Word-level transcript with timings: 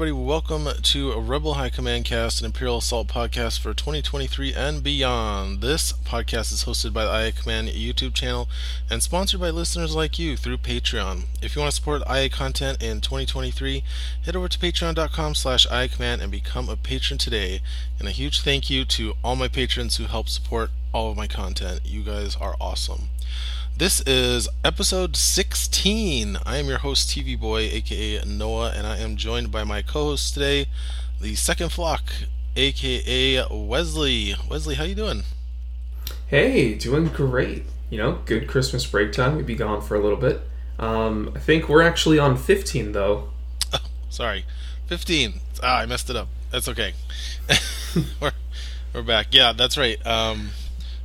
everybody. 0.00 0.24
Welcome 0.24 0.66
to 0.82 1.12
a 1.12 1.20
Rebel 1.20 1.54
High 1.54 1.68
Command 1.68 2.06
cast, 2.06 2.40
an 2.40 2.46
Imperial 2.46 2.78
Assault 2.78 3.06
podcast 3.08 3.60
for 3.60 3.74
2023 3.74 4.54
and 4.54 4.82
beyond. 4.82 5.60
This 5.60 5.92
podcast 5.92 6.52
is 6.54 6.64
hosted 6.64 6.94
by 6.94 7.04
the 7.04 7.26
IA 7.26 7.32
Command 7.32 7.68
YouTube 7.68 8.14
channel 8.14 8.48
and 8.88 9.02
sponsored 9.02 9.40
by 9.40 9.50
listeners 9.50 9.94
like 9.94 10.18
you 10.18 10.38
through 10.38 10.56
Patreon. 10.56 11.24
If 11.42 11.54
you 11.54 11.60
want 11.60 11.72
to 11.72 11.76
support 11.76 12.00
IA 12.08 12.30
content 12.30 12.82
in 12.82 13.02
2023, 13.02 13.82
head 14.24 14.34
over 14.34 14.48
to 14.48 14.58
patreon.com 14.58 15.34
slash 15.34 15.66
IA 15.70 15.88
Command 15.88 16.22
and 16.22 16.32
become 16.32 16.70
a 16.70 16.76
patron 16.76 17.18
today. 17.18 17.60
And 17.98 18.08
a 18.08 18.12
huge 18.12 18.40
thank 18.40 18.70
you 18.70 18.86
to 18.86 19.12
all 19.22 19.36
my 19.36 19.48
patrons 19.48 19.98
who 19.98 20.04
help 20.04 20.30
support 20.30 20.70
all 20.94 21.10
of 21.10 21.18
my 21.18 21.26
content. 21.26 21.80
You 21.84 22.04
guys 22.04 22.36
are 22.36 22.56
awesome. 22.58 23.10
This 23.80 24.02
is 24.02 24.46
episode 24.62 25.16
16. 25.16 26.36
I 26.44 26.58
am 26.58 26.66
your 26.66 26.76
host, 26.76 27.08
TV 27.08 27.40
Boy, 27.40 27.60
aka 27.60 28.22
Noah, 28.26 28.72
and 28.76 28.86
I 28.86 28.98
am 28.98 29.16
joined 29.16 29.50
by 29.50 29.64
my 29.64 29.80
co 29.80 30.04
host 30.04 30.34
today, 30.34 30.66
the 31.18 31.34
second 31.34 31.72
flock, 31.72 32.02
aka 32.56 33.42
Wesley. 33.50 34.34
Wesley, 34.50 34.74
how 34.74 34.84
you 34.84 34.94
doing? 34.94 35.22
Hey, 36.26 36.74
doing 36.74 37.06
great. 37.06 37.64
You 37.88 37.96
know, 37.96 38.18
good 38.26 38.48
Christmas 38.48 38.84
break 38.84 39.12
time. 39.12 39.36
We'd 39.36 39.46
be 39.46 39.54
gone 39.54 39.80
for 39.80 39.94
a 39.94 39.98
little 39.98 40.18
bit. 40.18 40.42
Um, 40.78 41.32
I 41.34 41.38
think 41.38 41.66
we're 41.66 41.80
actually 41.80 42.18
on 42.18 42.36
15, 42.36 42.92
though. 42.92 43.30
Oh, 43.72 43.80
sorry. 44.10 44.44
15. 44.88 45.40
Ah, 45.62 45.78
I 45.78 45.86
messed 45.86 46.10
it 46.10 46.16
up. 46.16 46.28
That's 46.50 46.68
okay. 46.68 46.92
we're, 48.20 48.32
we're 48.92 49.00
back. 49.00 49.28
Yeah, 49.30 49.54
that's 49.54 49.78
right. 49.78 50.06
Um, 50.06 50.50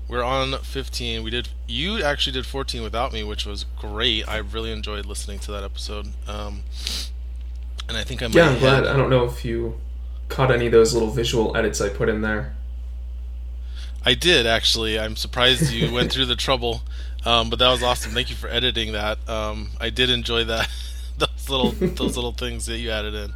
we're 0.08 0.24
on 0.24 0.58
15. 0.60 1.24
We 1.24 1.30
did. 1.30 1.50
You 1.68 2.04
actually 2.04 2.34
did 2.34 2.46
14 2.46 2.84
without 2.84 3.12
me, 3.12 3.24
which 3.24 3.46
was 3.46 3.66
great. 3.78 4.28
I 4.28 4.38
really 4.38 4.72
enjoyed 4.72 5.06
listening 5.06 5.40
to 5.40 5.52
that 5.52 5.64
episode. 5.64 6.10
Um, 6.28 6.64
and 7.88 7.98
I 7.98 8.04
think 8.04 8.22
I 8.22 8.28
might. 8.28 8.36
Yeah, 8.36 8.50
I'm 8.50 8.60
glad. 8.60 8.86
I 8.86 8.96
don't 8.96 9.10
know 9.10 9.26
if 9.26 9.44
you 9.44 9.80
caught 10.30 10.52
any 10.52 10.68
of 10.68 10.72
those 10.72 10.94
little 10.94 11.10
visual 11.10 11.56
edits 11.56 11.82
I 11.82 11.90
put 11.90 12.10
in 12.10 12.22
there. 12.22 12.56
I 14.06 14.14
did 14.14 14.46
actually. 14.46 15.00
I'm 15.00 15.16
surprised 15.16 15.72
you 15.72 15.92
went 15.94 16.12
through 16.12 16.26
the 16.28 16.36
trouble, 16.36 16.84
um, 17.26 17.50
but 17.50 17.60
that 17.60 17.70
was 17.70 17.82
awesome. 17.82 18.12
Thank 18.12 18.30
you 18.30 18.36
for 18.36 18.48
editing 18.48 18.94
that. 18.94 19.28
Um, 19.28 19.70
I 19.80 19.90
did 19.90 20.10
enjoy 20.10 20.44
that. 20.46 20.70
those 21.18 21.50
little 21.50 21.72
those 21.72 22.16
little 22.16 22.34
things 22.34 22.66
that 22.68 22.78
you 22.78 22.92
added 22.92 23.16
in. 23.16 23.34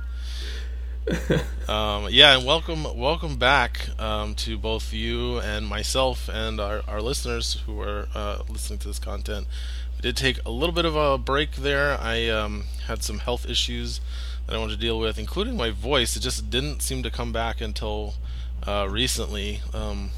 um, 1.68 2.08
yeah, 2.12 2.38
and 2.38 2.46
welcome, 2.46 2.84
welcome 2.96 3.38
back 3.38 3.90
um, 4.00 4.36
to 4.36 4.58
both 4.58 4.94
you 4.94 5.40
and 5.40 5.68
myself 5.68 6.30
and 6.32 6.60
our, 6.60 6.84
our 6.88 7.02
listeners 7.02 7.64
who 7.66 7.82
are 7.82 8.08
uh, 8.14 8.44
listening 8.48 8.78
to 8.80 8.88
this 8.88 9.00
content. 9.00 9.48
We 9.96 10.02
did 10.02 10.18
take 10.18 10.40
a 10.46 10.52
little 10.52 10.74
bit 10.74 10.86
of 10.86 10.96
a 10.96 11.18
break 11.18 11.56
there. 11.56 11.98
I 12.00 12.28
um, 12.30 12.66
had 12.86 13.02
some 13.02 13.20
health 13.20 13.50
issues 13.50 14.02
that 14.46 14.56
I 14.56 14.60
wanted 14.60 14.76
to 14.76 14.80
deal 14.80 15.00
with, 15.00 15.18
including 15.18 15.58
my 15.58 15.72
voice. 15.72 16.16
It 16.16 16.20
just 16.20 16.50
didn't 16.52 16.82
seem 16.82 17.02
to 17.02 17.10
come 17.10 17.32
back 17.34 17.60
until 17.60 18.14
uh, 18.68 18.88
recently. 18.90 19.62
Um, 19.74 20.12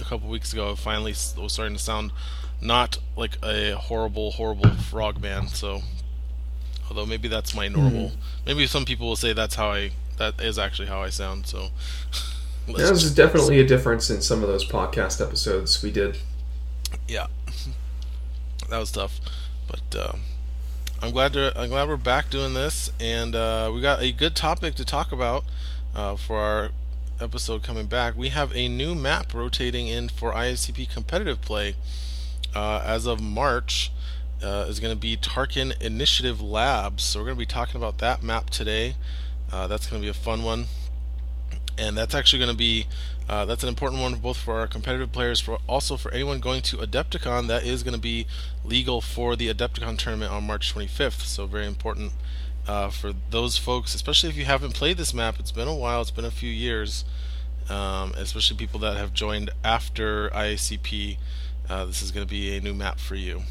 a 0.00 0.04
couple 0.04 0.30
weeks 0.30 0.52
ago, 0.52 0.70
it 0.70 0.78
finally 0.78 1.12
was 1.12 1.52
starting 1.52 1.76
to 1.76 1.82
sound 1.82 2.12
not 2.60 2.98
like 3.16 3.36
a 3.42 3.72
horrible, 3.72 4.30
horrible 4.30 4.70
frog 4.70 5.20
man. 5.20 5.48
So, 5.48 5.82
although 6.88 7.06
maybe 7.06 7.28
that's 7.28 7.54
my 7.54 7.68
normal. 7.68 8.08
Mm-hmm. 8.08 8.20
Maybe 8.46 8.66
some 8.66 8.86
people 8.86 9.08
will 9.08 9.16
say 9.16 9.34
that's 9.34 9.56
how 9.56 9.72
I 9.72 9.90
that 10.18 10.40
is 10.40 10.58
actually 10.58 10.88
how 10.88 11.02
I 11.02 11.10
sound. 11.10 11.46
So 11.46 11.68
that 12.66 12.90
was 12.90 13.14
definitely 13.14 13.60
a 13.60 13.66
difference 13.66 14.10
in 14.10 14.20
some 14.20 14.42
of 14.42 14.48
those 14.48 14.64
podcast 14.64 15.24
episodes 15.24 15.82
we 15.82 15.90
did. 15.90 16.18
Yeah, 17.06 17.26
that 18.68 18.78
was 18.78 18.92
tough, 18.92 19.20
but 19.66 19.98
uh, 19.98 20.12
I'm 21.00 21.12
glad 21.12 21.32
to 21.34 21.52
I'm 21.56 21.70
glad 21.70 21.88
we're 21.88 21.96
back 21.96 22.30
doing 22.30 22.54
this, 22.54 22.90
and 23.00 23.34
uh, 23.34 23.70
we 23.72 23.80
got 23.80 24.02
a 24.02 24.12
good 24.12 24.34
topic 24.34 24.74
to 24.76 24.84
talk 24.84 25.12
about 25.12 25.44
uh, 25.94 26.16
for 26.16 26.38
our 26.38 26.70
episode 27.20 27.62
coming 27.62 27.86
back. 27.86 28.16
We 28.16 28.28
have 28.28 28.54
a 28.54 28.68
new 28.68 28.94
map 28.94 29.34
rotating 29.34 29.88
in 29.88 30.08
for 30.08 30.32
IACP 30.32 30.90
competitive 30.90 31.40
play 31.40 31.74
uh, 32.54 32.82
as 32.84 33.06
of 33.06 33.20
March. 33.20 33.92
Uh, 34.40 34.66
is 34.68 34.78
going 34.78 34.94
to 34.94 35.00
be 35.00 35.16
Tarkin 35.16 35.76
Initiative 35.82 36.40
Labs. 36.40 37.02
So 37.02 37.18
we're 37.18 37.24
going 37.24 37.36
to 37.36 37.40
be 37.40 37.46
talking 37.46 37.76
about 37.76 37.98
that 37.98 38.22
map 38.22 38.50
today. 38.50 38.94
Uh, 39.52 39.66
that's 39.66 39.86
going 39.86 40.00
to 40.00 40.04
be 40.04 40.10
a 40.10 40.14
fun 40.14 40.42
one, 40.42 40.66
and 41.78 41.96
that's 41.96 42.14
actually 42.14 42.38
going 42.38 42.50
to 42.50 42.56
be 42.56 42.86
uh, 43.28 43.44
that's 43.44 43.62
an 43.62 43.68
important 43.68 44.00
one 44.00 44.14
both 44.14 44.38
for 44.38 44.58
our 44.58 44.66
competitive 44.66 45.12
players, 45.12 45.38
for 45.38 45.58
also 45.66 45.96
for 45.96 46.10
anyone 46.12 46.40
going 46.40 46.62
to 46.62 46.78
Adepticon. 46.78 47.46
That 47.46 47.64
is 47.64 47.82
going 47.82 47.94
to 47.94 48.00
be 48.00 48.26
legal 48.64 49.00
for 49.00 49.36
the 49.36 49.52
Adepticon 49.52 49.98
tournament 49.98 50.32
on 50.32 50.46
March 50.46 50.74
25th. 50.74 51.22
So 51.26 51.46
very 51.46 51.66
important 51.66 52.12
uh, 52.66 52.88
for 52.88 53.12
those 53.30 53.58
folks, 53.58 53.94
especially 53.94 54.30
if 54.30 54.36
you 54.36 54.46
haven't 54.46 54.74
played 54.74 54.96
this 54.96 55.12
map. 55.12 55.38
It's 55.38 55.52
been 55.52 55.68
a 55.68 55.74
while. 55.74 56.00
It's 56.00 56.10
been 56.10 56.24
a 56.24 56.30
few 56.30 56.50
years, 56.50 57.04
um, 57.68 58.12
especially 58.16 58.56
people 58.56 58.80
that 58.80 58.96
have 58.96 59.12
joined 59.12 59.50
after 59.62 60.30
IACP. 60.30 61.18
Uh, 61.68 61.84
this 61.84 62.00
is 62.00 62.10
going 62.10 62.26
to 62.26 62.30
be 62.30 62.56
a 62.56 62.62
new 62.62 62.72
map 62.72 62.98
for 62.98 63.14
you. 63.14 63.42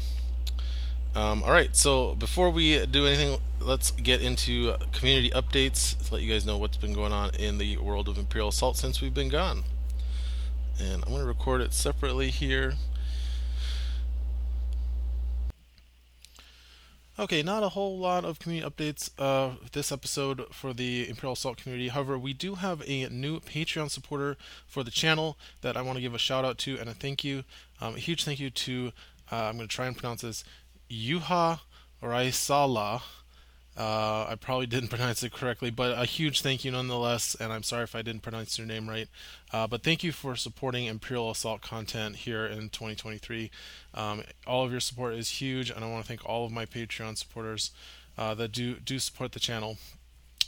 Um, 1.18 1.42
all 1.42 1.50
right, 1.50 1.74
so 1.74 2.14
before 2.14 2.48
we 2.48 2.86
do 2.86 3.04
anything, 3.04 3.40
let's 3.60 3.90
get 3.90 4.22
into 4.22 4.76
community 4.92 5.30
updates 5.30 5.98
to 6.06 6.14
let 6.14 6.22
you 6.22 6.32
guys 6.32 6.46
know 6.46 6.58
what's 6.58 6.76
been 6.76 6.92
going 6.92 7.10
on 7.10 7.34
in 7.34 7.58
the 7.58 7.76
world 7.78 8.06
of 8.06 8.18
Imperial 8.18 8.50
Assault 8.50 8.76
since 8.76 9.00
we've 9.00 9.12
been 9.12 9.28
gone. 9.28 9.64
And 10.78 11.02
I'm 11.02 11.08
going 11.08 11.22
to 11.22 11.26
record 11.26 11.60
it 11.60 11.72
separately 11.72 12.30
here. 12.30 12.74
Okay, 17.18 17.42
not 17.42 17.64
a 17.64 17.70
whole 17.70 17.98
lot 17.98 18.24
of 18.24 18.38
community 18.38 18.70
updates 18.70 19.10
uh, 19.18 19.56
this 19.72 19.90
episode 19.90 20.44
for 20.52 20.72
the 20.72 21.08
Imperial 21.08 21.32
Assault 21.32 21.56
community. 21.56 21.88
However, 21.88 22.16
we 22.16 22.32
do 22.32 22.54
have 22.54 22.80
a 22.86 23.08
new 23.08 23.40
Patreon 23.40 23.90
supporter 23.90 24.36
for 24.68 24.84
the 24.84 24.92
channel 24.92 25.36
that 25.62 25.76
I 25.76 25.82
want 25.82 25.96
to 25.96 26.00
give 26.00 26.14
a 26.14 26.18
shout 26.18 26.44
out 26.44 26.58
to 26.58 26.78
and 26.78 26.88
a 26.88 26.94
thank 26.94 27.24
you. 27.24 27.42
Um, 27.80 27.96
a 27.96 27.98
huge 27.98 28.22
thank 28.22 28.38
you 28.38 28.50
to, 28.50 28.92
uh, 29.32 29.34
I'm 29.34 29.56
going 29.56 29.68
to 29.68 29.74
try 29.74 29.88
and 29.88 29.96
pronounce 29.96 30.22
this, 30.22 30.44
Yuha 30.90 31.60
Raisala. 32.02 33.02
Uh, 33.76 34.26
I 34.28 34.34
probably 34.40 34.66
didn't 34.66 34.88
pronounce 34.90 35.22
it 35.22 35.32
correctly, 35.32 35.70
but 35.70 35.96
a 35.96 36.04
huge 36.04 36.42
thank 36.42 36.64
you 36.64 36.72
nonetheless, 36.72 37.36
and 37.38 37.52
I'm 37.52 37.62
sorry 37.62 37.84
if 37.84 37.94
I 37.94 38.02
didn't 38.02 38.22
pronounce 38.22 38.58
your 38.58 38.66
name 38.66 38.88
right. 38.88 39.08
Uh, 39.52 39.68
but 39.68 39.84
thank 39.84 40.02
you 40.02 40.10
for 40.10 40.34
supporting 40.34 40.86
Imperial 40.86 41.30
Assault 41.30 41.60
content 41.60 42.16
here 42.16 42.44
in 42.44 42.70
2023. 42.70 43.50
Um, 43.94 44.24
all 44.46 44.64
of 44.64 44.72
your 44.72 44.80
support 44.80 45.14
is 45.14 45.40
huge, 45.40 45.70
and 45.70 45.84
I 45.84 45.88
want 45.88 46.04
to 46.04 46.08
thank 46.08 46.28
all 46.28 46.44
of 46.44 46.50
my 46.50 46.66
Patreon 46.66 47.16
supporters 47.16 47.70
uh, 48.16 48.34
that 48.34 48.50
do 48.50 48.74
do 48.74 48.98
support 48.98 49.30
the 49.32 49.40
channel. 49.40 49.78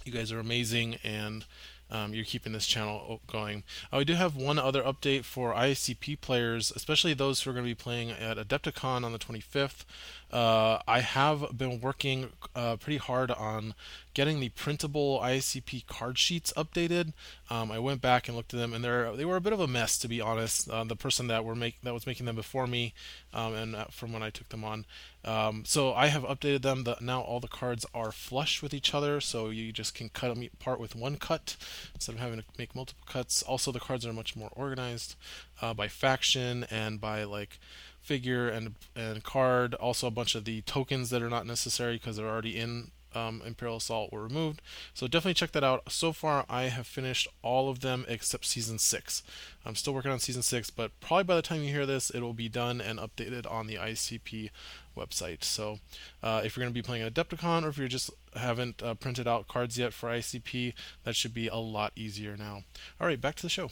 You 0.04 0.12
guys 0.12 0.32
are 0.32 0.40
amazing, 0.40 0.96
and 1.04 1.44
um, 1.90 2.14
you're 2.14 2.24
keeping 2.24 2.52
this 2.52 2.66
channel 2.66 3.20
going. 3.26 3.64
Uh, 3.92 3.98
we 3.98 4.04
do 4.04 4.14
have 4.14 4.36
one 4.36 4.58
other 4.58 4.82
update 4.82 5.24
for 5.24 5.54
IACP 5.54 6.20
players, 6.20 6.72
especially 6.74 7.14
those 7.14 7.42
who 7.42 7.50
are 7.50 7.52
going 7.52 7.64
to 7.64 7.70
be 7.70 7.74
playing 7.74 8.10
at 8.10 8.36
Adepticon 8.36 9.04
on 9.04 9.12
the 9.12 9.18
25th. 9.18 9.84
Uh, 10.32 10.78
I 10.86 11.00
have 11.00 11.56
been 11.56 11.80
working 11.80 12.30
uh, 12.54 12.76
pretty 12.76 12.98
hard 12.98 13.30
on 13.30 13.74
getting 14.14 14.40
the 14.40 14.48
printable 14.50 15.20
IACP 15.20 15.86
card 15.86 16.18
sheets 16.18 16.52
updated. 16.56 17.12
Um, 17.48 17.70
I 17.70 17.78
went 17.78 18.00
back 18.00 18.28
and 18.28 18.36
looked 18.36 18.54
at 18.54 18.60
them, 18.60 18.72
and 18.72 18.84
they 18.84 19.16
they 19.16 19.24
were 19.24 19.36
a 19.36 19.40
bit 19.40 19.52
of 19.52 19.60
a 19.60 19.66
mess, 19.66 19.98
to 19.98 20.08
be 20.08 20.20
honest. 20.20 20.68
Uh, 20.68 20.84
the 20.84 20.96
person 20.96 21.26
that 21.28 21.44
were 21.44 21.54
make 21.54 21.80
that 21.82 21.94
was 21.94 22.06
making 22.06 22.26
them 22.26 22.36
before 22.36 22.66
me, 22.66 22.94
um, 23.34 23.54
and 23.54 23.74
uh, 23.74 23.84
from 23.90 24.12
when 24.12 24.22
I 24.22 24.30
took 24.30 24.48
them 24.50 24.64
on, 24.64 24.84
um, 25.24 25.64
so 25.66 25.92
I 25.94 26.06
have 26.06 26.22
updated 26.22 26.62
them. 26.62 26.84
The, 26.84 26.96
now 27.00 27.20
all 27.20 27.40
the 27.40 27.48
cards 27.48 27.84
are 27.94 28.12
flush 28.12 28.62
with 28.62 28.72
each 28.72 28.94
other, 28.94 29.20
so 29.20 29.50
you 29.50 29.72
just 29.72 29.94
can 29.94 30.08
cut 30.08 30.34
them 30.34 30.48
apart 30.52 30.80
with 30.80 30.94
one 30.94 31.16
cut 31.16 31.56
instead 31.94 32.14
of 32.14 32.20
having 32.20 32.38
to 32.38 32.44
make 32.58 32.74
multiple 32.74 33.04
cuts. 33.06 33.42
Also, 33.42 33.72
the 33.72 33.80
cards 33.80 34.06
are 34.06 34.12
much 34.12 34.36
more 34.36 34.50
organized 34.54 35.16
uh, 35.60 35.74
by 35.74 35.88
faction 35.88 36.64
and 36.70 37.00
by 37.00 37.24
like 37.24 37.58
figure 38.02 38.48
and 38.48 38.74
and 38.94 39.22
card. 39.22 39.74
Also, 39.74 40.06
a 40.06 40.10
bunch 40.10 40.34
of 40.34 40.44
the 40.44 40.62
tokens 40.62 41.10
that 41.10 41.22
are 41.22 41.30
not 41.30 41.46
necessary 41.46 41.94
because 41.94 42.16
they're 42.16 42.28
already 42.28 42.56
in 42.56 42.90
um, 43.14 43.42
Imperial 43.44 43.78
Assault 43.78 44.12
were 44.12 44.22
removed. 44.22 44.62
So 44.94 45.06
definitely 45.06 45.34
check 45.34 45.52
that 45.52 45.64
out. 45.64 45.90
So 45.90 46.12
far, 46.12 46.44
I 46.48 46.64
have 46.64 46.86
finished 46.86 47.28
all 47.42 47.68
of 47.68 47.80
them 47.80 48.04
except 48.08 48.44
Season 48.44 48.78
6. 48.78 49.22
I'm 49.64 49.74
still 49.74 49.94
working 49.94 50.10
on 50.10 50.20
Season 50.20 50.42
6, 50.42 50.70
but 50.70 50.92
probably 51.00 51.24
by 51.24 51.36
the 51.36 51.42
time 51.42 51.62
you 51.62 51.72
hear 51.72 51.86
this, 51.86 52.10
it 52.10 52.20
will 52.20 52.34
be 52.34 52.48
done 52.48 52.80
and 52.80 52.98
updated 52.98 53.50
on 53.50 53.66
the 53.66 53.76
ICP 53.76 54.50
website. 54.96 55.44
So 55.44 55.78
uh, 56.22 56.42
if 56.44 56.56
you're 56.56 56.64
going 56.64 56.72
to 56.72 56.78
be 56.78 56.86
playing 56.86 57.08
Adepticon 57.08 57.64
or 57.64 57.68
if 57.68 57.78
you 57.78 57.88
just 57.88 58.10
haven't 58.36 58.82
uh, 58.82 58.94
printed 58.94 59.26
out 59.26 59.48
cards 59.48 59.78
yet 59.78 59.92
for 59.92 60.08
ICP, 60.08 60.74
that 61.04 61.16
should 61.16 61.34
be 61.34 61.48
a 61.48 61.56
lot 61.56 61.92
easier 61.96 62.36
now. 62.36 62.62
All 63.00 63.06
right, 63.06 63.20
back 63.20 63.34
to 63.36 63.42
the 63.42 63.48
show. 63.48 63.70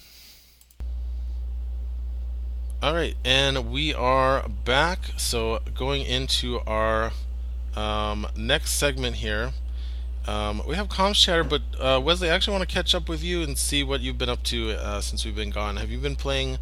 All 2.80 2.94
right, 2.94 3.16
and 3.25 3.72
we 3.72 3.92
are 3.92 4.48
back. 4.48 5.00
So 5.16 5.58
going 5.75 6.02
into 6.06 6.60
our 6.60 7.10
um, 7.75 8.28
next 8.36 8.75
segment 8.75 9.16
here, 9.16 9.50
um, 10.28 10.62
we 10.64 10.76
have 10.76 10.86
comms 10.86 11.16
chatter. 11.16 11.42
But 11.42 11.62
uh, 11.80 12.00
Wesley, 12.00 12.30
I 12.30 12.34
actually 12.36 12.56
want 12.56 12.69
to 12.69 12.72
catch 12.72 12.94
up 12.94 13.08
with 13.08 13.20
you 13.20 13.42
and 13.42 13.58
see 13.58 13.82
what 13.82 14.00
you've 14.00 14.16
been 14.16 14.28
up 14.28 14.44
to 14.44 14.75
uh, 14.75 15.00
since 15.00 15.25
we've 15.25 15.34
been 15.34 15.50
gone. 15.50 15.76
Have 15.78 15.90
you 15.90 15.98
been 15.98 16.14
playing 16.14 16.58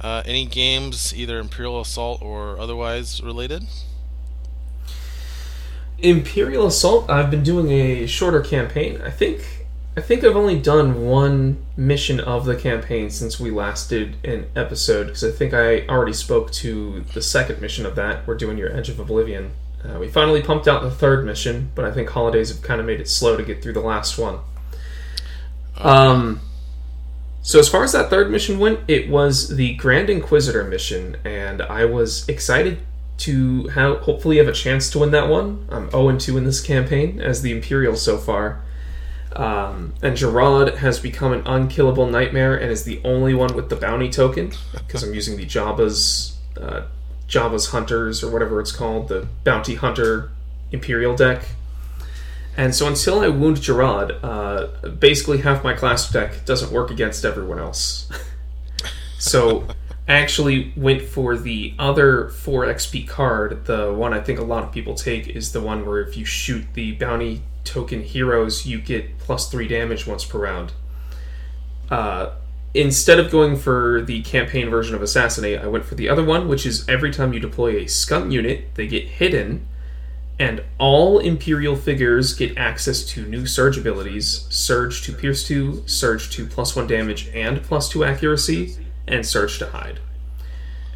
uh, 0.00 0.24
any 0.26 0.44
games, 0.44 1.14
either 1.14 1.38
Imperial 1.38 1.80
Assault 1.80 2.20
or 2.20 2.58
otherwise 2.58 3.22
related? 3.22 3.62
Imperial 6.00 6.66
Assault. 6.66 7.08
I've 7.08 7.30
been 7.30 7.44
doing 7.44 7.70
a 7.70 8.06
shorter 8.06 8.40
campaign. 8.40 9.00
I 9.02 9.10
think 9.10 9.68
I 10.00 10.02
think 10.02 10.24
I've 10.24 10.34
only 10.34 10.58
done 10.58 11.02
one 11.02 11.62
mission 11.76 12.20
of 12.20 12.46
the 12.46 12.56
campaign 12.56 13.10
since 13.10 13.38
we 13.38 13.50
last 13.50 13.90
did 13.90 14.16
an 14.24 14.46
episode 14.56 15.08
because 15.08 15.22
I 15.22 15.30
think 15.30 15.52
I 15.52 15.86
already 15.88 16.14
spoke 16.14 16.50
to 16.52 17.04
the 17.12 17.20
second 17.20 17.60
mission 17.60 17.84
of 17.84 17.96
that. 17.96 18.26
We're 18.26 18.36
doing 18.36 18.56
your 18.56 18.74
Edge 18.74 18.88
of 18.88 18.98
Oblivion. 18.98 19.50
Uh, 19.84 19.98
we 19.98 20.08
finally 20.08 20.40
pumped 20.40 20.66
out 20.66 20.80
the 20.80 20.90
third 20.90 21.26
mission, 21.26 21.70
but 21.74 21.84
I 21.84 21.92
think 21.92 22.08
holidays 22.08 22.48
have 22.48 22.62
kind 22.62 22.80
of 22.80 22.86
made 22.86 22.98
it 22.98 23.10
slow 23.10 23.36
to 23.36 23.42
get 23.42 23.62
through 23.62 23.74
the 23.74 23.82
last 23.82 24.16
one. 24.16 24.38
Um, 25.76 26.40
so 27.42 27.58
as 27.58 27.68
far 27.68 27.84
as 27.84 27.92
that 27.92 28.08
third 28.08 28.30
mission 28.30 28.58
went, 28.58 28.80
it 28.88 29.10
was 29.10 29.54
the 29.54 29.74
Grand 29.74 30.08
Inquisitor 30.08 30.64
mission, 30.64 31.18
and 31.26 31.60
I 31.60 31.84
was 31.84 32.26
excited 32.26 32.78
to 33.18 33.68
have 33.68 33.98
hopefully 33.98 34.38
have 34.38 34.48
a 34.48 34.52
chance 34.52 34.88
to 34.92 35.00
win 35.00 35.10
that 35.10 35.28
one. 35.28 35.66
I'm 35.68 35.90
0 35.90 36.16
2 36.16 36.38
in 36.38 36.44
this 36.44 36.62
campaign 36.62 37.20
as 37.20 37.42
the 37.42 37.52
Imperial 37.52 37.96
so 37.96 38.16
far. 38.16 38.62
Um, 39.36 39.94
and 40.02 40.16
Gerard 40.16 40.76
has 40.76 40.98
become 40.98 41.32
an 41.32 41.42
unkillable 41.46 42.06
nightmare 42.06 42.56
and 42.56 42.70
is 42.70 42.84
the 42.84 43.00
only 43.04 43.32
one 43.32 43.54
with 43.54 43.68
the 43.68 43.76
bounty 43.76 44.10
token 44.10 44.52
because 44.72 45.02
I'm 45.02 45.14
using 45.14 45.36
the 45.36 45.46
Jabba's 45.46 46.36
uh, 46.60 46.82
Jabba's 47.28 47.68
Hunters 47.68 48.24
or 48.24 48.30
whatever 48.30 48.60
it's 48.60 48.72
called, 48.72 49.08
the 49.08 49.28
Bounty 49.44 49.76
Hunter 49.76 50.30
Imperial 50.72 51.14
deck. 51.14 51.44
And 52.56 52.74
so 52.74 52.88
until 52.88 53.20
I 53.20 53.28
wound 53.28 53.62
Gerard, 53.62 54.16
uh, 54.22 54.66
basically 54.98 55.38
half 55.38 55.62
my 55.62 55.72
class 55.72 56.10
deck 56.10 56.44
doesn't 56.44 56.72
work 56.72 56.90
against 56.90 57.24
everyone 57.24 57.60
else. 57.60 58.10
so 59.18 59.66
I 60.08 60.14
actually 60.14 60.72
went 60.76 61.02
for 61.02 61.36
the 61.36 61.72
other 61.78 62.30
4 62.30 62.66
XP 62.66 63.06
card. 63.06 63.66
The 63.66 63.92
one 63.92 64.12
I 64.12 64.20
think 64.20 64.40
a 64.40 64.44
lot 64.44 64.64
of 64.64 64.72
people 64.72 64.94
take 64.94 65.28
is 65.28 65.52
the 65.52 65.60
one 65.60 65.86
where 65.86 66.00
if 66.00 66.16
you 66.16 66.24
shoot 66.24 66.64
the 66.74 66.92
bounty 66.92 67.42
token 67.70 68.02
heroes, 68.02 68.66
you 68.66 68.80
get 68.80 69.18
plus 69.18 69.48
3 69.48 69.68
damage 69.68 70.06
once 70.06 70.24
per 70.24 70.38
round. 70.38 70.72
Uh, 71.90 72.30
instead 72.74 73.18
of 73.18 73.30
going 73.30 73.56
for 73.56 74.02
the 74.02 74.22
campaign 74.22 74.68
version 74.68 74.94
of 74.94 75.02
Assassinate, 75.02 75.60
I 75.60 75.66
went 75.66 75.84
for 75.84 75.94
the 75.94 76.08
other 76.08 76.24
one, 76.24 76.48
which 76.48 76.66
is 76.66 76.88
every 76.88 77.12
time 77.12 77.32
you 77.32 77.40
deploy 77.40 77.76
a 77.76 77.86
scum 77.86 78.30
unit, 78.30 78.74
they 78.74 78.86
get 78.86 79.04
hidden, 79.04 79.66
and 80.38 80.64
all 80.78 81.18
Imperial 81.18 81.76
figures 81.76 82.34
get 82.34 82.56
access 82.56 83.04
to 83.04 83.26
new 83.26 83.46
Surge 83.46 83.76
abilities 83.76 84.46
Surge 84.48 85.02
to 85.02 85.12
Pierce 85.12 85.46
2, 85.46 85.84
Surge 85.86 86.30
to 86.30 86.46
plus 86.46 86.74
1 86.74 86.86
damage 86.86 87.28
and 87.34 87.62
plus 87.62 87.88
2 87.88 88.04
accuracy, 88.04 88.76
and 89.06 89.24
Surge 89.24 89.58
to 89.58 89.66
Hide. 89.66 90.00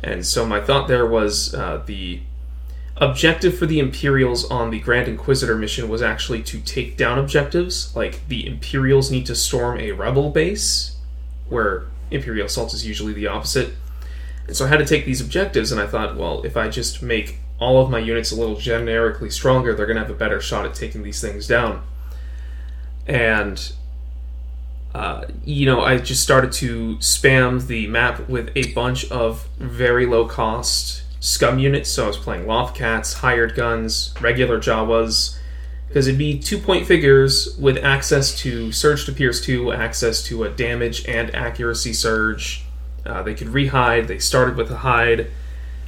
And 0.03 0.27
so 0.27 0.45
my 0.45 0.61
thought 0.61 0.89
there 0.89 1.07
was 1.07 1.55
uh, 1.55 1.83
the 1.87 2.21
objective 2.97 3.59
for 3.59 3.67
the 3.67 3.81
Imperials 3.81 4.49
on 4.51 4.71
the 4.71 4.79
Grand 4.79 5.09
Inquisitor 5.09 5.57
mission 5.57 5.89
was 5.89 6.03
actually 6.03 6.43
to 6.45 6.61
take 6.61 6.97
down 6.97 7.19
objectives. 7.19 7.95
Like 7.97 8.27
the 8.29 8.47
Imperials 8.47 9.11
need 9.11 9.27
to 9.27 9.35
storm 9.35 9.79
a 9.79 9.93
rebel 9.93 10.31
base, 10.31 10.97
where 11.49 11.87
Imperial 12.11 12.47
assault 12.47 12.75
is 12.75 12.87
usually 12.87 13.13
the 13.13 13.27
opposite. 13.27 13.75
And 14.47 14.57
so 14.57 14.67
I 14.67 14.69
had 14.69 14.79
to 14.79 14.85
take 14.85 15.07
these 15.07 15.21
objectives, 15.21 15.73
and 15.73 15.81
I 15.81 15.87
thought, 15.87 16.17
well, 16.17 16.43
if 16.43 16.57
I 16.57 16.69
just 16.69 17.03
make 17.03 17.39
all 17.59 17.83
of 17.83 17.91
my 17.91 17.99
units 17.99 18.31
a 18.31 18.37
little 18.37 18.57
generically 18.57 19.31
stronger, 19.31 19.75
they're 19.75 19.87
going 19.87 19.97
to 19.97 20.03
have 20.03 20.11
a 20.11 20.19
better 20.19 20.41
shot 20.41 20.67
at 20.67 20.75
taking 20.75 21.03
these 21.03 21.21
things 21.21 21.47
down. 21.47 21.83
And, 23.07 23.73
uh, 24.95 25.27
you 25.45 25.67
know, 25.67 25.81
I 25.81 25.99
just 25.99 26.23
started 26.23 26.53
to 26.53 26.97
spam 26.97 27.67
the 27.67 27.87
map 27.87 28.29
with 28.29 28.51
a 28.55 28.73
bunch 28.73 29.11
of 29.11 29.49
very 29.59 30.05
low 30.05 30.27
cost 30.27 31.04
scum 31.25 31.59
units. 31.59 31.89
So 31.89 32.05
I 32.05 32.09
was 32.09 32.19
playing 32.19 32.45
Lothcats, 32.45 33.15
hired 33.15 33.55
guns, 33.55 34.13
regular 34.21 34.59
Jawas, 34.61 35.39
because 35.89 36.07
it'd 36.07 36.19
be 36.19 36.39
two 36.39 36.59
point 36.59 36.87
figures 36.87 37.57
with 37.59 37.79
access 37.79 38.37
to 38.41 38.71
Surge 38.71 39.07
to 39.07 39.13
Pierce 39.13 39.41
2, 39.41 39.73
access 39.73 40.23
to 40.25 40.45
a 40.45 40.51
damage 40.51 41.07
and 41.09 41.35
accuracy 41.35 41.95
surge. 41.95 42.67
Uh, 43.07 43.23
they 43.23 43.35
could 43.35 43.49
rehide, 43.49 44.07
they 44.07 44.19
started 44.19 44.57
with 44.57 44.71
a 44.71 44.79
hide, 44.79 45.31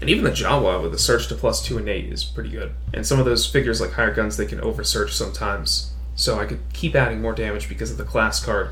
and 0.01 0.09
even 0.09 0.25
the 0.25 0.31
Jawa 0.31 0.83
with 0.83 0.95
a 0.95 0.99
Surge 0.99 1.29
to 1.29 1.35
plus 1.35 1.63
2 1.65 1.79
and 1.79 1.89
8 1.89 2.13
is 2.13 2.25
pretty 2.25 2.51
good. 2.51 2.73
And 2.95 3.07
some 3.07 3.19
of 3.19 3.27
those 3.27 3.47
figures, 3.47 3.81
like 3.81 3.93
hired 3.93 4.17
guns, 4.17 4.37
they 4.37 4.47
can 4.47 4.61
over 4.61 4.85
surge 4.85 5.13
sometimes. 5.13 5.93
So 6.15 6.39
I 6.39 6.47
could 6.47 6.61
keep 6.73 6.95
adding 6.95 7.21
more 7.21 7.35
damage 7.35 7.69
because 7.69 7.91
of 7.91 7.99
the 7.99 8.05
class 8.05 8.43
card. 8.43 8.71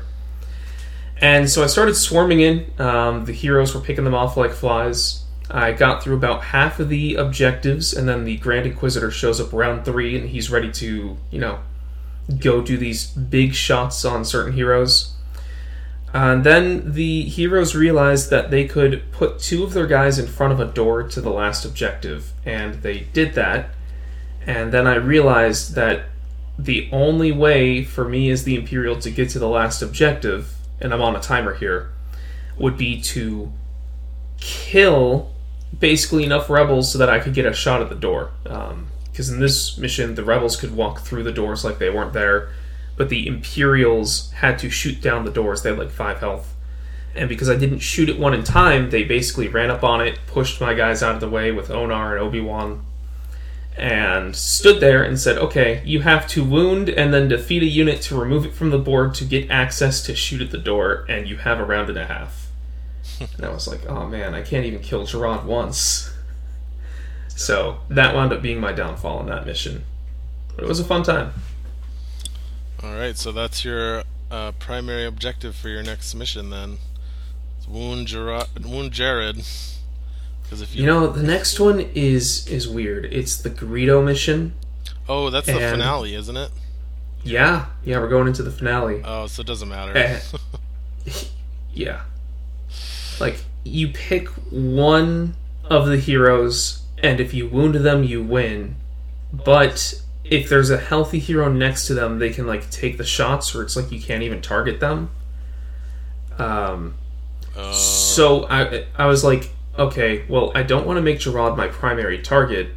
And 1.21 1.49
so 1.49 1.63
I 1.63 1.67
started 1.67 1.95
swarming 1.95 2.41
in. 2.41 2.71
Um, 2.79 3.25
the 3.25 3.33
heroes 3.33 3.73
were 3.73 3.81
picking 3.81 4.03
them 4.03 4.15
off 4.15 4.35
like 4.35 4.51
flies. 4.51 5.24
I 5.49 5.73
got 5.73 6.01
through 6.03 6.15
about 6.15 6.45
half 6.45 6.79
of 6.79 6.89
the 6.89 7.15
objectives, 7.15 7.93
and 7.93 8.09
then 8.09 8.23
the 8.23 8.37
Grand 8.37 8.65
Inquisitor 8.65 9.11
shows 9.11 9.39
up 9.39 9.53
round 9.53 9.85
three, 9.85 10.17
and 10.17 10.29
he's 10.29 10.49
ready 10.49 10.71
to, 10.73 11.17
you 11.29 11.39
know, 11.39 11.59
go 12.39 12.61
do 12.61 12.77
these 12.77 13.05
big 13.05 13.53
shots 13.53 14.03
on 14.03 14.25
certain 14.25 14.53
heroes. 14.53 15.13
And 16.13 16.43
then 16.43 16.93
the 16.93 17.23
heroes 17.23 17.75
realized 17.75 18.29
that 18.29 18.49
they 18.49 18.65
could 18.65 19.11
put 19.11 19.37
two 19.37 19.63
of 19.63 19.73
their 19.73 19.85
guys 19.85 20.17
in 20.17 20.27
front 20.27 20.53
of 20.53 20.59
a 20.59 20.65
door 20.65 21.03
to 21.03 21.21
the 21.21 21.29
last 21.29 21.65
objective, 21.65 22.31
and 22.45 22.75
they 22.75 23.01
did 23.13 23.33
that. 23.35 23.69
And 24.47 24.71
then 24.71 24.87
I 24.87 24.95
realized 24.95 25.75
that 25.75 26.05
the 26.57 26.89
only 26.91 27.31
way 27.31 27.83
for 27.83 28.07
me 28.07 28.31
as 28.31 28.45
the 28.45 28.55
Imperial 28.55 28.97
to 28.99 29.11
get 29.11 29.29
to 29.31 29.39
the 29.39 29.49
last 29.49 29.81
objective, 29.81 30.55
and 30.79 30.93
I'm 30.93 31.01
on 31.01 31.15
a 31.15 31.19
timer 31.19 31.53
here, 31.53 31.91
would 32.57 32.77
be 32.77 33.01
to 33.01 33.51
kill 34.39 35.34
basically 35.77 36.23
enough 36.23 36.49
rebels 36.49 36.91
so 36.91 36.97
that 36.97 37.09
I 37.09 37.19
could 37.19 37.33
get 37.33 37.45
a 37.45 37.53
shot 37.53 37.81
at 37.81 37.89
the 37.89 37.95
door. 37.95 38.31
Because 38.43 39.29
um, 39.29 39.35
in 39.35 39.39
this 39.39 39.77
mission, 39.77 40.15
the 40.15 40.23
rebels 40.23 40.55
could 40.55 40.75
walk 40.75 41.01
through 41.01 41.23
the 41.23 41.31
doors 41.31 41.63
like 41.63 41.79
they 41.79 41.89
weren't 41.89 42.13
there, 42.13 42.49
but 42.97 43.09
the 43.09 43.27
Imperials 43.27 44.31
had 44.33 44.59
to 44.59 44.69
shoot 44.69 45.01
down 45.01 45.25
the 45.25 45.31
doors. 45.31 45.61
They 45.61 45.69
had 45.69 45.79
like 45.79 45.91
five 45.91 46.19
health. 46.19 46.53
And 47.15 47.29
because 47.29 47.49
I 47.49 47.55
didn't 47.55 47.79
shoot 47.79 48.09
it 48.09 48.19
one 48.19 48.33
in 48.33 48.43
time, 48.43 48.89
they 48.89 49.03
basically 49.03 49.47
ran 49.47 49.71
up 49.71 49.83
on 49.83 50.01
it, 50.01 50.19
pushed 50.27 50.59
my 50.59 50.73
guys 50.73 51.01
out 51.01 51.15
of 51.15 51.21
the 51.21 51.29
way 51.29 51.51
with 51.51 51.71
Onar 51.71 52.17
and 52.17 52.25
Obi 52.25 52.41
Wan, 52.41 52.85
and 53.77 54.35
stood 54.35 54.81
there 54.81 55.01
and 55.01 55.17
said, 55.17 55.37
Okay, 55.37 55.81
you 55.85 56.01
have 56.01 56.27
to 56.29 56.43
wound 56.43 56.89
and 56.89 57.13
then 57.13 57.29
defeat 57.29 57.63
a 57.63 57.67
unit 57.67 58.01
to 58.03 58.19
remove 58.19 58.45
it 58.45 58.53
from 58.53 58.69
the 58.69 58.77
board 58.77 59.13
to 59.15 59.25
get 59.25 59.49
access 59.49 60.05
to 60.05 60.15
shoot 60.15 60.41
at 60.41 60.51
the 60.51 60.57
door, 60.57 61.05
and 61.07 61.29
you 61.29 61.37
have 61.37 61.59
a 61.59 61.65
round 61.65 61.89
and 61.89 61.97
a 61.97 62.05
half 62.05 62.44
and 63.19 63.45
I 63.45 63.49
was 63.49 63.67
like, 63.67 63.87
oh 63.87 64.07
man, 64.07 64.33
I 64.33 64.41
can't 64.41 64.65
even 64.65 64.81
kill 64.81 65.05
Gerard 65.05 65.45
once. 65.45 66.13
So 67.29 67.79
that 67.89 68.15
wound 68.15 68.31
up 68.31 68.41
being 68.41 68.59
my 68.59 68.71
downfall 68.71 69.19
in 69.21 69.27
that 69.27 69.45
mission. 69.45 69.83
But 70.55 70.65
it 70.65 70.67
was 70.67 70.79
a 70.79 70.85
fun 70.85 71.03
time. 71.03 71.33
Alright, 72.83 73.17
so 73.17 73.31
that's 73.31 73.65
your 73.65 74.03
uh, 74.31 74.53
primary 74.53 75.05
objective 75.05 75.55
for 75.55 75.69
your 75.69 75.83
next 75.83 76.15
mission 76.15 76.49
then. 76.49 76.77
wound 77.67 78.07
Gerard, 78.07 78.47
wound 78.63 78.91
Jared. 78.91 79.43
Because 80.43 80.61
if 80.61 80.75
you... 80.75 80.81
you 80.81 80.87
know, 80.87 81.07
the 81.07 81.23
next 81.23 81.59
one 81.59 81.79
is 81.95 82.47
is 82.47 82.67
weird. 82.67 83.05
It's 83.05 83.37
the 83.41 83.49
Greedo 83.49 84.03
mission. 84.03 84.53
Oh, 85.09 85.29
that's 85.29 85.47
and... 85.47 85.57
the 85.57 85.69
finale, 85.71 86.13
isn't 86.13 86.37
it? 86.37 86.51
Yeah, 87.23 87.65
yeah, 87.83 87.99
we're 87.99 88.09
going 88.09 88.27
into 88.27 88.43
the 88.43 88.51
finale. 88.51 89.01
Oh, 89.03 89.25
so 89.25 89.41
it 89.41 89.47
doesn't 89.47 89.67
matter. 89.67 89.97
Uh, 89.97 91.11
yeah, 91.73 92.01
like 93.19 93.43
you 93.63 93.89
pick 93.89 94.27
one 94.49 95.35
of 95.65 95.87
the 95.87 95.97
heroes 95.97 96.83
and 97.01 97.19
if 97.19 97.33
you 97.33 97.47
wound 97.47 97.75
them 97.75 98.03
you 98.03 98.23
win. 98.23 98.75
But 99.33 100.01
if 100.23 100.49
there's 100.49 100.69
a 100.69 100.77
healthy 100.77 101.19
hero 101.19 101.51
next 101.51 101.87
to 101.87 101.93
them 101.93 102.19
they 102.19 102.31
can 102.31 102.47
like 102.47 102.69
take 102.69 102.97
the 102.97 103.03
shots 103.03 103.53
or 103.53 103.61
it's 103.61 103.75
like 103.75 103.91
you 103.91 103.99
can't 103.99 104.23
even 104.23 104.41
target 104.41 104.79
them. 104.79 105.09
Um 106.37 106.95
uh... 107.55 107.71
so 107.71 108.45
i 108.49 108.85
i 108.97 109.05
was 109.05 109.23
like 109.23 109.49
okay 109.79 110.25
well 110.27 110.51
i 110.53 110.61
don't 110.61 110.85
want 110.85 110.97
to 110.97 111.01
make 111.01 111.19
gerard 111.19 111.55
my 111.55 111.69
primary 111.69 112.21
target 112.21 112.67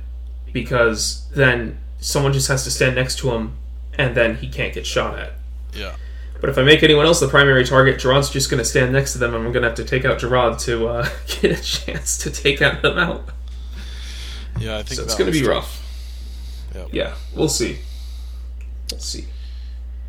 because 0.53 1.29
then 1.35 1.77
someone 1.99 2.33
just 2.33 2.47
has 2.47 2.63
to 2.63 2.71
stand 2.71 2.95
next 2.95 3.19
to 3.19 3.33
him 3.33 3.57
and 3.95 4.17
then 4.17 4.37
he 4.37 4.49
can't 4.49 4.73
get 4.73 4.87
shot 4.87 5.19
at. 5.19 5.33
Yeah 5.75 5.97
but 6.41 6.51
if 6.51 6.59
I 6.59 6.63
make 6.63 6.83
anyone 6.83 7.07
else 7.07 7.21
the 7.21 7.29
primary 7.29 7.65
target, 7.65 7.99
Gerard's 7.99 8.31
just 8.31 8.51
going 8.51 8.59
to 8.59 8.65
stand 8.65 8.93
next 8.93 9.13
to 9.13 9.19
them, 9.19 9.35
and 9.35 9.45
I'm 9.45 9.53
going 9.53 9.63
to 9.63 9.69
have 9.69 9.77
to 9.77 9.85
take 9.85 10.05
out 10.05 10.19
Gerard 10.19 10.59
to 10.61 10.89
uh, 10.89 11.09
get 11.27 11.59
a 11.59 11.63
chance 11.63 12.19
to 12.19 12.31
take 12.31 12.63
out 12.63 12.83
them 12.83 12.99
out. 12.99 13.29
Yeah, 14.59 14.79
I 14.79 14.83
think 14.83 14.99
so. 14.99 15.05
It's 15.05 15.15
going 15.15 15.33
to 15.33 15.39
be 15.39 15.45
tough. 15.45 15.51
rough. 15.51 16.73
Yep. 16.75 16.89
Yeah, 16.93 17.15
we'll 17.35 17.49
see. 17.49 17.79
Let's 18.93 19.05
see. 19.05 19.27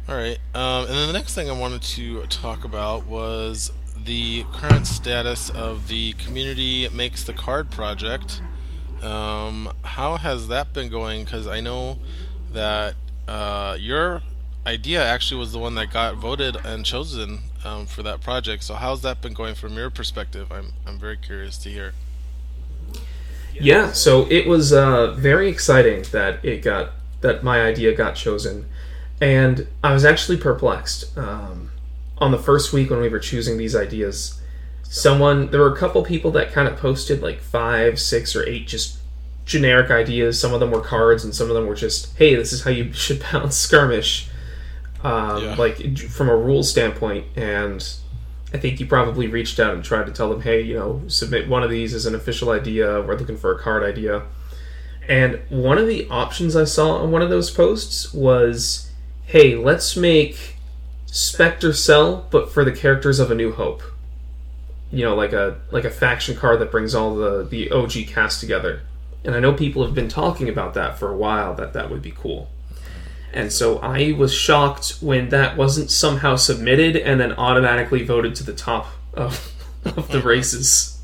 All 0.07 0.15
right, 0.15 0.39
um, 0.55 0.85
and 0.85 0.89
then 0.89 1.07
the 1.07 1.13
next 1.13 1.35
thing 1.35 1.49
I 1.49 1.53
wanted 1.53 1.83
to 1.83 2.25
talk 2.27 2.63
about 2.63 3.05
was 3.05 3.71
the 4.05 4.43
current 4.53 4.87
status 4.87 5.49
of 5.51 5.87
the 5.87 6.13
community 6.13 6.89
makes 6.89 7.23
the 7.23 7.33
card 7.33 7.69
project. 7.69 8.41
Um, 9.01 9.71
how 9.83 10.17
has 10.17 10.47
that 10.47 10.73
been 10.73 10.89
going? 10.89 11.23
Because 11.23 11.47
I 11.47 11.59
know 11.59 11.99
that 12.51 12.95
uh, 13.27 13.77
your 13.79 14.21
idea 14.69 15.03
actually 15.03 15.39
was 15.39 15.51
the 15.51 15.59
one 15.59 15.75
that 15.75 15.91
got 15.91 16.15
voted 16.15 16.55
and 16.63 16.85
chosen 16.85 17.39
um, 17.65 17.85
for 17.85 18.03
that 18.03 18.21
project. 18.21 18.63
So 18.63 18.75
how's 18.75 19.01
that 19.01 19.21
been 19.21 19.33
going 19.33 19.55
from 19.55 19.75
your 19.75 19.89
perspective? 19.89 20.51
I'm 20.51 20.73
I'm 20.85 20.99
very 20.99 21.17
curious 21.17 21.57
to 21.59 21.69
hear. 21.69 21.93
Yeah, 23.59 23.91
so 23.91 24.25
it 24.29 24.47
was 24.47 24.71
uh, 24.71 25.11
very 25.11 25.49
exciting 25.49 26.03
that 26.11 26.43
it 26.45 26.61
got 26.61 26.91
that 27.21 27.43
my 27.43 27.61
idea 27.61 27.93
got 27.93 28.15
chosen, 28.15 28.65
And 29.19 29.67
I 29.83 29.91
was 29.91 30.05
actually 30.05 30.37
perplexed. 30.37 31.17
Um, 31.17 31.71
on 32.17 32.31
the 32.31 32.37
first 32.37 32.73
week 32.73 32.89
when 32.89 33.01
we 33.01 33.09
were 33.09 33.19
choosing 33.19 33.57
these 33.57 33.75
ideas, 33.75 34.41
someone, 34.83 35.51
there 35.51 35.61
were 35.61 35.73
a 35.73 35.77
couple 35.77 36.03
people 36.03 36.31
that 36.31 36.51
kind 36.51 36.67
of 36.67 36.77
posted 36.77 37.21
like 37.21 37.39
five, 37.39 37.99
six, 37.99 38.35
or 38.35 38.47
eight 38.47 38.67
just 38.67 38.99
generic 39.45 39.89
ideas. 39.91 40.39
Some 40.39 40.53
of 40.53 40.59
them 40.59 40.71
were 40.71 40.81
cards, 40.81 41.23
and 41.23 41.33
some 41.33 41.49
of 41.49 41.55
them 41.55 41.67
were 41.67 41.75
just, 41.75 42.15
hey, 42.17 42.35
this 42.35 42.53
is 42.53 42.63
how 42.63 42.71
you 42.71 42.93
should 43.05 43.21
balance 43.31 43.57
skirmish. 43.57 44.29
Um, 45.03 45.43
yeah. 45.43 45.55
Like 45.55 45.97
from 45.97 46.29
a 46.29 46.35
rules 46.35 46.69
standpoint, 46.69 47.25
and 47.35 47.85
I 48.53 48.57
think 48.57 48.79
you 48.79 48.85
probably 48.85 49.27
reached 49.27 49.59
out 49.59 49.75
and 49.75 49.83
tried 49.83 50.07
to 50.07 50.11
tell 50.11 50.29
them, 50.29 50.41
hey, 50.41 50.61
you 50.61 50.73
know, 50.73 51.03
submit 51.07 51.47
one 51.47 51.63
of 51.63 51.69
these 51.69 51.93
as 51.93 52.05
an 52.05 52.15
official 52.15 52.49
idea. 52.49 53.01
We're 53.01 53.15
looking 53.15 53.37
for 53.37 53.55
a 53.55 53.59
card 53.59 53.83
idea. 53.83 54.23
And 55.07 55.41
one 55.49 55.77
of 55.77 55.87
the 55.87 56.07
options 56.09 56.55
I 56.55 56.65
saw 56.65 56.97
on 56.97 57.11
one 57.11 57.21
of 57.21 57.29
those 57.29 57.49
posts 57.49 58.13
was, 58.13 58.91
hey, 59.25 59.55
let's 59.55 59.95
make 59.95 60.57
Spectre 61.05 61.73
Cell, 61.73 62.27
but 62.29 62.51
for 62.51 62.63
the 62.63 62.71
characters 62.71 63.19
of 63.19 63.31
A 63.31 63.35
New 63.35 63.51
Hope. 63.51 63.81
You 64.91 65.05
know, 65.05 65.15
like 65.15 65.33
a 65.33 65.59
like 65.69 65.85
a 65.85 65.91
faction 65.91 66.35
card 66.35 66.59
that 66.59 66.71
brings 66.71 66.95
all 66.95 67.15
the 67.15 67.43
the 67.43 67.69
OG 67.69 68.07
cast 68.07 68.39
together. 68.39 68.81
And 69.23 69.35
I 69.35 69.39
know 69.39 69.53
people 69.53 69.83
have 69.85 69.93
been 69.93 70.07
talking 70.07 70.49
about 70.49 70.73
that 70.73 70.97
for 70.97 71.11
a 71.11 71.15
while. 71.15 71.53
That 71.53 71.73
that 71.73 71.91
would 71.91 72.01
be 72.01 72.11
cool. 72.11 72.49
And 73.33 73.51
so 73.51 73.77
I 73.79 74.13
was 74.13 74.33
shocked 74.33 74.97
when 75.01 75.29
that 75.29 75.55
wasn't 75.55 75.91
somehow 75.91 76.35
submitted 76.35 76.95
and 76.95 77.19
then 77.19 77.33
automatically 77.33 78.03
voted 78.03 78.35
to 78.35 78.43
the 78.43 78.53
top 78.53 78.87
of, 79.13 79.53
of 79.85 80.09
the 80.09 80.21
races. 80.21 80.99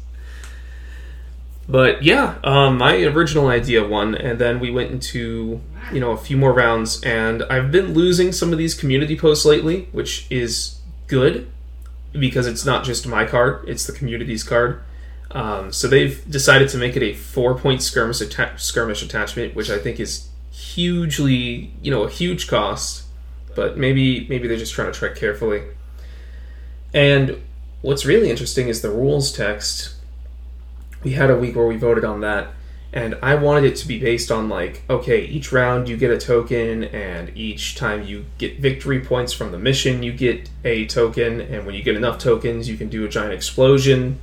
But 1.67 2.03
yeah, 2.03 2.35
um, 2.43 2.77
my 2.77 2.97
original 2.97 3.47
idea 3.47 3.85
won, 3.85 4.15
and 4.15 4.39
then 4.39 4.59
we 4.59 4.69
went 4.69 4.91
into 4.91 5.61
you 5.91 5.99
know 5.99 6.11
a 6.11 6.17
few 6.17 6.37
more 6.37 6.53
rounds, 6.53 7.01
and 7.03 7.43
I've 7.43 7.71
been 7.71 7.93
losing 7.93 8.31
some 8.31 8.51
of 8.51 8.59
these 8.59 8.75
community 8.75 9.17
posts 9.17 9.45
lately, 9.45 9.87
which 9.91 10.27
is 10.29 10.79
good 11.07 11.49
because 12.11 12.47
it's 12.47 12.65
not 12.65 12.83
just 12.83 13.07
my 13.07 13.25
card; 13.25 13.67
it's 13.67 13.87
the 13.87 13.93
community's 13.93 14.43
card. 14.43 14.83
Um, 15.31 15.73
so 15.73 15.87
they've 15.87 16.23
decided 16.29 16.69
to 16.69 16.77
make 16.77 16.95
it 16.95 17.03
a 17.03 17.13
four-point 17.13 17.81
skirmish, 17.81 18.21
atta- 18.21 18.57
skirmish 18.57 19.01
attachment, 19.01 19.55
which 19.55 19.69
I 19.69 19.77
think 19.79 19.99
is 19.99 20.29
hugely, 20.75 21.71
you 21.81 21.89
know, 21.89 22.03
a 22.03 22.09
huge 22.09 22.47
cost, 22.47 23.05
but 23.55 23.77
maybe 23.77 24.27
maybe 24.27 24.47
they're 24.47 24.57
just 24.57 24.73
trying 24.73 24.91
to 24.91 24.97
tread 24.97 25.15
carefully. 25.15 25.63
And 26.93 27.41
what's 27.81 28.05
really 28.05 28.29
interesting 28.29 28.67
is 28.67 28.81
the 28.81 28.89
rules 28.89 29.31
text. 29.31 29.95
We 31.03 31.13
had 31.13 31.29
a 31.29 31.37
week 31.37 31.55
where 31.55 31.65
we 31.65 31.77
voted 31.77 32.03
on 32.03 32.21
that, 32.21 32.49
and 32.91 33.17
I 33.21 33.35
wanted 33.35 33.63
it 33.65 33.75
to 33.77 33.87
be 33.87 33.99
based 33.99 34.31
on 34.31 34.49
like, 34.49 34.83
okay, 34.89 35.23
each 35.25 35.51
round 35.53 35.87
you 35.87 35.95
get 35.95 36.11
a 36.11 36.17
token, 36.17 36.83
and 36.83 37.31
each 37.37 37.75
time 37.75 38.03
you 38.03 38.25
get 38.37 38.59
victory 38.59 38.99
points 38.99 39.31
from 39.31 39.51
the 39.51 39.59
mission, 39.59 40.03
you 40.03 40.11
get 40.11 40.49
a 40.65 40.85
token, 40.87 41.39
and 41.39 41.65
when 41.65 41.75
you 41.75 41.83
get 41.83 41.95
enough 41.95 42.19
tokens, 42.19 42.67
you 42.67 42.75
can 42.75 42.89
do 42.89 43.05
a 43.05 43.09
giant 43.09 43.33
explosion. 43.33 44.19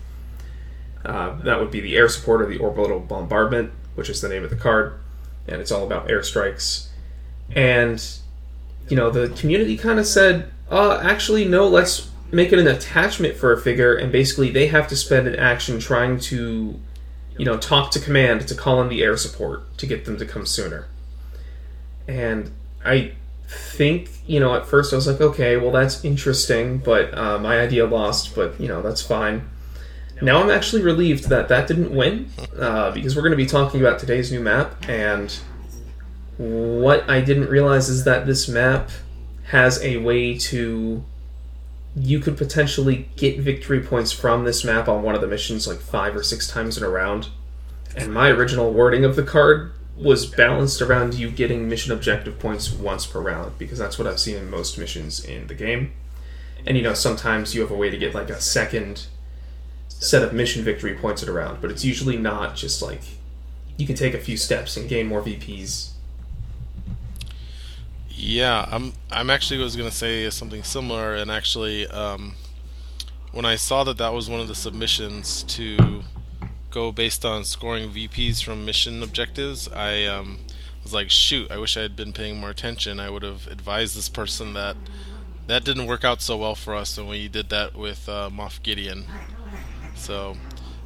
Uh, 1.05 1.35
that 1.43 1.59
would 1.59 1.71
be 1.71 1.81
the 1.81 1.97
air 1.97 2.09
support 2.09 2.43
or 2.43 2.47
the 2.47 2.59
orbital 2.59 3.01
bombardment, 3.01 3.73
which 3.95 4.11
is 4.11 4.21
the 4.21 4.29
name 4.29 4.45
of 4.45 4.51
the 4.51 4.57
card 4.57 5.02
and 5.49 5.61
it's 5.61 5.71
all 5.71 5.85
about 5.85 6.09
airstrikes. 6.09 6.89
And 7.55 8.05
you 8.89 8.97
know, 8.97 9.11
the 9.11 9.29
community 9.31 9.77
kind 9.77 9.99
of 9.99 10.07
said, 10.07 10.51
"Uh, 10.71 10.99
actually, 11.03 11.47
no. 11.47 11.69
Let's 11.69 12.11
make 12.31 12.53
it 12.53 12.59
an 12.59 12.67
attachment 12.67 13.37
for 13.37 13.53
a 13.53 13.61
figure, 13.61 13.95
and 13.95 14.11
basically 14.11 14.51
they 14.51 14.67
have 14.69 14.89
to 14.89 14.97
spend 14.97 15.27
an 15.29 15.37
action 15.37 15.79
trying 15.79 16.19
to, 16.19 16.81
you 17.37 17.45
know, 17.45 17.59
talk 17.59 17.91
to 17.93 18.01
command 18.01 18.49
to 18.49 18.55
call 18.55 18.81
in 18.81 18.89
the 18.89 19.03
air 19.03 19.17
support 19.17 19.77
to 19.79 19.87
get 19.87 20.05
them 20.05 20.17
to 20.19 20.27
come 20.27 20.47
sooner." 20.47 20.87
And 22.09 22.51
I 22.85 23.13
think 23.49 24.09
you 24.27 24.41
know 24.41 24.55
at 24.55 24.67
first 24.67 24.93
I 24.93 24.97
was 24.97 25.07
like, 25.07 25.21
okay, 25.21 25.57
well 25.57 25.71
that's 25.71 26.05
interesting, 26.05 26.79
but 26.79 27.17
uh, 27.17 27.39
my 27.39 27.61
idea 27.61 27.87
lost. 27.87 28.35
But 28.35 28.61
you 28.61 28.69
know 28.69 28.83
that's 28.83 29.03
fine. 29.03 29.49
Now 30.23 30.41
I'm 30.41 30.51
actually 30.51 30.83
relieved 30.83 31.29
that 31.31 31.49
that 31.49 31.67
didn't 31.67 31.95
win, 31.95 32.31
uh, 32.57 32.93
because 32.93 33.17
we're 33.17 33.23
going 33.23 33.33
to 33.33 33.37
be 33.37 33.47
talking 33.47 33.81
about 33.81 33.99
today's 33.99 34.31
new 34.31 34.41
map, 34.41 34.89
and 34.89 35.37
what 36.39 37.09
I 37.11 37.21
didn't 37.21 37.49
realize 37.49 37.89
is 37.89 38.05
that 38.05 38.25
this 38.25 38.49
map 38.49 38.91
has 39.49 39.83
a 39.83 39.97
way 39.99 40.39
to. 40.39 41.05
You 41.95 42.21
could 42.21 42.39
potentially 42.39 43.11
get 43.17 43.41
victory 43.41 43.81
points 43.81 44.13
from 44.13 44.45
this 44.45 44.65
map 44.65 44.89
on 44.89 45.03
one 45.03 45.15
of 45.15 45.21
the 45.21 45.27
missions 45.27 45.67
like 45.67 45.79
five 45.79 46.17
or 46.17 46.23
six 46.23 46.49
times 46.49 46.79
in 46.79 46.85
a 46.85 46.89
round. 46.89 47.29
And 47.95 48.15
my 48.15 48.29
original 48.29 48.73
wording 48.73 49.05
of 49.05 49.15
the 49.15 49.23
card 49.23 49.73
was 49.95 50.25
balanced 50.25 50.81
around 50.81 51.13
you 51.13 51.31
getting 51.31 51.69
mission 51.69 51.93
objective 51.93 52.39
points 52.39 52.73
once 52.73 53.05
per 53.05 53.21
round, 53.21 53.59
because 53.59 53.79
that's 53.79 53.99
what 53.99 54.07
I've 54.07 54.21
seen 54.21 54.37
in 54.37 54.49
most 54.49 54.79
missions 54.79 55.23
in 55.23 55.49
the 55.49 55.55
game. 55.55 55.93
And 56.65 56.79
you 56.79 56.83
know, 56.83 56.95
sometimes 56.95 57.55
you 57.55 57.61
have 57.61 57.71
a 57.71 57.77
way 57.77 57.91
to 57.91 57.99
get 57.99 58.15
like 58.15 58.31
a 58.31 58.41
second 58.41 59.09
set 60.03 60.23
of 60.23 60.33
mission 60.33 60.65
victory 60.65 60.95
points 60.95 61.23
it 61.23 61.29
around, 61.29 61.61
but 61.61 61.71
it's 61.71 61.85
usually 61.85 62.17
not 62.17 62.57
just 62.57 62.83
like 62.83 63.03
you 63.77 63.87
can 63.87 63.95
take 63.95 64.15
a 64.15 64.19
few 64.19 64.37
steps 64.37 64.77
and 64.77 64.89
gain 64.89 65.07
more 65.07 65.23
VPs. 65.23 65.91
Yeah, 68.11 68.67
I'm. 68.71 68.93
I'm 69.11 69.31
actually 69.31 69.59
was 69.59 69.75
to 69.77 69.91
say 69.91 70.29
something 70.31 70.63
similar, 70.63 71.15
and 71.15 71.31
actually, 71.31 71.87
um, 71.89 72.35
when 73.33 73.45
I 73.45 73.57
saw 73.57 73.85
that 73.85 73.99
that 73.99 74.13
was 74.13 74.29
one 74.29 74.41
of 74.41 74.49
the 74.49 74.55
submissions 74.55 75.43
to 75.45 76.03
go 76.71 76.93
based 76.93 77.25
on 77.25 77.45
scoring 77.45 77.91
VPs 77.91 78.43
from 78.43 78.65
mission 78.65 79.03
objectives, 79.03 79.69
I 79.69 80.05
um, 80.05 80.39
was 80.83 80.93
like, 80.93 81.11
shoot, 81.11 81.51
I 81.51 81.59
wish 81.59 81.77
I 81.77 81.83
had 81.83 81.97
been 81.97 82.13
paying 82.13 82.39
more 82.39 82.51
attention. 82.51 83.01
I 83.01 83.11
would 83.11 83.23
have 83.23 83.47
advised 83.47 83.97
this 83.97 84.09
person 84.09 84.55
that 84.55 84.77
that 85.47 85.65
didn't 85.65 85.87
work 85.87 86.05
out 86.05 86.23
so 86.23 86.37
well 86.37 86.55
for 86.55 86.75
us 86.75 86.97
when 86.97 87.09
we 87.09 87.29
did 87.29 87.51
that 87.51 87.77
with 87.77 88.09
uh, 88.09 88.31
Moff 88.33 88.63
Gideon. 88.63 89.05
So 90.03 90.37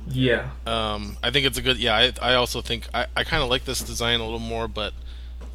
yeah, 0.09 0.51
um, 0.67 1.17
I 1.23 1.31
think 1.31 1.47
it's 1.47 1.57
a 1.57 1.63
good. 1.63 1.79
Yeah, 1.79 1.97
I, 1.97 2.13
I 2.21 2.35
also 2.35 2.61
think 2.61 2.87
I, 2.93 3.07
I 3.17 3.25
kind 3.25 3.43
of 3.43 3.49
like 3.49 3.65
this 3.65 3.81
design 3.81 4.21
a 4.21 4.25
little 4.25 4.39
more, 4.39 4.69
but 4.69 4.93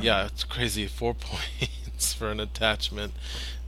yeah, 0.02 0.26
it's 0.26 0.44
crazy. 0.44 0.88
Four 0.88 1.14
points 1.20 2.14
for 2.14 2.32
an 2.32 2.40
attachment, 2.40 3.14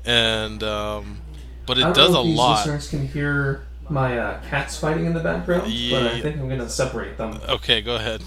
and 0.03 0.63
um, 0.63 1.21
but 1.67 1.77
it 1.77 1.93
does 1.93 2.15
a 2.15 2.19
lot. 2.19 2.65
Listeners 2.65 2.89
can 2.89 3.07
hear 3.07 3.67
my 3.87 4.17
uh, 4.17 4.41
cats 4.49 4.79
fighting 4.79 5.05
in 5.05 5.13
the 5.13 5.19
background, 5.19 5.71
yeah. 5.71 5.99
but 5.99 6.11
I 6.11 6.21
think 6.21 6.37
I'm 6.37 6.49
gonna 6.49 6.67
separate 6.67 7.17
them. 7.17 7.39
Okay, 7.47 7.81
go 7.81 7.95
ahead. 7.95 8.23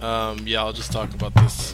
Um, 0.00 0.40
yeah, 0.44 0.60
I'll 0.60 0.72
just 0.72 0.90
talk 0.90 1.14
about 1.14 1.36
this 1.36 1.72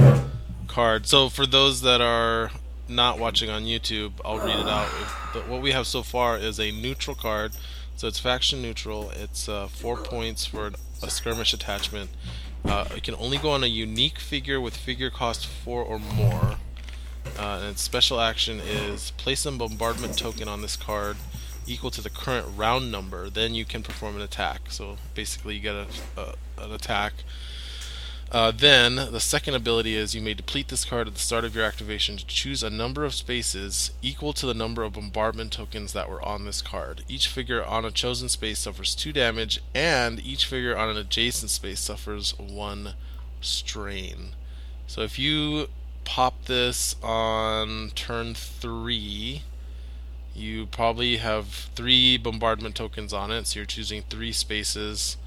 card. 0.68 1.06
So 1.06 1.30
for 1.30 1.46
those 1.46 1.80
that 1.80 2.02
are 2.02 2.50
not 2.86 3.18
watching 3.18 3.48
on 3.48 3.62
YouTube, 3.62 4.12
I'll 4.24 4.38
read 4.38 4.58
it 4.58 4.68
out. 4.68 4.88
If, 5.34 5.48
what 5.48 5.62
we 5.62 5.72
have 5.72 5.86
so 5.86 6.02
far 6.02 6.36
is 6.36 6.60
a 6.60 6.70
neutral 6.70 7.16
card 7.16 7.52
so 7.96 8.08
it's 8.08 8.18
faction 8.18 8.62
neutral. 8.62 9.10
It's 9.10 9.48
uh, 9.48 9.68
four 9.68 9.96
points 9.96 10.46
for 10.46 10.72
a 11.02 11.10
skirmish 11.10 11.52
attachment. 11.52 12.10
Uh, 12.64 12.86
it 12.96 13.02
can 13.02 13.14
only 13.16 13.38
go 13.38 13.50
on 13.50 13.62
a 13.62 13.68
unique 13.68 14.18
figure 14.18 14.60
with 14.60 14.76
figure 14.76 15.10
cost 15.10 15.46
four 15.46 15.82
or 15.82 15.98
more. 15.98 16.56
Uh, 17.38 17.58
and 17.60 17.70
its 17.70 17.82
special 17.82 18.20
action 18.20 18.60
is 18.60 19.10
place 19.12 19.44
a 19.44 19.52
bombardment 19.52 20.16
token 20.16 20.48
on 20.48 20.62
this 20.62 20.76
card 20.76 21.16
equal 21.66 21.90
to 21.90 22.00
the 22.00 22.10
current 22.10 22.46
round 22.56 22.90
number. 22.90 23.28
Then 23.28 23.54
you 23.54 23.64
can 23.64 23.82
perform 23.82 24.16
an 24.16 24.22
attack. 24.22 24.70
So 24.70 24.96
basically, 25.14 25.56
you 25.56 25.60
get 25.60 25.74
a, 25.74 25.86
a 26.16 26.34
an 26.58 26.72
attack 26.72 27.12
uh, 28.34 28.50
then, 28.50 28.96
the 28.96 29.20
second 29.20 29.54
ability 29.54 29.94
is 29.94 30.12
you 30.12 30.20
may 30.20 30.34
deplete 30.34 30.66
this 30.66 30.84
card 30.84 31.06
at 31.06 31.14
the 31.14 31.20
start 31.20 31.44
of 31.44 31.54
your 31.54 31.64
activation 31.64 32.16
to 32.16 32.26
choose 32.26 32.64
a 32.64 32.68
number 32.68 33.04
of 33.04 33.14
spaces 33.14 33.92
equal 34.02 34.32
to 34.32 34.44
the 34.44 34.52
number 34.52 34.82
of 34.82 34.94
bombardment 34.94 35.52
tokens 35.52 35.92
that 35.92 36.10
were 36.10 36.20
on 36.20 36.44
this 36.44 36.60
card. 36.60 37.04
Each 37.06 37.28
figure 37.28 37.64
on 37.64 37.84
a 37.84 37.92
chosen 37.92 38.28
space 38.28 38.58
suffers 38.58 38.96
2 38.96 39.12
damage, 39.12 39.60
and 39.72 40.18
each 40.18 40.46
figure 40.46 40.76
on 40.76 40.88
an 40.88 40.96
adjacent 40.96 41.52
space 41.52 41.78
suffers 41.78 42.36
1 42.36 42.94
strain. 43.40 44.30
So 44.88 45.02
if 45.02 45.16
you 45.16 45.68
pop 46.04 46.46
this 46.46 46.96
on 47.04 47.92
turn 47.94 48.34
3, 48.34 49.42
you 50.34 50.66
probably 50.66 51.18
have 51.18 51.46
3 51.76 52.16
bombardment 52.16 52.74
tokens 52.74 53.12
on 53.12 53.30
it, 53.30 53.46
so 53.46 53.60
you're 53.60 53.66
choosing 53.66 54.02
3 54.02 54.32
spaces 54.32 55.18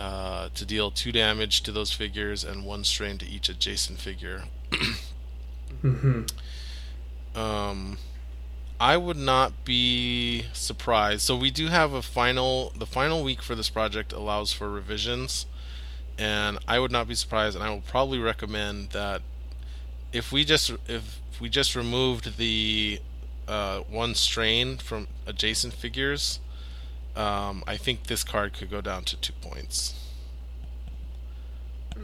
uh, 0.00 0.48
to 0.54 0.64
deal 0.64 0.90
two 0.90 1.12
damage 1.12 1.60
to 1.60 1.70
those 1.70 1.92
figures 1.92 2.42
and 2.42 2.64
one 2.64 2.82
strain 2.84 3.18
to 3.18 3.26
each 3.26 3.50
adjacent 3.50 3.98
figure. 3.98 4.44
mm-hmm. 5.82 6.22
Um, 7.38 7.98
I 8.80 8.96
would 8.96 9.18
not 9.18 9.66
be 9.66 10.46
surprised. 10.54 11.20
So 11.20 11.36
we 11.36 11.50
do 11.50 11.66
have 11.66 11.92
a 11.92 12.00
final. 12.00 12.72
The 12.74 12.86
final 12.86 13.22
week 13.22 13.42
for 13.42 13.54
this 13.54 13.68
project 13.68 14.14
allows 14.14 14.54
for 14.54 14.70
revisions, 14.70 15.44
and 16.18 16.58
I 16.66 16.78
would 16.78 16.90
not 16.90 17.06
be 17.06 17.14
surprised. 17.14 17.54
And 17.54 17.62
I 17.62 17.68
will 17.68 17.82
probably 17.82 18.18
recommend 18.18 18.90
that 18.90 19.20
if 20.14 20.32
we 20.32 20.46
just 20.46 20.72
if 20.88 21.20
we 21.38 21.50
just 21.50 21.76
removed 21.76 22.38
the 22.38 23.00
uh, 23.46 23.80
one 23.80 24.14
strain 24.14 24.78
from 24.78 25.08
adjacent 25.26 25.74
figures 25.74 26.40
um, 27.16 27.62
I 27.66 27.76
think 27.76 28.04
this 28.04 28.22
card 28.24 28.52
could 28.52 28.70
go 28.70 28.80
down 28.80 29.04
to 29.04 29.16
two 29.16 29.32
points. 29.40 29.94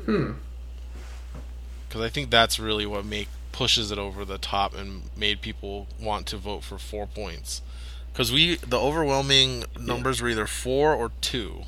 Hmm. 0.05 0.33
Because 1.89 2.03
I 2.03 2.09
think 2.09 2.31
that's 2.31 2.59
really 2.59 2.87
what 2.87 3.05
make 3.05 3.29
pushes 3.53 3.91
it 3.91 3.99
over 3.99 4.25
the 4.25 4.39
top 4.39 4.75
and 4.75 5.05
made 5.17 5.41
people 5.41 5.87
want 6.01 6.27
to 6.27 6.37
vote 6.37 6.63
for 6.63 6.79
four 6.79 7.07
points. 7.07 7.63
Because 8.13 8.33
we 8.33 8.57
the 8.57 8.79
overwhelming 8.79 9.65
numbers 9.79 10.21
were 10.21 10.29
either 10.29 10.47
four 10.47 10.95
or 10.95 11.13
two, 11.21 11.63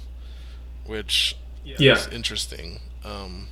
which 0.84 1.36
Yeah. 1.64 1.92
is 1.94 2.06
interesting. 2.08 2.80
Um, 3.04 3.48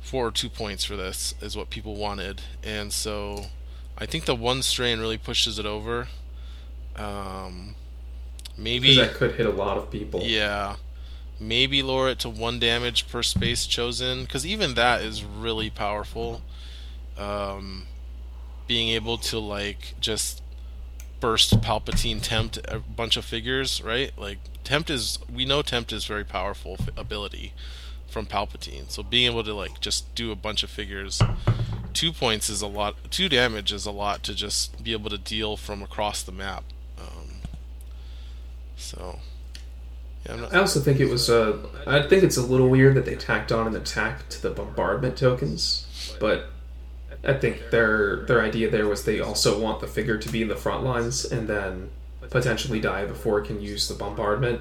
four 0.00 0.26
or 0.26 0.30
two 0.32 0.48
points 0.50 0.84
for 0.84 0.96
this 0.96 1.34
is 1.40 1.56
what 1.56 1.70
people 1.70 1.96
wanted, 1.96 2.42
and 2.62 2.92
so 2.92 3.46
I 3.96 4.06
think 4.06 4.24
the 4.24 4.34
one 4.34 4.62
strain 4.62 4.98
really 5.00 5.18
pushes 5.18 5.58
it 5.58 5.66
over. 5.66 6.08
Um, 6.96 7.74
maybe 8.56 8.96
that 8.96 9.14
could 9.14 9.34
hit 9.34 9.46
a 9.46 9.50
lot 9.50 9.76
of 9.76 9.90
people. 9.90 10.20
yeah. 10.22 10.76
Maybe 11.40 11.82
lower 11.82 12.08
it 12.08 12.20
to 12.20 12.30
one 12.30 12.60
damage 12.60 13.08
per 13.08 13.22
space 13.24 13.66
chosen, 13.66 14.22
because 14.22 14.46
even 14.46 14.74
that 14.74 15.00
is 15.02 15.24
really 15.24 15.70
powerful. 15.70 16.42
Um, 17.18 17.86
being 18.68 18.90
able 18.90 19.18
to 19.18 19.40
like 19.40 19.94
just 20.00 20.40
burst 21.18 21.60
Palpatine 21.60 22.20
tempt 22.22 22.58
a 22.68 22.78
bunch 22.78 23.16
of 23.16 23.24
figures, 23.24 23.82
right? 23.82 24.12
Like 24.16 24.38
tempt 24.62 24.88
is 24.88 25.18
we 25.32 25.44
know 25.44 25.62
tempt 25.62 25.92
is 25.92 26.04
very 26.04 26.24
powerful 26.24 26.76
f- 26.78 26.88
ability 26.96 27.54
from 28.08 28.26
Palpatine. 28.26 28.90
So 28.90 29.02
being 29.02 29.30
able 29.30 29.42
to 29.42 29.54
like 29.54 29.80
just 29.80 30.14
do 30.14 30.30
a 30.30 30.36
bunch 30.36 30.62
of 30.62 30.70
figures, 30.70 31.20
two 31.92 32.12
points 32.12 32.48
is 32.48 32.62
a 32.62 32.66
lot. 32.68 32.94
Two 33.10 33.28
damage 33.28 33.72
is 33.72 33.84
a 33.84 33.90
lot 33.90 34.22
to 34.24 34.34
just 34.34 34.82
be 34.84 34.92
able 34.92 35.10
to 35.10 35.18
deal 35.18 35.56
from 35.56 35.82
across 35.82 36.22
the 36.22 36.32
map. 36.32 36.62
So 38.76 39.18
yeah, 40.26 40.32
I'm 40.34 40.40
not, 40.42 40.54
I 40.54 40.58
also 40.58 40.80
think 40.80 41.00
it 41.00 41.08
was. 41.10 41.28
Uh, 41.28 41.58
I 41.86 42.02
think 42.02 42.22
it's 42.22 42.36
a 42.36 42.42
little 42.42 42.68
weird 42.68 42.94
that 42.96 43.04
they 43.04 43.16
tacked 43.16 43.52
on 43.52 43.66
an 43.66 43.76
attack 43.76 44.28
to 44.30 44.42
the 44.42 44.50
bombardment 44.50 45.16
tokens, 45.16 45.86
but 46.20 46.46
I 47.24 47.34
think 47.34 47.70
their 47.70 48.24
their 48.26 48.40
idea 48.40 48.70
there 48.70 48.88
was 48.88 49.04
they 49.04 49.20
also 49.20 49.60
want 49.60 49.80
the 49.80 49.86
figure 49.86 50.18
to 50.18 50.28
be 50.28 50.42
in 50.42 50.48
the 50.48 50.56
front 50.56 50.84
lines 50.84 51.24
and 51.24 51.48
then 51.48 51.90
potentially 52.30 52.80
die 52.80 53.04
before 53.04 53.40
it 53.40 53.46
can 53.46 53.60
use 53.60 53.88
the 53.88 53.94
bombardment. 53.94 54.60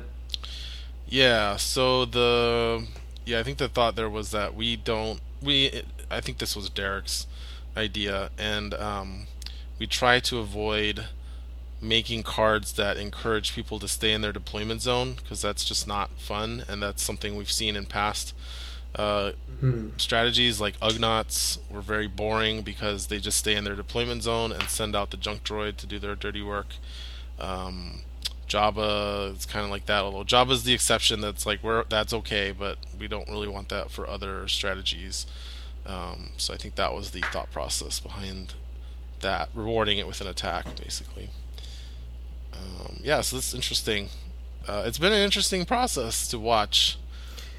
Yeah, 1.07 1.55
so 1.57 2.05
the 2.05 2.87
yeah, 3.25 3.39
I 3.39 3.43
think 3.43 3.57
the 3.57 3.67
thought 3.67 3.95
there 3.95 4.09
was 4.09 4.31
that 4.31 4.55
we 4.55 4.75
don't 4.75 5.21
we 5.41 5.83
I 6.09 6.21
think 6.21 6.37
this 6.37 6.55
was 6.55 6.69
Derek's 6.69 7.27
idea 7.75 8.29
and 8.37 8.73
um 8.75 9.27
we 9.79 9.87
try 9.87 10.19
to 10.19 10.39
avoid 10.39 11.05
making 11.81 12.23
cards 12.23 12.73
that 12.73 12.95
encourage 12.97 13.55
people 13.55 13.79
to 13.79 13.87
stay 13.87 14.11
in 14.13 14.21
their 14.21 14.31
deployment 14.31 14.81
zone 14.81 15.13
because 15.13 15.41
that's 15.41 15.65
just 15.65 15.87
not 15.87 16.11
fun 16.19 16.63
and 16.67 16.81
that's 16.81 17.01
something 17.01 17.35
we've 17.35 17.51
seen 17.51 17.75
in 17.75 17.85
past 17.85 18.33
uh, 18.95 19.31
Hmm. 19.61 19.89
strategies 19.97 20.59
like 20.59 20.79
Ugnaughts 20.79 21.59
were 21.69 21.81
very 21.81 22.07
boring 22.07 22.61
because 22.63 23.07
they 23.07 23.19
just 23.19 23.37
stay 23.37 23.55
in 23.55 23.63
their 23.63 23.75
deployment 23.75 24.23
zone 24.23 24.51
and 24.51 24.63
send 24.63 24.95
out 24.95 25.11
the 25.11 25.17
junk 25.17 25.43
droid 25.43 25.77
to 25.77 25.85
do 25.85 25.99
their 25.99 26.15
dirty 26.15 26.41
work. 26.41 26.73
Um, 27.39 28.01
Jabba 28.49 29.37
is 29.37 29.45
kind 29.45 29.63
of 29.63 29.69
like 29.71 29.85
that, 29.85 30.01
although 30.01 30.23
Jabba's 30.23 30.63
the 30.63 30.73
exception. 30.73 31.21
That's 31.21 31.45
like 31.45 31.59
where 31.63 31.85
that's 31.87 32.11
okay, 32.11 32.51
but 32.51 32.79
we 32.99 33.07
don't 33.07 33.29
really 33.29 33.47
want 33.47 33.69
that 33.69 33.91
for 33.91 34.09
other 34.09 34.47
strategies. 34.47 35.25
Um, 35.85 36.31
so 36.37 36.53
I 36.53 36.57
think 36.57 36.75
that 36.75 36.93
was 36.93 37.11
the 37.11 37.21
thought 37.31 37.51
process 37.51 37.99
behind 37.99 38.55
that, 39.21 39.49
rewarding 39.53 39.99
it 39.99 40.07
with 40.07 40.21
an 40.21 40.27
attack, 40.27 40.65
basically. 40.75 41.29
Um, 42.53 42.99
yeah, 43.03 43.21
so 43.21 43.37
that's 43.37 43.53
interesting. 43.53 44.09
Uh, 44.67 44.83
it's 44.85 44.97
been 44.97 45.13
an 45.13 45.21
interesting 45.21 45.65
process 45.65 46.27
to 46.29 46.39
watch, 46.39 46.97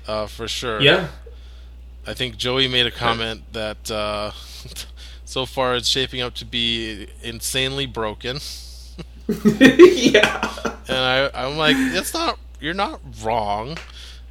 uh, 0.07 0.27
for 0.27 0.47
sure. 0.49 0.81
Yeah, 0.81 1.09
I 2.07 2.15
think 2.15 2.37
Joey 2.37 2.69
made 2.69 2.87
a 2.87 2.91
comment 2.91 3.53
that 3.53 3.91
uh, 3.91 4.33
so 5.25 5.47
far 5.47 5.77
it's 5.77 5.89
shaping 5.89 6.21
up 6.21 6.35
to 6.35 6.45
be 6.45 7.09
insanely 7.23 7.87
broken, 7.87 8.39
yeah. 9.29 10.53
and 10.89 10.97
I, 10.97 11.31
I'm 11.35 11.57
like, 11.57 11.77
it's 11.77 12.15
not. 12.15 12.39
You're 12.61 12.75
not 12.75 13.01
wrong, 13.23 13.77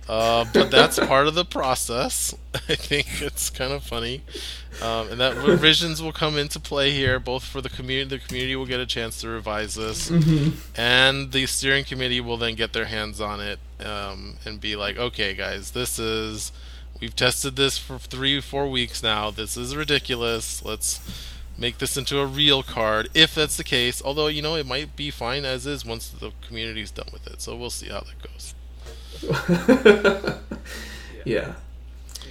uh, 0.09 0.45
but 0.53 0.71
that's 0.71 0.99
part 0.99 1.27
of 1.27 1.35
the 1.35 1.45
process. 1.45 2.33
I 2.53 2.75
think 2.75 3.21
it's 3.21 3.49
kind 3.49 3.71
of 3.71 3.83
funny, 3.83 4.23
um, 4.81 5.09
and 5.09 5.19
that 5.19 5.37
revisions 5.37 6.01
will 6.01 6.11
come 6.11 6.37
into 6.37 6.59
play 6.59 6.91
here, 6.91 7.19
both 7.19 7.43
for 7.43 7.61
the 7.61 7.69
community. 7.69 8.17
The 8.17 8.25
community 8.25 8.55
will 8.55 8.65
get 8.65 8.79
a 8.79 8.85
chance 8.85 9.21
to 9.21 9.29
revise 9.29 9.75
this, 9.75 10.09
and 10.75 11.31
the 11.31 11.45
steering 11.45 11.85
committee 11.85 12.19
will 12.21 12.37
then 12.37 12.55
get 12.55 12.73
their 12.73 12.85
hands 12.85 13.21
on 13.21 13.39
it 13.39 13.59
um, 13.85 14.37
and 14.45 14.59
be 14.59 14.75
like, 14.75 14.97
okay, 14.97 15.33
guys, 15.33 15.71
this 15.71 15.97
is 15.99 16.51
we've 16.99 17.15
tested 17.15 17.55
this 17.55 17.77
for 17.77 17.97
three, 17.97 18.41
four 18.41 18.69
weeks 18.69 19.01
now. 19.03 19.31
This 19.31 19.55
is 19.57 19.75
ridiculous. 19.75 20.63
Let's 20.63 20.99
make 21.57 21.77
this 21.77 21.95
into 21.97 22.19
a 22.19 22.25
real 22.25 22.63
card, 22.63 23.09
if 23.13 23.35
that's 23.35 23.57
the 23.57 23.63
case. 23.63 24.01
Although 24.03 24.27
you 24.27 24.41
know 24.41 24.55
it 24.55 24.65
might 24.65 24.95
be 24.95 25.11
fine 25.11 25.45
as 25.45 25.65
is 25.65 25.85
once 25.85 26.09
the 26.09 26.31
community's 26.45 26.91
done 26.91 27.09
with 27.13 27.27
it. 27.27 27.41
So 27.41 27.55
we'll 27.55 27.69
see 27.69 27.89
how 27.89 28.01
that 28.01 28.21
goes. 28.21 28.55
yeah. 31.25 31.53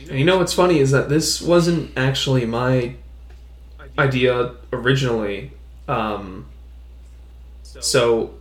And 0.09 0.19
you 0.19 0.25
know 0.25 0.39
what's 0.39 0.53
funny 0.53 0.81
is 0.81 0.91
that 0.91 1.09
this 1.09 1.41
wasn't 1.41 1.97
actually 1.97 2.47
my 2.47 2.97
idea 3.99 4.55
originally. 4.73 5.53
Um, 5.89 6.47
so 7.63 8.35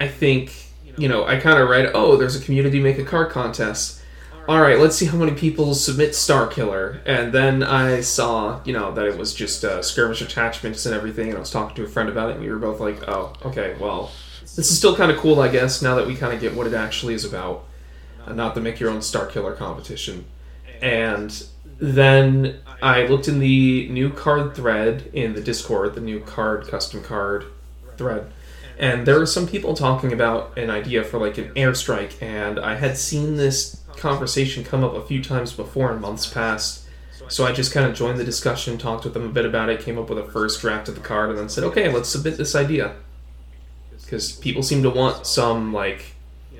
I 0.00 0.08
think, 0.08 0.52
you 0.96 1.08
know, 1.08 1.24
I 1.24 1.38
kind 1.38 1.58
of 1.58 1.68
read, 1.68 1.90
oh, 1.94 2.16
there's 2.16 2.36
a 2.36 2.44
community 2.44 2.80
make 2.80 2.98
a 2.98 3.04
card 3.04 3.30
contest. 3.30 4.02
All 4.48 4.60
right, 4.60 4.78
let's 4.78 4.94
see 4.94 5.06
how 5.06 5.18
many 5.18 5.32
people 5.32 5.74
submit 5.74 6.14
Star 6.14 6.46
Killer. 6.46 7.00
And 7.04 7.32
then 7.32 7.64
I 7.64 8.00
saw, 8.00 8.60
you 8.64 8.72
know, 8.72 8.92
that 8.92 9.04
it 9.04 9.18
was 9.18 9.34
just 9.34 9.64
uh, 9.64 9.82
skirmish 9.82 10.22
attachments 10.22 10.86
and 10.86 10.94
everything. 10.94 11.28
And 11.28 11.36
I 11.36 11.40
was 11.40 11.50
talking 11.50 11.74
to 11.76 11.84
a 11.84 11.88
friend 11.88 12.08
about 12.08 12.30
it, 12.30 12.36
and 12.36 12.44
we 12.44 12.50
were 12.50 12.58
both 12.58 12.78
like, 12.78 13.08
oh, 13.08 13.32
okay, 13.44 13.76
well, 13.80 14.12
this 14.40 14.70
is 14.70 14.78
still 14.78 14.96
kind 14.96 15.10
of 15.10 15.18
cool, 15.18 15.40
I 15.40 15.48
guess, 15.48 15.82
now 15.82 15.96
that 15.96 16.06
we 16.06 16.14
kind 16.14 16.32
of 16.32 16.40
get 16.40 16.54
what 16.54 16.68
it 16.68 16.74
actually 16.74 17.14
is 17.14 17.24
about. 17.24 17.64
Uh, 18.26 18.32
not 18.32 18.54
the 18.54 18.60
make 18.60 18.80
your 18.80 18.90
own 18.90 19.02
Star 19.02 19.26
Killer 19.26 19.54
competition. 19.54 20.24
And 20.82 21.46
then 21.78 22.58
I 22.82 23.06
looked 23.06 23.28
in 23.28 23.38
the 23.38 23.88
new 23.88 24.10
card 24.10 24.54
thread 24.54 25.10
in 25.12 25.34
the 25.34 25.40
Discord, 25.40 25.94
the 25.94 26.00
new 26.00 26.20
card 26.20 26.66
custom 26.68 27.02
card 27.02 27.46
thread, 27.96 28.30
and 28.78 29.06
there 29.06 29.18
were 29.18 29.26
some 29.26 29.46
people 29.46 29.74
talking 29.74 30.12
about 30.12 30.56
an 30.58 30.70
idea 30.70 31.02
for 31.04 31.18
like 31.18 31.38
an 31.38 31.48
airstrike, 31.54 32.20
and 32.22 32.58
I 32.58 32.74
had 32.74 32.98
seen 32.98 33.36
this 33.36 33.82
conversation 33.96 34.64
come 34.64 34.84
up 34.84 34.94
a 34.94 35.02
few 35.06 35.22
times 35.22 35.52
before 35.52 35.92
in 35.94 36.00
months 36.00 36.26
past. 36.26 36.84
So 37.28 37.46
I 37.46 37.52
just 37.52 37.72
kind 37.72 37.86
of 37.86 37.94
joined 37.94 38.18
the 38.18 38.24
discussion, 38.24 38.78
talked 38.78 39.04
with 39.04 39.14
them 39.14 39.24
a 39.24 39.30
bit 39.30 39.46
about 39.46 39.68
it, 39.70 39.80
came 39.80 39.98
up 39.98 40.08
with 40.10 40.18
a 40.18 40.24
first 40.24 40.60
draft 40.60 40.88
of 40.88 40.94
the 40.94 41.00
card, 41.00 41.30
and 41.30 41.38
then 41.38 41.48
said, 41.48 41.64
"Okay, 41.64 41.90
let's 41.92 42.08
submit 42.08 42.36
this 42.36 42.54
idea." 42.54 42.94
Because 44.02 44.32
people 44.32 44.62
seem 44.62 44.82
to 44.82 44.90
want 44.90 45.26
some 45.26 45.72
like, 45.72 46.15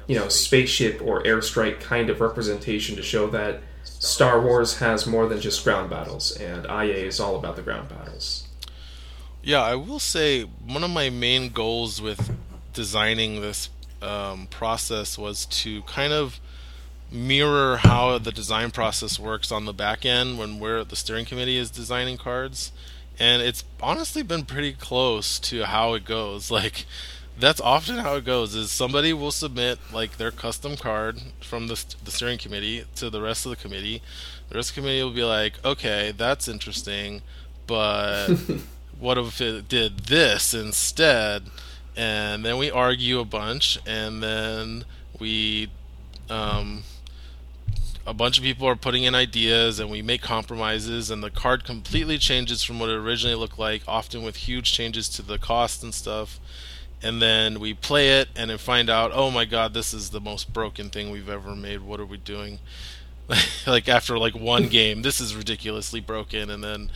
you 0.07 0.17
know, 0.17 0.29
spaceship 0.29 1.01
or 1.03 1.23
airstrike 1.23 1.81
kind 1.81 2.11
of 2.11 2.21
representation 2.21 2.97
to 2.97 3.03
show 3.03 3.27
that 3.29 3.61
Star 3.85 4.41
Wars 4.41 4.79
has 4.79 5.07
more 5.07 5.27
than 5.27 5.41
just 5.41 5.65
ground 5.65 5.91
battles, 5.91 6.37
and 6.37 6.65
IA 6.67 7.07
is 7.07 7.19
all 7.19 7.37
about 7.37 7.57
the 7.57 7.63
ground 7.63 7.89
battles. 7.89 8.47
Yeah, 9.43 9.63
I 9.63 9.77
will 9.77 10.01
say 10.01 10.43
one 10.43 10.83
of 10.83 10.91
my 10.91 11.09
main 11.09 11.51
goals 11.51 12.03
with 12.03 12.31
designing 12.73 13.41
this 13.41 13.71
um, 14.03 14.47
process 14.49 15.17
was 15.17 15.47
to 15.47 15.83
kind 15.83 16.13
of 16.13 16.41
mirror 17.11 17.77
how 17.79 18.19
the 18.19 18.33
design 18.33 18.71
process 18.71 19.19
works 19.19 19.53
on 19.53 19.65
the 19.65 19.73
back 19.73 20.05
end 20.05 20.39
when 20.39 20.59
we're 20.59 20.83
the 20.85 20.97
steering 20.97 21.25
committee 21.25 21.57
is 21.57 21.71
designing 21.71 22.17
cards 22.17 22.73
and 23.19 23.41
it's 23.41 23.65
honestly 23.81 24.23
been 24.23 24.45
pretty 24.45 24.73
close 24.73 25.39
to 25.39 25.65
how 25.65 25.95
it 25.95 26.05
goes 26.05 26.51
like 26.51 26.85
that's 27.39 27.61
often 27.61 27.99
how 27.99 28.17
it 28.17 28.25
goes 28.25 28.55
is 28.55 28.71
somebody 28.71 29.13
will 29.13 29.31
submit 29.31 29.79
like 29.93 30.17
their 30.17 30.31
custom 30.31 30.77
card 30.77 31.21
from 31.41 31.67
the, 31.67 31.85
the 32.05 32.11
steering 32.11 32.39
committee 32.39 32.85
to 32.97 33.11
the 33.11 33.21
rest 33.21 33.45
of 33.45 33.51
the 33.51 33.57
committee. 33.57 34.03
The 34.49 34.57
rest 34.57 34.71
of 34.71 34.77
the 34.77 34.81
committee 34.81 35.03
will 35.03 35.13
be 35.13 35.25
like 35.25 35.63
okay 35.65 36.13
that's 36.17 36.49
interesting 36.49 37.23
but 37.67 38.29
what 38.99 39.19
if 39.19 39.41
it 39.41 39.69
did 39.69 40.01
this 40.01 40.55
instead? 40.55 41.45
And 41.97 42.45
then 42.45 42.59
we 42.59 42.71
argue 42.71 43.21
a 43.21 43.25
bunch 43.25 43.79
and 43.87 44.23
then 44.23 44.85
we 45.19 45.71
um, 46.29 46.83
a 48.07 48.15
bunch 48.15 48.39
of 48.39 48.45
people 48.45 48.69
are 48.69 48.77
putting 48.77 49.05
in 49.05 49.15
ideas 49.15 49.81
and 49.81 49.91
we 49.91 50.03
make 50.03 50.23
compromises 50.23 51.11
and 51.11 51.23
the 51.23 51.31
card 51.31 51.65
completely 51.65 52.19
changes 52.19 52.63
from 52.63 52.79
what 52.79 52.89
it 52.89 52.97
originally 52.97 53.35
looked 53.35 53.59
like 53.59 53.83
often 53.89 54.23
with 54.23 54.37
huge 54.37 54.73
changes 54.73 55.09
to 55.09 55.23
the 55.23 55.39
cost 55.39 55.83
and 55.83 55.95
stuff 55.95 56.39
and 57.03 57.21
then 57.21 57.61
we 57.61 57.75
play 57.75 58.21
it 58.21 58.29
and 58.37 58.51
then 58.51 58.59
find 58.59 58.89
out 58.89 59.11
oh 59.13 59.31
my 59.31 59.45
god 59.45 59.75
this 59.75 59.93
is 59.93 60.11
the 60.11 60.21
most 60.21 60.53
broken 60.53 60.89
thing 60.89 61.11
we've 61.11 61.29
ever 61.29 61.55
made 61.55 61.83
what 61.83 62.01
are 62.01 62.07
we 62.07 62.17
doing 62.17 62.59
like 63.67 63.89
after 63.89 64.19
like 64.19 64.35
one 64.35 64.69
game 64.69 65.03
this 65.03 65.21
is 65.21 65.35
ridiculously 65.35 66.01
broken 66.01 66.51
and 66.51 66.63
then 66.63 66.91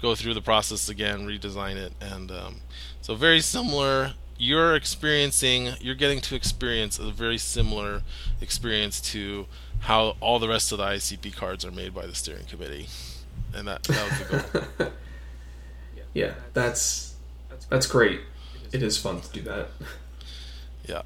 go 0.00 0.14
through 0.14 0.34
the 0.34 0.42
process 0.42 0.88
again 0.88 1.26
redesign 1.26 1.76
it 1.76 1.92
and 2.00 2.30
um, 2.30 2.56
so 3.00 3.14
very 3.14 3.40
similar 3.40 4.14
you're 4.38 4.74
experiencing 4.74 5.70
you're 5.80 5.94
getting 5.94 6.20
to 6.20 6.34
experience 6.34 6.98
a 6.98 7.10
very 7.10 7.38
similar 7.38 8.02
experience 8.40 9.00
to 9.00 9.46
how 9.80 10.16
all 10.20 10.38
the 10.38 10.48
rest 10.48 10.72
of 10.72 10.78
the 10.78 10.84
ICP 10.84 11.34
cards 11.34 11.64
are 11.64 11.70
made 11.70 11.94
by 11.94 12.06
the 12.06 12.14
steering 12.14 12.44
committee 12.44 12.88
and 13.54 13.66
that 13.68 13.82
that 13.84 14.10
was 14.10 14.18
the 14.18 14.58
goal. 14.78 14.92
yeah, 16.14 16.34
that's 16.52 17.14
that's 17.68 17.86
great. 17.86 18.20
It 18.76 18.82
is 18.82 18.98
fun 18.98 19.22
to 19.22 19.32
do 19.32 19.40
that. 19.40 19.68
Yeah. 20.86 21.00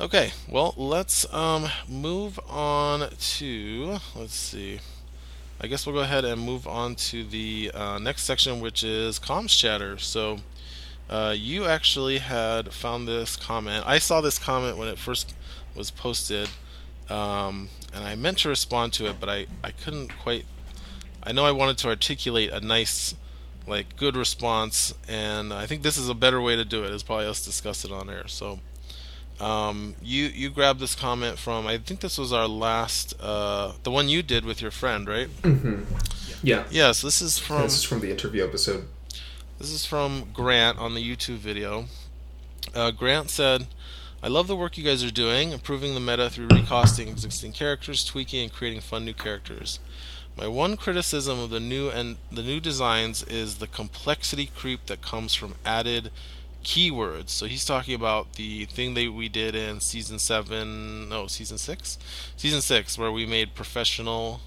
Okay, 0.00 0.30
well, 0.48 0.72
let's 0.76 1.26
um, 1.34 1.68
move 1.88 2.38
on 2.48 3.10
to. 3.10 3.98
Let's 4.14 4.36
see. 4.36 4.78
I 5.60 5.66
guess 5.66 5.84
we'll 5.84 5.96
go 5.96 6.02
ahead 6.02 6.24
and 6.24 6.40
move 6.40 6.68
on 6.68 6.94
to 7.10 7.24
the 7.24 7.72
uh, 7.74 7.98
next 7.98 8.22
section, 8.22 8.60
which 8.60 8.84
is 8.84 9.18
comms 9.18 9.48
chatter. 9.48 9.98
So, 9.98 10.38
uh, 11.08 11.34
you 11.36 11.66
actually 11.66 12.18
had 12.18 12.72
found 12.72 13.08
this 13.08 13.34
comment. 13.34 13.84
I 13.84 13.98
saw 13.98 14.20
this 14.20 14.38
comment 14.38 14.78
when 14.78 14.86
it 14.86 14.96
first 14.96 15.34
was 15.74 15.90
posted, 15.90 16.50
um, 17.08 17.68
and 17.92 18.04
I 18.04 18.14
meant 18.14 18.38
to 18.38 18.48
respond 18.48 18.92
to 18.92 19.06
it, 19.06 19.16
but 19.18 19.28
I, 19.28 19.46
I 19.64 19.72
couldn't 19.72 20.16
quite. 20.22 20.46
I 21.20 21.32
know 21.32 21.44
I 21.44 21.50
wanted 21.50 21.78
to 21.78 21.88
articulate 21.88 22.50
a 22.50 22.60
nice, 22.60 23.16
like, 23.70 23.96
good 23.96 24.16
response, 24.16 24.92
and 25.08 25.52
I 25.52 25.66
think 25.66 25.82
this 25.82 25.96
is 25.96 26.08
a 26.08 26.14
better 26.14 26.40
way 26.40 26.56
to 26.56 26.64
do 26.64 26.84
it. 26.84 26.90
Is 26.90 27.02
probably 27.02 27.26
us 27.26 27.44
discuss 27.44 27.84
it 27.84 27.92
on 27.92 28.10
air. 28.10 28.28
So, 28.28 28.58
um, 29.40 29.94
you 30.02 30.24
you 30.26 30.50
grabbed 30.50 30.80
this 30.80 30.94
comment 30.94 31.38
from 31.38 31.66
I 31.66 31.78
think 31.78 32.00
this 32.00 32.18
was 32.18 32.32
our 32.32 32.46
last 32.46 33.14
uh, 33.20 33.72
the 33.82 33.90
one 33.90 34.08
you 34.08 34.22
did 34.22 34.44
with 34.44 34.60
your 34.60 34.70
friend, 34.70 35.08
right? 35.08 35.28
Mm-hmm. 35.42 35.84
Yeah. 36.42 36.64
Yeah. 36.70 36.92
So 36.92 37.06
this 37.06 37.22
is 37.22 37.38
from 37.38 37.62
this 37.62 37.78
is 37.78 37.84
from 37.84 38.00
the 38.00 38.10
interview 38.10 38.44
episode. 38.44 38.86
This 39.58 39.70
is 39.70 39.84
from 39.84 40.30
Grant 40.32 40.78
on 40.78 40.94
the 40.94 41.02
YouTube 41.02 41.36
video. 41.36 41.86
Uh, 42.74 42.90
Grant 42.90 43.30
said, 43.30 43.66
"I 44.22 44.28
love 44.28 44.46
the 44.46 44.56
work 44.56 44.76
you 44.76 44.84
guys 44.84 45.04
are 45.04 45.10
doing, 45.10 45.52
improving 45.52 45.94
the 45.94 46.00
meta 46.00 46.28
through 46.30 46.48
recasting 46.48 47.08
existing 47.08 47.52
characters, 47.52 48.04
tweaking, 48.04 48.42
and 48.42 48.52
creating 48.52 48.80
fun 48.80 49.04
new 49.04 49.14
characters." 49.14 49.78
My 50.36 50.46
one 50.46 50.76
criticism 50.76 51.38
of 51.38 51.50
the 51.50 51.60
new 51.60 51.90
and 51.90 52.16
the 52.32 52.42
new 52.42 52.60
designs 52.60 53.22
is 53.24 53.56
the 53.56 53.66
complexity 53.66 54.46
creep 54.46 54.86
that 54.86 55.02
comes 55.02 55.34
from 55.34 55.56
added 55.64 56.10
keywords. 56.64 57.30
So 57.30 57.46
he's 57.46 57.64
talking 57.64 57.94
about 57.94 58.34
the 58.34 58.64
thing 58.66 58.94
that 58.94 59.12
we 59.12 59.28
did 59.28 59.54
in 59.54 59.80
season 59.80 60.18
seven, 60.18 61.08
no, 61.08 61.26
season 61.26 61.58
six, 61.58 61.98
season 62.36 62.60
six, 62.60 62.96
where 62.98 63.12
we 63.12 63.26
made 63.26 63.54
professional, 63.54 64.40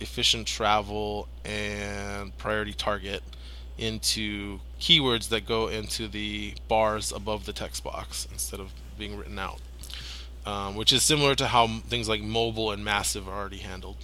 efficient 0.00 0.46
travel, 0.46 1.28
and 1.44 2.36
priority 2.38 2.72
target 2.72 3.22
into 3.78 4.60
keywords 4.80 5.28
that 5.28 5.46
go 5.46 5.68
into 5.68 6.08
the 6.08 6.54
bars 6.68 7.12
above 7.12 7.46
the 7.46 7.52
text 7.52 7.84
box 7.84 8.26
instead 8.32 8.60
of 8.60 8.72
being 8.98 9.16
written 9.16 9.38
out. 9.38 9.60
Um, 10.44 10.76
which 10.76 10.92
is 10.92 11.02
similar 11.02 11.34
to 11.34 11.48
how 11.48 11.66
things 11.88 12.08
like 12.08 12.22
mobile 12.22 12.70
and 12.70 12.84
massive 12.84 13.28
are 13.28 13.36
already 13.36 13.58
handled. 13.58 13.96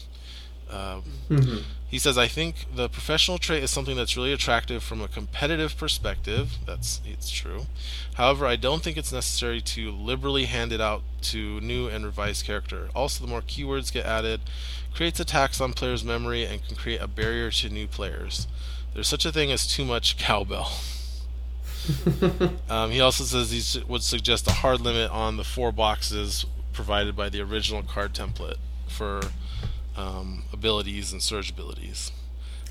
Um, 0.73 1.03
mm-hmm. 1.29 1.59
He 1.87 1.99
says, 1.99 2.17
"I 2.17 2.27
think 2.27 2.65
the 2.75 2.89
professional 2.89 3.37
trait 3.37 3.63
is 3.63 3.71
something 3.71 3.97
that's 3.97 4.17
really 4.17 4.33
attractive 4.33 4.83
from 4.83 5.03
a 5.03 5.09
competitive 5.09 5.77
perspective. 5.77 6.57
That's 6.65 7.03
it's 7.05 7.31
true. 7.31 7.67
However, 8.15 8.47
I 8.47 8.57
don't 8.57 8.83
think 8.83 8.97
it's 8.97 9.13
necessary 9.13 9.61
to 9.61 9.91
liberally 9.91 10.47
hand 10.47 10.73
it 10.73 10.81
out 10.81 11.03
to 11.33 11.61
new 11.61 11.89
and 11.89 12.07
revised 12.07 12.47
character. 12.47 12.89
Also, 12.95 13.23
the 13.23 13.31
more 13.31 13.43
keywords 13.43 13.93
get 13.93 14.07
added, 14.07 14.41
creates 14.95 15.21
a 15.21 15.25
tax 15.25 15.61
on 15.61 15.75
players' 15.75 16.03
memory 16.03 16.45
and 16.45 16.67
can 16.67 16.77
create 16.77 17.03
a 17.03 17.07
barrier 17.07 17.51
to 17.51 17.69
new 17.69 17.87
players. 17.87 18.47
There's 18.95 19.09
such 19.09 19.27
a 19.27 19.33
thing 19.33 19.53
as 19.53 19.67
too 19.67 19.85
much 19.85 20.17
cowbell." 20.17 20.73
um, 22.71 22.91
he 22.91 23.01
also 23.01 23.25
says 23.25 23.51
he 23.51 23.83
would 23.83 24.03
suggest 24.03 24.47
a 24.47 24.53
hard 24.53 24.81
limit 24.81 25.11
on 25.11 25.37
the 25.37 25.45
four 25.45 25.73
boxes 25.73 26.47
provided 26.73 27.15
by 27.15 27.29
the 27.29 27.41
original 27.41 27.83
card 27.83 28.15
template 28.15 28.57
for 28.89 29.21
um, 29.97 30.45
abilities 30.53 31.13
and 31.13 31.23
surge 31.23 31.51
abilities. 31.51 32.13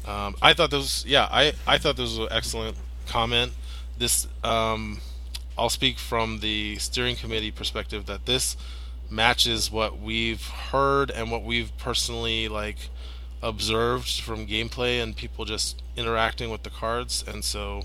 Um, 0.06 0.36
I 0.42 0.54
thought 0.54 0.72
those, 0.72 1.06
yeah, 1.06 1.28
I, 1.32 1.54
I 1.68 1.78
thought 1.78 1.96
this 1.96 2.18
was 2.18 2.20
an 2.20 2.28
excellent 2.32 2.78
comment. 3.08 3.54
This, 3.98 4.28
um, 4.44 5.00
I'll 5.58 5.70
speak 5.70 6.00
from 6.00 6.40
the 6.40 6.78
steering 6.78 7.16
committee 7.16 7.52
perspective 7.52 8.06
that 8.08 8.26
this 8.26 8.58
matches 9.10 9.70
what 9.70 10.00
we've 10.00 10.48
heard 10.48 11.12
and 11.12 11.30
what 11.30 11.44
we've 11.44 11.76
personally 11.78 12.48
like 12.48 12.90
observed 13.44 14.22
from 14.22 14.48
gameplay 14.48 15.02
and 15.02 15.16
people 15.16 15.46
just 15.46 15.82
interacting 15.98 16.50
with 16.50 16.64
the 16.64 16.70
cards, 16.70 17.24
and 17.28 17.44
so 17.44 17.84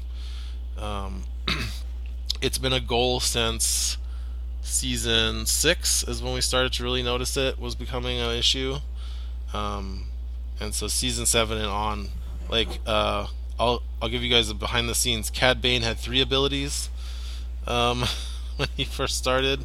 um, 0.78 1.24
it's 2.40 2.58
been 2.58 2.72
a 2.72 2.80
goal 2.80 3.20
since 3.20 3.98
season 4.62 5.46
six 5.46 6.02
is 6.04 6.22
when 6.22 6.34
we 6.34 6.40
started 6.40 6.72
to 6.72 6.82
really 6.82 7.02
notice 7.02 7.36
it 7.36 7.58
was 7.58 7.74
becoming 7.74 8.18
an 8.18 8.30
issue 8.36 8.76
um, 9.52 10.04
and 10.60 10.74
so 10.74 10.88
season 10.88 11.26
seven 11.26 11.58
and 11.58 11.66
on, 11.66 12.08
like 12.48 12.80
uh, 12.86 13.26
I'll 13.58 13.82
I'll 14.00 14.08
give 14.08 14.22
you 14.22 14.30
guys 14.30 14.50
a 14.50 14.54
behind 14.54 14.88
the 14.88 14.94
scenes. 14.94 15.30
Cad 15.30 15.60
Bane 15.60 15.82
had 15.82 15.98
three 15.98 16.20
abilities 16.20 16.88
um, 17.66 18.04
when 18.56 18.68
he 18.76 18.84
first 18.84 19.16
started, 19.16 19.64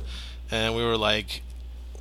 and 0.49 0.75
we 0.75 0.83
were 0.83 0.97
like, 0.97 1.41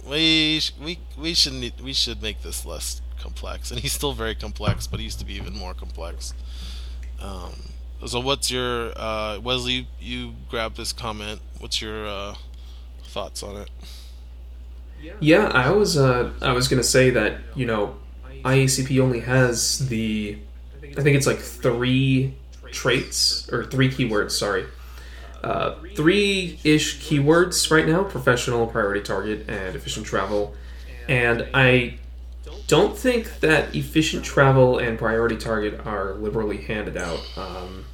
we 0.09 0.61
we 0.83 0.99
we 1.19 1.35
should 1.35 1.55
need, 1.55 1.81
we 1.81 1.93
should 1.93 2.23
make 2.23 2.43
this 2.43 2.64
less 2.64 3.01
complex. 3.19 3.71
And 3.71 3.81
he's 3.81 3.93
still 3.93 4.12
very 4.12 4.35
complex, 4.35 4.87
but 4.87 5.01
he 5.01 5.05
used 5.05 5.19
to 5.21 5.25
be 5.25 5.35
even 5.35 5.57
more 5.57 5.75
complex. 5.75 6.35
Um, 7.21 7.53
so 8.07 8.19
what's 8.19 8.51
your 8.51 8.93
uh, 8.97 9.38
Wesley? 9.40 9.87
You 10.01 10.35
grabbed 10.49 10.77
this 10.77 10.93
comment. 10.93 11.40
What's 11.59 11.83
your 11.83 12.07
uh, 12.07 12.35
thoughts 13.05 13.43
on 13.43 13.57
it? 13.57 13.71
Yeah, 15.21 15.47
I 15.47 15.71
was 15.71 15.97
uh, 15.97 16.33
I 16.43 16.53
was 16.53 16.69
gonna 16.69 16.83
say 16.83 17.11
that 17.11 17.39
you 17.55 17.67
know 17.67 17.97
IACP 18.45 19.01
only 19.01 19.21
has 19.21 19.89
the 19.89 20.39
I 20.83 21.03
think 21.03 21.17
it's 21.17 21.27
like 21.27 21.39
three 21.39 22.35
traits 22.71 23.51
or 23.53 23.65
three 23.65 23.91
keywords. 23.91 24.33
Sorry, 24.33 24.65
uh, 25.43 25.75
three 25.95 26.59
ish 26.65 27.01
keywords 27.01 27.71
right 27.71 27.87
now: 27.87 28.05
professional, 28.05 28.67
priority 28.67 29.03
target, 29.03 29.49
and 29.49 29.75
efficient 29.75 30.07
travel. 30.07 30.55
And 31.09 31.49
I 31.55 31.99
don't 32.67 32.97
think 32.97 33.41
that 33.41 33.75
efficient 33.75 34.25
travel 34.25 34.79
and 34.79 34.99
priority 34.99 35.37
target 35.37 35.85
are 35.85 36.15
liberally 36.15 36.59
handed 36.59 36.97
out. 36.97 37.21
Um, 37.37 37.85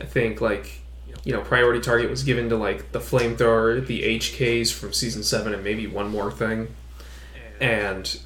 I 0.00 0.04
think 0.04 0.40
like 0.40 0.81
you 1.24 1.32
know, 1.32 1.40
priority 1.40 1.80
target 1.80 2.10
was 2.10 2.22
given 2.22 2.48
to 2.48 2.56
like 2.56 2.92
the 2.92 2.98
flamethrower, 2.98 3.86
the 3.86 4.02
HKs 4.18 4.72
from 4.72 4.92
season 4.92 5.22
seven, 5.22 5.54
and 5.54 5.62
maybe 5.62 5.86
one 5.86 6.10
more 6.10 6.30
thing. 6.30 6.74
And 7.60 8.18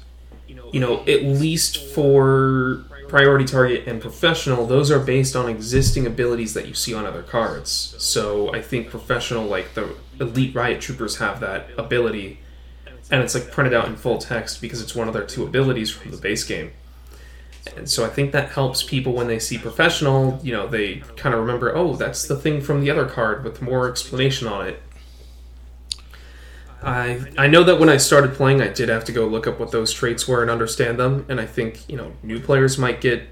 you 0.71 0.79
know, 0.79 0.99
at 1.01 1.23
least 1.23 1.77
for 1.93 2.83
priority 3.07 3.45
target 3.45 3.87
and 3.87 4.01
professional, 4.01 4.65
those 4.65 4.91
are 4.91 4.99
based 4.99 5.35
on 5.35 5.49
existing 5.49 6.05
abilities 6.05 6.53
that 6.53 6.67
you 6.67 6.73
see 6.73 6.93
on 6.93 7.05
other 7.05 7.23
cards. 7.23 7.95
So 7.97 8.53
I 8.53 8.61
think 8.61 8.89
professional, 8.89 9.45
like 9.45 9.73
the 9.73 9.95
elite 10.19 10.53
riot 10.53 10.81
troopers, 10.81 11.17
have 11.17 11.39
that 11.39 11.69
ability, 11.77 12.39
and 13.09 13.21
it's 13.21 13.33
like 13.33 13.51
printed 13.51 13.73
out 13.73 13.87
in 13.87 13.95
full 13.95 14.17
text 14.17 14.61
because 14.61 14.81
it's 14.81 14.95
one 14.95 15.07
of 15.07 15.13
their 15.13 15.23
two 15.23 15.43
abilities 15.43 15.89
from 15.89 16.11
the 16.11 16.17
base 16.17 16.43
game. 16.43 16.71
And 17.75 17.89
so 17.89 18.05
I 18.05 18.09
think 18.09 18.31
that 18.31 18.49
helps 18.49 18.83
people 18.83 19.13
when 19.13 19.27
they 19.27 19.39
see 19.39 19.57
professional, 19.57 20.39
you 20.43 20.53
know, 20.53 20.67
they 20.67 20.97
kind 21.15 21.33
of 21.33 21.41
remember, 21.41 21.75
oh, 21.75 21.95
that's 21.95 22.27
the 22.27 22.35
thing 22.35 22.61
from 22.61 22.81
the 22.81 22.91
other 22.91 23.05
card 23.05 23.43
with 23.43 23.61
more 23.61 23.89
explanation 23.89 24.47
on 24.47 24.67
it. 24.67 24.81
I 26.81 27.25
I 27.37 27.47
know 27.47 27.63
that 27.63 27.79
when 27.79 27.89
I 27.89 27.97
started 27.97 28.35
playing, 28.35 28.61
I 28.61 28.67
did 28.67 28.89
have 28.89 29.03
to 29.05 29.11
go 29.11 29.25
look 29.25 29.47
up 29.47 29.59
what 29.59 29.71
those 29.71 29.91
traits 29.91 30.27
were 30.27 30.43
and 30.43 30.51
understand 30.51 30.99
them, 30.99 31.25
and 31.27 31.41
I 31.41 31.45
think 31.45 31.89
you 31.89 31.97
know 31.97 32.13
new 32.21 32.39
players 32.39 32.77
might 32.77 33.01
get 33.01 33.23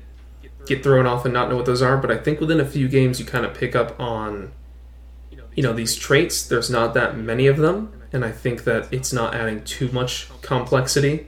get 0.66 0.82
thrown 0.82 1.06
off 1.06 1.26
and 1.26 1.34
not 1.34 1.50
know 1.50 1.56
what 1.56 1.68
those 1.68 1.84
are. 1.84 1.96
But 1.96 2.10
I 2.10 2.18
think 2.18 2.40
within 2.40 2.60
a 2.60 2.66
few 2.66 2.88
games, 2.88 3.20
you 3.20 3.26
kind 3.26 3.46
of 3.46 3.54
pick 3.54 3.76
up 3.76 4.00
on 4.00 4.52
you 5.54 5.62
know 5.62 5.74
these 5.74 5.96
traits. 5.96 6.48
There's 6.48 6.72
not 6.72 6.96
that 6.96 7.18
many 7.18 7.46
of 7.46 7.58
them, 7.58 7.94
and 8.12 8.26
I 8.26 8.32
think 8.32 8.64
that 8.64 8.92
it's 8.92 9.14
not 9.14 9.36
adding 9.36 9.64
too 9.64 9.92
much 9.92 10.28
complexity 10.42 11.28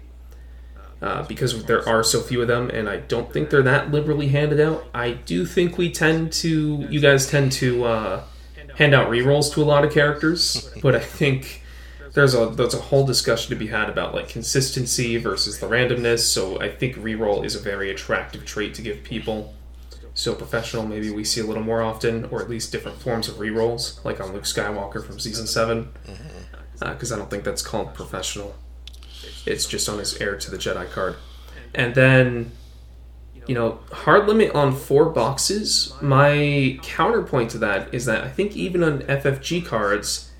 uh, 1.01 1.23
because 1.23 1.63
there 1.65 1.87
are 1.87 2.03
so 2.03 2.21
few 2.21 2.41
of 2.41 2.47
them, 2.47 2.69
and 2.69 2.89
I 2.89 2.97
don't 2.97 3.31
think 3.31 3.49
they're 3.49 3.61
that 3.63 3.91
liberally 3.91 4.29
handed 4.29 4.59
out. 4.59 4.85
I 4.93 5.11
do 5.11 5.45
think 5.45 5.77
we 5.77 5.91
tend 5.91 6.31
to, 6.33 6.87
you 6.89 6.99
guys 6.99 7.27
tend 7.27 7.51
to 7.53 7.83
uh, 7.85 8.23
hand 8.75 8.93
out 8.93 9.09
rerolls 9.09 9.53
to 9.53 9.61
a 9.61 9.65
lot 9.65 9.83
of 9.83 9.91
characters, 9.91 10.71
but 10.81 10.95
I 10.95 10.99
think 10.99 11.63
there's 12.13 12.33
a 12.33 12.47
there's 12.47 12.73
a 12.73 12.81
whole 12.81 13.05
discussion 13.05 13.49
to 13.51 13.55
be 13.55 13.67
had 13.67 13.89
about 13.89 14.15
like 14.15 14.27
consistency 14.27 15.17
versus 15.17 15.59
the 15.59 15.67
randomness. 15.67 16.19
So 16.19 16.59
I 16.59 16.69
think 16.69 16.95
reroll 16.95 17.45
is 17.45 17.53
a 17.55 17.59
very 17.59 17.91
attractive 17.91 18.43
trait 18.43 18.73
to 18.75 18.81
give 18.81 19.03
people. 19.03 19.53
So 20.15 20.33
professional, 20.33 20.83
maybe 20.83 21.11
we 21.11 21.23
see 21.23 21.41
a 21.41 21.43
little 21.43 21.61
more 21.61 21.83
often, 21.83 22.25
or 22.25 22.41
at 22.41 22.49
least 22.49 22.71
different 22.71 22.99
forms 22.99 23.27
of 23.27 23.35
rerolls, 23.35 24.03
like 24.03 24.19
on 24.19 24.33
Luke 24.33 24.45
Skywalker 24.45 25.05
from 25.05 25.19
season 25.19 25.45
seven, 25.45 25.89
because 26.79 27.11
uh, 27.11 27.15
I 27.15 27.19
don't 27.19 27.29
think 27.29 27.43
that's 27.43 27.61
called 27.61 27.93
professional. 27.93 28.55
It's 29.47 29.65
just 29.65 29.87
on 29.89 29.99
his 29.99 30.19
heir 30.19 30.35
to 30.37 30.51
the 30.51 30.57
Jedi 30.57 30.89
card. 30.91 31.15
And 31.73 31.95
then, 31.95 32.51
you 33.47 33.55
know, 33.55 33.79
hard 33.91 34.27
limit 34.27 34.53
on 34.53 34.75
four 34.75 35.09
boxes. 35.09 35.93
My 36.01 36.79
counterpoint 36.83 37.51
to 37.51 37.57
that 37.59 37.93
is 37.93 38.05
that 38.05 38.23
I 38.23 38.29
think 38.29 38.55
even 38.55 38.83
on 38.83 38.99
FFG 38.99 39.65
cards, 39.65 40.31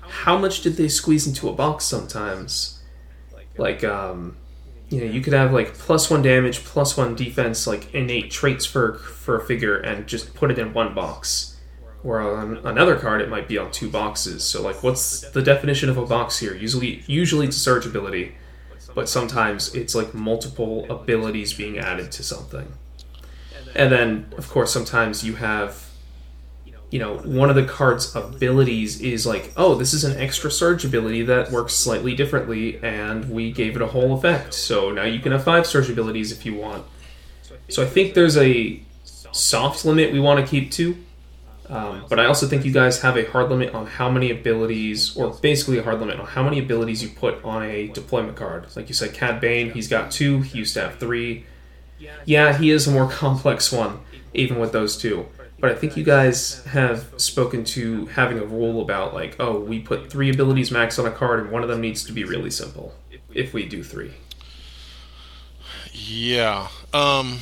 how 0.00 0.38
much 0.38 0.62
did 0.62 0.76
they 0.76 0.88
squeeze 0.88 1.26
into 1.26 1.48
a 1.48 1.52
box 1.52 1.84
sometimes? 1.84 2.80
Like, 3.56 3.84
um, 3.84 4.36
you 4.90 5.00
know 5.00 5.06
you 5.06 5.20
could 5.20 5.34
have 5.34 5.52
like 5.52 5.74
plus 5.74 6.10
one 6.10 6.22
damage, 6.22 6.64
plus 6.64 6.96
one 6.96 7.14
defense, 7.14 7.66
like 7.66 7.94
innate 7.94 8.30
traits 8.30 8.64
for 8.64 8.94
for 8.94 9.36
a 9.36 9.44
figure, 9.44 9.76
and 9.78 10.06
just 10.06 10.34
put 10.34 10.50
it 10.50 10.58
in 10.58 10.72
one 10.72 10.94
box. 10.94 11.56
Or 12.04 12.20
on 12.20 12.58
another 12.58 12.96
card, 12.96 13.20
it 13.20 13.28
might 13.28 13.48
be 13.48 13.58
on 13.58 13.72
two 13.72 13.90
boxes. 13.90 14.44
So 14.44 14.62
like, 14.62 14.82
what's 14.82 15.28
the 15.30 15.42
definition 15.42 15.88
of 15.88 15.98
a 15.98 16.06
box 16.06 16.38
here? 16.38 16.54
Usually, 16.54 17.02
usually 17.06 17.48
it's 17.48 17.56
surge 17.56 17.86
ability, 17.86 18.36
but 18.98 19.08
sometimes 19.08 19.72
it's 19.76 19.94
like 19.94 20.12
multiple 20.12 20.84
abilities 20.90 21.52
being 21.52 21.78
added 21.78 22.10
to 22.10 22.20
something. 22.24 22.72
And 23.76 23.92
then, 23.92 24.26
of 24.36 24.48
course, 24.50 24.72
sometimes 24.72 25.22
you 25.22 25.36
have 25.36 25.88
you 26.90 26.98
know, 26.98 27.18
one 27.18 27.48
of 27.48 27.54
the 27.54 27.64
card's 27.64 28.16
abilities 28.16 29.00
is 29.00 29.24
like, 29.24 29.52
oh, 29.56 29.76
this 29.76 29.94
is 29.94 30.02
an 30.02 30.18
extra 30.18 30.50
surge 30.50 30.84
ability 30.84 31.22
that 31.22 31.52
works 31.52 31.74
slightly 31.74 32.16
differently, 32.16 32.82
and 32.82 33.30
we 33.30 33.52
gave 33.52 33.76
it 33.76 33.82
a 33.82 33.86
whole 33.86 34.18
effect. 34.18 34.52
So 34.52 34.90
now 34.90 35.04
you 35.04 35.20
can 35.20 35.30
have 35.30 35.44
five 35.44 35.64
surge 35.64 35.88
abilities 35.88 36.32
if 36.32 36.44
you 36.44 36.56
want. 36.56 36.84
So 37.68 37.84
I 37.84 37.86
think 37.86 38.14
there's 38.14 38.36
a 38.36 38.80
soft 39.04 39.84
limit 39.84 40.12
we 40.12 40.18
want 40.18 40.44
to 40.44 40.50
keep 40.50 40.72
to, 40.72 40.96
um, 41.68 42.06
but 42.08 42.18
I 42.18 42.26
also 42.26 42.46
think 42.46 42.64
you 42.64 42.72
guys 42.72 43.00
have 43.02 43.16
a 43.16 43.30
hard 43.30 43.50
limit 43.50 43.74
on 43.74 43.86
how 43.86 44.10
many 44.10 44.30
abilities, 44.30 45.16
or 45.16 45.30
basically 45.30 45.78
a 45.78 45.82
hard 45.82 46.00
limit 46.00 46.18
on 46.18 46.26
how 46.26 46.42
many 46.42 46.58
abilities 46.58 47.02
you 47.02 47.10
put 47.10 47.44
on 47.44 47.62
a 47.62 47.88
deployment 47.88 48.36
card. 48.36 48.66
Like 48.74 48.88
you 48.88 48.94
said, 48.94 49.12
Cad 49.12 49.40
Bane, 49.40 49.70
he's 49.72 49.88
got 49.88 50.10
two, 50.10 50.40
he 50.40 50.58
used 50.58 50.74
to 50.74 50.80
have 50.80 50.98
three. 50.98 51.44
Yeah, 52.24 52.56
he 52.56 52.70
is 52.70 52.86
a 52.86 52.90
more 52.90 53.08
complex 53.10 53.70
one, 53.70 54.00
even 54.32 54.58
with 54.58 54.72
those 54.72 54.96
two. 54.96 55.26
But 55.60 55.72
I 55.72 55.74
think 55.74 55.96
you 55.96 56.04
guys 56.04 56.64
have 56.66 57.12
spoken 57.16 57.64
to 57.64 58.06
having 58.06 58.38
a 58.38 58.44
rule 58.44 58.80
about 58.80 59.12
like, 59.12 59.36
oh, 59.40 59.58
we 59.58 59.80
put 59.80 60.08
three 60.08 60.30
abilities 60.30 60.70
max 60.70 60.98
on 60.98 61.06
a 61.06 61.10
card, 61.10 61.40
and 61.40 61.50
one 61.50 61.62
of 61.62 61.68
them 61.68 61.80
needs 61.80 62.04
to 62.04 62.12
be 62.12 62.24
really 62.24 62.50
simple. 62.50 62.94
If 63.34 63.52
we 63.52 63.66
do 63.66 63.82
three. 63.82 64.12
Yeah. 65.92 66.68
Um. 66.94 67.40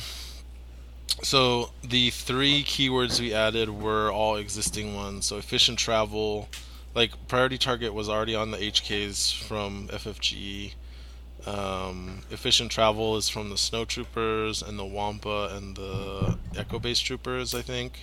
So 1.23 1.71
the 1.83 2.11
three 2.11 2.63
keywords 2.63 3.19
we 3.19 3.33
added 3.33 3.69
were 3.69 4.11
all 4.11 4.35
existing 4.35 4.95
ones. 4.95 5.25
So 5.25 5.37
efficient 5.37 5.79
travel, 5.79 6.47
like 6.93 7.11
priority 7.27 7.57
target 7.57 7.93
was 7.93 8.07
already 8.07 8.35
on 8.35 8.51
the 8.51 8.57
HKs 8.57 9.33
from 9.43 9.87
FFGE. 9.87 10.73
Um, 11.45 12.21
efficient 12.29 12.71
travel 12.71 13.15
is 13.15 13.29
from 13.29 13.49
the 13.49 13.57
snow 13.57 13.85
troopers 13.85 14.61
and 14.61 14.77
the 14.77 14.85
Wampa 14.85 15.55
and 15.55 15.75
the 15.75 16.37
Echo 16.55 16.77
Base 16.77 16.99
troopers, 16.99 17.55
I 17.55 17.61
think. 17.61 17.99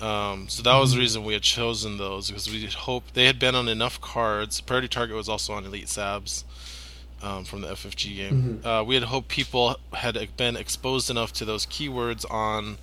Um, 0.00 0.48
so 0.48 0.62
that 0.64 0.76
was 0.78 0.90
the 0.90 0.94
mm-hmm. 0.96 1.00
reason 1.00 1.24
we 1.24 1.34
had 1.34 1.42
chosen 1.42 1.96
those 1.96 2.28
because 2.28 2.50
we 2.50 2.66
hoped 2.66 3.14
they 3.14 3.26
had 3.26 3.38
been 3.38 3.54
on 3.54 3.68
enough 3.68 4.00
cards. 4.00 4.60
Priority 4.60 4.88
target 4.88 5.16
was 5.16 5.28
also 5.28 5.52
on 5.52 5.64
Elite 5.64 5.86
Sabs 5.86 6.42
um, 7.22 7.44
from 7.44 7.60
the 7.60 7.68
FFG 7.68 8.16
game. 8.16 8.42
Mm-hmm. 8.60 8.66
Uh, 8.66 8.82
we 8.82 8.94
had 8.94 9.04
hoped 9.04 9.28
people 9.28 9.76
had 9.92 10.18
been 10.36 10.56
exposed 10.56 11.10
enough 11.10 11.32
to 11.34 11.44
those 11.44 11.66
keywords 11.66 12.30
on 12.30 12.78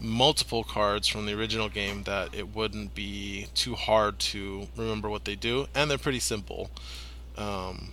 multiple 0.00 0.62
cards 0.64 1.08
from 1.08 1.26
the 1.26 1.32
original 1.32 1.68
game 1.68 2.04
that 2.04 2.34
it 2.34 2.54
wouldn't 2.54 2.94
be 2.94 3.46
too 3.54 3.74
hard 3.74 4.18
to 4.18 4.68
remember 4.76 5.08
what 5.08 5.24
they 5.24 5.34
do, 5.34 5.66
and 5.74 5.90
they're 5.90 5.98
pretty 5.98 6.20
simple. 6.20 6.70
Um, 7.36 7.92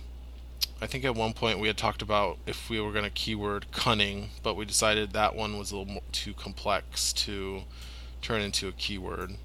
I 0.80 0.86
think 0.86 1.04
at 1.04 1.14
one 1.14 1.32
point 1.32 1.58
we 1.58 1.68
had 1.68 1.76
talked 1.76 2.02
about 2.02 2.38
if 2.46 2.68
we 2.68 2.80
were 2.80 2.92
going 2.92 3.04
to 3.04 3.10
keyword 3.10 3.70
cunning, 3.72 4.30
but 4.42 4.56
we 4.56 4.64
decided 4.64 5.12
that 5.12 5.34
one 5.34 5.58
was 5.58 5.72
a 5.72 5.78
little 5.78 6.02
too 6.12 6.34
complex 6.34 7.12
to 7.14 7.62
turn 8.20 8.42
into 8.42 8.68
a 8.68 8.72
keyword. 8.72 9.36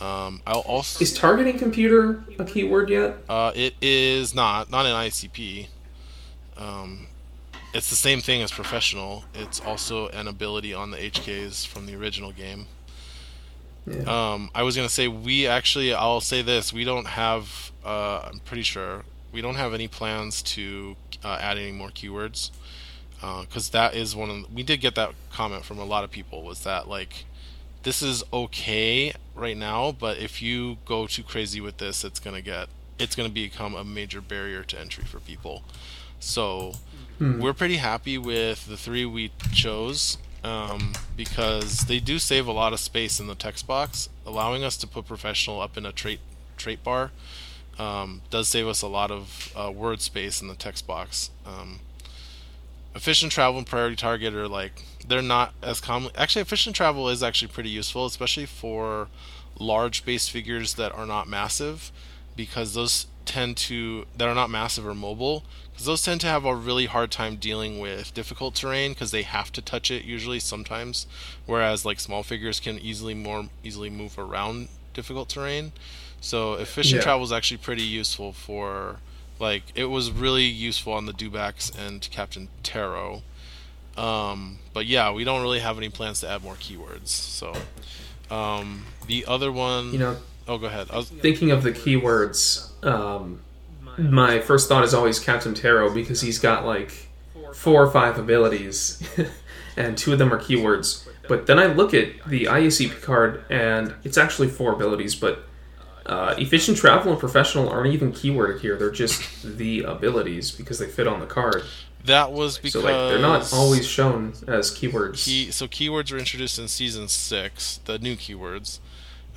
Um, 0.00 0.42
I'll 0.46 0.60
also 0.60 1.00
is 1.02 1.12
targeting 1.12 1.58
computer 1.58 2.24
a 2.38 2.44
keyword 2.44 2.90
yet? 2.90 3.16
Uh, 3.28 3.52
it 3.54 3.74
is 3.80 4.34
not 4.34 4.70
not 4.70 4.86
an 4.86 4.92
ICP. 4.92 5.68
Um, 6.56 7.06
it's 7.72 7.90
the 7.90 7.96
same 7.96 8.20
thing 8.20 8.42
as 8.42 8.50
professional. 8.50 9.24
It's 9.34 9.60
also 9.60 10.08
an 10.08 10.28
ability 10.28 10.74
on 10.74 10.90
the 10.90 10.96
HKs 10.96 11.66
from 11.66 11.86
the 11.86 11.94
original 11.94 12.32
game. 12.32 12.66
Yeah. 13.86 14.32
Um, 14.32 14.50
I 14.54 14.62
was 14.62 14.74
gonna 14.76 14.88
say 14.88 15.08
we 15.08 15.46
actually. 15.46 15.94
I'll 15.94 16.20
say 16.20 16.42
this: 16.42 16.72
we 16.72 16.84
don't 16.84 17.06
have. 17.06 17.70
Uh, 17.84 18.28
I'm 18.30 18.40
pretty 18.40 18.62
sure 18.62 19.04
we 19.32 19.40
don't 19.42 19.56
have 19.56 19.74
any 19.74 19.88
plans 19.88 20.42
to 20.42 20.96
uh, 21.22 21.38
add 21.40 21.58
any 21.58 21.72
more 21.72 21.90
keywords 21.90 22.50
because 23.20 23.68
uh, 23.68 23.72
that 23.72 23.94
is 23.94 24.14
one 24.14 24.30
of 24.30 24.54
we 24.54 24.62
did 24.62 24.80
get 24.80 24.94
that 24.94 25.12
comment 25.30 25.64
from 25.64 25.78
a 25.78 25.84
lot 25.84 26.04
of 26.04 26.10
people 26.10 26.42
was 26.42 26.60
that 26.64 26.88
like 26.88 27.24
this 27.84 28.02
is 28.02 28.24
okay 28.32 29.12
right 29.34 29.56
now 29.56 29.92
but 29.92 30.18
if 30.18 30.42
you 30.42 30.76
go 30.84 31.06
too 31.06 31.22
crazy 31.22 31.60
with 31.60 31.78
this 31.78 32.04
it's 32.04 32.20
gonna 32.20 32.42
get 32.42 32.68
it's 32.98 33.14
gonna 33.14 33.28
become 33.28 33.74
a 33.74 33.84
major 33.84 34.20
barrier 34.20 34.62
to 34.62 34.78
entry 34.78 35.04
for 35.04 35.20
people 35.20 35.62
so 36.18 36.72
hmm. 37.18 37.40
we're 37.40 37.54
pretty 37.54 37.76
happy 37.76 38.18
with 38.18 38.66
the 38.66 38.76
three 38.76 39.04
we 39.04 39.30
chose 39.52 40.18
um, 40.42 40.92
because 41.16 41.86
they 41.86 41.98
do 41.98 42.18
save 42.18 42.46
a 42.46 42.52
lot 42.52 42.72
of 42.74 42.80
space 42.80 43.18
in 43.18 43.26
the 43.26 43.34
text 43.34 43.66
box 43.66 44.08
allowing 44.26 44.62
us 44.64 44.76
to 44.76 44.86
put 44.86 45.06
professional 45.06 45.60
up 45.60 45.76
in 45.76 45.86
a 45.86 45.92
trait 45.92 46.20
trait 46.56 46.82
bar 46.82 47.10
um, 47.78 48.22
does 48.30 48.48
save 48.48 48.66
us 48.66 48.82
a 48.82 48.88
lot 48.88 49.10
of 49.10 49.52
uh, 49.56 49.70
word 49.70 50.00
space 50.00 50.40
in 50.40 50.48
the 50.48 50.54
text 50.54 50.86
box. 50.86 51.30
Um, 51.44 51.80
efficient 52.94 53.32
travel 53.32 53.58
and 53.58 53.66
priority 53.66 53.96
target 53.96 54.34
are 54.34 54.48
like 54.48 54.82
they're 55.06 55.22
not 55.22 55.54
as 55.62 55.80
common. 55.80 56.10
Actually, 56.16 56.42
efficient 56.42 56.76
travel 56.76 57.08
is 57.08 57.22
actually 57.22 57.48
pretty 57.48 57.70
useful, 57.70 58.06
especially 58.06 58.46
for 58.46 59.08
large 59.58 60.04
base 60.04 60.28
figures 60.28 60.74
that 60.74 60.92
are 60.92 61.06
not 61.06 61.28
massive, 61.28 61.92
because 62.36 62.74
those 62.74 63.06
tend 63.24 63.56
to 63.56 64.04
that 64.16 64.28
are 64.28 64.34
not 64.34 64.50
massive 64.50 64.86
or 64.86 64.94
mobile 64.94 65.44
because 65.72 65.86
those 65.86 66.02
tend 66.02 66.20
to 66.20 66.26
have 66.26 66.44
a 66.44 66.54
really 66.54 66.84
hard 66.84 67.10
time 67.10 67.36
dealing 67.36 67.78
with 67.78 68.12
difficult 68.12 68.54
terrain 68.54 68.92
because 68.92 69.12
they 69.12 69.22
have 69.22 69.50
to 69.50 69.62
touch 69.62 69.90
it 69.90 70.04
usually 70.04 70.38
sometimes 70.38 71.06
whereas 71.46 71.86
like 71.86 71.98
small 71.98 72.22
figures 72.22 72.60
can 72.60 72.78
easily 72.78 73.14
more 73.14 73.48
easily 73.62 73.88
move 73.88 74.18
around 74.18 74.68
difficult 74.92 75.30
terrain 75.30 75.72
so 76.20 76.52
efficient 76.52 76.96
yeah. 76.96 77.02
travel 77.02 77.24
is 77.24 77.32
actually 77.32 77.56
pretty 77.56 77.82
useful 77.82 78.30
for 78.30 78.98
like 79.38 79.64
it 79.74 79.86
was 79.86 80.10
really 80.10 80.44
useful 80.44 80.92
on 80.92 81.06
the 81.06 81.12
Dewbacks 81.12 81.70
and 81.76 82.08
Captain 82.10 82.48
Terro. 82.62 83.22
Um, 83.96 84.58
but 84.72 84.86
yeah, 84.86 85.12
we 85.12 85.24
don't 85.24 85.42
really 85.42 85.60
have 85.60 85.78
any 85.78 85.88
plans 85.88 86.20
to 86.20 86.28
add 86.28 86.42
more 86.42 86.54
keywords. 86.54 87.08
So 87.08 87.54
um, 88.30 88.84
the 89.06 89.24
other 89.26 89.52
one, 89.52 89.92
you 89.92 89.98
know, 89.98 90.16
oh, 90.48 90.58
go 90.58 90.66
ahead. 90.66 90.90
Was, 90.90 91.08
thinking 91.08 91.50
of 91.50 91.62
the 91.62 91.72
keywords, 91.72 92.70
um, 92.84 93.40
my 93.98 94.40
first 94.40 94.68
thought 94.68 94.84
is 94.84 94.94
always 94.94 95.18
Captain 95.18 95.54
Terro 95.54 95.92
because 95.92 96.20
he's 96.20 96.38
got 96.38 96.64
like 96.64 97.08
four 97.54 97.82
or 97.82 97.90
five 97.90 98.18
abilities, 98.18 99.02
and 99.76 99.96
two 99.96 100.12
of 100.12 100.18
them 100.18 100.32
are 100.32 100.38
keywords. 100.38 101.08
But 101.28 101.46
then 101.46 101.58
I 101.58 101.66
look 101.66 101.94
at 101.94 102.24
the 102.26 102.44
IACP 102.44 103.00
card, 103.02 103.44
and 103.48 103.94
it's 104.04 104.18
actually 104.18 104.48
four 104.48 104.72
abilities, 104.72 105.14
but 105.14 105.44
uh, 106.06 106.34
efficient 106.36 106.76
travel 106.76 107.12
and 107.12 107.20
professional 107.20 107.68
aren't 107.70 107.94
even 107.94 108.12
keyworded 108.12 108.60
here. 108.60 108.76
They're 108.76 108.90
just 108.90 109.22
the 109.42 109.82
abilities 109.82 110.50
because 110.50 110.78
they 110.78 110.86
fit 110.86 111.06
on 111.06 111.20
the 111.20 111.26
card. 111.26 111.62
That 112.04 112.32
was 112.32 112.58
because 112.58 112.72
so 112.72 112.80
like 112.80 113.10
they're 113.10 113.18
not 113.18 113.50
always 113.52 113.86
shown 113.86 114.34
as 114.46 114.70
keywords. 114.70 115.24
Key, 115.24 115.50
so 115.50 115.66
keywords 115.66 116.12
were 116.12 116.18
introduced 116.18 116.58
in 116.58 116.68
season 116.68 117.08
six, 117.08 117.80
the 117.86 117.98
new 117.98 118.14
keywords, 118.14 118.78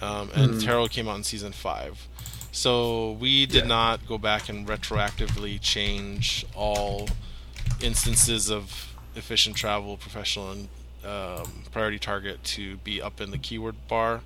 um, 0.02 0.30
and 0.36 0.56
mm. 0.56 0.64
Terro 0.64 0.88
came 0.88 1.08
out 1.08 1.16
in 1.16 1.24
season 1.24 1.54
five. 1.54 2.08
So 2.52 3.12
we 3.14 3.46
did 3.46 3.64
yeah. 3.64 3.68
not 3.68 4.08
go 4.08 4.18
back 4.18 4.50
and 4.50 4.68
retroactively 4.68 5.62
change 5.62 6.46
all 6.56 7.08
instances 7.82 8.50
of 8.50 8.96
efficient 9.16 9.56
travel, 9.56 9.96
professional, 9.96 10.52
and 10.52 10.68
um, 11.06 11.64
priority 11.72 12.00
target 12.00 12.44
to 12.44 12.78
be 12.78 13.02
up 13.02 13.22
in 13.22 13.32
the 13.32 13.38
keyword 13.38 13.76
bar. 13.88 14.22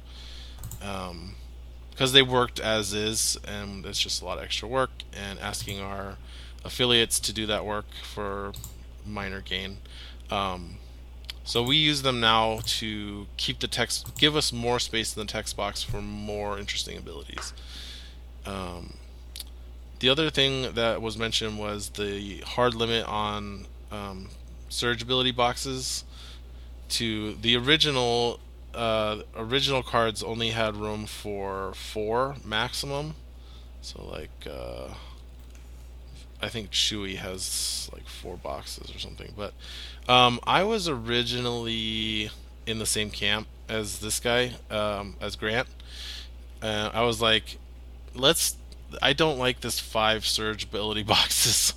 Um, 0.81 1.35
because 1.91 2.13
they 2.13 2.23
worked 2.23 2.59
as 2.59 2.93
is, 2.93 3.37
and 3.47 3.85
it's 3.85 3.99
just 3.99 4.21
a 4.21 4.25
lot 4.25 4.39
of 4.39 4.43
extra 4.43 4.67
work. 4.67 4.89
And 5.13 5.37
asking 5.39 5.79
our 5.79 6.17
affiliates 6.63 7.19
to 7.19 7.33
do 7.33 7.45
that 7.47 7.65
work 7.65 7.85
for 8.03 8.53
minor 9.05 9.41
gain. 9.41 9.77
Um, 10.29 10.77
so 11.43 11.63
we 11.63 11.75
use 11.75 12.03
them 12.03 12.19
now 12.19 12.59
to 12.65 13.27
keep 13.37 13.59
the 13.59 13.67
text, 13.67 14.17
give 14.17 14.35
us 14.35 14.53
more 14.53 14.79
space 14.79 15.15
in 15.15 15.25
the 15.25 15.31
text 15.31 15.57
box 15.57 15.81
for 15.83 16.01
more 16.01 16.59
interesting 16.59 16.97
abilities. 16.97 17.53
Um, 18.45 18.93
the 19.99 20.09
other 20.09 20.29
thing 20.29 20.73
that 20.73 21.01
was 21.01 21.17
mentioned 21.17 21.59
was 21.59 21.89
the 21.89 22.39
hard 22.41 22.73
limit 22.73 23.05
on 23.07 23.67
um, 23.91 24.29
surge 24.69 25.01
ability 25.01 25.31
boxes. 25.31 26.03
To 26.89 27.35
the 27.35 27.55
original 27.55 28.39
uh, 28.73 29.21
original 29.35 29.83
cards 29.83 30.23
only 30.23 30.49
had 30.49 30.75
room 30.75 31.05
for 31.05 31.73
four 31.73 32.35
maximum. 32.43 33.15
So 33.81 34.05
like, 34.05 34.47
uh, 34.49 34.93
I 36.41 36.49
think 36.49 36.71
Chewie 36.71 37.17
has 37.17 37.89
like 37.93 38.07
four 38.07 38.37
boxes 38.37 38.93
or 38.93 38.99
something. 38.99 39.33
But 39.37 39.53
um, 40.07 40.39
I 40.43 40.63
was 40.63 40.87
originally 40.87 42.31
in 42.65 42.79
the 42.79 42.85
same 42.85 43.09
camp 43.09 43.47
as 43.69 43.99
this 43.99 44.19
guy, 44.19 44.53
um, 44.69 45.15
as 45.21 45.35
Grant. 45.35 45.67
Uh, 46.61 46.89
I 46.93 47.03
was 47.03 47.21
like, 47.21 47.57
let's. 48.15 48.55
I 49.01 49.13
don't 49.13 49.37
like 49.37 49.61
this 49.61 49.79
five 49.79 50.25
surge 50.25 50.65
ability 50.65 51.03
boxes 51.15 51.73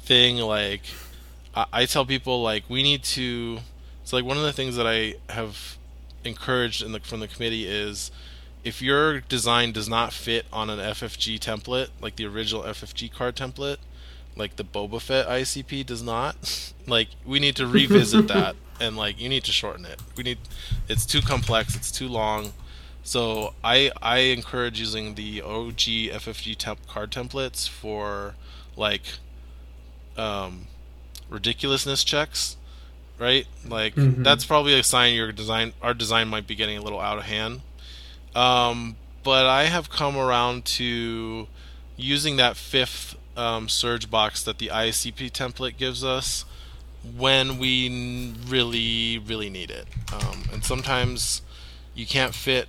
thing. 0.00 0.38
Like 0.38 0.82
I, 1.54 1.66
I 1.72 1.86
tell 1.86 2.06
people, 2.06 2.42
like 2.42 2.64
we 2.68 2.82
need 2.82 3.02
to. 3.04 3.58
It's 4.02 4.12
like 4.12 4.24
one 4.24 4.36
of 4.36 4.44
the 4.44 4.52
things 4.52 4.76
that 4.76 4.86
I 4.86 5.14
have 5.30 5.76
encouraged 6.24 6.82
in 6.82 6.92
the, 6.92 7.00
from 7.00 7.20
the 7.20 7.28
committee 7.28 7.66
is 7.66 8.10
if 8.64 8.82
your 8.82 9.20
design 9.20 9.72
does 9.72 9.88
not 9.88 10.12
fit 10.12 10.46
on 10.52 10.70
an 10.70 10.78
FFG 10.78 11.38
template, 11.38 11.88
like 12.00 12.16
the 12.16 12.26
original 12.26 12.62
FFG 12.62 13.12
card 13.12 13.36
template, 13.36 13.76
like 14.36 14.56
the 14.56 14.64
Boba 14.64 15.00
Fett 15.00 15.26
IACP 15.26 15.86
does 15.86 16.02
not, 16.02 16.72
like 16.86 17.08
we 17.24 17.40
need 17.40 17.56
to 17.56 17.66
revisit 17.66 18.28
that 18.28 18.56
and 18.80 18.96
like 18.96 19.20
you 19.20 19.28
need 19.28 19.44
to 19.44 19.52
shorten 19.52 19.84
it. 19.84 20.00
We 20.16 20.22
need 20.22 20.38
it's 20.88 21.06
too 21.06 21.20
complex, 21.20 21.74
it's 21.76 21.90
too 21.90 22.08
long. 22.08 22.52
So 23.02 23.54
I 23.62 23.90
I 24.02 24.18
encourage 24.18 24.80
using 24.80 25.14
the 25.14 25.42
OG 25.42 25.78
FFG 26.12 26.56
temp 26.56 26.86
card 26.86 27.10
templates 27.10 27.68
for 27.68 28.34
like 28.76 29.02
um, 30.16 30.66
ridiculousness 31.28 32.04
checks, 32.04 32.56
right? 33.18 33.46
Like 33.66 33.94
mm-hmm. 33.94 34.22
that's 34.22 34.44
probably 34.44 34.78
a 34.78 34.82
sign 34.82 35.14
your 35.14 35.32
design 35.32 35.72
our 35.82 35.94
design 35.94 36.28
might 36.28 36.46
be 36.46 36.54
getting 36.54 36.78
a 36.78 36.82
little 36.82 37.00
out 37.00 37.18
of 37.18 37.24
hand. 37.24 37.60
Um, 38.34 38.96
but 39.22 39.46
I 39.46 39.64
have 39.64 39.88
come 39.88 40.16
around 40.16 40.64
to 40.66 41.48
using 41.96 42.36
that 42.36 42.56
fifth 42.56 43.15
um, 43.36 43.68
surge 43.68 44.10
box 44.10 44.42
that 44.42 44.58
the 44.58 44.68
IACP 44.68 45.30
template 45.30 45.76
gives 45.76 46.02
us 46.04 46.44
when 47.16 47.58
we 47.58 48.34
really 48.48 49.18
really 49.18 49.50
need 49.50 49.70
it. 49.70 49.86
Um, 50.12 50.44
and 50.52 50.64
sometimes 50.64 51.42
you 51.94 52.06
can't 52.06 52.34
fit 52.34 52.68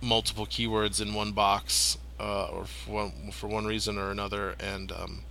multiple 0.00 0.46
keywords 0.46 1.00
in 1.00 1.14
one 1.14 1.32
box 1.32 1.98
uh, 2.20 2.46
or 2.46 2.64
for 2.64 2.90
one, 2.90 3.30
for 3.32 3.46
one 3.48 3.66
reason 3.66 3.98
or 3.98 4.10
another 4.10 4.54
and 4.60 4.92
um, 4.92 5.22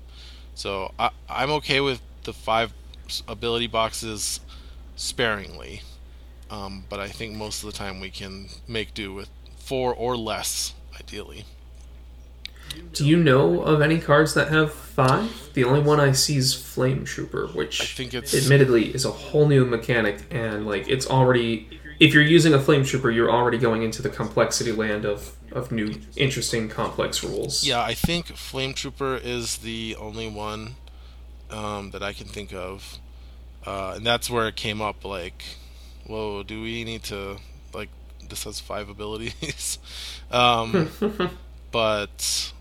so 0.58 0.92
I, 0.98 1.12
I'm 1.30 1.52
okay 1.52 1.80
with 1.82 2.02
the 2.24 2.34
five 2.34 2.74
ability 3.28 3.68
boxes 3.68 4.40
sparingly, 4.96 5.84
um, 6.50 6.86
but 6.90 7.00
I 7.00 7.10
think 7.10 7.36
most 7.36 7.64
of 7.64 7.72
the 7.72 7.78
time 7.78 8.00
we 8.00 8.10
can 8.10 8.50
make 8.68 8.96
do 8.96 9.14
with 9.14 9.30
four 9.56 9.94
or 9.94 10.18
less, 10.18 10.74
ideally. 11.00 11.46
Do 12.94 13.08
you 13.08 13.18
know 13.18 13.62
of 13.62 13.82
any 13.82 14.00
cards 14.00 14.34
that 14.34 14.50
have 14.50 14.74
five? 14.74 15.52
The 15.54 15.64
only 15.64 15.82
one 15.82 16.00
I 16.00 16.12
see 16.12 16.38
is 16.38 16.54
Flame 16.54 17.06
Trooper, 17.06 17.48
which 17.48 17.82
I 17.82 17.86
think 17.86 18.14
it's 18.14 18.34
admittedly 18.34 18.94
is 18.94 19.06
a 19.06 19.12
whole 19.12 19.48
new 19.48 19.66
mechanic, 19.66 20.24
and 20.32 20.66
like 20.66 20.88
it's 20.88 21.08
already. 21.08 21.68
If 22.00 22.14
you're 22.14 22.24
using 22.24 22.54
a 22.54 22.60
Flame 22.60 22.84
Trooper, 22.84 23.10
you're 23.10 23.32
already 23.32 23.58
going 23.58 23.84
into 23.84 24.02
the 24.02 24.10
complexity 24.10 24.72
land 24.72 25.06
of 25.06 25.36
of 25.52 25.72
new, 25.72 25.96
interesting, 26.16 26.70
complex 26.70 27.24
rules. 27.24 27.66
Yeah, 27.66 27.82
I 27.82 27.94
think 27.94 28.28
Flame 28.28 28.74
Trooper 28.74 29.16
is 29.16 29.58
the 29.58 29.96
only 30.00 30.30
one 30.30 30.76
um, 31.50 31.92
that 31.92 32.04
I 32.04 32.14
can 32.14 32.28
think 32.28 32.54
of, 32.54 33.00
uh, 33.66 33.94
and 33.96 34.06
that's 34.06 34.30
where 34.30 34.48
it 34.48 34.56
came 34.56 34.82
up. 34.82 35.06
Like, 35.06 35.44
whoa, 36.06 36.44
do 36.44 36.62
we 36.62 36.84
need 36.84 37.04
to 37.04 37.38
like 37.74 37.90
this 38.28 38.44
has 38.46 38.60
five 38.60 38.90
abilities? 38.90 39.80
um, 40.32 40.90
but 41.72 42.54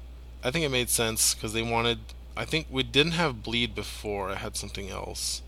I 0.47 0.53
think 0.53 0.65
it 0.65 0.71
made 0.71 0.91
sense 0.91 1.35
because 1.35 1.53
they 1.53 1.63
wanted. 1.63 1.99
I 2.37 2.45
think 2.45 2.69
we 2.71 2.85
didn't 2.85 3.13
have 3.13 3.43
bleed 3.43 3.75
before. 3.75 4.31
I 4.31 4.37
had 4.37 4.57
something 4.57 4.89
else, 4.91 5.43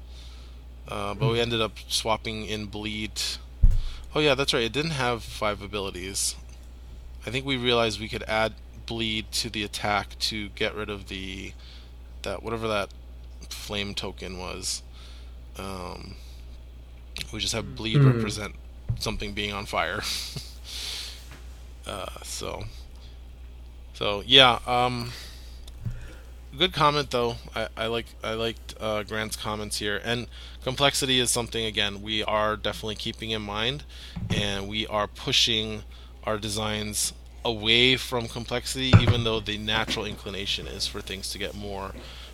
uh, 0.88 1.14
but 1.14 1.28
we 1.28 1.34
hmm. 1.34 1.42
ended 1.42 1.60
up 1.60 1.78
swapping 1.86 2.46
in 2.46 2.66
bleed. 2.66 3.12
Oh 4.12 4.18
yeah, 4.18 4.34
that's 4.34 4.52
right. 4.52 4.64
It 4.64 4.72
didn't 4.72 4.92
have 4.92 5.22
five 5.22 5.62
abilities. 5.62 6.34
I 7.24 7.30
think 7.30 7.46
we 7.46 7.56
realized 7.56 8.00
we 8.00 8.08
could 8.08 8.24
add 8.24 8.54
bleed 8.86 9.30
to 9.32 9.48
the 9.48 9.62
attack 9.62 10.18
to 10.18 10.48
get 10.48 10.74
rid 10.74 10.90
of 10.90 11.06
the 11.06 11.52
that 12.22 12.42
whatever 12.42 12.66
that 12.66 12.88
flame 13.50 13.94
token 13.94 14.36
was. 14.36 14.82
Um, 15.56 16.16
we 17.32 17.38
just 17.38 17.52
have 17.52 17.76
bleed 17.76 17.98
mm. 17.98 18.12
represent 18.12 18.56
something 18.98 19.32
being 19.32 19.52
on 19.52 19.64
fire. 19.66 20.02
uh, 21.86 22.06
so, 22.24 22.64
so 23.98 24.22
yeah. 24.24 24.60
Um, 24.64 25.10
good 26.56 26.72
comment 26.72 27.10
though. 27.10 27.34
I, 27.56 27.66
I 27.76 27.86
like 27.86 28.06
I 28.22 28.34
liked 28.34 28.76
uh, 28.78 29.02
Grant's 29.02 29.34
comments 29.34 29.80
here, 29.80 30.00
and 30.04 30.28
complexity 30.62 31.18
is 31.18 31.32
something 31.32 31.64
again 31.64 32.00
we 32.00 32.22
are 32.22 32.56
definitely 32.56 32.94
keeping 32.94 33.30
in 33.32 33.42
mind, 33.42 33.82
and 34.30 34.68
we 34.68 34.86
are 34.86 35.08
pushing 35.08 35.82
our 36.22 36.38
designs 36.38 37.12
away 37.44 37.96
from 37.96 38.28
complexity, 38.28 38.92
even 39.00 39.24
though 39.24 39.40
the 39.40 39.58
natural 39.58 40.04
inclination 40.04 40.68
is 40.68 40.86
for 40.86 41.00
things 41.00 41.30
to 41.32 41.38
get 41.38 41.56
more 41.56 41.90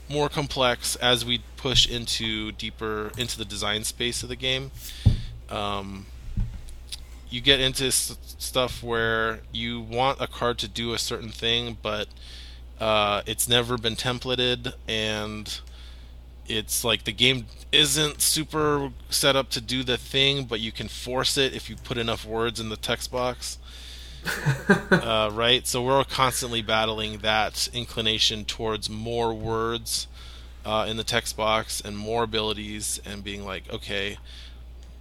more 0.07 0.29
complex 0.29 0.96
as 0.96 1.24
we 1.24 1.40
push 1.57 1.88
into 1.88 2.53
deeper 2.53 3.11
into 3.16 3.38
the 3.38 3.44
design 3.46 3.85
space 3.85 4.22
of 4.22 4.29
the 4.29 4.37
game. 4.37 4.70
Um, 5.48 6.05
you 7.35 7.40
get 7.40 7.59
into 7.59 7.87
s- 7.87 8.16
stuff 8.38 8.81
where 8.81 9.40
you 9.51 9.81
want 9.81 10.20
a 10.20 10.29
card 10.29 10.57
to 10.57 10.68
do 10.68 10.92
a 10.92 10.99
certain 10.99 11.31
thing, 11.31 11.77
but 11.83 12.07
uh, 12.79 13.23
it's 13.27 13.49
never 13.49 13.77
been 13.77 13.97
templated, 13.97 14.73
and 14.87 15.61
it's 16.47 16.85
like 16.85 17.03
the 17.03 17.12
game 17.12 17.47
isn't 17.73 18.20
super 18.20 18.92
set 19.11 19.35
up 19.35 19.51
to 19.51 19.61
do 19.61 19.83
the 19.83 19.97
thing, 19.97 20.44
but 20.44 20.61
you 20.61 20.70
can 20.70 20.87
force 20.87 21.37
it 21.37 21.53
if 21.53 21.68
you 21.68 21.75
put 21.75 21.99
enough 21.99 22.25
words 22.25 22.61
in 22.61 22.68
the 22.68 22.77
text 22.77 23.11
box. 23.11 23.59
uh, 24.92 25.29
right? 25.33 25.66
So 25.66 25.83
we're 25.83 26.05
constantly 26.05 26.62
battling 26.62 27.18
that 27.18 27.68
inclination 27.73 28.44
towards 28.44 28.88
more 28.88 29.35
words 29.35 30.07
uh, 30.64 30.87
in 30.88 30.99
the 30.99 31.05
text 31.05 31.37
box 31.37 31.81
and 31.81 31.99
more 31.99 32.23
abilities, 32.23 33.01
and 33.05 33.25
being 33.25 33.44
like, 33.44 33.68
okay, 33.73 34.18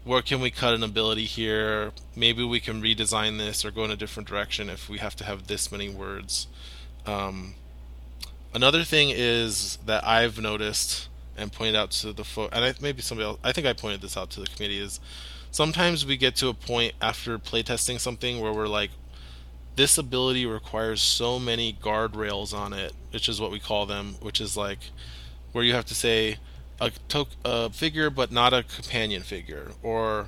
where 0.04 0.22
can 0.22 0.42
we 0.42 0.52
cut 0.52 0.74
an 0.74 0.84
ability 0.84 1.26
here? 1.26 1.92
Maybe 2.16 2.44
we 2.44 2.60
can 2.60 2.82
redesign 2.82 3.38
this 3.38 3.64
or 3.64 3.72
go 3.72 3.86
in 3.86 3.92
a 3.92 3.96
different 3.96 4.28
direction 4.28 4.70
if 4.70 4.90
we 4.90 4.98
have 4.98 5.16
to 5.18 5.24
have 5.24 5.48
this 5.48 5.72
many 5.72 5.90
words. 5.90 6.48
Um, 7.06 7.56
another 8.54 8.84
thing 8.84 9.10
is 9.12 9.78
that 9.86 10.06
I've 10.06 10.40
noticed 10.40 11.08
and 11.38 11.52
pointed 11.52 11.76
out 11.76 11.92
to 11.92 12.14
the 12.14 12.24
folks, 12.24 12.56
and 12.56 12.66
I, 12.66 12.74
maybe 12.82 13.02
somebody 13.02 13.26
else. 13.26 13.40
I 13.44 13.52
think 13.52 13.66
I 13.66 13.74
pointed 13.74 14.02
this 14.02 14.18
out 14.18 14.30
to 14.32 14.42
the 14.42 14.48
committee 14.48 14.80
is 14.80 15.00
sometimes 15.52 16.06
we 16.06 16.18
get 16.18 16.36
to 16.38 16.50
a 16.50 16.54
point 16.54 16.94
after 17.02 17.40
playtesting 17.40 18.00
something 18.00 18.40
where 18.40 18.54
we're 18.54 18.68
like, 18.68 18.92
this 19.76 19.98
ability 19.98 20.46
requires 20.46 21.02
so 21.02 21.40
many 21.40 21.74
guardrails 21.74 22.54
on 22.54 22.74
it, 22.74 22.94
which 23.12 23.28
is 23.28 23.42
what 23.42 23.52
we 23.52 23.60
call 23.60 23.86
them, 23.86 24.16
which 24.22 24.40
is 24.40 24.56
like 24.56 24.80
where 25.52 25.64
you 25.64 25.74
have 25.74 25.86
to 25.86 25.96
say 25.96 26.38
a, 26.80 26.92
to- 27.10 27.28
a 27.46 27.70
figure 27.70 28.10
but 28.10 28.32
not 28.32 28.54
a 28.54 28.64
companion 28.64 29.22
figure, 29.22 29.72
or 29.82 30.28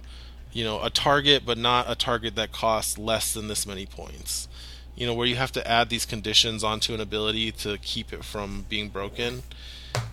you 0.52 0.64
know 0.64 0.82
a 0.82 0.90
target 0.90 1.44
but 1.46 1.58
not 1.58 1.90
a 1.90 1.96
target 1.96 2.36
that 2.36 2.52
costs 2.52 2.98
less 2.98 3.34
than 3.34 3.48
this 3.48 3.66
many 3.66 3.86
points. 3.86 4.48
You 4.96 5.06
know 5.06 5.14
where 5.14 5.28
you 5.28 5.36
have 5.36 5.52
to 5.54 5.68
add 5.70 5.90
these 5.90 6.06
conditions 6.06 6.64
onto 6.64 6.94
an 6.94 7.02
ability 7.02 7.52
to 7.52 7.78
keep 7.78 8.14
it 8.14 8.24
from 8.24 8.66
being 8.70 8.90
broken. 8.90 9.44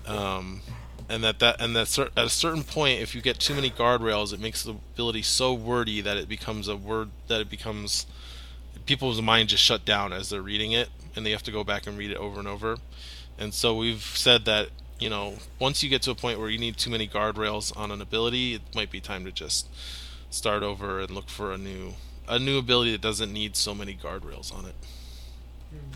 Um, 0.06 0.62
and 1.08 1.22
that 1.24 1.38
that 1.40 1.60
and 1.60 1.76
that 1.76 1.98
at 1.98 2.16
a 2.16 2.28
certain 2.28 2.64
point, 2.64 3.00
if 3.00 3.14
you 3.14 3.20
get 3.20 3.38
too 3.38 3.54
many 3.54 3.70
guardrails, 3.70 4.32
it 4.32 4.40
makes 4.40 4.62
the 4.62 4.72
ability 4.94 5.22
so 5.22 5.52
wordy 5.52 6.00
that 6.00 6.16
it 6.16 6.28
becomes 6.28 6.68
a 6.68 6.76
word 6.76 7.10
that 7.28 7.40
it 7.40 7.50
becomes 7.50 8.06
people's 8.86 9.20
mind 9.20 9.48
just 9.48 9.62
shut 9.62 9.84
down 9.84 10.12
as 10.12 10.30
they're 10.30 10.42
reading 10.42 10.72
it, 10.72 10.88
and 11.14 11.24
they 11.24 11.30
have 11.30 11.42
to 11.42 11.50
go 11.50 11.62
back 11.64 11.86
and 11.86 11.98
read 11.98 12.10
it 12.10 12.16
over 12.16 12.38
and 12.38 12.48
over. 12.48 12.78
And 13.38 13.52
so 13.52 13.74
we've 13.74 14.02
said 14.02 14.44
that 14.46 14.68
you 15.02 15.10
know 15.10 15.34
once 15.58 15.82
you 15.82 15.88
get 15.88 16.02
to 16.02 16.10
a 16.10 16.14
point 16.14 16.38
where 16.38 16.48
you 16.48 16.58
need 16.58 16.76
too 16.76 16.90
many 16.90 17.08
guardrails 17.08 17.76
on 17.76 17.90
an 17.90 18.00
ability, 18.00 18.54
it 18.54 18.62
might 18.74 18.90
be 18.90 19.00
time 19.00 19.24
to 19.24 19.32
just 19.32 19.68
start 20.30 20.62
over 20.62 21.00
and 21.00 21.10
look 21.10 21.28
for 21.28 21.52
a 21.52 21.58
new 21.58 21.94
a 22.28 22.38
new 22.38 22.58
ability 22.58 22.92
that 22.92 23.00
doesn't 23.00 23.32
need 23.32 23.56
so 23.56 23.74
many 23.74 23.94
guardrails 23.94 24.54
on 24.56 24.66
it. 24.66 24.74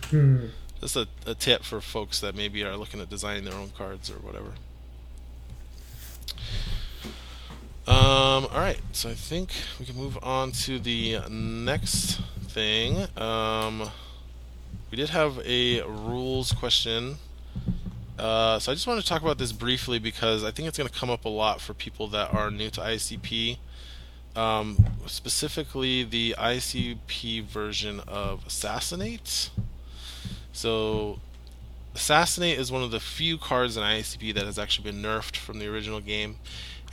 Hmm. 0.06 0.46
Just 0.80 0.96
a, 0.96 1.08
a 1.26 1.34
tip 1.34 1.62
for 1.62 1.80
folks 1.80 2.20
that 2.20 2.34
maybe 2.34 2.62
are 2.64 2.76
looking 2.76 3.00
at 3.00 3.08
designing 3.08 3.44
their 3.44 3.54
own 3.54 3.70
cards 3.70 4.10
or 4.10 4.16
whatever. 4.16 4.52
Um, 7.88 8.46
all 8.46 8.58
right, 8.58 8.80
so 8.92 9.08
I 9.08 9.14
think 9.14 9.50
we 9.78 9.86
can 9.86 9.96
move 9.96 10.18
on 10.20 10.50
to 10.52 10.80
the 10.80 11.20
next 11.30 12.20
thing. 12.48 13.06
Um, 13.16 13.90
we 14.90 14.96
did 14.96 15.10
have 15.10 15.38
a 15.46 15.82
rules 15.82 16.52
question. 16.52 17.16
Uh, 18.18 18.58
so 18.58 18.72
I 18.72 18.74
just 18.74 18.86
want 18.86 19.00
to 19.00 19.06
talk 19.06 19.22
about 19.22 19.38
this 19.38 19.52
briefly 19.52 19.98
because 19.98 20.42
I 20.42 20.50
think 20.50 20.68
it's 20.68 20.78
going 20.78 20.88
to 20.88 20.98
come 20.98 21.10
up 21.10 21.24
a 21.24 21.28
lot 21.28 21.60
for 21.60 21.74
people 21.74 22.08
that 22.08 22.32
are 22.32 22.50
new 22.50 22.70
to 22.70 22.80
IACP. 22.80 23.58
Um, 24.34 24.76
specifically, 25.06 26.02
the 26.02 26.34
IACP 26.38 27.44
version 27.44 28.00
of 28.06 28.46
Assassinate. 28.46 29.50
So, 30.52 31.20
Assassinate 31.94 32.58
is 32.58 32.70
one 32.70 32.82
of 32.82 32.90
the 32.90 33.00
few 33.00 33.38
cards 33.38 33.76
in 33.76 33.82
IACP 33.82 34.34
that 34.34 34.44
has 34.44 34.58
actually 34.58 34.90
been 34.90 35.02
nerfed 35.02 35.36
from 35.36 35.58
the 35.58 35.66
original 35.68 36.00
game 36.00 36.36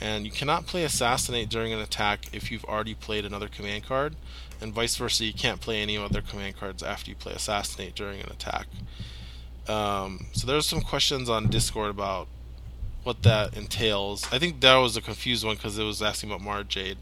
and 0.00 0.24
you 0.24 0.30
cannot 0.30 0.66
play 0.66 0.84
Assassinate 0.84 1.48
during 1.48 1.72
an 1.72 1.78
attack 1.78 2.26
if 2.32 2.50
you've 2.50 2.64
already 2.64 2.94
played 2.94 3.24
another 3.24 3.48
command 3.48 3.84
card, 3.84 4.16
and 4.60 4.72
vice 4.72 4.96
versa, 4.96 5.24
you 5.24 5.32
can't 5.32 5.60
play 5.60 5.80
any 5.80 5.96
other 5.96 6.20
command 6.20 6.56
cards 6.56 6.82
after 6.82 7.10
you 7.10 7.16
play 7.16 7.32
Assassinate 7.32 7.94
during 7.94 8.20
an 8.20 8.30
attack. 8.30 8.66
Um, 9.68 10.26
so 10.32 10.46
there's 10.46 10.66
some 10.66 10.80
questions 10.80 11.28
on 11.30 11.48
Discord 11.48 11.90
about 11.90 12.28
what 13.02 13.22
that 13.22 13.56
entails. 13.56 14.26
I 14.32 14.38
think 14.38 14.60
that 14.60 14.76
was 14.76 14.96
a 14.96 15.00
confused 15.02 15.44
one 15.44 15.56
because 15.56 15.78
it 15.78 15.84
was 15.84 16.02
asking 16.02 16.30
about 16.30 16.42
Mara 16.42 16.64
Jade, 16.64 16.98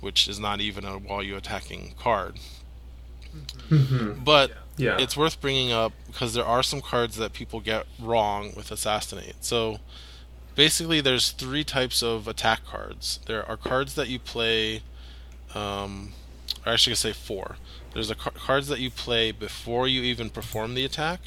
which 0.00 0.28
is 0.28 0.38
not 0.38 0.60
even 0.60 0.84
a 0.84 0.98
while 0.98 1.22
you 1.22 1.36
attacking 1.36 1.94
card. 1.98 2.36
Mm-hmm. 3.68 4.24
But 4.24 4.52
Yeah. 4.76 4.96
it's 4.98 5.16
worth 5.16 5.40
bringing 5.40 5.72
up 5.72 5.92
because 6.06 6.34
there 6.34 6.44
are 6.44 6.62
some 6.62 6.80
cards 6.80 7.16
that 7.16 7.32
people 7.32 7.60
get 7.60 7.86
wrong 7.98 8.52
with 8.56 8.70
assassinate. 8.70 9.36
So 9.44 9.78
basically, 10.54 11.00
there's 11.00 11.30
three 11.30 11.64
types 11.64 12.02
of 12.02 12.26
attack 12.28 12.64
cards. 12.66 13.20
There 13.26 13.46
are 13.48 13.56
cards 13.56 13.94
that 13.94 14.08
you 14.08 14.18
play. 14.18 14.82
Um, 15.54 16.12
or 16.66 16.72
actually, 16.72 16.92
I 16.92 16.96
say 16.96 17.12
four. 17.12 17.56
There's 17.94 18.08
the 18.08 18.14
car- 18.14 18.32
cards 18.32 18.68
that 18.68 18.78
you 18.80 18.90
play 18.90 19.32
before 19.32 19.88
you 19.88 20.02
even 20.02 20.30
perform 20.30 20.74
the 20.74 20.84
attack. 20.84 21.20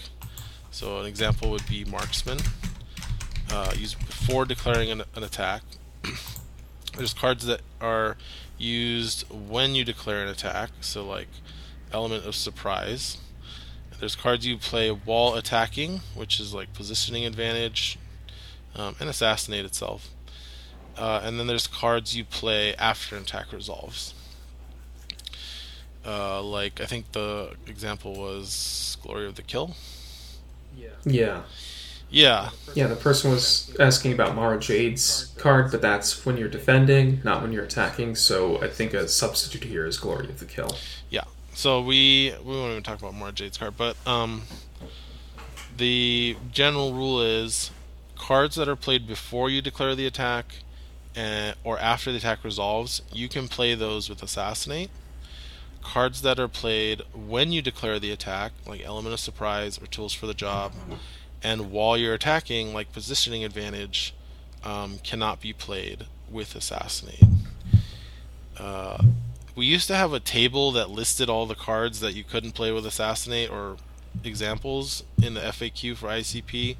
So 0.74 1.00
an 1.00 1.06
example 1.06 1.52
would 1.52 1.68
be 1.68 1.86
marksman. 1.86 2.40
Uh, 3.52 3.72
used 3.78 4.00
before 4.00 4.44
declaring 4.44 4.90
an, 4.90 5.04
an 5.16 5.24
attack. 5.24 5.62
there's 6.98 7.14
cards 7.14 7.46
that 7.46 7.62
are 7.80 8.18
used 8.58 9.30
when 9.30 9.76
you 9.76 9.86
declare 9.86 10.24
an 10.24 10.30
attack. 10.30 10.72
So 10.82 11.06
like 11.06 11.28
element 11.92 12.26
of 12.26 12.34
surprise. 12.34 13.20
There's 14.00 14.16
cards 14.16 14.48
you 14.48 14.58
play 14.58 14.90
while 14.90 15.36
attacking, 15.36 16.02
which 16.16 16.40
is 16.40 16.56
like 16.56 16.74
positioning 16.74 17.24
advantage, 17.24 18.00
um, 18.76 18.96
and 19.00 19.08
assassinate 19.08 19.66
itself. 19.66 20.10
Uh, 20.98 21.22
and 21.24 21.40
then 21.40 21.46
there's 21.46 21.68
cards 21.68 22.16
you 22.18 22.26
play 22.26 22.74
after 22.78 23.16
an 23.16 23.22
attack 23.22 23.54
resolves. 23.54 24.16
Uh, 26.04 26.42
like 26.42 26.82
I 26.82 26.86
think 26.86 27.12
the 27.12 27.54
example 27.68 28.16
was 28.16 28.98
Glory 29.04 29.28
of 29.28 29.36
the 29.36 29.44
Kill. 29.44 29.76
Yeah. 30.78 30.90
Yeah, 31.06 32.52
Yeah, 32.76 32.86
the 32.86 32.96
person 32.96 33.32
was 33.32 33.76
asking 33.80 34.14
about 34.14 34.36
Mara 34.36 34.60
Jade's 34.60 35.34
card, 35.38 35.72
but 35.72 35.82
that's 35.82 36.24
when 36.26 36.38
you're 36.38 36.48
defending, 36.48 37.20
not 37.24 37.42
when 37.42 37.52
you're 37.52 37.64
attacking. 37.64 38.16
So 38.16 38.62
I 38.62 38.68
think 38.68 38.94
a 38.94 39.08
substitute 39.08 39.64
here 39.64 39.88
is 39.88 39.98
Glory 39.98 40.30
of 40.30 40.40
the 40.40 40.46
Kill. 40.46 40.78
yeah. 41.10 41.24
So 41.56 41.82
we 41.82 42.34
we 42.44 42.56
won't 42.56 42.72
even 42.72 42.84
talk 42.84 43.00
about 43.00 43.16
Mara 43.16 43.32
Jade's 43.32 43.58
card, 43.58 43.76
but 43.78 43.96
um, 44.08 44.44
the 45.78 46.38
general 46.52 46.94
rule 46.94 47.20
is 47.22 47.72
cards 48.16 48.56
that 48.56 48.70
are 48.70 48.76
played 48.76 49.08
before 49.08 49.50
you 49.50 49.62
declare 49.62 49.96
the 49.96 50.06
attack, 50.06 50.58
and, 51.16 51.56
or 51.64 51.80
after 51.80 52.12
the 52.12 52.18
attack 52.18 52.44
resolves, 52.44 53.02
you 53.12 53.28
can 53.28 53.48
play 53.48 53.76
those 53.76 54.08
with 54.08 54.22
assassinate. 54.22 54.90
Cards 55.84 56.22
that 56.22 56.40
are 56.40 56.48
played 56.48 57.02
when 57.14 57.52
you 57.52 57.62
declare 57.62 58.00
the 58.00 58.12
attack, 58.12 58.54
like 58.66 58.82
element 58.84 59.14
of 59.14 59.20
surprise 59.20 59.78
or 59.82 59.86
tools 59.86 60.14
for 60.14 60.26
the 60.26 60.34
job, 60.34 60.74
and 61.44 61.72
while 61.72 61.98
you're 61.98 62.14
attacking, 62.14 62.74
like 62.74 62.92
positioning 62.94 63.44
advantage, 63.44 64.14
um, 64.64 65.00
cannot 65.04 65.42
be 65.42 65.54
played 65.54 66.06
with 66.32 66.56
assassinate. 66.56 67.24
Uh, 68.58 69.04
we 69.56 69.66
used 69.66 69.88
to 69.88 69.96
have 69.96 70.14
a 70.14 70.20
table 70.20 70.72
that 70.72 70.90
listed 70.90 71.30
all 71.30 71.46
the 71.46 71.56
cards 71.56 72.00
that 72.00 72.14
you 72.14 72.24
couldn't 72.24 72.54
play 72.54 72.72
with 72.72 72.86
assassinate 72.86 73.52
or 73.52 73.78
examples 74.24 75.04
in 75.22 75.34
the 75.34 75.42
FAQ 75.42 75.96
for 75.98 76.08
IACP. 76.08 76.78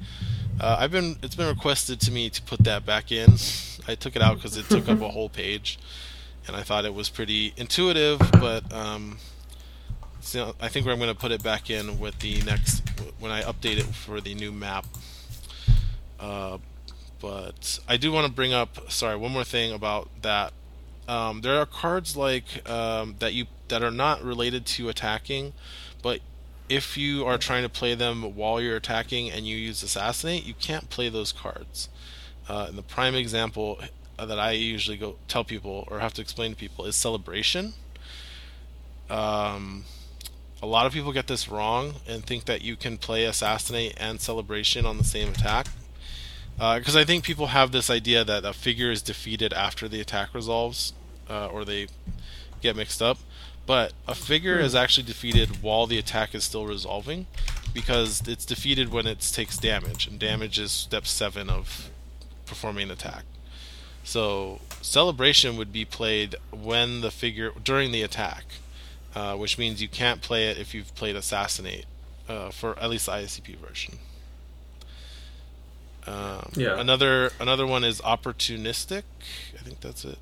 Uh, 0.60 0.76
I've 0.78 0.90
been 0.90 1.16
it's 1.22 1.34
been 1.34 1.48
requested 1.48 2.00
to 2.00 2.12
me 2.12 2.30
to 2.30 2.42
put 2.42 2.64
that 2.64 2.86
back 2.86 3.10
in. 3.10 3.34
I 3.86 3.94
took 3.94 4.16
it 4.16 4.22
out 4.22 4.36
because 4.36 4.56
it 4.56 4.68
took 4.68 4.88
up 4.88 5.00
a 5.00 5.08
whole 5.08 5.28
page, 5.28 5.78
and 6.46 6.56
I 6.56 6.62
thought 6.62 6.84
it 6.84 6.94
was 6.94 7.08
pretty 7.08 7.52
intuitive. 7.56 8.18
But 8.32 8.72
um, 8.72 9.18
so 10.20 10.54
I 10.60 10.68
think 10.68 10.86
I'm 10.86 10.98
going 10.98 11.12
to 11.12 11.18
put 11.18 11.32
it 11.32 11.42
back 11.42 11.70
in 11.70 11.98
with 11.98 12.18
the 12.20 12.42
next 12.42 12.82
when 13.18 13.30
I 13.30 13.42
update 13.42 13.78
it 13.78 13.86
for 13.86 14.20
the 14.20 14.34
new 14.34 14.52
map. 14.52 14.86
Uh, 16.18 16.58
but 17.20 17.78
I 17.88 17.96
do 17.96 18.12
want 18.12 18.26
to 18.26 18.32
bring 18.32 18.52
up 18.52 18.90
sorry 18.90 19.16
one 19.16 19.32
more 19.32 19.44
thing 19.44 19.72
about 19.72 20.08
that 20.22 20.52
um, 21.08 21.42
there 21.42 21.58
are 21.58 21.66
cards 21.66 22.16
like 22.16 22.68
um, 22.68 23.16
that 23.18 23.34
you 23.34 23.46
that 23.68 23.82
are 23.82 23.90
not 23.90 24.22
related 24.22 24.66
to 24.66 24.88
attacking, 24.88 25.52
but 26.02 26.20
if 26.68 26.96
you 26.96 27.26
are 27.26 27.38
trying 27.38 27.62
to 27.62 27.68
play 27.68 27.94
them 27.94 28.34
while 28.34 28.60
you're 28.60 28.76
attacking 28.76 29.30
and 29.30 29.46
you 29.46 29.56
use 29.56 29.82
assassinate, 29.82 30.44
you 30.44 30.54
can't 30.54 30.88
play 30.90 31.08
those 31.08 31.32
cards. 31.32 31.88
Uh, 32.48 32.66
and 32.68 32.78
the 32.78 32.82
prime 32.82 33.14
example 33.14 33.78
that 34.16 34.38
I 34.38 34.52
usually 34.52 34.96
go 34.96 35.16
tell 35.28 35.44
people 35.44 35.86
or 35.90 35.98
have 36.00 36.14
to 36.14 36.22
explain 36.22 36.52
to 36.52 36.56
people 36.56 36.84
is 36.84 36.96
celebration. 36.96 37.74
Um, 39.10 39.84
a 40.62 40.66
lot 40.66 40.86
of 40.86 40.92
people 40.92 41.12
get 41.12 41.26
this 41.26 41.48
wrong 41.48 41.94
and 42.08 42.24
think 42.24 42.46
that 42.46 42.62
you 42.62 42.76
can 42.76 42.96
play 42.96 43.24
assassinate 43.24 43.94
and 43.96 44.20
celebration 44.20 44.86
on 44.86 44.98
the 44.98 45.04
same 45.04 45.28
attack 45.28 45.66
because 46.56 46.94
I 46.94 47.04
think 47.04 47.24
people 47.24 47.48
have 47.48 47.72
this 47.72 47.90
idea 47.90 48.24
that 48.24 48.44
a 48.44 48.52
figure 48.52 48.90
is 48.90 49.02
defeated 49.02 49.52
after 49.52 49.88
the 49.88 50.00
attack 50.00 50.34
resolves, 50.34 50.92
uh, 51.28 51.46
or 51.46 51.64
they 51.64 51.88
get 52.60 52.76
mixed 52.76 53.02
up. 53.02 53.18
But 53.66 53.92
a 54.06 54.14
figure 54.14 54.58
is 54.58 54.74
actually 54.74 55.04
defeated 55.04 55.62
while 55.62 55.86
the 55.86 55.98
attack 55.98 56.34
is 56.34 56.44
still 56.44 56.66
resolving, 56.66 57.26
because 57.72 58.22
it's 58.28 58.44
defeated 58.44 58.92
when 58.92 59.06
it 59.06 59.20
takes 59.20 59.56
damage, 59.56 60.06
and 60.06 60.18
damage 60.18 60.58
is 60.58 60.70
step 60.70 61.06
seven 61.06 61.48
of 61.48 61.90
performing 62.46 62.84
an 62.84 62.90
attack. 62.92 63.24
So 64.04 64.60
celebration 64.82 65.56
would 65.56 65.72
be 65.72 65.84
played 65.84 66.36
when 66.52 67.00
the 67.00 67.10
figure 67.10 67.50
during 67.62 67.90
the 67.90 68.02
attack, 68.02 68.44
uh, 69.14 69.34
which 69.36 69.58
means 69.58 69.80
you 69.82 69.88
can't 69.88 70.20
play 70.20 70.48
it 70.48 70.58
if 70.58 70.74
you've 70.74 70.94
played 70.94 71.16
assassinate 71.16 71.86
uh, 72.28 72.50
for 72.50 72.78
at 72.78 72.90
least 72.90 73.06
the 73.06 73.12
IACP 73.12 73.56
version. 73.56 73.98
Um, 76.06 76.50
Yeah. 76.54 76.78
Another 76.78 77.30
another 77.40 77.66
one 77.66 77.82
is 77.82 78.00
opportunistic. 78.02 79.04
I 79.58 79.62
think 79.62 79.80
that's 79.80 80.04
it, 80.04 80.18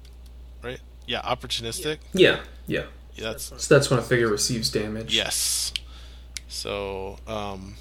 right? 0.63 0.81
Yeah, 1.07 1.21
opportunistic. 1.23 1.99
Yeah, 2.13 2.41
yeah. 2.69 2.85
Yeah, 3.15 3.33
that's 3.33 3.45
So 3.63 3.75
that's 3.75 3.91
when 3.91 3.99
a 3.99 4.03
figure 4.03 4.29
receives 4.29 4.71
damage. 4.71 5.15
yes. 5.15 5.73
So 6.49 7.19
um, 7.27 7.75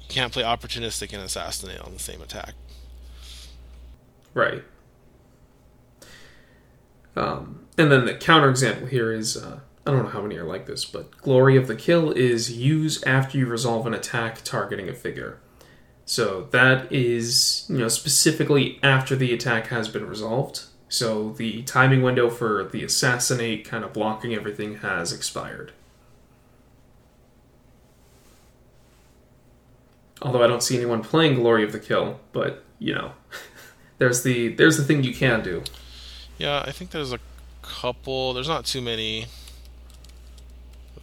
you 0.00 0.06
can't 0.08 0.32
play 0.32 0.42
opportunistic 0.44 1.12
and 1.12 1.22
assassinate 1.22 1.80
on 1.80 1.92
the 1.92 1.98
same 1.98 2.22
attack. 2.22 2.54
Right. 4.34 4.64
Um, 7.16 7.66
and 7.78 7.90
then 7.90 8.04
the 8.04 8.14
counterexample 8.14 8.88
here 8.88 9.12
is 9.12 9.36
uh, 9.36 9.60
I 9.86 9.90
don't 9.90 10.04
know 10.04 10.10
how 10.10 10.22
many 10.22 10.36
are 10.36 10.44
like 10.44 10.66
this, 10.66 10.84
but 10.84 11.16
Glory 11.18 11.56
of 11.56 11.66
the 11.66 11.74
Kill 11.74 12.12
is 12.12 12.56
use 12.56 13.02
after 13.04 13.36
you 13.36 13.46
resolve 13.46 13.86
an 13.86 13.94
attack 13.94 14.42
targeting 14.44 14.88
a 14.88 14.94
figure. 14.94 15.38
So 16.04 16.48
that 16.50 16.92
is, 16.92 17.66
you 17.68 17.78
know, 17.78 17.88
specifically 17.88 18.78
after 18.82 19.16
the 19.16 19.32
attack 19.32 19.68
has 19.68 19.88
been 19.88 20.06
resolved. 20.06 20.64
So 20.88 21.30
the 21.30 21.62
timing 21.62 22.02
window 22.02 22.28
for 22.28 22.64
the 22.64 22.84
assassinate 22.84 23.64
kind 23.64 23.82
of 23.82 23.92
blocking 23.92 24.34
everything 24.34 24.76
has 24.78 25.12
expired. 25.12 25.72
Although 30.20 30.44
I 30.44 30.46
don't 30.46 30.62
see 30.62 30.76
anyone 30.76 31.02
playing 31.02 31.36
Glory 31.36 31.64
of 31.64 31.72
the 31.72 31.80
Kill, 31.80 32.20
but 32.32 32.62
you 32.78 32.94
know, 32.94 33.12
there's 33.98 34.22
the 34.22 34.48
there's 34.48 34.76
the 34.76 34.84
thing 34.84 35.02
you 35.02 35.14
can 35.14 35.42
do. 35.42 35.64
Yeah, 36.42 36.64
I 36.66 36.72
think 36.72 36.90
there's 36.90 37.12
a 37.12 37.20
couple. 37.62 38.32
There's 38.32 38.48
not 38.48 38.64
too 38.64 38.82
many. 38.82 39.26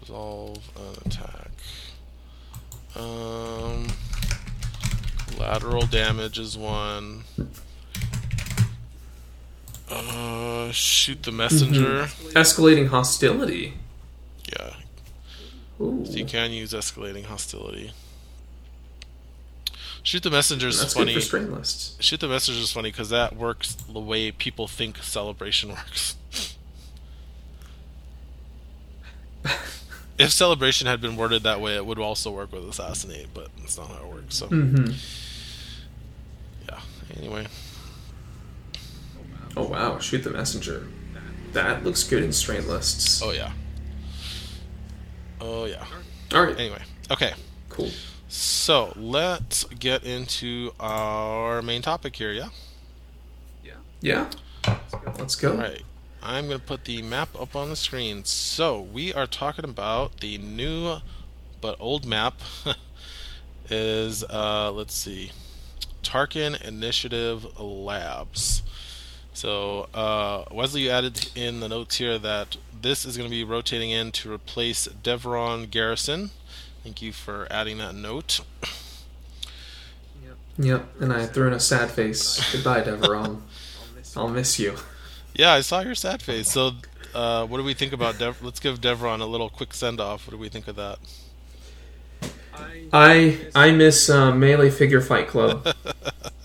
Resolve 0.02 0.58
an 0.76 1.10
attack. 1.10 1.52
Um, 2.94 3.88
lateral 5.40 5.86
damage 5.86 6.40
is 6.40 6.58
one. 6.58 7.24
Uh, 9.90 10.72
shoot 10.72 11.24
the 11.24 11.32
messenger. 11.32 12.10
Escalating 12.36 12.90
hostility. 12.90 13.76
Yeah, 14.52 14.74
Ooh, 15.80 16.06
so 16.06 16.18
you 16.18 16.26
can 16.26 16.52
use 16.52 16.74
escalating 16.74 17.24
hostility. 17.24 17.94
Shoot 20.04 20.24
the 20.24 20.30
messenger 20.32 20.68
is 20.70 20.94
funny. 20.94 21.14
good 21.14 21.20
for 21.22 21.26
strain 21.26 21.52
lists. 21.52 21.98
Shoot 22.04 22.20
the 22.22 22.28
messenger 22.28 22.60
is 22.62 22.72
funny 22.72 22.90
because 22.92 23.10
that 23.10 23.36
works 23.36 23.74
the 23.76 24.00
way 24.00 24.32
people 24.32 24.68
think 24.68 24.98
celebration 25.00 25.70
works. 25.70 26.16
if 30.18 30.32
celebration 30.32 30.88
had 30.88 31.02
been 31.02 31.16
worded 31.16 31.44
that 31.44 31.62
way, 31.62 31.76
it 31.76 31.86
would 31.86 32.00
also 32.00 32.32
work 32.32 32.52
with 32.52 32.68
assassinate, 32.68 33.28
but 33.34 33.50
that's 33.60 33.78
not 33.78 33.88
how 33.88 33.96
it 34.04 34.08
works. 34.08 34.36
So 34.36 34.48
hmm 34.48 34.86
yeah. 36.68 36.80
Anyway, 37.18 37.48
Oh 39.58 39.68
wow, 39.68 39.98
shoot 40.00 40.24
the 40.24 40.30
messenger. 40.30 40.88
That 41.54 41.84
looks 41.84 42.04
good 42.04 42.22
in 42.24 42.32
strain 42.32 42.68
lists. 42.68 43.22
oh 43.24 43.32
yeah, 43.32 43.52
oh 45.42 45.66
yeah. 45.66 45.84
All 46.34 46.44
right, 46.44 46.58
Anyway, 46.60 46.82
okay. 47.10 47.34
cool. 47.70 47.90
So 48.32 48.94
let's 48.96 49.64
get 49.66 50.04
into 50.04 50.72
our 50.80 51.62
main 51.64 51.82
topic 51.82 52.16
here. 52.16 52.32
Yeah. 52.32 52.50
Yeah, 53.64 53.74
Yeah. 54.02 54.30
let's 55.18 55.36
go. 55.36 55.52
All 55.54 55.58
right. 55.58 55.82
I'm 56.22 56.48
going 56.48 56.60
to 56.60 56.66
put 56.66 56.86
the 56.86 57.02
map 57.02 57.30
up 57.40 57.56
on 57.56 57.70
the 57.70 57.76
screen. 57.76 58.24
So, 58.26 58.80
we 58.80 59.14
are 59.14 59.26
talking 59.26 59.66
about 59.66 60.20
the 60.20 60.38
new 60.38 60.98
but 61.62 61.76
old 61.80 62.06
map 62.06 62.40
is 63.70 64.24
uh 64.26 64.72
let's 64.72 64.94
see. 64.94 65.32
Tarkin 66.04 66.62
Initiative 66.62 67.60
Labs. 67.60 68.62
So, 69.34 69.88
uh, 69.94 70.44
Wesley, 70.52 70.82
you 70.84 70.90
added 70.92 71.30
in 71.36 71.62
the 71.62 71.70
notes 71.70 71.98
here 71.98 72.18
that 72.20 72.58
this 72.82 73.06
is 73.06 73.18
going 73.18 73.30
to 73.30 73.36
be 73.36 73.44
rotating 73.44 73.90
in 73.90 74.12
to 74.14 74.32
replace 74.32 74.88
Devaron 74.88 75.70
Garrison. 75.70 76.32
Thank 76.84 77.02
you 77.02 77.12
for 77.12 77.48
adding 77.52 77.78
that 77.80 77.96
note. 77.96 78.42
Yep, 80.58 80.86
and 81.00 81.14
I 81.14 81.26
threw 81.26 81.48
in 81.48 81.54
a 81.54 81.60
sad 81.60 81.90
face. 81.92 82.52
Goodbye, 82.52 82.82
Devaron. 82.82 83.42
I'll 84.18 84.28
miss 84.28 84.60
you. 84.60 84.76
Yeah, 85.34 85.54
I 85.54 85.62
saw 85.62 85.80
your 85.82 85.96
sad 85.96 86.22
face. 86.22 86.52
So, 86.52 86.72
uh, 87.14 87.46
what 87.46 87.58
do 87.58 87.64
we 87.64 87.74
think 87.74 87.94
about 87.94 88.18
Dev? 88.18 88.42
Let's 88.42 88.60
give 88.60 88.82
Devaron 88.82 89.22
a 89.22 89.26
little 89.26 89.50
quick 89.50 89.74
send 89.74 90.02
off. 90.02 90.28
What 90.28 90.32
do 90.32 90.38
we 90.38 90.50
think 90.50 90.68
of 90.68 90.76
that? 90.76 91.00
I 92.92 93.38
I 93.56 93.72
miss 93.72 94.10
uh, 94.10 94.34
Melee 94.34 94.70
Figure 94.70 95.02
Fight 95.02 95.28
Club. 95.28 95.66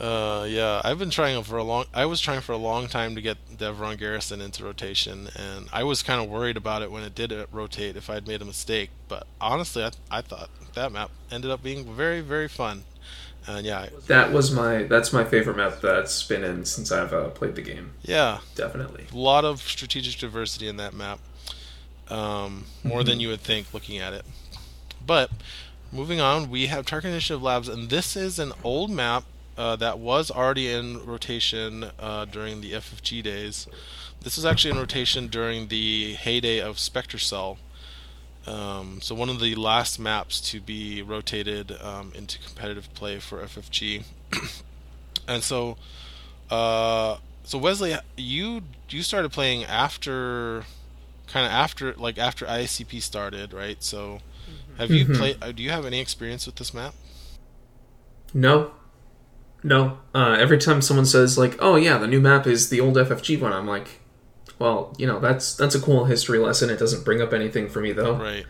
Uh, 0.00 0.44
yeah, 0.48 0.80
I've 0.82 0.98
been 0.98 1.10
trying 1.10 1.42
for 1.44 1.56
a 1.56 1.62
long. 1.62 1.84
I 1.94 2.06
was 2.06 2.20
trying 2.20 2.40
for 2.40 2.52
a 2.52 2.56
long 2.56 2.88
time 2.88 3.14
to 3.14 3.22
get 3.22 3.38
Devaron 3.56 3.96
Garrison 3.96 4.40
into 4.40 4.64
rotation, 4.64 5.28
and 5.36 5.68
I 5.72 5.84
was 5.84 6.02
kind 6.02 6.20
of 6.20 6.28
worried 6.28 6.56
about 6.56 6.82
it 6.82 6.90
when 6.90 7.04
it 7.04 7.14
did 7.14 7.32
rotate 7.52 7.96
if 7.96 8.10
I'd 8.10 8.26
made 8.26 8.42
a 8.42 8.44
mistake. 8.44 8.90
But 9.06 9.26
honestly, 9.40 9.84
I, 9.84 9.90
I 10.10 10.20
thought 10.20 10.50
that 10.74 10.90
map 10.90 11.10
ended 11.30 11.50
up 11.50 11.62
being 11.62 11.94
very, 11.94 12.20
very 12.20 12.48
fun. 12.48 12.84
And 13.46 13.66
yeah, 13.66 13.88
that 14.06 14.32
was 14.32 14.50
my 14.50 14.84
that's 14.84 15.12
my 15.12 15.22
favorite 15.22 15.56
map 15.56 15.80
that's 15.80 16.22
been 16.22 16.42
in 16.42 16.64
since 16.64 16.90
I've 16.90 17.12
uh, 17.12 17.28
played 17.28 17.54
the 17.54 17.62
game. 17.62 17.92
Yeah, 18.02 18.38
definitely. 18.54 19.06
A 19.12 19.16
lot 19.16 19.44
of 19.44 19.60
strategic 19.60 20.18
diversity 20.18 20.66
in 20.66 20.78
that 20.78 20.94
map, 20.94 21.20
um, 22.08 22.64
more 22.82 23.00
mm-hmm. 23.00 23.08
than 23.10 23.20
you 23.20 23.28
would 23.28 23.42
think 23.42 23.72
looking 23.74 23.98
at 23.98 24.14
it. 24.14 24.24
But 25.06 25.30
moving 25.92 26.20
on, 26.20 26.50
we 26.50 26.66
have 26.66 26.86
Tarkin 26.86 27.04
Initiative 27.04 27.42
Labs, 27.42 27.68
and 27.68 27.90
this 27.90 28.16
is 28.16 28.38
an 28.38 28.54
old 28.64 28.90
map 28.90 29.24
uh, 29.56 29.76
that 29.76 29.98
was 29.98 30.30
already 30.30 30.70
in 30.70 31.04
rotation 31.04 31.90
uh, 31.98 32.24
during 32.24 32.60
the 32.60 32.72
FFG 32.72 33.22
days. 33.22 33.66
This 34.22 34.36
was 34.36 34.44
actually 34.44 34.72
in 34.72 34.78
rotation 34.78 35.28
during 35.28 35.68
the 35.68 36.14
heyday 36.14 36.60
of 36.60 36.78
Spectre 36.78 37.18
Cell. 37.18 37.58
Um, 38.46 39.00
so 39.00 39.14
one 39.14 39.28
of 39.28 39.40
the 39.40 39.54
last 39.54 39.98
maps 39.98 40.40
to 40.50 40.60
be 40.60 41.02
rotated 41.02 41.72
um, 41.80 42.12
into 42.14 42.38
competitive 42.38 42.92
play 42.94 43.18
for 43.18 43.38
FFG. 43.38 44.04
and 45.28 45.42
so, 45.42 45.76
uh, 46.50 47.18
so 47.44 47.58
Wesley, 47.58 47.94
you 48.16 48.62
you 48.90 49.02
started 49.02 49.32
playing 49.32 49.64
after, 49.64 50.64
kind 51.26 51.46
of 51.46 51.52
after 51.52 51.94
like 51.94 52.18
after 52.18 52.44
IACP 52.46 53.00
started, 53.02 53.52
right? 53.52 53.82
So, 53.82 54.20
have 54.78 54.90
you 54.90 55.04
mm-hmm. 55.04 55.14
played? 55.14 55.36
Uh, 55.42 55.52
do 55.52 55.62
you 55.62 55.70
have 55.70 55.86
any 55.86 56.00
experience 56.00 56.46
with 56.46 56.56
this 56.56 56.74
map? 56.74 56.94
No, 58.34 58.72
no. 59.64 59.98
Uh, 60.14 60.36
every 60.38 60.58
time 60.58 60.80
someone 60.82 61.06
says 61.06 61.36
like, 61.36 61.56
"Oh 61.58 61.74
yeah, 61.74 61.98
the 61.98 62.06
new 62.06 62.20
map 62.20 62.46
is 62.46 62.68
the 62.68 62.80
old 62.80 62.96
FFG 62.96 63.40
one," 63.40 63.52
I'm 63.52 63.66
like, 63.66 64.00
"Well, 64.58 64.94
you 64.98 65.06
know, 65.06 65.18
that's 65.18 65.56
that's 65.56 65.74
a 65.74 65.80
cool 65.80 66.04
history 66.04 66.38
lesson. 66.38 66.70
It 66.70 66.78
doesn't 66.78 67.04
bring 67.04 67.20
up 67.22 67.32
anything 67.32 67.68
for 67.68 67.80
me 67.80 67.92
though." 67.92 68.16
Right. 68.16 68.46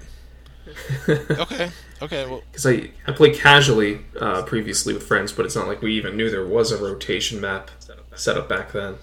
okay. 1.08 1.70
Okay. 2.02 2.26
Well, 2.26 2.42
because 2.50 2.66
I 2.66 2.90
I 3.06 3.12
played 3.12 3.36
casually 3.36 4.00
uh, 4.20 4.42
previously 4.42 4.92
with 4.92 5.04
friends, 5.04 5.32
but 5.32 5.46
it's 5.46 5.54
not 5.54 5.68
like 5.68 5.80
we 5.80 5.94
even 5.94 6.16
knew 6.16 6.28
there 6.28 6.46
was 6.46 6.72
a 6.72 6.82
rotation 6.82 7.40
map 7.40 7.70
set 8.16 8.36
up 8.36 8.48
back 8.48 8.72
then. 8.72 8.96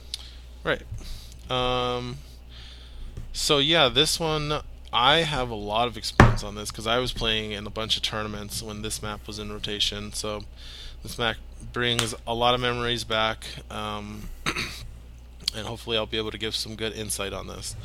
Right. 0.66 0.84
Um. 1.50 2.18
So 3.32 3.60
yeah, 3.60 3.88
this 3.88 4.20
one 4.20 4.62
I 4.92 5.20
have 5.20 5.50
a 5.50 5.56
lot 5.56 5.88
of 5.88 5.96
experience 5.96 6.44
on 6.44 6.56
this 6.56 6.72
because 6.72 6.88
I 6.88 7.00
was 7.00 7.14
playing 7.14 7.54
in 7.54 7.66
a 7.66 7.70
bunch 7.70 7.96
of 7.96 8.04
tournaments 8.04 8.62
when 8.62 8.82
this 8.82 9.02
map 9.02 9.26
was 9.26 9.40
in 9.40 9.50
rotation. 9.52 10.12
So 10.12 10.44
this 11.04 11.18
Mac 11.18 11.38
brings 11.74 12.14
a 12.28 12.34
lot 12.34 12.54
of 12.54 12.62
memories 12.62 13.04
back, 13.04 13.46
um, 13.70 14.30
and 15.56 15.66
hopefully 15.66 15.98
I'll 15.98 16.06
be 16.06 16.18
able 16.18 16.32
to 16.32 16.38
give 16.38 16.56
some 16.56 16.76
good 16.76 16.94
insight 16.94 17.34
on 17.34 17.48
this. 17.48 17.76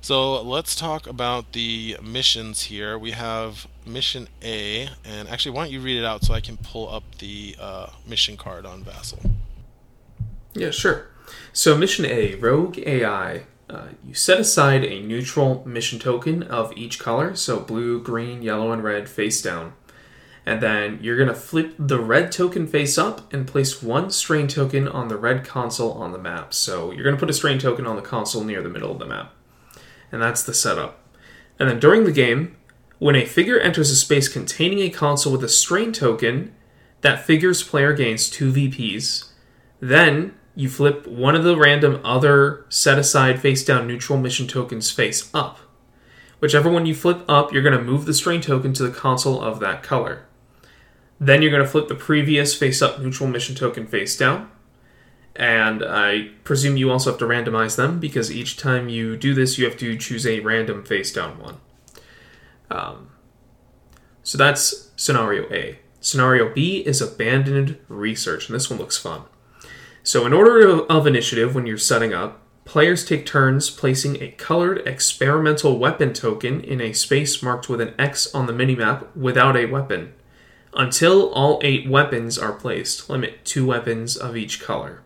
So 0.00 0.42
let's 0.42 0.74
talk 0.74 1.06
about 1.06 1.52
the 1.52 1.96
missions 2.02 2.64
here. 2.64 2.98
We 2.98 3.12
have 3.12 3.68
mission 3.86 4.28
A, 4.42 4.88
and 5.04 5.28
actually, 5.28 5.52
why 5.52 5.64
don't 5.64 5.72
you 5.72 5.80
read 5.80 5.96
it 5.96 6.04
out 6.04 6.24
so 6.24 6.34
I 6.34 6.40
can 6.40 6.56
pull 6.56 6.92
up 6.92 7.04
the 7.18 7.56
uh, 7.60 7.86
mission 8.06 8.36
card 8.36 8.66
on 8.66 8.82
Vassal? 8.82 9.20
Yeah, 10.54 10.70
sure. 10.70 11.08
So, 11.52 11.76
mission 11.76 12.04
A, 12.04 12.34
Rogue 12.34 12.78
AI. 12.78 13.44
Uh, 13.70 13.86
you 14.04 14.12
set 14.12 14.38
aside 14.38 14.84
a 14.84 15.00
neutral 15.00 15.62
mission 15.66 15.98
token 15.98 16.42
of 16.42 16.76
each 16.76 16.98
color, 16.98 17.34
so 17.36 17.60
blue, 17.60 18.02
green, 18.02 18.42
yellow, 18.42 18.70
and 18.72 18.82
red 18.82 19.08
face 19.08 19.40
down 19.40 19.72
and 20.44 20.60
then 20.60 20.98
you're 21.00 21.16
going 21.16 21.28
to 21.28 21.34
flip 21.34 21.74
the 21.78 22.00
red 22.00 22.32
token 22.32 22.66
face 22.66 22.98
up 22.98 23.32
and 23.32 23.46
place 23.46 23.82
one 23.82 24.10
strain 24.10 24.48
token 24.48 24.88
on 24.88 25.08
the 25.08 25.16
red 25.16 25.44
console 25.44 25.92
on 25.92 26.12
the 26.12 26.18
map. 26.18 26.52
So 26.52 26.90
you're 26.90 27.04
going 27.04 27.14
to 27.14 27.20
put 27.20 27.30
a 27.30 27.34
strain 27.34 27.58
token 27.58 27.86
on 27.86 27.96
the 27.96 28.02
console 28.02 28.42
near 28.42 28.62
the 28.62 28.68
middle 28.68 28.90
of 28.90 28.98
the 28.98 29.06
map. 29.06 29.32
And 30.10 30.20
that's 30.20 30.42
the 30.42 30.54
setup. 30.54 30.98
And 31.58 31.68
then 31.68 31.78
during 31.78 32.04
the 32.04 32.12
game, 32.12 32.56
when 32.98 33.14
a 33.14 33.24
figure 33.24 33.58
enters 33.58 33.90
a 33.90 33.96
space 33.96 34.28
containing 34.28 34.80
a 34.80 34.90
console 34.90 35.32
with 35.32 35.44
a 35.44 35.48
strain 35.48 35.92
token, 35.92 36.54
that 37.02 37.24
figure's 37.24 37.62
player 37.62 37.92
gains 37.92 38.28
2 38.28 38.52
VPs. 38.52 39.30
Then 39.80 40.34
you 40.54 40.68
flip 40.68 41.06
one 41.06 41.34
of 41.34 41.44
the 41.44 41.56
random 41.56 42.00
other 42.04 42.66
set 42.68 42.98
aside 42.98 43.40
face 43.40 43.64
down 43.64 43.86
neutral 43.86 44.18
mission 44.18 44.46
tokens 44.46 44.90
face 44.90 45.30
up. 45.32 45.58
Whichever 46.40 46.70
one 46.70 46.86
you 46.86 46.94
flip 46.94 47.24
up, 47.28 47.52
you're 47.52 47.62
going 47.62 47.78
to 47.78 47.82
move 47.82 48.04
the 48.04 48.14
strain 48.14 48.40
token 48.40 48.72
to 48.74 48.82
the 48.82 48.90
console 48.90 49.40
of 49.40 49.60
that 49.60 49.82
color. 49.82 50.26
Then 51.22 51.40
you're 51.40 51.52
going 51.52 51.62
to 51.62 51.68
flip 51.70 51.86
the 51.86 51.94
previous 51.94 52.52
face 52.52 52.82
up 52.82 52.98
neutral 52.98 53.28
mission 53.28 53.54
token 53.54 53.86
face 53.86 54.16
down. 54.16 54.50
And 55.36 55.84
I 55.84 56.30
presume 56.42 56.76
you 56.76 56.90
also 56.90 57.10
have 57.10 57.18
to 57.20 57.26
randomize 57.26 57.76
them 57.76 58.00
because 58.00 58.32
each 58.32 58.56
time 58.56 58.88
you 58.88 59.16
do 59.16 59.32
this, 59.32 59.56
you 59.56 59.64
have 59.64 59.76
to 59.78 59.96
choose 59.96 60.26
a 60.26 60.40
random 60.40 60.84
face 60.84 61.12
down 61.12 61.38
one. 61.38 61.58
Um, 62.72 63.10
so 64.24 64.36
that's 64.36 64.90
scenario 64.96 65.48
A. 65.52 65.78
Scenario 66.00 66.52
B 66.52 66.78
is 66.78 67.00
abandoned 67.00 67.78
research, 67.86 68.48
and 68.48 68.56
this 68.56 68.68
one 68.68 68.80
looks 68.80 68.98
fun. 68.98 69.22
So, 70.02 70.26
in 70.26 70.32
order 70.32 70.84
of 70.84 71.06
initiative, 71.06 71.54
when 71.54 71.66
you're 71.66 71.78
setting 71.78 72.12
up, 72.12 72.40
players 72.64 73.04
take 73.04 73.24
turns 73.24 73.70
placing 73.70 74.20
a 74.20 74.32
colored 74.32 74.78
experimental 74.88 75.78
weapon 75.78 76.12
token 76.12 76.60
in 76.60 76.80
a 76.80 76.92
space 76.92 77.40
marked 77.40 77.68
with 77.68 77.80
an 77.80 77.94
X 78.00 78.34
on 78.34 78.46
the 78.46 78.52
minimap 78.52 79.14
without 79.14 79.56
a 79.56 79.66
weapon 79.66 80.14
until 80.74 81.30
all 81.32 81.60
eight 81.62 81.88
weapons 81.88 82.38
are 82.38 82.52
placed. 82.52 83.08
Limit 83.10 83.44
two 83.44 83.66
weapons 83.66 84.16
of 84.16 84.36
each 84.36 84.60
color. 84.60 85.02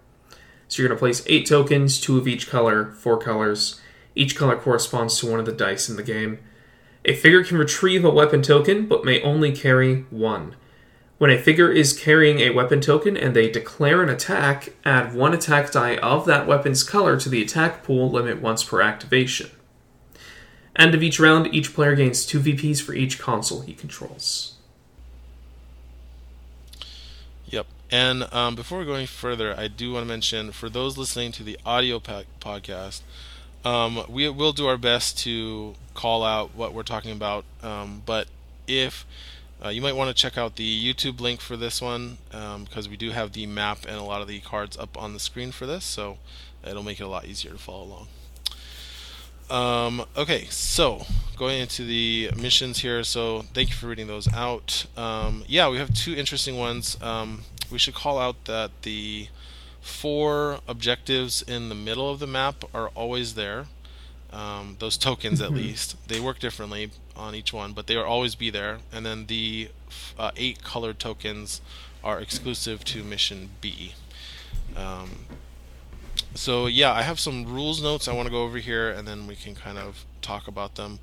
So 0.68 0.82
you're 0.82 0.88
going 0.88 0.96
to 0.96 1.00
place 1.00 1.24
eight 1.26 1.46
tokens, 1.46 2.00
two 2.00 2.18
of 2.18 2.26
each 2.26 2.48
color, 2.48 2.92
four 2.92 3.18
colors. 3.18 3.80
Each 4.14 4.34
color 4.34 4.56
corresponds 4.56 5.18
to 5.18 5.30
one 5.30 5.40
of 5.40 5.46
the 5.46 5.52
dice 5.52 5.88
in 5.88 5.96
the 5.96 6.02
game. 6.02 6.38
A 7.04 7.14
figure 7.14 7.44
can 7.44 7.58
retrieve 7.58 8.04
a 8.04 8.10
weapon 8.10 8.42
token, 8.42 8.86
but 8.86 9.04
may 9.04 9.22
only 9.22 9.52
carry 9.52 10.02
one. 10.10 10.56
When 11.18 11.30
a 11.30 11.38
figure 11.38 11.70
is 11.70 11.98
carrying 11.98 12.40
a 12.40 12.50
weapon 12.50 12.80
token 12.80 13.16
and 13.16 13.34
they 13.34 13.48
declare 13.48 14.02
an 14.02 14.08
attack, 14.08 14.74
add 14.84 15.14
one 15.14 15.32
attack 15.32 15.70
die 15.70 15.96
of 15.98 16.26
that 16.26 16.46
weapon's 16.46 16.82
color 16.82 17.18
to 17.18 17.28
the 17.28 17.40
attack 17.40 17.82
pool 17.82 18.10
limit 18.10 18.42
once 18.42 18.62
per 18.62 18.82
activation. 18.82 19.50
End 20.74 20.94
of 20.94 21.02
each 21.02 21.18
round, 21.18 21.54
each 21.54 21.72
player 21.72 21.94
gains 21.94 22.26
2 22.26 22.40
VPs 22.40 22.82
for 22.82 22.92
each 22.92 23.18
console 23.18 23.62
he 23.62 23.72
controls. 23.72 24.56
Yep. 27.46 27.66
And 27.90 28.32
um, 28.32 28.54
before 28.54 28.78
we 28.78 28.84
go 28.84 28.94
any 28.94 29.06
further, 29.06 29.54
I 29.56 29.68
do 29.68 29.92
want 29.92 30.04
to 30.04 30.08
mention 30.08 30.52
for 30.52 30.68
those 30.68 30.98
listening 30.98 31.32
to 31.32 31.44
the 31.44 31.58
audio 31.64 32.00
po- 32.00 32.24
podcast, 32.40 33.02
um, 33.64 34.04
we 34.08 34.28
will 34.28 34.52
do 34.52 34.66
our 34.66 34.76
best 34.76 35.18
to 35.20 35.74
call 35.94 36.24
out 36.24 36.54
what 36.54 36.72
we're 36.72 36.82
talking 36.82 37.12
about. 37.12 37.44
Um, 37.62 38.02
but 38.04 38.28
if 38.66 39.06
uh, 39.64 39.68
you 39.68 39.80
might 39.80 39.94
want 39.94 40.14
to 40.14 40.14
check 40.14 40.36
out 40.36 40.56
the 40.56 40.94
YouTube 40.94 41.20
link 41.20 41.40
for 41.40 41.56
this 41.56 41.80
one 41.80 42.18
because 42.30 42.86
um, 42.86 42.90
we 42.90 42.96
do 42.96 43.10
have 43.10 43.32
the 43.32 43.46
map 43.46 43.86
and 43.86 43.96
a 43.96 44.02
lot 44.02 44.20
of 44.20 44.28
the 44.28 44.40
cards 44.40 44.76
up 44.76 45.00
on 45.00 45.12
the 45.12 45.20
screen 45.20 45.52
for 45.52 45.66
this, 45.66 45.84
so 45.84 46.18
it'll 46.66 46.82
make 46.82 47.00
it 47.00 47.04
a 47.04 47.08
lot 47.08 47.24
easier 47.24 47.52
to 47.52 47.58
follow 47.58 47.84
along. 47.84 48.08
Um, 49.48 50.04
okay, 50.16 50.46
so 50.46 51.06
going 51.36 51.60
into 51.60 51.84
the 51.84 52.30
missions 52.36 52.80
here. 52.80 53.04
So 53.04 53.42
thank 53.54 53.68
you 53.68 53.74
for 53.74 53.86
reading 53.86 54.08
those 54.08 54.32
out. 54.32 54.86
Um, 54.96 55.44
yeah, 55.46 55.68
we 55.68 55.78
have 55.78 55.94
two 55.94 56.14
interesting 56.14 56.58
ones. 56.58 57.00
We 57.70 57.78
should 57.78 57.94
call 57.94 58.18
out 58.18 58.44
that 58.44 58.70
the 58.82 59.28
four 59.80 60.60
objectives 60.66 61.42
in 61.42 61.68
the 61.68 61.74
middle 61.74 62.10
of 62.10 62.18
the 62.18 62.26
map 62.26 62.64
are 62.74 62.88
always 62.88 63.34
there. 63.34 63.66
Um, 64.32 64.76
those 64.80 64.96
tokens, 64.96 65.40
at 65.40 65.48
mm-hmm. 65.48 65.56
least, 65.56 65.96
they 66.08 66.20
work 66.20 66.38
differently 66.38 66.90
on 67.14 67.34
each 67.34 67.52
one, 67.52 67.72
but 67.72 67.86
they 67.86 67.96
will 67.96 68.04
always 68.04 68.34
be 68.34 68.50
there. 68.50 68.78
And 68.92 69.06
then 69.06 69.26
the 69.26 69.70
uh, 70.18 70.32
eight 70.36 70.62
colored 70.62 70.98
tokens 70.98 71.60
are 72.02 72.20
exclusive 72.20 72.84
to 72.84 73.02
mission 73.02 73.50
B. 73.60 73.94
Um, 74.76 75.26
so 76.34 76.66
yeah, 76.66 76.92
I 76.92 77.02
have 77.02 77.18
some 77.18 77.44
rules 77.44 77.82
notes 77.82 78.08
I 78.08 78.12
want 78.12 78.26
to 78.26 78.30
go 78.30 78.42
over 78.42 78.58
here, 78.58 78.90
and 78.90 79.06
then 79.06 79.26
we 79.26 79.36
can 79.36 79.54
kind 79.54 79.78
of 79.78 80.04
talk 80.20 80.48
about 80.48 80.74
them. 80.74 80.98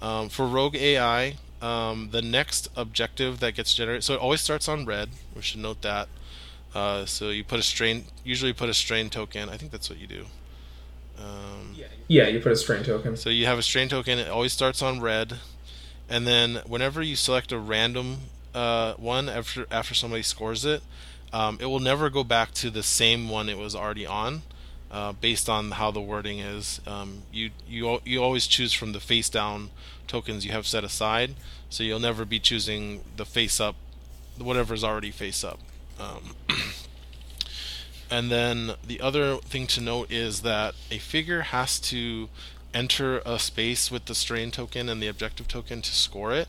Um, 0.00 0.28
for 0.28 0.46
Rogue 0.46 0.76
AI, 0.76 1.36
um, 1.60 2.10
the 2.12 2.22
next 2.22 2.68
objective 2.76 3.40
that 3.40 3.54
gets 3.54 3.74
generated, 3.74 4.04
so 4.04 4.14
it 4.14 4.20
always 4.20 4.40
starts 4.40 4.68
on 4.68 4.84
red. 4.84 5.10
We 5.34 5.42
should 5.42 5.60
note 5.60 5.82
that. 5.82 6.08
Uh, 6.74 7.06
so 7.06 7.30
you 7.30 7.44
put 7.44 7.58
a 7.58 7.62
strain, 7.62 8.04
usually 8.24 8.52
put 8.52 8.68
a 8.68 8.74
strain 8.74 9.10
token. 9.10 9.48
I 9.48 9.56
think 9.56 9.72
that's 9.72 9.88
what 9.88 9.98
you 9.98 10.06
do. 10.06 10.26
Um, 11.18 11.74
yeah, 12.06 12.28
you 12.28 12.40
put 12.40 12.52
a 12.52 12.56
strain 12.56 12.84
token. 12.84 13.16
So 13.16 13.30
you 13.30 13.46
have 13.46 13.58
a 13.58 13.62
strain 13.62 13.88
token. 13.88 14.18
It 14.18 14.28
always 14.28 14.52
starts 14.52 14.82
on 14.82 15.00
red, 15.00 15.38
and 16.08 16.26
then 16.26 16.60
whenever 16.66 17.02
you 17.02 17.16
select 17.16 17.50
a 17.52 17.58
random 17.58 18.18
uh, 18.54 18.94
one 18.94 19.28
after 19.28 19.66
after 19.70 19.94
somebody 19.94 20.22
scores 20.22 20.64
it, 20.64 20.82
um, 21.32 21.58
it 21.60 21.66
will 21.66 21.80
never 21.80 22.08
go 22.10 22.22
back 22.22 22.52
to 22.54 22.70
the 22.70 22.82
same 22.82 23.28
one 23.28 23.48
it 23.48 23.58
was 23.58 23.74
already 23.74 24.06
on, 24.06 24.42
uh, 24.90 25.12
based 25.12 25.48
on 25.48 25.72
how 25.72 25.90
the 25.90 26.00
wording 26.00 26.38
is. 26.38 26.80
Um, 26.86 27.22
you 27.32 27.50
you 27.68 28.00
you 28.04 28.22
always 28.22 28.46
choose 28.46 28.72
from 28.72 28.92
the 28.92 29.00
face 29.00 29.28
down 29.28 29.70
tokens 30.08 30.44
you 30.44 30.52
have 30.52 30.66
set 30.66 30.84
aside, 30.84 31.34
so 31.70 31.82
you'll 31.82 32.00
never 32.00 32.24
be 32.24 32.38
choosing 32.40 33.02
the 33.16 33.24
face 33.24 33.60
up, 33.60 33.76
whatever's 34.38 34.82
already 34.82 35.10
face 35.10 35.44
up. 35.44 35.60
Um, 36.00 36.34
and 38.10 38.30
then 38.30 38.72
the 38.86 39.00
other 39.00 39.36
thing 39.36 39.66
to 39.68 39.80
note 39.80 40.10
is 40.10 40.42
that 40.42 40.74
a 40.90 40.98
figure 40.98 41.42
has 41.42 41.78
to 41.80 42.28
enter 42.74 43.22
a 43.24 43.38
space 43.38 43.90
with 43.90 44.06
the 44.06 44.14
strain 44.14 44.50
token 44.50 44.88
and 44.88 45.02
the 45.02 45.08
objective 45.08 45.48
token 45.48 45.82
to 45.82 45.94
score 45.94 46.32
it. 46.32 46.48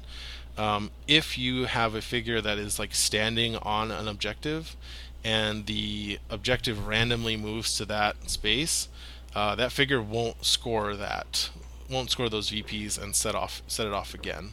Um, 0.58 0.92
if 1.08 1.38
you 1.38 1.66
have 1.66 1.96
a 1.96 2.02
figure 2.02 2.42
that 2.42 2.58
is 2.58 2.80
like 2.80 2.94
standing 2.94 3.56
on 3.58 3.92
an 3.92 4.08
objective 4.08 4.76
and 5.24 5.66
the 5.66 6.20
objective 6.30 6.88
randomly 6.88 7.38
moves 7.38 7.78
to 7.78 7.86
that 7.86 8.30
space, 8.30 8.90
uh, 9.36 9.56
that 9.56 9.72
figure 9.72 10.02
won't 10.02 10.44
score 10.44 10.96
that, 10.96 11.50
won't 11.90 12.12
score 12.12 12.30
those 12.30 12.52
VPs 12.52 13.02
and 13.02 13.16
set 13.16 13.36
off 13.36 13.62
set 13.68 13.88
it 13.88 13.94
off 13.94 14.14
again. 14.14 14.52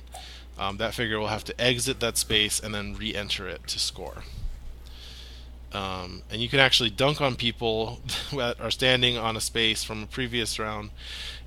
Um, 0.59 0.79
that 0.79 0.95
figure 0.95 1.19
will 1.19 1.29
have 1.29 1.45
to 1.45 1.61
exit 1.61 2.01
that 2.01 2.17
space 2.17 2.59
and 2.61 2.75
then 2.75 2.95
re-enter 2.95 3.47
it 3.47 3.67
to 3.67 3.79
score. 3.79 4.23
Um, 5.73 6.23
and 6.31 6.41
you 6.41 6.49
can 6.49 6.61
actually 6.61 6.89
dunk 6.89 7.21
on 7.21 7.37
people 7.37 8.01
that 8.33 8.61
are 8.61 8.71
standing 8.71 9.19
on 9.19 9.37
a 9.37 9.41
space 9.41 9.85
from 9.85 10.03
a 10.03 10.07
previous 10.07 10.59
round. 10.59 10.91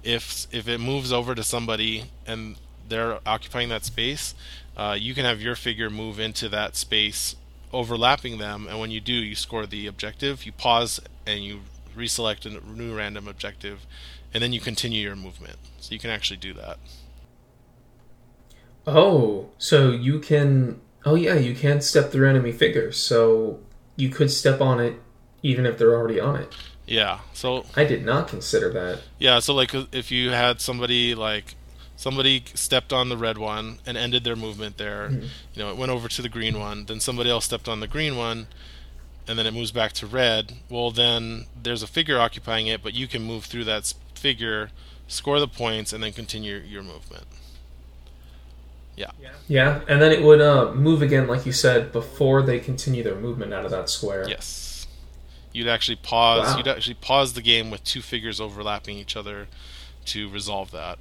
If 0.04 0.48
if 0.52 0.68
it 0.68 0.80
moves 0.80 1.12
over 1.12 1.34
to 1.36 1.44
somebody 1.44 2.06
and 2.28 2.58
they're 2.88 3.20
occupying 3.26 3.70
that 3.70 3.86
space, 3.86 4.36
uh, 4.78 4.96
you 5.00 5.14
can 5.14 5.26
have 5.26 5.42
your 5.42 5.56
figure 5.56 5.90
move 5.90 6.20
into 6.20 6.50
that 6.50 6.76
space, 6.76 7.36
overlapping 7.74 8.38
them. 8.38 8.68
And 8.68 8.80
when 8.80 8.92
you 8.92 9.00
do, 9.00 9.14
you 9.14 9.36
score 9.36 9.66
the 9.66 9.88
objective. 9.88 10.46
You 10.46 10.52
pause 10.52 11.00
and 11.26 11.44
you 11.44 11.62
reselect 11.96 12.46
a 12.46 12.72
new 12.72 12.96
random 12.96 13.28
objective, 13.28 13.86
and 14.34 14.44
then 14.44 14.54
you 14.54 14.60
continue 14.60 15.02
your 15.02 15.16
movement. 15.16 15.58
So 15.80 15.94
you 15.94 16.00
can 16.00 16.10
actually 16.10 16.38
do 16.38 16.54
that. 16.54 16.78
Oh, 18.86 19.50
so 19.58 19.92
you 19.92 20.20
can. 20.20 20.82
Oh 21.06 21.16
yeah, 21.16 21.36
you 21.36 21.56
can 21.56 21.82
step 21.82 22.12
through 22.12 22.30
enemy 22.30 22.52
figures. 22.52 22.98
So 22.98 23.60
you 23.96 24.10
could 24.10 24.32
step 24.32 24.62
on 24.62 24.80
it 24.80 24.96
even 25.42 25.66
if 25.66 25.78
they're 25.78 25.96
already 25.96 26.20
on 26.20 26.36
it. 26.36 26.54
Yeah. 26.86 27.20
So 27.34 27.66
I 27.76 27.86
did 27.86 28.04
not 28.04 28.28
consider 28.28 28.72
that. 28.74 29.02
Yeah. 29.20 29.40
So 29.40 29.54
like 29.54 29.74
if 29.94 30.12
you 30.12 30.32
had 30.32 30.60
somebody 30.60 31.16
like 31.16 31.56
somebody 31.96 32.44
stepped 32.54 32.92
on 32.92 33.10
the 33.10 33.18
red 33.18 33.38
one 33.38 33.80
and 33.86 33.98
ended 33.98 34.24
their 34.24 34.36
movement 34.36 34.78
there, 34.78 35.10
mm-hmm. 35.10 35.28
you 35.54 35.64
know, 35.64 35.70
it 35.70 35.78
went 35.78 35.92
over 35.92 36.08
to 36.08 36.22
the 36.22 36.30
green 36.30 36.60
one. 36.60 36.86
Then 36.86 37.00
somebody 37.00 37.30
else 37.30 37.46
stepped 37.46 37.68
on 37.68 37.80
the 37.80 37.88
green 37.88 38.18
one, 38.18 38.48
and 39.28 39.38
then 39.38 39.46
it 39.46 39.54
moves 39.54 39.72
back 39.72 39.94
to 39.94 40.08
red. 40.08 40.54
Well, 40.70 40.92
then 40.92 41.46
there's 41.62 41.84
a 41.84 41.88
figure 41.88 42.20
occupying 42.20 42.68
it, 42.68 42.82
but 42.82 42.94
you 42.94 43.08
can 43.08 43.22
move 43.22 43.46
through 43.46 43.66
that 43.66 43.94
figure, 44.20 44.70
score 45.08 45.40
the 45.40 45.48
points, 45.48 45.94
and 45.94 46.04
then 46.04 46.14
continue 46.14 46.58
your 46.58 46.84
movement. 46.84 47.26
Yeah. 48.96 49.12
Yeah, 49.48 49.82
and 49.88 50.02
then 50.02 50.12
it 50.12 50.22
would 50.22 50.42
uh, 50.42 50.74
move 50.74 51.02
again, 51.02 51.28
like 51.28 51.46
you 51.46 51.54
said, 51.54 51.92
before 51.92 52.42
they 52.42 52.60
continue 52.60 53.02
their 53.02 53.16
movement 53.16 53.54
out 53.54 53.64
of 53.64 53.72
that 53.72 53.90
square. 53.90 54.28
Yes. 54.28 54.88
You'd 55.54 55.68
actually 55.68 55.96
pause. 55.96 56.52
Wow. 56.52 56.58
You'd 56.58 56.68
actually 56.68 56.96
pause 56.96 57.34
the 57.34 57.42
game 57.42 57.72
with 57.72 57.84
two 57.84 58.02
figures 58.02 58.40
overlapping 58.40 58.98
each 58.98 59.16
other 59.16 59.48
to 60.06 60.30
resolve 60.30 60.72
that. 60.72 61.00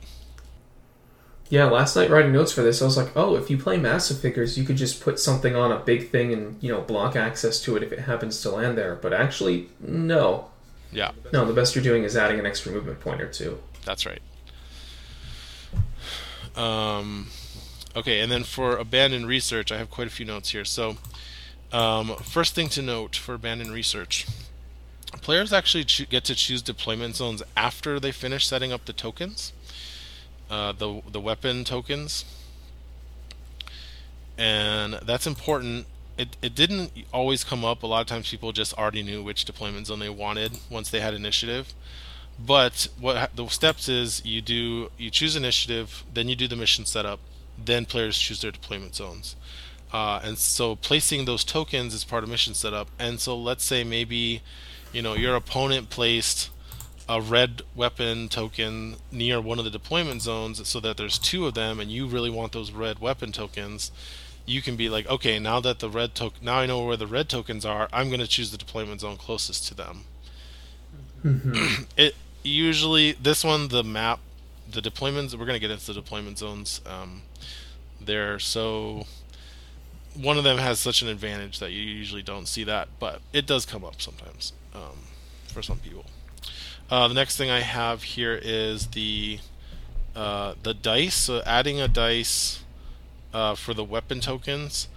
Yeah, 1.51 1.64
last 1.64 1.97
night 1.97 2.11
writing 2.11 2.33
notes 2.33 2.53
for 2.53 2.62
this, 2.62 2.83
I 2.83 2.85
was 2.85 2.97
like, 2.97 3.16
oh, 3.16 3.35
if 3.37 3.51
you 3.51 3.57
play 3.57 3.79
massive 3.79 4.21
figures, 4.21 4.59
you 4.59 4.64
could 4.64 4.77
just 4.77 5.01
put 5.01 5.19
something 5.19 5.57
on 5.57 5.73
a 5.73 5.79
big 5.79 6.11
thing 6.11 6.33
and 6.33 6.62
you 6.62 6.71
know 6.71 6.83
block 6.83 7.16
access 7.16 7.61
to 7.62 7.77
it 7.77 7.83
if 7.83 7.91
it 7.91 8.01
happens 8.01 8.41
to 8.43 8.51
land 8.51 8.77
there. 8.77 8.95
But 8.97 9.12
actually, 9.12 9.69
no. 9.81 10.49
Yeah. 10.91 11.12
No, 11.32 11.45
the 11.45 11.53
best 11.53 11.74
you're 11.74 11.84
doing 11.84 12.05
is 12.05 12.16
adding 12.16 12.39
an 12.39 12.47
extra 12.47 12.72
movement 12.72 13.01
point 13.01 13.20
or 13.20 13.28
two. 13.28 13.61
That's 13.84 14.07
right. 14.07 14.22
Um, 16.57 17.28
Okay, 17.99 18.20
and 18.20 18.30
then 18.30 18.45
for 18.45 18.76
abandoned 18.76 19.26
research, 19.26 19.72
I 19.72 19.78
have 19.78 19.91
quite 19.91 20.07
a 20.07 20.11
few 20.11 20.24
notes 20.24 20.51
here. 20.51 20.64
So, 20.64 20.99
um, 21.72 22.14
first 22.22 22.55
thing 22.55 22.68
to 22.70 22.80
note 22.80 23.16
for 23.16 23.34
abandoned 23.34 23.72
research 23.72 24.24
players 25.20 25.53
actually 25.53 25.84
cho- 25.84 26.05
get 26.05 26.22
to 26.24 26.34
choose 26.36 26.62
deployment 26.62 27.16
zones 27.16 27.43
after 27.57 27.99
they 27.99 28.12
finish 28.12 28.47
setting 28.47 28.72
up 28.72 28.84
the 28.84 28.93
tokens, 28.93 29.53
uh, 30.49 30.70
the, 30.72 31.03
the 31.11 31.20
weapon 31.20 31.64
tokens. 31.64 32.24
And 34.36 34.95
that's 35.03 35.26
important. 35.26 35.86
It, 36.19 36.37
it 36.43 36.55
didn't 36.55 36.93
always 37.12 37.45
come 37.45 37.64
up. 37.64 37.83
A 37.83 37.87
lot 37.87 38.01
of 38.01 38.09
times 38.09 38.31
people 38.31 38.53
just 38.53 38.75
already 38.75 39.03
knew 39.03 39.23
which 39.23 39.45
deployment 39.45 39.87
zone 39.87 40.01
they 40.01 40.09
wanted 40.09 40.59
once 40.69 40.91
they 40.91 41.01
had 41.01 41.14
initiative. 41.14 41.73
But 42.39 42.89
what 43.01 43.35
the 43.35 43.47
steps 43.49 43.89
is 43.89 44.25
you 44.25 44.41
do 44.41 44.91
you 44.99 45.11
choose 45.11 45.37
initiative, 45.37 46.05
then 46.12 46.29
you 46.29 46.37
do 46.37 46.49
the 46.49 46.57
mission 46.57 46.85
setup, 46.85 47.21
then 47.57 47.85
players 47.85 48.19
choose 48.19 48.41
their 48.41 48.51
deployment 48.51 48.95
zones. 48.95 49.37
Uh, 49.93 50.21
and 50.23 50.39
so 50.39 50.77
placing 50.77 51.25
those 51.25 51.45
tokens 51.45 51.95
is 51.95 52.05
part 52.05 52.23
of 52.23 52.31
mission 52.31 52.55
setup. 52.55 52.89
And 52.99 53.21
so 53.21 53.37
let's 53.37 53.64
say 53.64 53.85
maybe, 53.85 54.43
you 54.93 55.03
know, 55.03 55.14
your 55.14 55.35
opponent 55.35 55.89
placed 55.89 56.51
a 57.09 57.21
red 57.21 57.62
weapon 57.75 58.29
token 58.29 58.97
near 59.11 59.41
one 59.41 59.59
of 59.59 59.64
the 59.64 59.71
deployment 59.71 60.21
zones 60.21 60.66
so 60.69 60.79
that 60.81 60.99
there's 60.99 61.19
two 61.19 61.47
of 61.47 61.55
them 61.55 61.81
and 61.81 61.91
you 61.91 62.07
really 62.07 62.29
want 62.29 62.53
those 62.53 62.71
red 62.71 62.99
weapon 62.99 63.33
tokens 63.33 63.91
you 64.49 64.63
can 64.63 64.77
be 64.77 64.89
like 64.89 65.09
okay 65.09 65.39
now 65.39 65.61
that 65.61 65.79
the 65.79 65.89
red 65.89 66.15
token 66.15 66.45
now 66.45 66.59
i 66.59 66.67
know 66.67 66.85
where 66.85 66.97
the 66.97 67.07
red 67.07 67.29
tokens 67.29 67.65
are 67.65 67.89
i'm 67.93 68.09
going 68.09 68.21
to 68.21 68.27
choose 68.27 68.51
the 68.51 68.59
deployment 68.59 69.01
zone 69.01 69.17
closest 69.17 69.67
to 69.67 69.75
them 69.75 70.05
mm-hmm. 71.25 71.83
it 71.97 72.15
usually 72.43 73.13
this 73.13 73.45
one 73.45 73.69
the 73.69 73.85
map 73.85 74.21
the 74.71 74.81
deployments 74.81 75.33
we're 75.33 75.47
going 75.47 75.55
to 75.55 75.61
get 75.61 75.71
into 75.71 75.87
the 75.87 75.95
deployment 75.95 76.39
zones 76.39 76.81
um, 76.87 77.23
they're 78.01 78.39
so 78.39 79.07
one 80.19 80.37
of 80.37 80.45
them 80.45 80.59
has 80.59 80.81
such 80.81 81.03
an 81.03 81.09
advantage 81.09 81.61
that 81.61 81.71
you 81.71 81.81
usually 81.81 82.23
don't 82.23 82.49
see 82.49 82.65
that, 82.65 82.89
but 82.99 83.21
it 83.33 83.47
does 83.47 83.65
come 83.65 83.85
up 83.85 84.03
sometimes 84.03 84.53
um, 84.75 84.99
for 85.47 85.63
some 85.63 85.79
people. 85.79 86.07
Uh, 86.91 87.07
the 87.07 87.15
next 87.15 87.37
thing 87.37 87.51
I 87.51 87.61
have 87.61 88.03
here 88.03 88.39
is 88.43 88.89
the 88.89 89.39
uh, 90.17 90.55
the 90.63 90.75
dice. 90.75 91.15
So 91.15 91.43
adding 91.47 91.81
a 91.81 91.87
dice 91.87 92.65
uh, 93.33 93.55
for 93.55 93.74
the 93.74 93.85
weapon 93.85 94.20
tokens. 94.20 94.89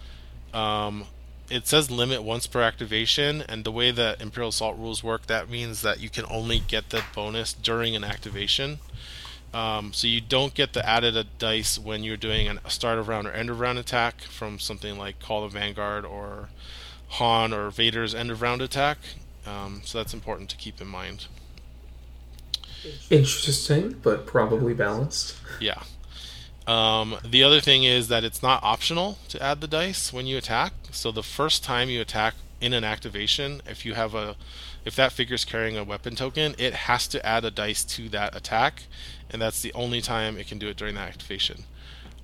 Um, 0.53 1.05
it 1.49 1.67
says 1.67 1.91
limit 1.91 2.23
once 2.23 2.47
per 2.47 2.61
activation, 2.61 3.43
and 3.47 3.63
the 3.63 3.71
way 3.71 3.91
that 3.91 4.21
Imperial 4.21 4.49
Assault 4.49 4.77
rules 4.77 5.03
work, 5.03 5.27
that 5.27 5.49
means 5.49 5.81
that 5.81 5.99
you 5.99 6.09
can 6.09 6.25
only 6.29 6.59
get 6.59 6.89
the 6.89 7.03
bonus 7.13 7.53
during 7.53 7.95
an 7.95 8.03
activation. 8.03 8.79
Um, 9.53 9.91
so 9.91 10.07
you 10.07 10.21
don't 10.21 10.53
get 10.53 10.71
the 10.71 10.87
added 10.87 11.27
dice 11.37 11.77
when 11.77 12.05
you're 12.05 12.15
doing 12.15 12.47
a 12.47 12.69
start 12.69 12.99
of 12.99 13.09
round 13.09 13.27
or 13.27 13.31
end 13.31 13.49
of 13.49 13.59
round 13.59 13.79
attack 13.79 14.21
from 14.21 14.59
something 14.59 14.97
like 14.97 15.19
Call 15.19 15.43
of 15.43 15.51
Vanguard 15.51 16.05
or 16.05 16.47
Han 17.09 17.51
or 17.51 17.69
Vader's 17.69 18.15
end 18.15 18.31
of 18.31 18.41
round 18.41 18.61
attack. 18.61 18.97
Um, 19.45 19.81
so 19.83 19.97
that's 19.97 20.13
important 20.13 20.49
to 20.51 20.55
keep 20.55 20.79
in 20.79 20.87
mind. 20.87 21.25
Interesting, 23.09 23.99
but 24.01 24.25
probably 24.25 24.73
balanced. 24.73 25.35
Yeah. 25.59 25.83
Um, 26.67 27.17
the 27.23 27.43
other 27.43 27.59
thing 27.59 27.83
is 27.83 28.07
that 28.09 28.23
it's 28.23 28.43
not 28.43 28.63
optional 28.63 29.17
to 29.29 29.41
add 29.41 29.61
the 29.61 29.67
dice 29.67 30.13
when 30.13 30.27
you 30.27 30.37
attack. 30.37 30.73
So 30.91 31.11
the 31.11 31.23
first 31.23 31.63
time 31.63 31.89
you 31.89 32.01
attack 32.01 32.35
in 32.59 32.73
an 32.73 32.83
activation, 32.83 33.61
if 33.65 33.85
you 33.85 33.95
have 33.95 34.13
a 34.13 34.35
if 34.83 34.95
that 34.95 35.11
figure 35.11 35.35
is 35.35 35.45
carrying 35.45 35.77
a 35.77 35.83
weapon 35.83 36.15
token, 36.15 36.55
it 36.57 36.73
has 36.73 37.07
to 37.09 37.23
add 37.25 37.45
a 37.45 37.51
dice 37.51 37.83
to 37.83 38.09
that 38.09 38.35
attack, 38.35 38.83
and 39.29 39.41
that's 39.41 39.61
the 39.61 39.73
only 39.73 40.01
time 40.01 40.37
it 40.37 40.47
can 40.47 40.57
do 40.57 40.67
it 40.67 40.77
during 40.77 40.95
that 40.95 41.07
activation. 41.07 41.65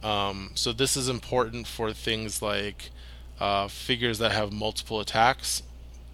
Um, 0.04 0.52
so 0.56 0.74
this 0.74 0.98
is 0.98 1.08
important 1.08 1.68
for 1.68 1.94
things 1.94 2.42
like 2.42 2.90
uh, 3.40 3.68
figures 3.68 4.18
that 4.20 4.32
have 4.32 4.52
multiple 4.52 5.00
attacks 5.00 5.62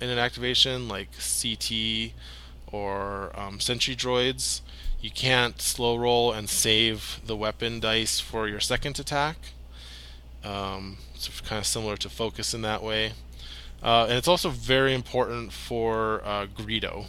in 0.02 0.10
an 0.10 0.18
activation, 0.18 0.88
like 0.88 1.10
CT 1.12 2.12
or 2.72 3.32
um, 3.40 3.60
sentry 3.60 3.96
droids. 3.96 4.62
You 5.04 5.12
can't 5.12 5.62
slow 5.62 5.98
roll 5.98 6.32
and 6.32 6.50
save 6.50 7.20
the 7.26 7.36
weapon 7.36 7.82
dice 7.82 8.22
for 8.22 8.48
your 8.48 8.62
second 8.62 8.98
attack. 9.00 9.36
Um, 10.46 10.98
it's 11.14 11.42
kind 11.42 11.60
of 11.60 11.66
similar 11.66 11.98
to 11.98 12.10
focus 12.10 12.54
in 12.54 12.62
that 12.62 12.82
way. 12.82 13.12
Uh, 13.84 14.06
and 14.08 14.14
it's 14.14 14.30
also 14.30 14.50
very 14.50 14.94
important 14.94 15.52
for 15.52 16.22
uh, 16.24 16.46
Greedo. 16.46 17.08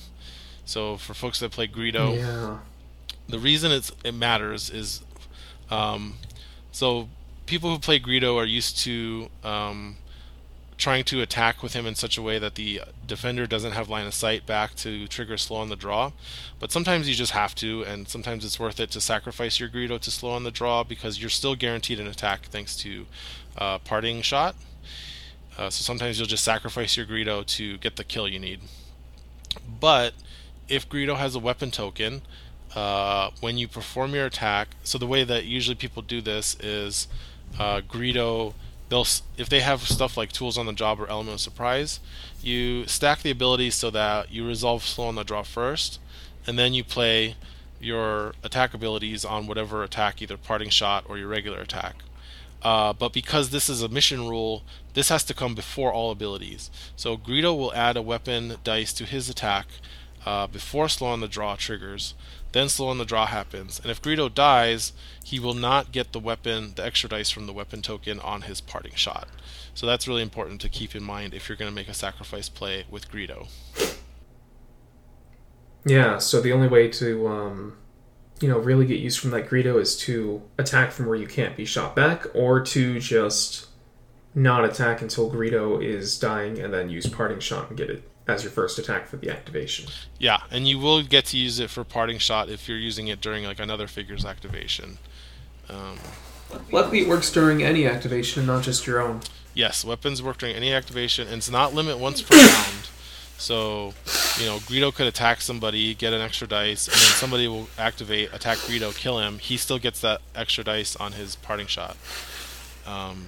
So 0.64 0.97
for 0.97 1.14
folks 1.14 1.38
that 1.38 1.53
play 1.53 1.68
Greedo, 1.68 2.16
yeah. 2.16 2.59
the 3.28 3.38
reason 3.38 3.70
it's 3.70 3.92
it 4.03 4.12
matters 4.12 4.70
is, 4.70 5.01
um, 5.70 6.14
so 6.72 7.09
people 7.47 7.70
who 7.70 7.78
play 7.78 8.01
Greedo 8.01 8.36
are 8.36 8.45
used 8.45 8.76
to 8.78 9.28
um, 9.45 9.99
trying 10.85 11.03
to 11.03 11.22
attack 11.22 11.62
with 11.62 11.72
him 11.72 11.87
in 11.87 11.95
such 11.95 12.18
a 12.18 12.22
way 12.22 12.39
that 12.39 12.57
the 12.57 12.78
defender 13.07 13.47
doesn't 13.47 13.72
have 13.72 13.89
line 13.89 14.07
of 14.07 14.12
sight 14.12 14.45
back 14.45 14.74
to 14.74 15.09
trigger 15.09 15.39
slow 15.39 15.57
on 15.57 15.70
the 15.70 15.76
draw. 15.76 16.12
But 16.61 16.70
sometimes 16.70 17.09
you 17.09 17.14
just 17.14 17.32
have 17.32 17.55
to, 17.55 17.82
and 17.85 18.07
sometimes 18.07 18.45
it's 18.45 18.61
worth 18.61 18.78
it 18.78 18.91
to 18.91 19.01
sacrifice 19.01 19.59
your 19.59 19.70
Greedo 19.70 19.99
to 19.99 20.11
slow 20.11 20.32
on 20.32 20.45
the 20.45 20.51
draw 20.51 20.85
because 20.85 21.18
you're 21.18 21.30
still 21.30 21.55
guaranteed 21.55 21.99
an 22.01 22.07
attack 22.07 22.49
thanks 22.49 22.76
to 22.76 23.07
uh, 23.57 23.78
parting 23.78 24.20
shot. 24.20 24.57
Uh, 25.57 25.70
so 25.70 25.80
sometimes 25.82 26.18
you'll 26.18 26.28
just 26.28 26.45
sacrifice 26.45 26.99
your 26.99 27.07
Greedo 27.07 27.47
to 27.47 27.78
get 27.78 27.97
the 27.97 28.05
kill 28.05 28.28
you 28.28 28.39
need. 28.39 28.61
But 29.80 30.12
if 30.68 30.87
Greedo 30.87 31.16
has 31.16 31.35
a 31.35 31.39
weapon 31.39 31.70
token, 31.70 32.20
uh, 32.74 33.30
when 33.41 33.57
you 33.57 33.68
perform 33.68 34.12
your 34.12 34.26
attack, 34.26 34.76
so 34.82 34.99
the 34.99 35.07
way 35.07 35.24
that 35.24 35.47
usually 35.47 35.76
people 35.76 36.03
do 36.03 36.20
this 36.20 36.61
is 36.61 37.09
uh, 37.59 37.80
Greedo 37.80 38.53
they'll 38.89 39.07
if 39.37 39.49
they 39.49 39.61
have 39.61 39.82
stuff 39.82 40.16
like 40.16 40.32
tools 40.32 40.59
on 40.59 40.66
the 40.66 40.72
job 40.72 41.01
or 41.01 41.09
element 41.09 41.35
of 41.35 41.41
surprise, 41.41 42.01
you 42.43 42.87
stack 42.87 43.22
the 43.22 43.30
abilities 43.30 43.74
so 43.74 43.91
that 43.91 44.30
you 44.30 44.47
resolve 44.47 44.85
slow 44.85 45.07
on 45.07 45.14
the 45.14 45.24
draw 45.24 45.43
first, 45.43 46.01
and 46.47 46.59
then 46.59 46.74
you 46.74 46.85
play 46.85 47.37
your 47.80 48.35
attack 48.43 48.74
abilities 48.74 49.24
on 49.24 49.47
whatever 49.47 49.82
attack, 49.82 50.22
either 50.22 50.37
parting 50.37 50.70
shot 50.70 51.05
or 51.09 51.18
your 51.18 51.28
regular 51.28 51.61
attack. 51.61 51.97
Uh, 52.62 52.95
but 52.95 53.12
because 53.12 53.51
this 53.51 53.68
is 53.68 53.82
a 53.82 53.89
mission 53.89 54.26
rule, 54.26 54.62
this 54.95 55.11
has 55.11 55.22
to 55.24 55.35
come 55.35 55.55
before 55.55 55.93
all 55.93 56.11
abilities. 56.11 56.70
So 56.97 57.16
Greedo 57.16 57.57
will 57.57 57.74
add 57.74 57.97
a 57.97 58.03
weapon 58.03 58.57
dice 58.64 58.93
to 58.95 59.05
his 59.05 59.28
attack 59.28 59.66
uh, 60.24 60.47
before 60.47 60.89
slow 60.89 61.09
on 61.09 61.20
the 61.20 61.28
draw 61.28 61.57
triggers. 61.57 62.14
Then 62.55 62.69
slow 62.69 62.87
on 62.87 62.99
the 62.99 63.05
draw 63.05 63.27
happens, 63.27 63.81
and 63.81 63.91
if 63.91 64.01
Greedo 64.01 64.33
dies, 64.33 64.93
he 65.25 65.41
will 65.41 65.55
not 65.55 65.91
get 65.91 66.13
the 66.13 66.21
weapon, 66.21 66.75
the 66.77 66.87
extra 66.87 67.09
dice 67.09 67.29
from 67.29 67.49
the 67.49 67.53
weapon 67.53 67.83
token 67.83 68.21
on 68.21 68.43
his 68.43 68.61
parting 68.61 68.95
shot. 68.95 69.27
So 69.75 69.87
that's 69.87 70.07
really 70.07 70.23
important 70.23 70.61
to 70.61 70.69
keep 70.69 70.95
in 70.95 71.03
mind 71.03 71.35
if 71.35 71.49
you're 71.49 71.57
going 71.57 71.69
to 71.69 71.75
make 71.75 71.89
a 71.89 71.95
sacrifice 71.95 72.49
play 72.49 72.85
with 72.89 73.11
Greedo. 73.11 73.49
Yeah, 75.85 76.19
so 76.19 76.41
the 76.41 76.53
only 76.53 76.69
way 76.69 76.87
to, 76.91 77.27
um, 77.27 77.77
you 78.41 78.47
know, 78.47 78.59
really 78.59 78.87
get 78.87 79.01
use 79.01 79.17
from 79.17 79.33
that 79.33 79.49
Greedo 79.51 79.81
is 79.81 79.97
to 80.03 80.41
attack 80.57 80.93
from 80.93 81.07
where 81.07 81.17
you 81.17 81.27
can't 81.27 81.57
be 81.57 81.65
shot 81.65 81.97
back, 81.97 82.25
or 82.35 82.61
to 82.61 83.01
just 83.01 83.67
not 84.33 84.65
attack 84.65 85.03
until 85.03 85.29
Greedo 85.29 85.85
is 85.85 86.17
dying 86.21 86.61
and 86.61 86.73
then 86.73 86.89
use 86.89 87.09
parting 87.09 87.41
shot 87.41 87.71
and 87.71 87.77
get 87.77 87.91
it 87.91 88.09
as 88.27 88.43
your 88.43 88.53
first 88.53 88.79
attack 88.79 89.07
for 89.07 89.17
the 89.17 89.29
activation. 89.29 89.87
Yeah, 90.19 90.39
and 90.55 90.69
you 90.69 90.79
will 90.79 91.03
get 91.03 91.25
to 91.27 91.37
use 91.37 91.59
it 91.59 91.69
for 91.69 91.83
parting 91.83 92.17
shot 92.17 92.49
if 92.49 92.69
you're 92.69 92.79
using 92.79 93.09
it 93.09 93.21
during 93.21 93.43
like 93.45 93.59
another 93.59 93.89
figure's 93.89 94.25
activation. 94.25 94.99
Um, 95.69 95.99
Luckily, 96.71 97.01
it 97.01 97.09
works 97.09 97.33
during 97.33 97.65
any 97.65 97.87
activation 97.87 98.41
and 98.41 98.47
not 98.47 98.63
just 98.63 98.87
your 98.87 99.01
own. 99.03 99.21
Yes, 99.53 99.85
weapons 99.85 100.23
work 100.23 100.39
during 100.39 100.55
any 100.55 100.73
activation, 100.73 101.27
and 101.27 101.39
it's 101.39 101.51
not 101.51 101.75
limit 101.75 101.99
once 101.99 102.23
per 102.23 102.37
round. 102.37 102.89
So, 103.37 103.95
you 104.39 104.47
know, 104.47 104.59
Greedo 104.59 104.95
could 104.95 105.09
attack 105.09 105.41
somebody, 105.41 105.93
get 105.93 106.13
an 106.13 106.21
extra 106.21 106.47
dice, 106.47 106.87
and 106.87 106.95
then 106.95 107.03
somebody 107.17 107.49
will 107.49 107.69
activate, 107.77 108.33
attack 108.33 108.59
Greedo, 108.59 108.97
kill 108.97 109.19
him. 109.19 109.41
He 109.41 109.57
still 109.57 109.81
gets 109.81 110.01
that 110.03 110.21
extra 110.37 110.63
dice 110.63 110.95
on 110.95 111.13
his 111.13 111.35
parting 111.35 111.67
shot. 111.67 111.97
Um, 112.87 113.27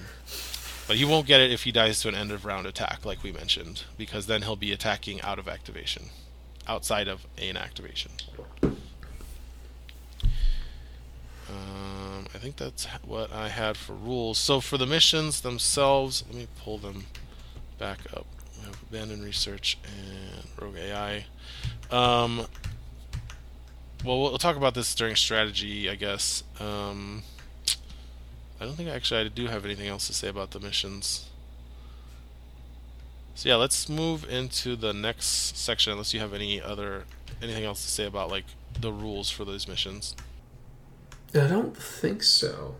but 0.87 0.95
he 0.95 1.03
won't 1.03 1.27
get 1.27 1.41
it 1.41 1.51
if 1.51 1.63
he 1.63 1.73
dies 1.73 1.99
to 2.01 2.07
an 2.07 2.15
end 2.15 2.31
of 2.31 2.45
round 2.45 2.65
attack, 2.65 3.03
like 3.03 3.21
we 3.21 3.33
mentioned, 3.33 3.83
because 3.97 4.27
then 4.27 4.43
he'll 4.43 4.55
be 4.55 4.71
attacking 4.71 5.21
out 5.21 5.39
of 5.39 5.49
activation, 5.49 6.05
outside 6.67 7.07
of 7.07 7.25
an 7.37 7.57
activation. 7.57 8.11
Um, 11.49 12.27
I 12.33 12.37
think 12.37 12.57
that's 12.57 12.85
what 13.05 13.31
I 13.31 13.49
had 13.49 13.77
for 13.77 13.93
rules. 13.93 14.37
So 14.37 14.59
for 14.59 14.77
the 14.77 14.85
missions 14.85 15.41
themselves, 15.41 16.23
let 16.27 16.35
me 16.35 16.47
pull 16.61 16.77
them 16.77 17.05
back 17.77 17.99
up. 18.13 18.25
We 18.57 18.65
have 18.65 18.81
abandoned 18.81 19.23
research 19.23 19.77
and 19.85 20.47
rogue 20.61 20.77
AI. 20.77 21.25
Um, 21.89 22.47
well, 24.03 24.21
we'll 24.21 24.37
talk 24.37 24.57
about 24.57 24.73
this 24.73 24.93
during 24.93 25.15
strategy, 25.15 25.89
I 25.89 25.95
guess. 25.95 26.43
Um, 26.59 27.23
I 28.59 28.65
don't 28.65 28.75
think 28.75 28.89
actually 28.89 29.21
I 29.21 29.27
do 29.29 29.47
have 29.47 29.65
anything 29.65 29.87
else 29.87 30.07
to 30.07 30.13
say 30.13 30.27
about 30.27 30.51
the 30.51 30.59
missions. 30.59 31.29
So 33.37 33.49
yeah, 33.49 33.55
let's 33.55 33.87
move 33.87 34.27
into 34.27 34.75
the 34.75 34.93
next 34.93 35.55
section 35.59 35.91
unless 35.91 36.11
you 36.11 36.19
have 36.19 36.33
any 36.33 36.59
other 36.59 37.03
anything 37.39 37.65
else 37.65 37.83
to 37.83 37.87
say 37.87 38.07
about 38.07 38.31
like 38.31 38.45
the 38.81 38.91
rules 38.91 39.29
for 39.29 39.45
those 39.45 39.67
missions. 39.67 40.15
I 41.35 41.45
don't 41.45 41.77
think 41.77 42.23
so. 42.23 42.77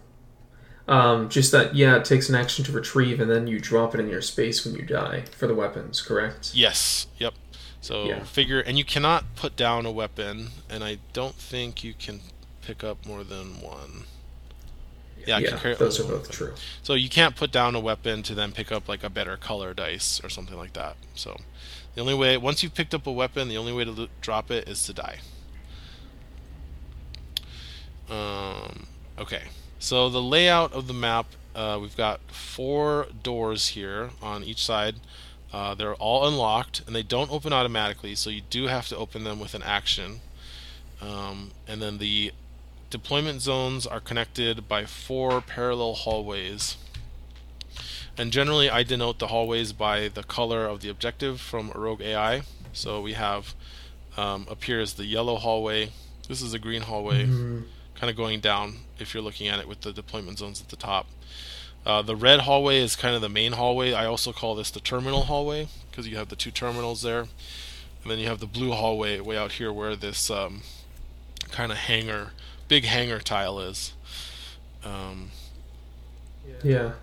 Um, 0.88 1.30
just 1.30 1.52
that 1.52 1.76
yeah, 1.76 1.98
it 1.98 2.06
takes 2.06 2.28
an 2.28 2.34
action 2.34 2.66
to 2.66 2.72
retrieve 2.72 3.20
and 3.20 3.30
then 3.30 3.46
you 3.46 3.60
drop 3.60 3.94
it 3.94 4.00
in 4.00 4.10
your 4.10 4.24
space 4.24 4.66
when 4.66 4.74
you 4.74 4.82
die 4.82 5.26
for 5.32 5.46
the 5.46 5.54
weapons, 5.54 6.02
correct? 6.02 6.56
Yes. 6.56 7.06
Yep. 7.20 7.36
So 7.80 8.06
Yeah. 8.06 8.24
figure 8.24 8.60
and 8.60 8.80
you 8.80 8.84
cannot 8.84 9.36
put 9.36 9.56
down 9.56 9.86
a 9.86 9.92
weapon 9.92 10.50
and 10.72 10.84
I 10.84 10.98
don't 11.14 11.36
think 11.36 11.84
you 11.84 11.94
can 11.94 12.22
pick 12.64 12.84
up 12.84 13.06
more 13.06 13.24
than 13.24 13.62
one. 13.62 14.06
Yeah, 15.28 15.40
yeah 15.40 15.74
those 15.76 16.00
are 16.00 16.06
both 16.06 16.32
true. 16.32 16.54
So 16.82 16.94
you 16.94 17.10
can't 17.10 17.36
put 17.36 17.52
down 17.52 17.76
a 17.76 17.80
weapon 17.80 18.24
to 18.24 18.34
then 18.34 18.54
pick 18.54 18.72
up 18.72 18.88
like 18.88 19.04
a 19.04 19.10
better 19.10 19.36
color 19.36 19.74
dice 19.74 20.22
or 20.24 20.30
something 20.30 20.58
like 20.58 20.74
that. 20.74 20.96
So 21.16 21.38
the 21.96 22.02
only 22.02 22.14
way 22.14 22.38
once 22.38 22.64
you've 22.64 22.74
picked 22.74 22.94
up 22.94 23.06
a 23.06 23.12
weapon, 23.12 23.50
the 23.50 23.58
only 23.58 23.74
way 23.74 23.84
to 23.84 23.92
lo- 23.92 24.08
drop 24.22 24.50
it 24.50 24.70
is 24.70 24.84
to 24.86 24.94
die. 24.94 25.20
Um, 28.10 28.88
okay. 29.20 29.44
So 29.80 30.10
the 30.10 30.22
layout 30.22 30.72
of 30.72 30.88
the 30.88 30.94
map, 30.94 31.28
uh, 31.54 31.78
we've 31.82 31.98
got 31.98 32.22
four 32.32 33.08
doors 33.22 33.70
here 33.70 34.12
on 34.22 34.44
each 34.44 34.64
side. 34.64 34.96
Uh, 35.52 35.76
they're 35.76 35.96
all 35.96 36.28
unlocked 36.28 36.82
and 36.88 36.96
they 36.96 37.04
don't 37.04 37.32
open 37.32 37.54
automatically, 37.54 38.16
so 38.16 38.30
you 38.30 38.42
do 38.50 38.68
have 38.68 38.88
to 38.88 38.98
open 38.98 39.24
them 39.24 39.40
with 39.40 39.54
an 39.54 39.64
action. 39.64 40.22
Um, 41.02 41.52
and 41.68 41.82
then 41.82 42.00
the 42.00 42.32
deployment 42.90 43.42
zones 43.42 43.86
are 43.86 44.00
connected 44.00 44.68
by 44.68 44.86
four 44.86 45.42
parallel 45.42 45.94
hallways. 45.94 46.78
And 48.18 48.32
generally, 48.32 48.70
I 48.70 48.84
denote 48.84 49.20
the 49.20 49.28
hallways 49.28 49.74
by 49.74 50.08
the 50.08 50.24
color 50.24 50.66
of 50.66 50.82
the 50.82 50.90
objective 50.90 51.40
from 51.40 51.72
Rogue 51.76 52.02
AI. 52.02 52.42
So 52.74 53.02
we 53.02 53.14
have 53.14 53.54
um, 54.18 54.48
up 54.50 54.64
here 54.64 54.80
is 54.80 54.94
the 54.94 55.06
yellow 55.06 55.36
hallway. 55.36 55.92
This 56.28 56.42
is 56.42 56.54
a 56.54 56.60
green 56.60 56.82
hallway, 56.82 57.26
kind 57.96 58.10
of 58.10 58.16
going 58.16 58.40
down 58.40 58.78
if 59.00 59.14
you're 59.14 59.24
looking 59.24 59.48
at 59.48 59.60
it 59.60 59.68
with 59.68 59.82
the 59.82 59.94
deployment 59.94 60.40
zones 60.40 60.60
at 60.62 60.70
the 60.70 60.76
top. 60.76 61.08
Uh, 61.86 62.02
the 62.02 62.16
red 62.16 62.42
hallway 62.42 62.80
is 62.80 62.96
kind 62.96 63.16
of 63.16 63.22
the 63.22 63.30
main 63.30 63.54
hallway. 63.54 63.94
I 63.94 64.06
also 64.06 64.34
call 64.34 64.56
this 64.56 64.72
the 64.72 64.82
terminal 64.82 65.24
hallway 65.24 65.68
because 65.90 66.08
you 66.08 66.18
have 66.18 66.28
the 66.28 66.36
two 66.36 66.52
terminals 66.52 67.02
there. 67.02 67.20
And 67.20 68.12
then 68.12 68.20
you 68.20 68.28
have 68.28 68.40
the 68.40 68.48
blue 68.48 68.72
hallway 68.72 69.20
way 69.20 69.38
out 69.38 69.54
here 69.54 69.72
where 69.72 69.96
this 69.96 70.30
um, 70.30 70.64
kind 71.52 71.72
of 71.72 71.78
hangar, 71.78 72.32
big 72.68 72.86
hangar 72.86 73.20
tile 73.20 73.60
is. 73.60 73.94
Um, 74.84 75.32
Yeah. 76.64 76.94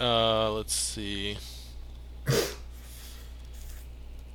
uh, 0.00 0.50
let's 0.52 0.74
see. 0.74 1.38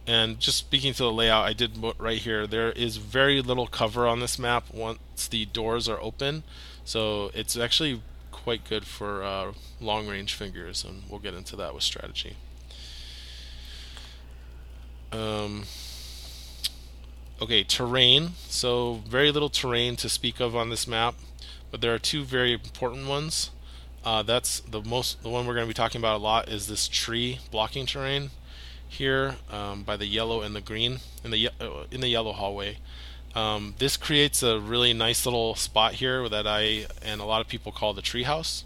And 0.05 0.39
just 0.39 0.57
speaking 0.57 0.93
to 0.93 1.03
the 1.03 1.11
layout, 1.11 1.45
I 1.45 1.51
did 1.51 1.77
right 1.97 2.17
here. 2.19 2.47
There 2.47 2.71
is 2.71 2.95
very 2.95 3.41
little 3.41 3.67
cover 3.67 4.07
on 4.07 4.21
this 4.21 4.39
map 4.39 4.73
once 4.73 5.27
the 5.29 5.45
doors 5.45 5.89
are 5.89 5.99
open, 5.99 6.43
so 6.85 7.29
it's 7.33 7.57
actually 7.57 8.01
quite 8.31 8.63
good 8.63 8.85
for 8.85 9.21
uh, 9.21 9.51
long-range 9.81 10.33
fingers, 10.33 10.85
and 10.85 11.03
we'll 11.09 11.19
get 11.19 11.33
into 11.33 11.57
that 11.57 11.73
with 11.73 11.83
strategy. 11.83 12.37
Um, 15.11 15.63
okay, 17.41 17.63
terrain. 17.63 18.31
So 18.47 19.01
very 19.07 19.31
little 19.31 19.49
terrain 19.49 19.95
to 19.97 20.09
speak 20.09 20.39
of 20.39 20.55
on 20.55 20.69
this 20.69 20.87
map, 20.87 21.15
but 21.71 21.81
there 21.81 21.93
are 21.93 21.99
two 21.99 22.23
very 22.23 22.53
important 22.53 23.07
ones. 23.07 23.51
Uh, 24.03 24.23
that's 24.23 24.61
the 24.61 24.81
most 24.81 25.21
the 25.21 25.29
one 25.29 25.45
we're 25.45 25.53
going 25.53 25.65
to 25.65 25.69
be 25.69 25.73
talking 25.73 25.99
about 25.99 26.17
a 26.17 26.23
lot 26.23 26.47
is 26.47 26.67
this 26.67 26.87
tree 26.87 27.39
blocking 27.51 27.85
terrain 27.85 28.29
here 28.87 29.35
um, 29.51 29.83
by 29.83 29.97
the 29.97 30.05
yellow 30.05 30.41
and 30.41 30.55
the 30.55 30.61
green 30.61 30.99
in 31.23 31.31
the 31.31 31.49
uh, 31.59 31.83
in 31.91 32.01
the 32.01 32.07
yellow 32.07 32.31
hallway. 32.31 32.77
Um, 33.35 33.75
this 33.77 33.97
creates 33.97 34.41
a 34.41 34.59
really 34.59 34.93
nice 34.93 35.25
little 35.25 35.55
spot 35.55 35.95
here 35.95 36.27
that 36.29 36.47
I 36.47 36.87
and 37.03 37.21
a 37.21 37.25
lot 37.25 37.41
of 37.41 37.47
people 37.47 37.71
call 37.71 37.93
the 37.93 38.01
treehouse. 38.01 38.63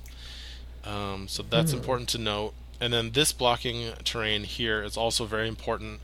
Um, 0.84 1.28
so 1.28 1.44
that's 1.44 1.74
important 1.74 2.10
to 2.10 2.18
note. 2.18 2.54
And 2.80 2.92
then 2.94 3.12
this 3.12 3.32
blocking 3.32 3.94
terrain 4.04 4.44
here 4.44 4.82
is 4.82 4.98
also 4.98 5.26
very 5.26 5.48
important 5.48 6.02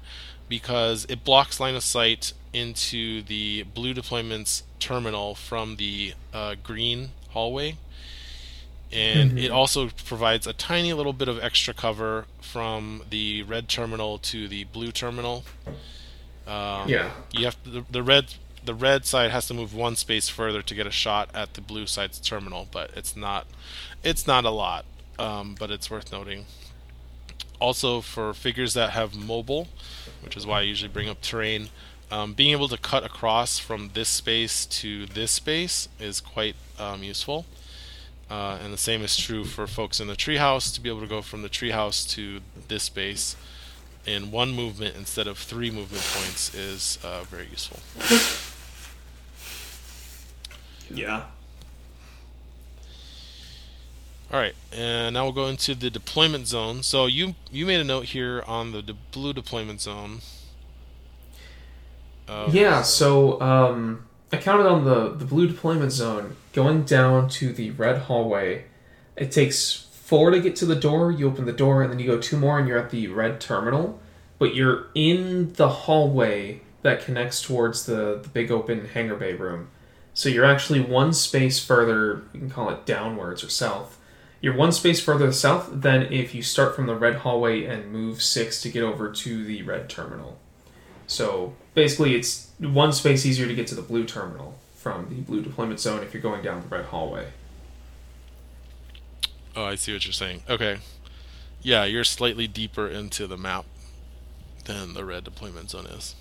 because 0.49 1.05
it 1.09 1.24
blocks 1.24 1.59
line 1.59 1.76
of 1.76 1.84
sight 1.84 2.34
into 2.57 3.21
the 3.21 3.63
blue 3.63 3.93
deployments 3.93 4.63
terminal 4.79 5.35
from 5.35 5.75
the 5.75 6.13
uh, 6.33 6.55
green 6.63 7.09
hallway 7.29 7.77
and 8.91 9.37
it 9.37 9.51
also 9.51 9.89
provides 10.05 10.47
a 10.47 10.53
tiny 10.53 10.93
little 10.93 11.13
bit 11.13 11.27
of 11.27 11.39
extra 11.43 11.73
cover 11.73 12.25
from 12.41 13.03
the 13.09 13.43
red 13.43 13.67
terminal 13.67 14.17
to 14.17 14.47
the 14.47 14.63
blue 14.65 14.91
terminal. 14.91 15.43
Um, 16.47 16.87
Yeah. 16.87 17.11
You 17.31 17.45
have 17.45 17.57
the, 17.65 17.83
the 17.89 18.01
red 18.03 18.35
the 18.63 18.73
red 18.73 19.05
side 19.05 19.31
has 19.31 19.47
to 19.47 19.53
move 19.53 19.73
one 19.73 19.95
space 19.95 20.27
further 20.29 20.61
to 20.61 20.75
get 20.75 20.85
a 20.87 20.91
shot 20.91 21.29
at 21.33 21.53
the 21.53 21.61
blue 21.61 21.87
side's 21.87 22.19
terminal, 22.19 22.67
but 22.71 22.91
it's 22.95 23.15
not 23.15 23.47
it's 24.03 24.25
not 24.25 24.45
a 24.45 24.51
lot, 24.51 24.85
um, 25.19 25.55
but 25.59 25.69
it's 25.69 25.89
worth 25.91 26.11
noting. 26.11 26.45
Also, 27.59 28.01
for 28.01 28.33
figures 28.33 28.73
that 28.75 28.91
have 28.91 29.15
mobile, 29.15 29.67
which 30.23 30.37
is 30.37 30.45
why 30.45 30.59
I 30.59 30.61
usually 30.61 30.91
bring 30.91 31.09
up 31.09 31.21
terrain, 31.21 31.69
um, 32.11 32.33
being 32.33 32.51
able 32.51 32.67
to 32.69 32.77
cut 32.77 33.03
across 33.03 33.59
from 33.59 33.91
this 33.93 34.09
space 34.09 34.65
to 34.65 35.05
this 35.05 35.31
space 35.31 35.89
is 35.99 36.21
quite 36.21 36.55
um, 36.79 37.03
useful. 37.03 37.45
Uh, 38.29 38.57
and 38.61 38.73
the 38.73 38.77
same 38.77 39.01
is 39.03 39.15
true 39.15 39.45
for 39.45 39.67
folks 39.67 39.99
in 39.99 40.07
the 40.07 40.15
treehouse 40.15 40.73
to 40.73 40.81
be 40.81 40.89
able 40.89 40.99
to 40.99 41.07
go 41.07 41.21
from 41.21 41.41
the 41.43 41.49
treehouse 41.49 42.09
to 42.09 42.41
this 42.67 42.83
space 42.83 43.37
in 44.05 44.31
one 44.31 44.51
movement 44.53 44.95
instead 44.95 45.27
of 45.27 45.37
three 45.37 45.71
movement 45.71 46.03
points 46.13 46.53
is 46.53 46.97
uh, 47.03 47.23
very 47.23 47.47
useful. 47.47 47.79
Yeah. 50.89 51.23
All 54.31 54.39
right, 54.39 54.55
and 54.73 55.13
now 55.13 55.23
we'll 55.23 55.33
go 55.33 55.47
into 55.47 55.73
the 55.73 55.89
deployment 55.89 56.47
zone. 56.47 56.83
So 56.83 57.05
you 57.05 57.35
you 57.49 57.65
made 57.65 57.79
a 57.79 57.83
note 57.85 58.07
here 58.07 58.43
on 58.45 58.73
the 58.73 58.81
de- 58.81 58.93
blue 59.11 59.31
deployment 59.31 59.79
zone. 59.79 60.19
Yeah, 62.28 62.82
so 62.82 63.39
um, 63.41 64.05
I 64.32 64.38
counted 64.38 64.67
on 64.67 64.84
the 64.86 65.09
the 65.13 65.25
blue 65.25 65.47
deployment 65.47 65.91
zone 65.91 66.36
going 66.53 66.84
down 66.84 67.30
to 67.30 67.53
the 67.53 67.71
red 67.71 68.03
hallway. 68.03 68.65
It 69.15 69.32
takes 69.32 69.88
four 69.91 70.32
to 70.32 70.39
get 70.39 70.55
to 70.57 70.65
the 70.65 70.75
door. 70.75 71.11
You 71.11 71.28
open 71.28 71.45
the 71.45 71.53
door, 71.53 71.82
and 71.82 71.91
then 71.91 71.99
you 71.99 72.07
go 72.07 72.19
two 72.19 72.38
more, 72.38 72.59
and 72.59 72.67
you're 72.67 72.80
at 72.80 72.89
the 72.89 73.07
red 73.07 73.39
terminal. 73.39 73.99
But 74.39 74.55
you're 74.55 74.88
in 74.93 75.53
the 75.53 75.69
hallway 75.69 76.61
that 76.84 77.03
connects 77.03 77.41
towards 77.41 77.86
the 77.86 78.19
the 78.21 78.30
big 78.30 78.51
open 78.51 78.88
hangar 78.88 79.15
bay 79.15 79.34
room. 79.34 79.69
So 80.13 80.30
you're 80.30 80.45
actually 80.45 80.82
one 80.82 81.13
space 81.13 81.63
further. 81.63 82.23
You 82.34 82.39
can 82.39 82.49
call 82.49 82.69
it 82.69 82.86
downwards 82.86 83.43
or 83.43 83.49
south 83.49 83.97
you're 84.39 84.55
one 84.55 84.71
space 84.71 84.99
further 84.99 85.32
south 85.32 85.69
than 85.71 86.13
if 86.13 86.36
you 86.36 86.43
start 86.43 86.75
from 86.75 86.86
the 86.86 86.95
red 86.95 87.17
hallway 87.17 87.65
and 87.65 87.91
move 87.91 88.21
six 88.21 88.61
to 88.61 88.69
get 88.69 88.84
over 88.84 89.11
to 89.11 89.43
the 89.43 89.63
red 89.63 89.89
terminal. 89.89 90.38
So 91.07 91.55
basically, 91.78 92.15
it's 92.15 92.49
one 92.57 92.91
space 92.91 93.23
easier 93.23 93.47
to 93.47 93.53
get 93.53 93.67
to 93.67 93.75
the 93.75 93.84
blue 93.84 94.03
terminal 94.03 94.57
from 94.73 95.07
the 95.09 95.21
blue 95.21 95.43
deployment 95.43 95.80
zone 95.80 96.01
if 96.01 96.11
you're 96.11 96.23
going 96.23 96.41
down 96.41 96.59
the 96.59 96.67
red 96.67 96.86
hallway. 96.86 97.28
Oh, 99.55 99.63
I 99.63 99.75
see 99.75 99.93
what 99.93 100.03
you're 100.03 100.11
saying. 100.11 100.41
Okay. 100.49 100.80
Yeah, 101.61 101.86
you're 101.86 102.03
slightly 102.03 102.47
deeper 102.47 102.88
into 102.88 103.28
the 103.28 103.38
map 103.38 103.65
than 104.65 104.95
the 104.95 105.05
red 105.05 105.23
deployment 105.23 105.69
zone 105.69 105.86
is. 105.86 106.15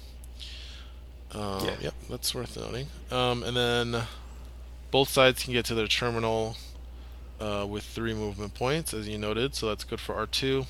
Um, 1.32 1.64
yeah. 1.64 1.76
Yep, 1.80 1.94
that's 2.10 2.34
worth 2.34 2.56
noting. 2.58 2.88
Um, 3.10 3.42
and 3.42 3.56
then 3.56 4.02
both 4.90 5.08
sides 5.08 5.42
can 5.42 5.54
get 5.54 5.64
to 5.66 5.74
their 5.74 5.86
terminal 5.86 6.56
uh, 7.40 7.66
with 7.66 7.82
three 7.82 8.12
movement 8.12 8.52
points, 8.52 8.92
as 8.92 9.08
you 9.08 9.16
noted, 9.16 9.54
so 9.54 9.68
that's 9.68 9.84
good 9.84 10.00
for 10.00 10.14
R2. 10.14 10.66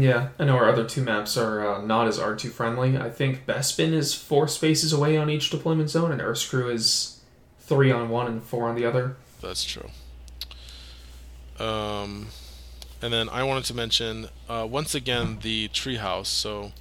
Yeah, 0.00 0.30
I 0.38 0.44
know 0.44 0.56
our 0.56 0.68
other 0.68 0.84
two 0.84 1.02
maps 1.02 1.36
are 1.36 1.66
uh, 1.66 1.82
not 1.82 2.08
as 2.08 2.18
R2 2.18 2.50
friendly. 2.50 2.96
I 2.96 3.10
think 3.10 3.46
Bespin 3.46 3.92
is 3.92 4.14
four 4.14 4.48
spaces 4.48 4.92
away 4.92 5.16
on 5.16 5.30
each 5.30 5.50
deployment 5.50 5.90
zone, 5.90 6.10
and 6.10 6.20
Uscru 6.20 6.72
is 6.72 7.20
three 7.60 7.90
on 7.90 8.08
one 8.08 8.26
and 8.26 8.42
four 8.42 8.68
on 8.68 8.74
the 8.74 8.84
other. 8.84 9.16
That's 9.40 9.64
true. 9.64 9.90
Um, 11.58 12.28
and 13.00 13.12
then 13.12 13.28
I 13.28 13.42
wanted 13.44 13.64
to 13.64 13.74
mention 13.74 14.28
uh, 14.48 14.66
once 14.68 14.94
again 14.94 15.38
the 15.42 15.68
treehouse. 15.68 16.26
So 16.26 16.72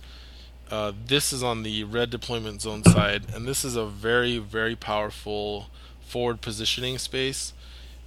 uh, 0.71 0.93
this 1.05 1.31
is 1.31 1.43
on 1.43 1.63
the 1.63 1.83
red 1.83 2.09
deployment 2.09 2.61
zone 2.61 2.83
side, 2.83 3.25
and 3.33 3.47
this 3.47 3.63
is 3.63 3.75
a 3.75 3.85
very, 3.85 4.39
very 4.39 4.75
powerful 4.75 5.67
forward 6.01 6.41
positioning 6.41 6.97
space. 6.97 7.53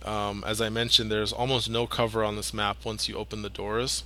Um, 0.04 0.44
as 0.46 0.60
I 0.60 0.68
mentioned, 0.68 1.10
there's 1.10 1.32
almost 1.32 1.68
no 1.68 1.86
cover 1.86 2.24
on 2.24 2.36
this 2.36 2.54
map 2.54 2.78
once 2.84 3.08
you 3.08 3.16
open 3.16 3.42
the 3.42 3.50
doors, 3.50 4.04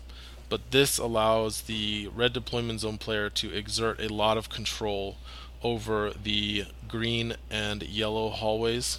but 0.51 0.73
this 0.73 0.99
allows 0.99 1.63
the 1.63 2.11
red 2.15 2.35
deployment 2.35 2.81
zone 2.81 2.99
player 2.99 3.31
to 3.31 3.55
exert 3.55 3.99
a 4.01 4.13
lot 4.13 4.37
of 4.37 4.51
control 4.51 5.17
over 5.63 6.11
the 6.11 6.65
green 6.89 7.37
and 7.51 7.83
yellow 7.85 8.29
hallways. 8.29 8.99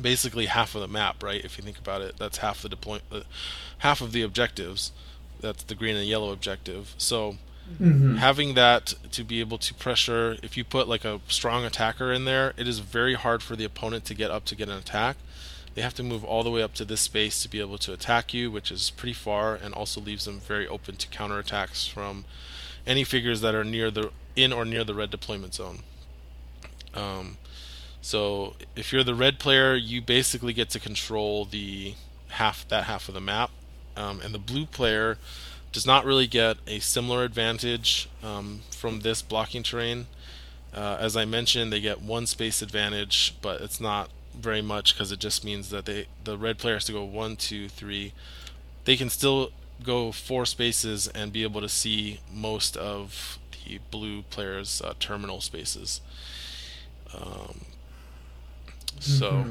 Basically, 0.00 0.46
half 0.46 0.74
of 0.74 0.80
the 0.80 0.88
map, 0.88 1.22
right? 1.22 1.44
If 1.44 1.56
you 1.56 1.64
think 1.64 1.78
about 1.78 2.00
it, 2.00 2.16
that's 2.18 2.38
half 2.38 2.62
the 2.62 2.68
deploy, 2.68 3.00
uh, 3.12 3.20
half 3.78 4.00
of 4.00 4.12
the 4.12 4.22
objectives. 4.22 4.92
That's 5.40 5.62
the 5.62 5.74
green 5.74 5.96
and 5.96 6.06
yellow 6.06 6.32
objective. 6.32 6.94
So, 6.98 7.36
mm-hmm. 7.72 8.16
having 8.16 8.54
that 8.54 8.94
to 9.12 9.24
be 9.24 9.40
able 9.40 9.58
to 9.58 9.74
pressure, 9.74 10.36
if 10.42 10.56
you 10.56 10.64
put 10.64 10.88
like 10.88 11.04
a 11.04 11.20
strong 11.28 11.64
attacker 11.64 12.12
in 12.12 12.24
there, 12.24 12.52
it 12.56 12.66
is 12.66 12.78
very 12.78 13.14
hard 13.14 13.42
for 13.42 13.56
the 13.56 13.64
opponent 13.64 14.04
to 14.06 14.14
get 14.14 14.30
up 14.30 14.44
to 14.46 14.54
get 14.54 14.68
an 14.68 14.76
attack 14.76 15.16
they 15.76 15.82
have 15.82 15.94
to 15.94 16.02
move 16.02 16.24
all 16.24 16.42
the 16.42 16.50
way 16.50 16.62
up 16.62 16.72
to 16.72 16.86
this 16.86 17.02
space 17.02 17.42
to 17.42 17.50
be 17.50 17.60
able 17.60 17.76
to 17.76 17.92
attack 17.92 18.32
you, 18.32 18.50
which 18.50 18.70
is 18.70 18.88
pretty 18.88 19.12
far 19.12 19.54
and 19.54 19.74
also 19.74 20.00
leaves 20.00 20.24
them 20.24 20.40
very 20.40 20.66
open 20.66 20.96
to 20.96 21.06
counterattacks 21.08 21.86
from 21.86 22.24
any 22.86 23.04
figures 23.04 23.42
that 23.42 23.54
are 23.54 23.62
near 23.62 23.90
the 23.90 24.10
in 24.34 24.54
or 24.54 24.64
near 24.64 24.84
the 24.84 24.94
red 24.94 25.10
deployment 25.10 25.52
zone. 25.52 25.80
Um, 26.94 27.36
so 28.00 28.54
if 28.74 28.90
you're 28.90 29.04
the 29.04 29.14
red 29.14 29.38
player, 29.38 29.74
you 29.74 30.00
basically 30.00 30.54
get 30.54 30.70
to 30.70 30.80
control 30.80 31.44
the 31.44 31.94
half 32.28 32.66
that 32.68 32.84
half 32.84 33.08
of 33.08 33.14
the 33.14 33.20
map, 33.20 33.50
um, 33.98 34.22
and 34.22 34.32
the 34.32 34.38
blue 34.38 34.64
player 34.64 35.18
does 35.72 35.84
not 35.84 36.06
really 36.06 36.26
get 36.26 36.56
a 36.66 36.78
similar 36.78 37.22
advantage 37.22 38.08
um, 38.22 38.62
from 38.70 39.00
this 39.00 39.20
blocking 39.20 39.62
terrain. 39.62 40.06
Uh, 40.72 40.96
as 40.98 41.18
I 41.18 41.26
mentioned, 41.26 41.70
they 41.70 41.80
get 41.82 42.00
one 42.00 42.26
space 42.26 42.62
advantage, 42.62 43.34
but 43.42 43.60
it's 43.60 43.78
not 43.78 44.08
very 44.38 44.62
much 44.62 44.94
because 44.94 45.12
it 45.12 45.18
just 45.18 45.44
means 45.44 45.70
that 45.70 45.86
they 45.86 46.06
the 46.24 46.36
red 46.36 46.58
player 46.58 46.74
has 46.74 46.84
to 46.84 46.92
go 46.92 47.04
one, 47.04 47.36
two, 47.36 47.68
three. 47.68 48.12
They 48.84 48.96
can 48.96 49.10
still 49.10 49.50
go 49.82 50.12
four 50.12 50.46
spaces 50.46 51.08
and 51.08 51.32
be 51.32 51.42
able 51.42 51.60
to 51.60 51.68
see 51.68 52.20
most 52.32 52.76
of 52.76 53.38
the 53.64 53.78
blue 53.90 54.22
player's 54.22 54.80
uh, 54.80 54.94
terminal 54.98 55.40
spaces. 55.40 56.00
Um, 57.14 57.62
so 59.00 59.30
mm-hmm. 59.30 59.50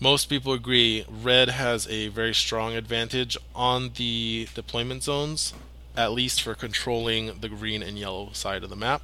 most 0.00 0.26
people 0.26 0.52
agree 0.52 1.04
red 1.08 1.48
has 1.48 1.86
a 1.88 2.08
very 2.08 2.34
strong 2.34 2.74
advantage 2.74 3.36
on 3.54 3.90
the 3.96 4.48
deployment 4.54 5.02
zones, 5.02 5.54
at 5.96 6.12
least 6.12 6.42
for 6.42 6.54
controlling 6.54 7.40
the 7.40 7.48
green 7.48 7.82
and 7.82 7.98
yellow 7.98 8.30
side 8.32 8.62
of 8.62 8.70
the 8.70 8.76
map. 8.76 9.02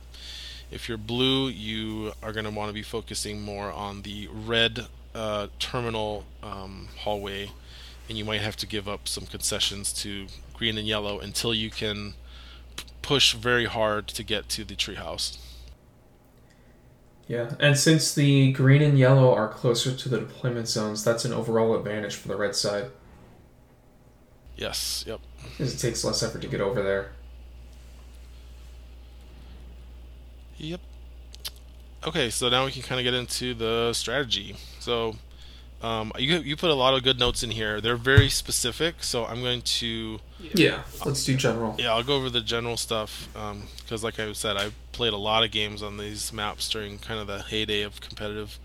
If 0.70 0.88
you're 0.88 0.98
blue, 0.98 1.48
you 1.48 2.12
are 2.22 2.32
going 2.32 2.46
to 2.46 2.50
want 2.50 2.68
to 2.68 2.74
be 2.74 2.82
focusing 2.82 3.40
more 3.42 3.70
on 3.70 4.02
the 4.02 4.28
red 4.32 4.86
uh, 5.14 5.48
terminal 5.58 6.24
um, 6.42 6.88
hallway, 6.98 7.50
and 8.08 8.18
you 8.18 8.24
might 8.24 8.40
have 8.40 8.56
to 8.56 8.66
give 8.66 8.88
up 8.88 9.08
some 9.08 9.26
concessions 9.26 9.92
to 9.92 10.26
green 10.52 10.76
and 10.78 10.86
yellow 10.86 11.18
until 11.18 11.54
you 11.54 11.70
can 11.70 12.14
p- 12.76 12.84
push 13.02 13.34
very 13.34 13.66
hard 13.66 14.08
to 14.08 14.22
get 14.22 14.48
to 14.50 14.64
the 14.64 14.74
treehouse. 14.74 15.38
Yeah, 17.26 17.54
and 17.58 17.78
since 17.78 18.14
the 18.14 18.52
green 18.52 18.82
and 18.82 18.98
yellow 18.98 19.34
are 19.34 19.48
closer 19.48 19.94
to 19.94 20.08
the 20.08 20.18
deployment 20.18 20.68
zones, 20.68 21.02
that's 21.02 21.24
an 21.24 21.32
overall 21.32 21.74
advantage 21.74 22.14
for 22.14 22.28
the 22.28 22.36
red 22.36 22.54
side. 22.54 22.90
Yes, 24.56 25.04
yep. 25.06 25.20
Because 25.42 25.74
it 25.74 25.78
takes 25.78 26.04
less 26.04 26.22
effort 26.22 26.42
to 26.42 26.48
get 26.48 26.60
over 26.60 26.82
there. 26.82 27.12
Yep. 30.58 30.80
Okay, 32.06 32.30
so 32.30 32.48
now 32.48 32.66
we 32.66 32.70
can 32.70 32.82
kind 32.82 33.00
of 33.00 33.04
get 33.04 33.14
into 33.14 33.54
the 33.54 33.92
strategy. 33.94 34.54
So 34.84 35.16
um, 35.82 36.12
you 36.18 36.38
you 36.38 36.56
put 36.56 36.68
a 36.68 36.74
lot 36.74 36.92
of 36.94 37.02
good 37.02 37.18
notes 37.18 37.42
in 37.42 37.50
here. 37.50 37.80
They're 37.80 37.96
very 37.96 38.28
specific, 38.28 39.02
so 39.02 39.24
I'm 39.24 39.40
going 39.40 39.62
to 39.62 40.20
yeah. 40.54 40.82
Let's 41.04 41.24
do 41.24 41.36
general. 41.36 41.74
Yeah, 41.78 41.94
I'll 41.94 42.02
go 42.02 42.16
over 42.16 42.28
the 42.28 42.42
general 42.42 42.76
stuff 42.76 43.28
because, 43.32 44.02
um, 44.02 44.06
like 44.06 44.20
I 44.20 44.30
said, 44.32 44.58
I 44.58 44.72
played 44.92 45.14
a 45.14 45.18
lot 45.18 45.42
of 45.42 45.50
games 45.50 45.82
on 45.82 45.96
these 45.96 46.32
maps 46.34 46.68
during 46.68 46.98
kind 46.98 47.18
of 47.18 47.26
the 47.26 47.42
heyday 47.42 47.80
of 47.80 48.02
competitive 48.02 48.58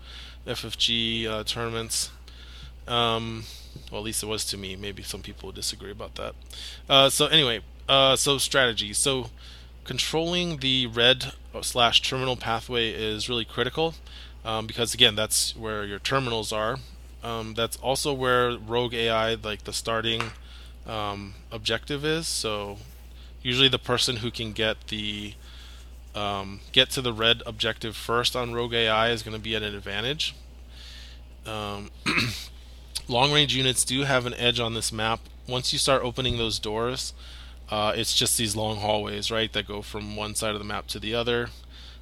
FFG 0.46 1.26
uh, 1.26 1.44
tournaments. 1.44 2.10
Um, 2.86 3.44
well, 3.90 4.00
at 4.00 4.04
least 4.04 4.22
it 4.22 4.26
was 4.26 4.44
to 4.46 4.58
me. 4.58 4.76
Maybe 4.76 5.02
some 5.02 5.22
people 5.22 5.52
disagree 5.52 5.92
about 5.92 6.16
that. 6.16 6.34
Uh, 6.86 7.08
so 7.08 7.26
anyway, 7.26 7.60
uh, 7.88 8.16
so 8.16 8.36
strategy. 8.36 8.92
So 8.92 9.30
controlling 9.84 10.58
the 10.58 10.86
red 10.86 11.32
slash 11.62 12.02
terminal 12.02 12.36
pathway 12.36 12.90
is 12.90 13.28
really 13.28 13.46
critical 13.46 13.94
um, 14.44 14.66
because 14.66 14.94
again 14.94 15.14
that's 15.14 15.56
where 15.56 15.84
your 15.84 15.98
terminals 15.98 16.52
are. 16.52 16.78
Um, 17.22 17.54
that's 17.54 17.76
also 17.78 18.12
where 18.14 18.56
rogue 18.56 18.94
ai 18.94 19.34
like 19.34 19.64
the 19.64 19.72
starting 19.72 20.22
um, 20.86 21.34
objective 21.52 22.04
is. 22.04 22.26
So 22.26 22.78
usually 23.42 23.68
the 23.68 23.78
person 23.78 24.16
who 24.16 24.30
can 24.30 24.52
get 24.52 24.88
the 24.88 25.34
um, 26.14 26.60
get 26.72 26.90
to 26.90 27.02
the 27.02 27.12
red 27.12 27.42
objective 27.46 27.94
first 27.94 28.34
on 28.34 28.52
rogue 28.52 28.74
ai 28.74 29.10
is 29.10 29.22
going 29.22 29.36
to 29.36 29.42
be 29.42 29.54
at 29.54 29.62
an 29.62 29.74
advantage. 29.74 30.34
Um, 31.46 31.90
long 33.08 33.32
range 33.32 33.54
units 33.54 33.84
do 33.84 34.02
have 34.02 34.26
an 34.26 34.34
edge 34.34 34.60
on 34.60 34.74
this 34.74 34.92
map. 34.92 35.20
Once 35.48 35.72
you 35.72 35.78
start 35.78 36.02
opening 36.02 36.36
those 36.36 36.58
doors 36.58 37.12
uh, 37.70 37.92
it's 37.94 38.14
just 38.14 38.36
these 38.36 38.56
long 38.56 38.78
hallways 38.78 39.30
right 39.30 39.52
that 39.52 39.66
go 39.66 39.80
from 39.80 40.16
one 40.16 40.34
side 40.34 40.52
of 40.52 40.58
the 40.58 40.64
map 40.64 40.86
to 40.88 40.98
the 40.98 41.14
other 41.14 41.50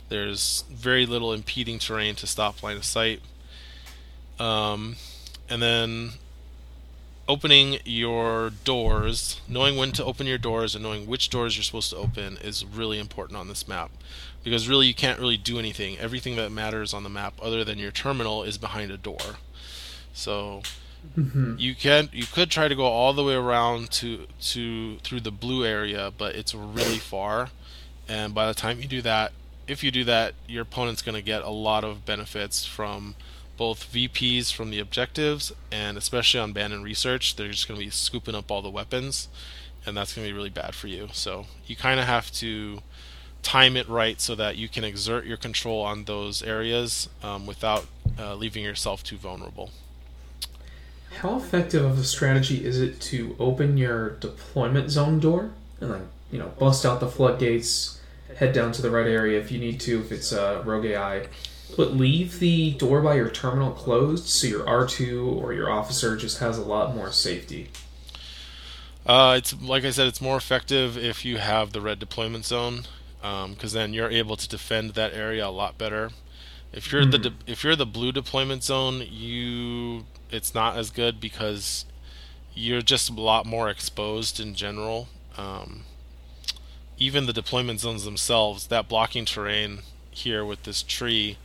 There's 0.08 0.64
very 0.70 1.06
little 1.06 1.32
impeding 1.32 1.78
terrain 1.78 2.14
to 2.16 2.26
stop 2.26 2.62
line 2.62 2.76
of 2.76 2.84
sight. 2.84 3.20
Um, 4.38 4.96
and 5.48 5.60
then 5.60 6.12
opening 7.28 7.78
your 7.84 8.50
doors, 8.64 9.40
knowing 9.46 9.76
when 9.76 9.92
to 9.92 10.04
open 10.04 10.26
your 10.26 10.38
doors 10.38 10.74
and 10.74 10.82
knowing 10.82 11.06
which 11.06 11.28
doors 11.28 11.56
you're 11.56 11.64
supposed 11.64 11.90
to 11.90 11.96
open 11.96 12.38
is 12.38 12.64
really 12.64 12.98
important 12.98 13.38
on 13.38 13.48
this 13.48 13.68
map. 13.68 13.90
Because 14.42 14.68
really, 14.68 14.86
you 14.86 14.94
can't 14.94 15.18
really 15.18 15.36
do 15.36 15.58
anything. 15.58 15.98
Everything 15.98 16.36
that 16.36 16.50
matters 16.50 16.94
on 16.94 17.02
the 17.02 17.10
map, 17.10 17.34
other 17.42 17.64
than 17.64 17.78
your 17.78 17.90
terminal, 17.90 18.42
is 18.44 18.56
behind 18.56 18.90
a 18.90 18.96
door. 18.96 19.18
So 20.14 20.62
mm-hmm. 21.18 21.56
you 21.58 21.74
can 21.74 22.08
you 22.12 22.24
could 22.24 22.50
try 22.50 22.66
to 22.68 22.74
go 22.74 22.84
all 22.84 23.12
the 23.12 23.24
way 23.24 23.34
around 23.34 23.90
to 23.92 24.26
to 24.40 24.96
through 24.98 25.20
the 25.20 25.30
blue 25.30 25.66
area, 25.66 26.12
but 26.16 26.34
it's 26.34 26.54
really 26.54 26.98
far. 26.98 27.50
And 28.08 28.34
by 28.34 28.46
the 28.46 28.54
time 28.54 28.80
you 28.80 28.88
do 28.88 29.02
that, 29.02 29.32
if 29.68 29.84
you 29.84 29.90
do 29.90 30.04
that, 30.04 30.34
your 30.48 30.62
opponent's 30.62 31.02
going 31.02 31.14
to 31.14 31.22
get 31.22 31.42
a 31.42 31.50
lot 31.50 31.84
of 31.84 32.04
benefits 32.04 32.64
from 32.64 33.14
both 33.56 33.92
VPs 33.92 34.52
from 34.52 34.70
the 34.70 34.78
objectives, 34.78 35.52
and 35.70 35.98
especially 35.98 36.40
on 36.40 36.50
Abandoned 36.50 36.84
Research, 36.84 37.36
they're 37.36 37.50
just 37.50 37.68
going 37.68 37.78
to 37.78 37.84
be 37.84 37.90
scooping 37.90 38.34
up 38.34 38.50
all 38.50 38.62
the 38.62 38.70
weapons, 38.70 39.28
and 39.84 39.96
that's 39.96 40.14
going 40.14 40.26
to 40.26 40.32
be 40.32 40.36
really 40.36 40.48
bad 40.48 40.74
for 40.74 40.86
you. 40.86 41.08
So 41.12 41.46
you 41.66 41.76
kind 41.76 42.00
of 42.00 42.06
have 42.06 42.30
to 42.34 42.80
time 43.42 43.76
it 43.76 43.88
right 43.88 44.20
so 44.20 44.34
that 44.34 44.56
you 44.56 44.68
can 44.68 44.84
exert 44.84 45.26
your 45.26 45.36
control 45.36 45.82
on 45.82 46.04
those 46.04 46.42
areas 46.42 47.08
um, 47.22 47.46
without 47.46 47.86
uh, 48.18 48.34
leaving 48.34 48.64
yourself 48.64 49.02
too 49.02 49.16
vulnerable. 49.16 49.70
How 51.20 51.36
effective 51.36 51.84
of 51.84 51.98
a 51.98 52.04
strategy 52.04 52.64
is 52.64 52.80
it 52.80 53.00
to 53.02 53.34
open 53.38 53.76
your 53.76 54.10
deployment 54.10 54.90
zone 54.90 55.18
door 55.18 55.50
and 55.80 55.90
then 55.90 56.08
you 56.30 56.38
know 56.38 56.48
bust 56.58 56.84
out 56.84 57.00
the 57.00 57.08
floodgates, 57.08 57.97
head 58.38 58.52
down 58.52 58.72
to 58.72 58.82
the 58.82 58.90
right 58.90 59.06
area 59.06 59.38
if 59.38 59.50
you 59.50 59.58
need 59.58 59.80
to 59.80 60.00
if 60.00 60.12
it's 60.12 60.32
a 60.32 60.62
rogue 60.64 60.84
AI, 60.84 61.26
but 61.76 61.92
leave 61.92 62.38
the 62.38 62.72
door 62.72 63.00
by 63.00 63.14
your 63.14 63.28
terminal 63.28 63.72
closed 63.72 64.26
so 64.26 64.46
your 64.46 64.64
R2 64.64 65.42
or 65.42 65.52
your 65.52 65.70
officer 65.70 66.16
just 66.16 66.38
has 66.38 66.58
a 66.58 66.62
lot 66.62 66.94
more 66.94 67.12
safety. 67.12 67.68
Uh, 69.06 69.34
it's 69.38 69.60
like 69.60 69.84
I 69.84 69.90
said, 69.90 70.06
it's 70.06 70.20
more 70.20 70.36
effective 70.36 70.96
if 70.96 71.24
you 71.24 71.38
have 71.38 71.72
the 71.72 71.80
red 71.80 71.98
deployment 71.98 72.44
zone, 72.44 72.82
because 73.20 73.74
um, 73.74 73.80
then 73.80 73.94
you're 73.94 74.10
able 74.10 74.36
to 74.36 74.48
defend 74.48 74.90
that 74.90 75.14
area 75.14 75.46
a 75.46 75.50
lot 75.50 75.78
better. 75.78 76.10
If 76.72 76.92
you're 76.92 77.04
mm. 77.04 77.12
the 77.12 77.16
hmm. 77.16 77.22
de- 77.22 77.52
if 77.52 77.64
you're 77.64 77.76
the 77.76 77.86
blue 77.86 78.12
deployment 78.12 78.62
zone, 78.62 79.02
you 79.08 80.04
it's 80.30 80.54
not 80.54 80.76
as 80.76 80.90
good 80.90 81.20
because 81.20 81.86
you're 82.54 82.82
just 82.82 83.08
a 83.08 83.14
lot 83.14 83.46
more 83.46 83.70
exposed 83.70 84.38
in 84.38 84.54
general. 84.54 85.08
Um, 85.38 85.84
even 86.98 87.26
the 87.26 87.32
deployment 87.32 87.80
zones 87.80 88.04
themselves, 88.04 88.66
that 88.66 88.88
blocking 88.88 89.24
terrain 89.24 89.80
here 90.10 90.44
with 90.44 90.64
this 90.64 90.82
tree 90.82 91.38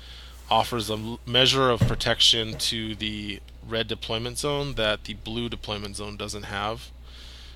offers 0.50 0.90
a 0.90 1.18
measure 1.26 1.70
of 1.70 1.80
protection 1.82 2.58
to 2.58 2.96
the 2.96 3.40
red 3.68 3.88
deployment 3.88 4.38
zone 4.38 4.74
that 4.76 5.06
the 5.06 5.14
blue 5.14 5.50
deployment 5.50 5.96
zone 5.96 6.18
doesn't 6.18 6.44
have. 6.44 6.92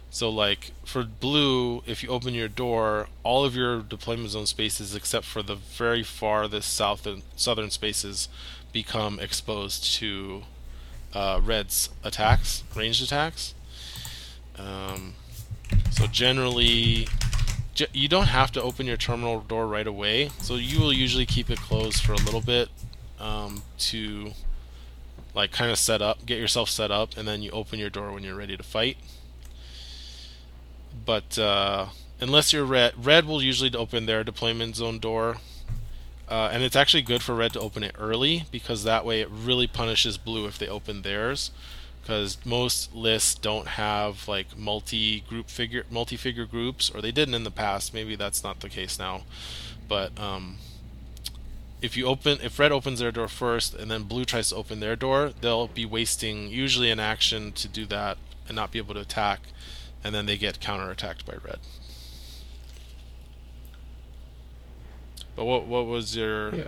So, 0.09 0.29
like 0.29 0.71
for 0.85 1.03
blue, 1.03 1.83
if 1.85 2.01
you 2.01 2.09
open 2.09 2.33
your 2.33 2.47
door, 2.47 3.07
all 3.23 3.43
of 3.43 3.55
your 3.55 3.81
deployment 3.81 4.29
zone 4.29 4.45
spaces, 4.45 4.95
except 4.95 5.25
for 5.25 5.43
the 5.43 5.55
very 5.55 6.01
farthest 6.01 6.73
south 6.73 7.05
and 7.05 7.23
southern 7.35 7.71
spaces, 7.71 8.29
become 8.71 9.19
exposed 9.19 9.83
to 9.95 10.43
uh, 11.13 11.41
red's 11.43 11.89
attacks, 12.03 12.63
ranged 12.73 13.03
attacks. 13.03 13.53
Um, 14.57 15.15
so 15.91 16.07
generally, 16.07 17.07
you 17.93 18.07
don't 18.07 18.27
have 18.27 18.51
to 18.53 18.61
open 18.61 18.85
your 18.85 18.97
terminal 18.97 19.41
door 19.41 19.67
right 19.67 19.87
away. 19.87 20.29
So 20.39 20.55
you 20.55 20.79
will 20.79 20.93
usually 20.93 21.25
keep 21.25 21.49
it 21.49 21.59
closed 21.59 22.03
for 22.03 22.13
a 22.13 22.17
little 22.17 22.41
bit 22.41 22.69
um, 23.19 23.63
to 23.79 24.31
like 25.33 25.51
kind 25.51 25.71
of 25.71 25.77
set 25.77 26.01
up, 26.01 26.25
get 26.25 26.39
yourself 26.39 26.69
set 26.69 26.91
up, 26.91 27.15
and 27.17 27.27
then 27.27 27.41
you 27.41 27.51
open 27.51 27.79
your 27.79 27.89
door 27.89 28.11
when 28.11 28.23
you're 28.23 28.35
ready 28.35 28.57
to 28.57 28.63
fight. 28.63 28.97
But 31.05 31.37
uh, 31.37 31.87
unless 32.19 32.51
you're 32.51 32.65
red, 32.65 32.93
red 33.05 33.25
will 33.25 33.41
usually 33.41 33.73
open 33.75 34.07
their 34.07 34.23
deployment 34.23 34.75
zone 34.75 34.97
door, 34.97 35.37
uh, 36.27 36.49
and 36.51 36.63
it's 36.63 36.75
actually 36.75 37.03
good 37.03 37.21
for 37.21 37.35
red 37.35 37.53
to 37.53 37.59
open 37.59 37.83
it 37.83 37.95
early 37.99 38.45
because 38.51 38.83
that 38.83 39.05
way 39.05 39.21
it 39.21 39.29
really 39.29 39.67
punishes 39.67 40.17
blue 40.17 40.47
if 40.47 40.57
they 40.57 40.67
open 40.67 41.03
theirs 41.03 41.51
because 42.07 42.37
most 42.45 42.95
lists 42.95 43.35
don't 43.35 43.67
have 43.67 44.29
like 44.29 44.57
multi-group 44.57 45.49
figure 45.49 45.83
multi-figure 45.89 46.45
groups 46.45 46.89
or 46.89 47.01
they 47.01 47.11
didn't 47.11 47.33
in 47.33 47.43
the 47.43 47.51
past. 47.51 47.93
Maybe 47.93 48.15
that's 48.15 48.45
not 48.45 48.61
the 48.61 48.69
case 48.69 48.97
now. 48.97 49.23
But 49.89 50.17
um, 50.17 50.55
if 51.81 51.97
you 51.97 52.05
open 52.05 52.37
if 52.41 52.57
red 52.59 52.71
opens 52.71 52.99
their 52.99 53.11
door 53.11 53.27
first 53.27 53.73
and 53.73 53.91
then 53.91 54.03
blue 54.03 54.23
tries 54.23 54.49
to 54.49 54.55
open 54.55 54.79
their 54.79 54.95
door 54.95 55.33
they'll 55.41 55.67
be 55.67 55.85
wasting 55.85 56.47
usually 56.47 56.89
an 56.89 56.99
action 56.99 57.51
to 57.51 57.67
do 57.67 57.85
that 57.85 58.17
and 58.47 58.55
not 58.55 58.71
be 58.71 58.79
able 58.79 58.93
to 58.93 59.01
attack 59.01 59.41
and 60.01 60.15
then 60.15 60.25
they 60.27 60.37
get 60.37 60.61
counterattacked 60.61 61.25
by 61.25 61.33
red. 61.33 61.59
But 65.35 65.43
what 65.43 65.67
what 65.67 65.85
was 65.87 66.15
your 66.15 66.55
yeah. 66.55 66.63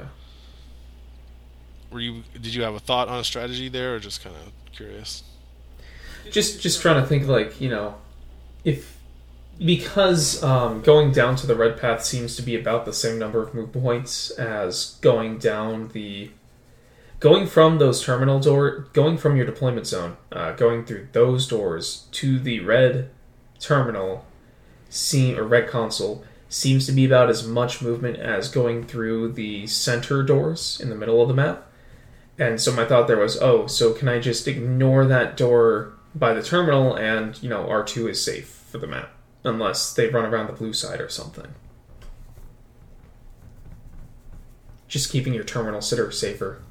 Were 1.93 2.01
you 2.01 2.23
did 2.33 2.53
you 2.53 2.63
have 2.63 2.75
a 2.75 2.79
thought 2.79 3.07
on 3.07 3.21
a 3.21 3.23
strategy 3.23 3.69
there 3.69 3.95
or 3.95 3.99
just 3.99 4.21
kind 4.21 4.35
of 4.35 4.51
curious 4.73 5.23
just 6.31 6.61
just 6.61 6.81
trying 6.81 7.01
to 7.01 7.07
think 7.07 7.27
like 7.27 7.59
you 7.59 7.69
know 7.69 7.95
if 8.63 8.97
because 9.57 10.41
um, 10.41 10.81
going 10.81 11.11
down 11.11 11.35
to 11.35 11.45
the 11.45 11.55
red 11.55 11.77
path 11.77 12.03
seems 12.03 12.35
to 12.37 12.41
be 12.41 12.55
about 12.55 12.85
the 12.85 12.93
same 12.93 13.19
number 13.19 13.43
of 13.43 13.53
move 13.53 13.73
points 13.73 14.31
as 14.31 14.97
going 15.01 15.37
down 15.37 15.89
the 15.89 16.31
going 17.19 17.45
from 17.45 17.77
those 17.77 18.01
terminal 18.01 18.39
door 18.39 18.87
going 18.93 19.17
from 19.17 19.35
your 19.35 19.45
deployment 19.45 19.85
zone 19.85 20.15
uh, 20.31 20.51
going 20.53 20.85
through 20.85 21.07
those 21.11 21.47
doors 21.47 22.07
to 22.11 22.39
the 22.39 22.61
red 22.61 23.09
terminal 23.59 24.25
seem 24.89 25.37
or 25.37 25.43
red 25.43 25.67
console 25.67 26.23
seems 26.49 26.87
to 26.87 26.91
be 26.91 27.05
about 27.05 27.29
as 27.29 27.45
much 27.45 27.81
movement 27.81 28.17
as 28.17 28.49
going 28.49 28.83
through 28.83 29.31
the 29.31 29.67
center 29.67 30.23
doors 30.23 30.79
in 30.81 30.89
the 30.89 30.95
middle 30.95 31.21
of 31.21 31.27
the 31.27 31.33
map. 31.33 31.67
And 32.39 32.59
so 32.59 32.73
my 32.73 32.85
thought 32.85 33.07
there 33.07 33.17
was 33.17 33.39
oh 33.41 33.67
so 33.67 33.93
can 33.93 34.07
i 34.07 34.17
just 34.17 34.47
ignore 34.47 35.05
that 35.05 35.35
door 35.35 35.93
by 36.15 36.33
the 36.33 36.43
terminal, 36.43 36.95
and 36.95 37.41
you 37.41 37.49
know 37.49 37.65
R2 37.65 38.09
is 38.09 38.23
safe 38.23 38.47
for 38.47 38.77
the 38.77 38.87
map 38.87 39.11
unless 39.43 39.93
they 39.93 40.09
run 40.09 40.25
around 40.25 40.47
the 40.47 40.53
blue 40.53 40.73
side 40.73 40.99
or 40.99 41.09
something. 41.09 41.53
Just 44.87 45.11
keeping 45.11 45.33
your 45.33 45.43
terminal 45.43 45.81
sitter 45.81 46.11
safer. 46.11 46.61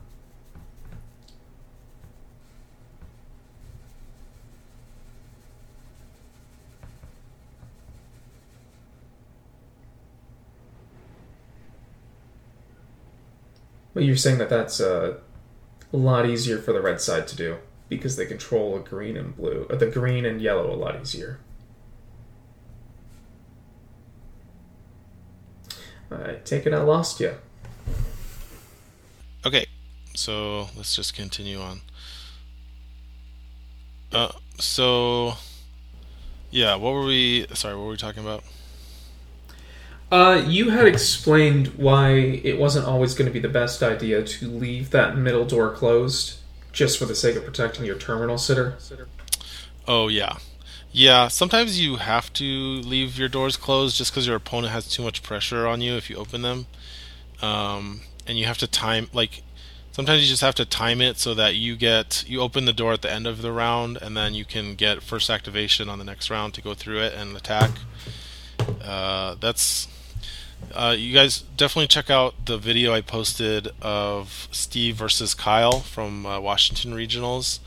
But 13.94 14.04
you're 14.04 14.16
saying 14.16 14.38
that 14.38 14.48
that's 14.48 14.80
uh, 14.80 15.18
a 15.92 15.96
lot 15.96 16.28
easier 16.28 16.58
for 16.58 16.72
the 16.72 16.80
red 16.80 17.00
side 17.00 17.26
to 17.28 17.36
do 17.36 17.58
because 17.88 18.16
they 18.16 18.26
control 18.26 18.76
a 18.76 18.80
green 18.80 19.16
and 19.16 19.36
blue, 19.36 19.66
uh, 19.70 19.76
the 19.76 19.86
green 19.86 20.24
and 20.24 20.40
yellow 20.40 20.72
a 20.72 20.76
lot 20.76 21.00
easier. 21.00 21.40
I 26.10 26.36
take 26.44 26.66
it 26.66 26.72
I 26.72 26.80
lost 26.82 27.20
you. 27.20 27.34
Okay, 29.44 29.66
so 30.14 30.68
let's 30.76 30.96
just 30.96 31.14
continue 31.14 31.60
on. 31.60 31.80
Uh, 34.10 34.32
so 34.58 35.34
yeah, 36.50 36.74
what 36.76 36.92
were 36.92 37.04
we? 37.04 37.46
Sorry, 37.52 37.74
what 37.76 37.84
were 37.84 37.90
we 37.90 37.96
talking 37.96 38.22
about? 38.22 38.42
Uh, 40.10 40.42
you 40.46 40.70
had 40.70 40.86
explained 40.86 41.68
why 41.76 42.12
it 42.12 42.58
wasn't 42.58 42.86
always 42.86 43.12
going 43.14 43.26
to 43.26 43.32
be 43.32 43.40
the 43.40 43.48
best 43.48 43.82
idea 43.82 44.22
to 44.22 44.48
leave 44.48 44.90
that 44.90 45.18
middle 45.18 45.44
door 45.44 45.70
closed 45.70 46.38
just 46.72 46.98
for 46.98 47.04
the 47.04 47.14
sake 47.14 47.36
of 47.36 47.44
protecting 47.44 47.84
your 47.84 47.96
terminal 47.96 48.38
sitter. 48.38 48.76
Oh 49.86 50.08
yeah, 50.08 50.38
yeah. 50.92 51.28
Sometimes 51.28 51.80
you 51.80 51.96
have 51.96 52.32
to 52.34 52.44
leave 52.44 53.18
your 53.18 53.28
doors 53.28 53.56
closed 53.56 53.96
just 53.96 54.12
because 54.12 54.26
your 54.26 54.36
opponent 54.36 54.72
has 54.72 54.88
too 54.88 55.02
much 55.02 55.22
pressure 55.22 55.66
on 55.66 55.80
you 55.80 55.94
if 55.94 56.10
you 56.10 56.16
open 56.16 56.42
them, 56.42 56.66
um, 57.42 58.02
and 58.26 58.38
you 58.38 58.46
have 58.46 58.58
to 58.58 58.66
time 58.66 59.08
like. 59.12 59.42
Sometimes 59.90 60.22
you 60.22 60.28
just 60.28 60.42
have 60.42 60.54
to 60.54 60.64
time 60.64 61.00
it 61.00 61.18
so 61.18 61.34
that 61.34 61.56
you 61.56 61.74
get 61.74 62.22
you 62.28 62.40
open 62.40 62.66
the 62.66 62.72
door 62.72 62.92
at 62.92 63.02
the 63.02 63.12
end 63.12 63.26
of 63.26 63.42
the 63.42 63.50
round, 63.50 63.96
and 64.00 64.16
then 64.16 64.32
you 64.32 64.44
can 64.44 64.76
get 64.76 65.02
first 65.02 65.28
activation 65.28 65.88
on 65.88 65.98
the 65.98 66.04
next 66.04 66.30
round 66.30 66.54
to 66.54 66.62
go 66.62 66.72
through 66.72 67.00
it 67.00 67.14
and 67.14 67.36
attack. 67.36 67.72
Uh, 68.80 69.34
that's 69.40 69.88
uh, 70.74 70.94
you 70.96 71.14
guys 71.14 71.40
definitely 71.56 71.88
check 71.88 72.10
out 72.10 72.34
the 72.46 72.58
video 72.58 72.92
I 72.92 73.00
posted 73.00 73.68
of 73.80 74.48
Steve 74.52 74.96
versus 74.96 75.34
Kyle 75.34 75.80
from 75.80 76.26
uh, 76.26 76.40
Washington 76.40 76.92
Regionals. 76.92 77.58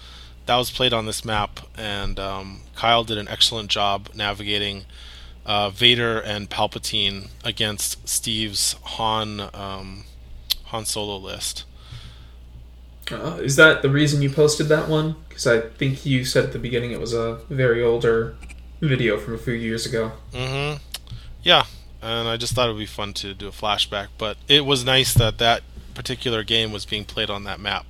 That 0.45 0.57
was 0.57 0.71
played 0.71 0.93
on 0.93 1.05
this 1.05 1.23
map, 1.23 1.59
and 1.77 2.19
um, 2.19 2.61
Kyle 2.75 3.03
did 3.03 3.17
an 3.17 3.27
excellent 3.27 3.69
job 3.69 4.09
navigating 4.15 4.85
uh, 5.45 5.69
Vader 5.69 6.19
and 6.19 6.49
Palpatine 6.49 7.29
against 7.43 8.07
Steve's 8.07 8.75
Han 8.83 9.49
um, 9.53 10.05
Han 10.65 10.85
Solo 10.85 11.17
list. 11.17 11.65
Uh, 13.11 13.39
is 13.41 13.55
that 13.55 13.81
the 13.81 13.89
reason 13.89 14.21
you 14.21 14.29
posted 14.29 14.67
that 14.67 14.87
one? 14.87 15.15
Because 15.27 15.47
I 15.47 15.61
think 15.61 16.05
you 16.05 16.23
said 16.23 16.45
at 16.45 16.53
the 16.53 16.59
beginning 16.59 16.91
it 16.91 16.99
was 16.99 17.13
a 17.13 17.39
very 17.49 17.83
older 17.83 18.35
video 18.79 19.17
from 19.17 19.33
a 19.33 19.37
few 19.37 19.53
years 19.53 19.85
ago. 19.85 20.13
Mm-hmm. 20.33 20.81
Yeah, 21.43 21.65
and 22.01 22.27
I 22.27 22.37
just 22.37 22.53
thought 22.53 22.69
it 22.69 22.73
would 22.73 22.79
be 22.79 22.85
fun 22.85 23.13
to 23.15 23.33
do 23.33 23.47
a 23.47 23.51
flashback. 23.51 24.07
But 24.17 24.37
it 24.47 24.65
was 24.65 24.83
nice 24.83 25.13
that 25.13 25.37
that 25.39 25.61
particular 25.93 26.43
game 26.43 26.71
was 26.71 26.85
being 26.85 27.05
played 27.05 27.29
on 27.29 27.43
that 27.43 27.59
map, 27.59 27.85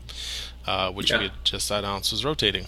uh, 0.66 0.92
which 0.92 1.12
Yeah. 1.12 1.18
we 1.18 1.24
had 1.26 1.34
just 1.44 1.70
announced 1.72 2.12
was 2.12 2.26
rotating. 2.26 2.66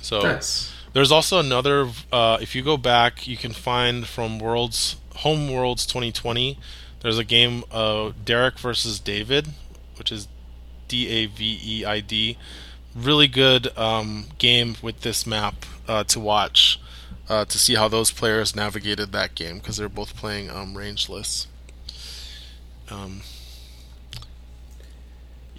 So 0.00 0.20
Nice. 0.22 0.72
there's 0.92 1.12
also 1.12 1.38
another. 1.38 1.90
Uh, 2.10 2.38
if 2.40 2.54
you 2.54 2.62
go 2.62 2.76
back, 2.76 3.26
you 3.26 3.36
can 3.36 3.52
find 3.52 4.06
from 4.06 4.38
Worlds 4.38 4.96
Home 5.16 5.50
Worlds 5.50 5.86
2020. 5.86 6.58
There's 7.00 7.18
a 7.18 7.24
game 7.24 7.64
uh, 7.70 8.12
Derek 8.24 8.58
versus 8.58 8.98
David, 9.00 9.48
which 9.96 10.10
is 10.12 10.28
D 10.88 11.08
A 11.08 11.26
V 11.26 11.60
E 11.62 11.84
I 11.84 12.00
D. 12.00 12.36
Really 12.94 13.26
good 13.28 13.76
um, 13.78 14.26
game 14.38 14.76
with 14.82 15.00
this 15.00 15.26
map 15.26 15.64
uh, 15.88 16.04
to 16.04 16.20
watch 16.20 16.78
uh, 17.28 17.44
to 17.44 17.58
see 17.58 17.74
how 17.74 17.88
those 17.88 18.10
players 18.10 18.54
navigated 18.56 19.12
that 19.12 19.34
game 19.34 19.58
because 19.58 19.76
they're 19.76 19.88
both 19.88 20.16
playing 20.16 20.50
um, 20.50 20.76
range 20.76 21.08
lists. 21.08 21.46
Um, 22.90 23.22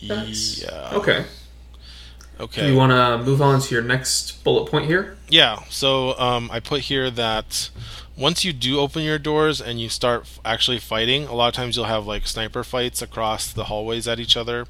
That's- 0.01 0.61
yeah. 0.61 0.91
Okay. 0.93 1.25
Okay. 2.39 2.69
You 2.69 2.75
want 2.75 2.91
to 2.91 3.23
move 3.23 3.41
on 3.41 3.61
to 3.61 3.73
your 3.75 3.83
next 3.83 4.43
bullet 4.43 4.69
point 4.69 4.87
here? 4.87 5.17
Yeah, 5.29 5.63
so 5.69 6.17
um, 6.19 6.49
I 6.51 6.59
put 6.59 6.81
here 6.81 7.11
that 7.11 7.69
once 8.17 8.43
you 8.43 8.51
do 8.51 8.79
open 8.79 9.03
your 9.03 9.19
doors 9.19 9.61
and 9.61 9.79
you 9.79 9.87
start 9.87 10.21
f- 10.23 10.39
actually 10.43 10.79
fighting, 10.79 11.25
a 11.25 11.33
lot 11.33 11.47
of 11.49 11.53
times 11.53 11.75
you'll 11.75 11.85
have 11.85 12.07
like 12.07 12.27
sniper 12.27 12.63
fights 12.63 13.01
across 13.01 13.53
the 13.53 13.65
hallways 13.65 14.07
at 14.07 14.19
each 14.19 14.35
other 14.35 14.65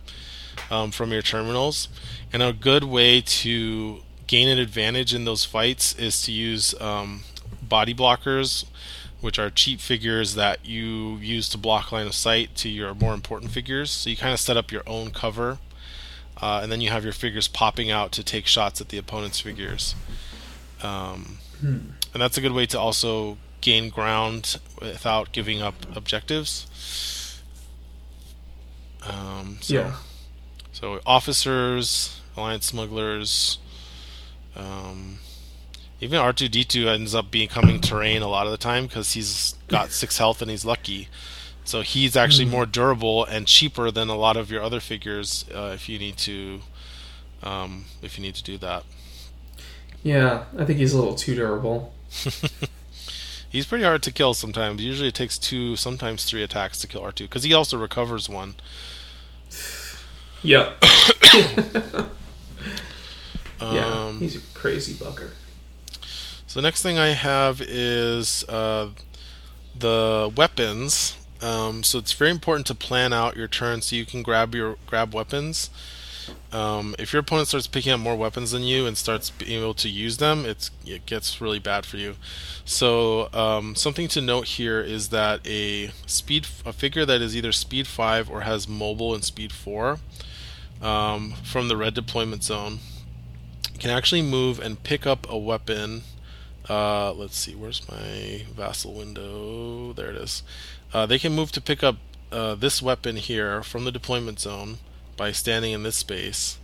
um, 0.70 0.92
from 0.92 1.12
your 1.14 1.22
terminals. 1.22 1.88
And 2.34 2.44
a 2.44 2.52
good 2.54 2.84
way 2.84 3.22
to 3.22 4.03
gain 4.28 4.48
an 4.48 4.60
advantage 4.60 5.14
in 5.14 5.26
those 5.26 5.46
fights 5.46 5.94
is 5.96 6.22
to 6.24 6.32
use 6.32 6.80
um, 6.82 7.24
body 7.62 7.94
blockers, 7.94 8.66
which 9.22 9.40
are 9.40 9.50
cheap 9.50 9.80
figures 9.80 10.36
that 10.36 10.66
you 10.66 11.18
use 11.18 11.50
to 11.50 11.58
block 11.58 11.92
line 11.92 12.08
of 12.08 12.16
sight 12.16 12.56
to 12.56 12.70
your 12.70 12.94
more 12.94 13.14
important 13.14 13.52
figures. 13.52 13.92
So 13.92 14.10
you 14.10 14.18
kind 14.18 14.34
of 14.34 14.40
set 14.40 14.58
up 14.58 14.72
your 14.72 14.84
own 14.88 15.12
cover. 15.12 15.60
Uh, 16.42 16.60
and 16.62 16.72
then 16.72 16.82
you 16.82 16.90
have 16.90 17.04
your 17.04 17.14
figures 17.14 17.48
popping 17.48 17.90
out 17.92 18.12
to 18.12 18.24
take 18.24 18.48
shots 18.48 18.82
at 18.82 18.90
the 18.90 18.98
opponent's 18.98 19.40
figures. 19.40 19.96
Um, 20.82 21.38
and 22.14 22.22
that's 22.22 22.38
a 22.38 22.42
good 22.42 22.52
way 22.52 22.66
to 22.66 22.80
also 22.80 23.38
gain 23.62 23.90
ground 23.90 24.60
without 24.82 25.32
giving 25.32 25.62
up 25.62 25.76
objectives. 25.96 27.40
Um, 29.08 29.60
so, 29.62 29.74
Yeah. 29.74 29.96
So 30.74 31.00
officers, 31.06 32.20
alliance 32.36 32.66
smugglers, 32.66 33.60
um, 34.56 35.20
even 36.00 36.20
R 36.20 36.34
two 36.34 36.50
D 36.50 36.64
two 36.64 36.90
ends 36.90 37.16
up 37.16 37.32
becoming 37.32 37.80
terrain 37.80 38.22
a 38.22 38.28
lot 38.28 38.46
of 38.46 38.52
the 38.52 38.58
time 38.58 38.88
because 38.88 39.14
he's 39.14 39.56
got 39.68 39.92
six 39.92 40.18
health 40.18 40.42
and 40.42 40.52
he's 40.52 40.66
lucky. 40.66 41.08
So 41.66 41.82
he's 41.82 42.18
actually 42.18 42.46
more 42.46 42.66
durable 42.66 43.24
and 43.24 43.48
cheaper 43.48 43.90
than 43.90 44.10
a 44.10 44.16
lot 44.16 44.36
of 44.36 44.52
your 44.52 44.62
other 44.62 44.82
figures 44.82 45.46
uh, 45.54 45.72
if 45.74 45.88
you 45.88 45.98
need 45.98 46.18
to 46.18 46.62
um, 47.42 47.86
if 48.02 48.18
you 48.18 48.22
need 48.22 48.36
to 48.36 48.44
do 48.44 48.58
that. 48.58 48.84
Yeah, 50.04 50.44
I 50.58 50.66
think 50.66 50.80
he's 50.80 50.94
a 50.94 51.00
little 51.00 51.16
too 51.16 51.36
durable. 51.36 51.94
He's 53.50 53.68
pretty 53.68 53.84
hard 53.84 54.02
to 54.02 54.12
kill 54.12 54.34
sometimes. 54.34 54.82
Usually 54.82 55.10
it 55.10 55.14
takes 55.14 55.38
two, 55.38 55.76
sometimes 55.76 56.26
three 56.26 56.42
attacks 56.42 56.80
to 56.80 56.88
kill 56.88 57.02
R2 57.02 57.20
because 57.20 57.44
he 57.44 57.54
also 57.54 57.78
recovers 57.78 58.28
one. 58.28 58.56
Yep. 60.42 60.84
Um, 63.64 63.76
yeah, 63.76 64.20
he's 64.20 64.36
a 64.36 64.42
crazy 64.54 64.94
bucker. 64.94 65.32
So 66.48 66.60
the 66.60 66.68
next 66.68 66.84
thing 66.84 66.98
I 66.98 67.10
have 67.10 67.62
is 67.62 68.44
uh, 68.50 68.90
the 69.78 70.32
weapons. 70.36 71.18
Um, 71.42 71.84
so 71.84 71.98
it's 71.98 72.14
very 72.14 72.32
important 72.32 72.68
to 72.68 72.76
plan 72.76 73.12
out 73.12 73.36
your 73.36 73.48
turn 73.48 73.82
so 73.82 73.96
you 73.96 74.06
can 74.06 74.22
grab 74.22 74.54
your 74.54 74.78
grab 74.86 75.14
weapons. 75.14 75.70
Um, 76.54 76.96
if 77.00 77.12
your 77.12 77.22
opponent 77.22 77.48
starts 77.50 77.68
picking 77.68 77.92
up 77.92 78.00
more 78.00 78.16
weapons 78.16 78.52
than 78.52 78.64
you 78.64 78.86
and 78.86 78.98
starts 78.98 79.30
being 79.30 79.60
able 79.60 79.74
to 79.74 79.90
use 79.90 80.18
them, 80.18 80.46
it's 80.46 80.70
it 80.86 81.06
gets 81.06 81.42
really 81.42 81.60
bad 81.60 81.86
for 81.86 81.98
you. 81.98 82.16
So 82.66 83.30
um, 83.34 83.76
something 83.76 84.08
to 84.10 84.22
note 84.22 84.46
here 84.46 84.80
is 84.80 85.10
that 85.10 85.46
a 85.48 85.92
speed 86.06 86.48
a 86.66 86.72
figure 86.72 87.06
that 87.06 87.22
is 87.22 87.36
either 87.36 87.52
speed 87.52 87.88
five 87.88 88.30
or 88.30 88.42
has 88.42 88.68
mobile 88.68 89.14
and 89.14 89.24
speed 89.24 89.52
four 89.52 90.00
um, 90.82 91.34
from 91.44 91.68
the 91.68 91.78
red 91.78 91.94
deployment 91.94 92.44
zone 92.44 92.80
can 93.80 93.90
actually 93.90 94.22
move 94.22 94.60
and 94.60 94.82
pick 94.84 95.06
up 95.06 95.28
a 95.30 95.38
weapon 95.38 96.04
uh, 96.70 97.12
let's 97.14 97.38
see, 97.38 97.56
where's 97.56 97.88
my 97.90 98.46
vassal 98.56 98.94
window? 98.94 99.94
There 99.94 100.10
it 100.10 100.16
is. 100.16 100.44
Uh, 100.94 101.06
they 101.06 101.20
can 101.20 101.34
move 101.34 101.52
to 101.54 101.62
pick 101.62 101.84
up 101.84 101.98
uh, 102.32 102.56
this 102.56 102.82
weapon 102.82 103.18
here 103.18 103.62
from 103.64 103.84
the 103.84 103.92
deployment 103.92 104.40
zone 104.40 104.78
by 105.18 105.32
standing 105.32 105.74
in 105.74 105.84
this 105.84 105.98
space, 105.98 106.58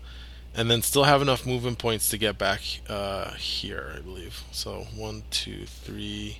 and 0.55 0.71
then 0.71 0.81
still 0.81 1.03
have 1.03 1.21
enough 1.21 1.45
movement 1.45 1.79
points 1.79 2.07
to 2.09 2.17
get 2.17 2.37
back 2.37 2.61
uh, 2.87 3.33
here, 3.33 3.93
I 3.97 3.99
believe. 3.99 4.43
So 4.51 4.87
one, 4.95 5.23
two, 5.31 5.65
three. 5.65 6.39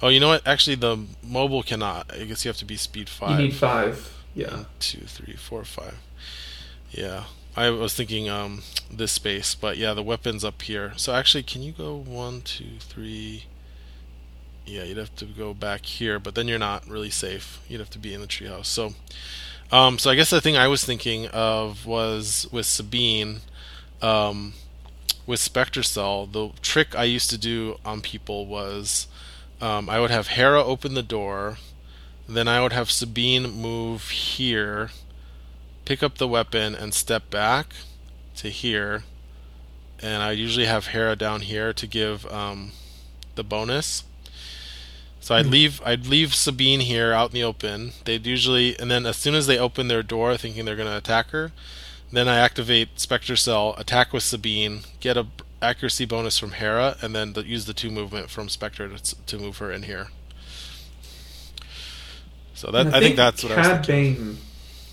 Oh, 0.00 0.08
you 0.08 0.20
know 0.20 0.28
what? 0.28 0.46
Actually, 0.46 0.76
the 0.76 1.04
mobile 1.22 1.62
cannot. 1.62 2.12
I 2.12 2.24
guess 2.24 2.44
you 2.44 2.48
have 2.48 2.58
to 2.58 2.64
be 2.64 2.76
speed 2.76 3.08
You 3.08 3.14
five. 3.14 3.38
need 3.40 3.54
five. 3.54 4.24
Yeah. 4.34 4.54
One, 4.54 4.66
two, 4.78 5.00
three, 5.00 5.34
four, 5.34 5.64
five. 5.64 5.96
Yeah. 6.92 7.24
I 7.56 7.70
was 7.70 7.94
thinking 7.94 8.28
um 8.28 8.62
this 8.90 9.12
space, 9.12 9.54
but 9.54 9.78
yeah, 9.78 9.94
the 9.94 10.02
weapons 10.02 10.44
up 10.44 10.60
here. 10.62 10.92
So 10.96 11.14
actually, 11.14 11.42
can 11.42 11.62
you 11.62 11.72
go 11.72 11.96
one, 11.96 12.42
two, 12.42 12.78
three? 12.80 13.44
Yeah, 14.66 14.82
you'd 14.82 14.96
have 14.96 15.14
to 15.16 15.24
go 15.24 15.54
back 15.54 15.86
here, 15.86 16.18
but 16.18 16.34
then 16.34 16.48
you're 16.48 16.58
not 16.58 16.88
really 16.88 17.10
safe. 17.10 17.60
You'd 17.68 17.80
have 17.80 17.90
to 17.90 17.98
be 17.98 18.12
in 18.12 18.20
the 18.20 18.26
treehouse. 18.26 18.66
So, 18.66 18.94
um, 19.70 19.98
so 19.98 20.10
I 20.10 20.16
guess 20.16 20.30
the 20.30 20.40
thing 20.40 20.56
I 20.56 20.68
was 20.68 20.84
thinking 20.84 21.28
of 21.28 21.86
was 21.86 22.48
with 22.50 22.66
Sabine, 22.66 23.42
um, 24.02 24.54
with 25.24 25.38
Spectre 25.38 25.84
Cell. 25.84 26.26
The 26.26 26.50
trick 26.62 26.96
I 26.96 27.04
used 27.04 27.30
to 27.30 27.38
do 27.38 27.76
on 27.84 28.00
people 28.00 28.46
was, 28.46 29.06
um, 29.60 29.88
I 29.88 30.00
would 30.00 30.10
have 30.10 30.28
Hera 30.28 30.62
open 30.62 30.94
the 30.94 31.02
door, 31.02 31.58
then 32.28 32.48
I 32.48 32.60
would 32.60 32.72
have 32.72 32.90
Sabine 32.90 33.50
move 33.52 34.10
here, 34.10 34.90
pick 35.86 36.02
up 36.02 36.18
the 36.18 36.28
weapon, 36.28 36.74
and 36.74 36.92
step 36.92 37.30
back 37.30 37.72
to 38.36 38.50
here. 38.50 39.04
And 40.02 40.22
I 40.22 40.32
usually 40.32 40.66
have 40.66 40.88
Hera 40.88 41.16
down 41.16 41.40
here 41.40 41.72
to 41.72 41.86
give 41.86 42.26
um, 42.30 42.72
the 43.34 43.42
bonus. 43.42 44.04
So 45.20 45.34
I'd 45.34 45.46
leave 45.46 45.80
I'd 45.84 46.06
leave 46.06 46.34
Sabine 46.34 46.80
here 46.80 47.12
out 47.12 47.30
in 47.30 47.34
the 47.34 47.42
open. 47.42 47.92
They'd 48.04 48.26
usually 48.26 48.78
and 48.78 48.90
then 48.90 49.06
as 49.06 49.16
soon 49.16 49.34
as 49.34 49.48
they 49.48 49.58
open 49.58 49.88
their 49.88 50.04
door 50.04 50.36
thinking 50.36 50.64
they're 50.64 50.76
gonna 50.76 50.96
attack 50.96 51.30
her, 51.30 51.50
then 52.12 52.28
I 52.28 52.36
activate 52.36 53.00
Spectre 53.00 53.34
Cell, 53.34 53.74
attack 53.76 54.12
with 54.12 54.22
Sabine, 54.22 54.82
get 55.00 55.16
a 55.16 55.26
accuracy 55.60 56.04
bonus 56.04 56.38
from 56.38 56.52
Hera, 56.52 56.96
and 57.02 57.14
then 57.14 57.32
the, 57.32 57.44
use 57.44 57.64
the 57.64 57.74
two 57.74 57.90
movement 57.90 58.30
from 58.30 58.48
Spectre 58.48 58.88
to, 58.88 59.26
to 59.26 59.38
move 59.38 59.58
her 59.58 59.72
in 59.72 59.84
here. 59.84 60.08
So 62.54 62.70
that 62.70 62.86
And 62.86 62.94
I, 62.94 63.00
think, 63.00 63.16
that's 63.16 63.42
what 63.42 63.52
I 63.52 63.56
was 63.56 63.86
thinking. 63.86 64.24
Bane, 64.24 64.38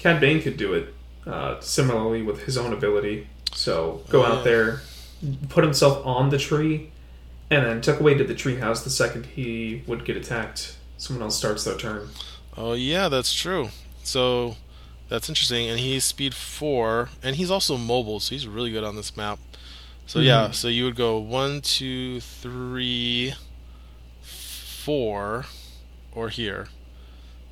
Cad 0.04 0.20
Bane 0.20 0.42
could 0.42 0.58
do 0.58 0.74
it 0.74 0.94
uh, 1.26 1.60
similarly 1.62 2.22
with 2.22 2.44
his 2.44 2.58
own 2.58 2.74
ability. 2.74 3.28
So 3.54 4.04
go 4.10 4.26
out 4.26 4.44
there, 4.44 4.82
put 5.48 5.64
himself 5.64 6.06
on 6.06 6.30
the 6.30 6.38
tree, 6.38 6.92
and 7.50 7.66
then 7.66 7.80
tuck 7.82 8.02
away 8.02 8.14
to 8.16 8.24
the 8.26 8.34
treehouse 8.36 8.84
the 8.84 8.90
second 8.90 9.28
he 9.28 9.82
would 9.88 10.04
get 10.04 10.18
attacked. 10.18 10.76
Someone 10.98 11.24
else 11.24 11.38
starts 11.38 11.64
their 11.64 11.78
turn. 11.78 12.10
Oh 12.58 12.74
yeah, 12.74 13.08
that's 13.08 13.34
true. 13.34 13.70
So 14.04 14.58
that's 15.08 15.30
interesting. 15.30 15.70
And 15.70 15.80
he's 15.80 16.04
speed 16.04 16.34
four, 16.34 17.08
and 17.24 17.38
he's 17.38 17.50
also 17.50 17.78
mobile, 17.78 18.20
so 18.20 18.36
he's 18.36 18.46
really 18.46 18.72
good 18.72 18.84
on 18.84 18.98
this 18.98 19.16
map. 19.16 19.40
So 20.06 20.20
yeah, 20.20 20.50
Mhm. 20.50 20.54
so 20.54 20.68
you 20.68 20.84
would 20.84 20.98
go 20.98 21.18
one, 21.18 21.62
two, 21.62 22.20
three, 22.20 23.36
four, 24.22 25.46
or 26.12 26.28
here, 26.30 26.68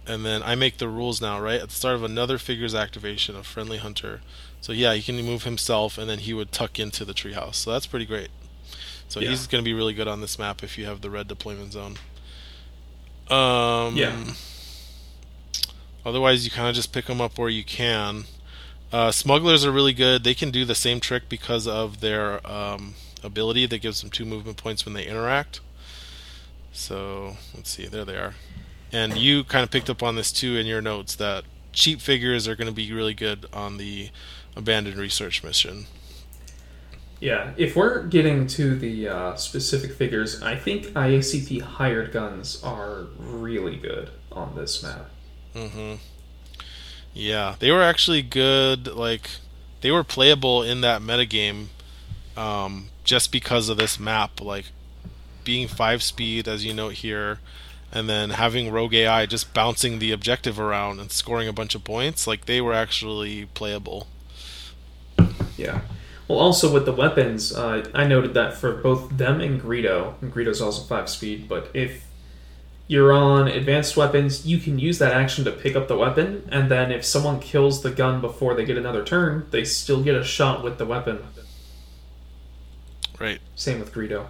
and 0.07 0.26
then 0.26 0.41
I 0.44 0.56
make 0.56 0.78
the 0.78 0.88
rules 0.88 1.22
now, 1.22 1.40
right? 1.40 1.61
At 1.61 1.69
the 1.69 1.76
start 1.76 1.95
of 1.95 2.03
another 2.03 2.38
figure's 2.38 2.73
activation, 2.76 3.36
a 3.36 3.44
friendly 3.44 3.78
hunter. 3.78 4.22
So 4.60 4.72
yeah, 4.73 4.94
he 4.94 5.02
can 5.02 5.23
move 5.26 5.44
himself, 5.44 5.98
and 5.98 6.10
then 6.10 6.19
he 6.19 6.34
would 6.34 6.52
tuck 6.52 6.80
into 6.80 7.06
the 7.06 7.14
treehouse. 7.14 7.56
So 7.56 7.72
that's 7.72 7.86
pretty 7.88 8.06
great. 8.06 8.30
So 9.07 9.19
Yeah. 9.19 9.30
he's 9.30 9.48
going 9.48 9.64
to 9.64 9.65
be 9.68 9.73
really 9.73 9.94
good 9.94 10.07
on 10.07 10.22
this 10.22 10.40
map 10.40 10.64
if 10.64 10.78
you 10.78 10.86
have 10.86 11.02
the 11.02 11.10
red 11.10 11.28
deployment 11.28 11.73
zone. 11.73 11.98
Um, 13.30 13.95
Yeah. 13.95 14.15
Otherwise, 16.06 16.45
you 16.45 16.52
kind 16.52 16.68
of 16.68 16.76
just 16.76 16.91
pick 16.91 17.06
them 17.06 17.22
up 17.22 17.38
where 17.38 17.49
you 17.49 17.64
can. 17.64 18.26
Uh, 18.91 19.11
smugglers 19.11 19.64
are 19.64 19.72
really 19.72 19.94
good. 19.94 20.23
They 20.23 20.34
can 20.34 20.49
do 20.52 20.65
the 20.65 20.76
same 20.76 20.99
trick 20.99 21.30
because 21.30 21.68
of 21.68 21.99
their 22.02 22.45
um, 22.49 22.95
ability 23.23 23.65
that 23.68 23.80
gives 23.80 24.02
them 24.02 24.10
two 24.10 24.26
movement 24.26 24.57
points 24.57 24.84
when 24.84 24.94
they 24.94 25.06
interact. 25.06 25.60
So 26.73 27.38
let's 27.56 27.69
see, 27.69 27.86
there 27.86 28.03
they 28.06 28.18
are. 28.18 28.34
And 28.93 29.18
you 29.18 29.43
kind 29.43 29.63
of 29.63 29.72
picked 29.72 29.89
up 29.89 30.03
on 30.03 30.15
this 30.15 30.31
too 30.31 30.57
in 30.57 30.65
your 30.65 30.81
notes 30.81 31.15
that 31.15 31.45
cheap 31.72 32.01
figures 32.01 32.47
are 32.47 32.55
going 32.55 32.68
to 32.68 32.73
be 32.73 32.91
really 32.91 33.13
good 33.13 33.45
on 33.53 33.77
the 33.77 34.09
abandoned 34.55 34.97
research 34.97 35.43
mission. 35.43 35.85
Yeah, 37.19 37.51
if 37.55 37.76
we're 37.76 38.03
getting 38.07 38.47
to 38.47 38.76
the 38.76 39.07
uh, 39.07 39.35
specific 39.35 39.93
figures, 39.93 40.41
I 40.41 40.55
think 40.55 40.88
IACP 40.88 41.61
hired 41.61 42.11
guns 42.11 42.61
are 42.63 43.05
really 43.19 43.76
good 43.76 44.09
on 44.31 44.55
this 44.55 44.81
map. 44.81 45.07
Mm-hmm. 45.53 45.95
Yeah, 47.13 47.55
they 47.59 47.72
were 47.72 47.84
actually 47.84 48.23
good. 48.23 48.88
Like 48.88 49.30
they 49.81 49.91
were 49.91 50.03
playable 50.03 50.63
in 50.63 50.81
that 50.81 51.01
metagame, 51.01 51.68
um, 52.35 52.89
just 53.03 53.31
because 53.31 53.69
of 53.69 53.77
this 53.77 53.99
map. 53.99 54.41
Like 54.41 54.72
being 55.43 55.68
five 55.68 56.01
speed, 56.01 56.47
as 56.47 56.65
you 56.65 56.73
note 56.73 56.93
here, 56.93 57.39
and 57.91 58.09
then 58.09 58.31
having 58.31 58.72
Rogue 58.72 58.93
AI 58.93 59.26
just 59.26 59.53
bouncing 59.53 59.99
the 59.99 60.11
objective 60.11 60.59
around 60.59 60.99
and 60.99 61.11
scoring 61.11 61.47
a 61.47 61.53
bunch 61.53 61.76
of 61.76 61.84
points. 61.84 62.27
Like 62.27 62.45
they 62.45 62.61
were 62.61 62.73
actually 62.73 63.45
playable. 63.53 64.07
Yeah. 65.57 65.81
Well, 66.27 66.39
also 66.39 66.72
with 66.72 66.85
the 66.85 66.93
weapons, 66.93 67.53
uh, 67.53 67.89
I 67.93 68.05
noted 68.07 68.34
that 68.35 68.53
for 68.53 68.72
both 68.73 69.18
them 69.18 69.41
and 69.41 69.61
Greedo, 69.61 70.13
and 70.22 70.34
Greedo's 70.34 70.61
also 70.61 70.84
five 70.84 71.09
speed, 71.09 71.49
but 71.49 71.69
if 71.73 72.05
you're 72.88 73.11
on 73.11 73.49
advanced 73.49 73.97
weapons, 73.97 74.45
you 74.45 74.57
can 74.57 74.80
use 74.80 74.97
that 74.99 75.11
action 75.13 75.43
to 75.43 75.51
pick 75.51 75.76
up 75.76 75.89
the 75.89 75.97
weapon, 75.97 76.47
and 76.49 76.72
then 76.72 76.89
if 76.91 77.03
someone 77.03 77.41
kills 77.41 77.84
the 77.84 77.91
gun 77.91 78.22
before 78.22 78.53
they 78.53 78.63
get 78.63 78.77
another 78.77 79.03
turn, 79.03 79.45
they 79.51 79.65
still 79.65 80.01
get 80.01 80.15
a 80.15 80.23
shot 80.23 80.63
with 80.63 80.77
the 80.77 80.85
weapon. 80.85 81.19
Right. 83.19 83.39
Same 83.55 83.80
with 83.80 83.93
Greedo. 83.93 84.27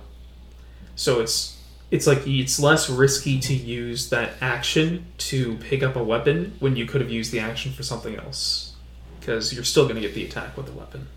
So 0.95 1.21
it's 1.21 1.60
it's 1.91 2.07
like 2.07 2.25
it's 2.25 2.59
less 2.59 2.89
risky 2.89 3.37
to 3.37 3.53
use 3.53 4.09
that 4.09 4.31
action 4.39 5.05
to 5.17 5.57
pick 5.57 5.83
up 5.83 5.97
a 5.97 6.03
weapon 6.03 6.55
when 6.59 6.77
you 6.77 6.85
could 6.85 7.01
have 7.01 7.11
used 7.11 7.33
the 7.33 7.39
action 7.39 7.73
for 7.73 7.83
something 7.83 8.15
else 8.15 8.73
because 9.19 9.53
you're 9.53 9.65
still 9.65 9.83
going 9.83 9.95
to 9.95 10.01
get 10.01 10.15
the 10.15 10.25
attack 10.25 10.55
with 10.57 10.65
the 10.65 10.71
weapon. 10.71 11.07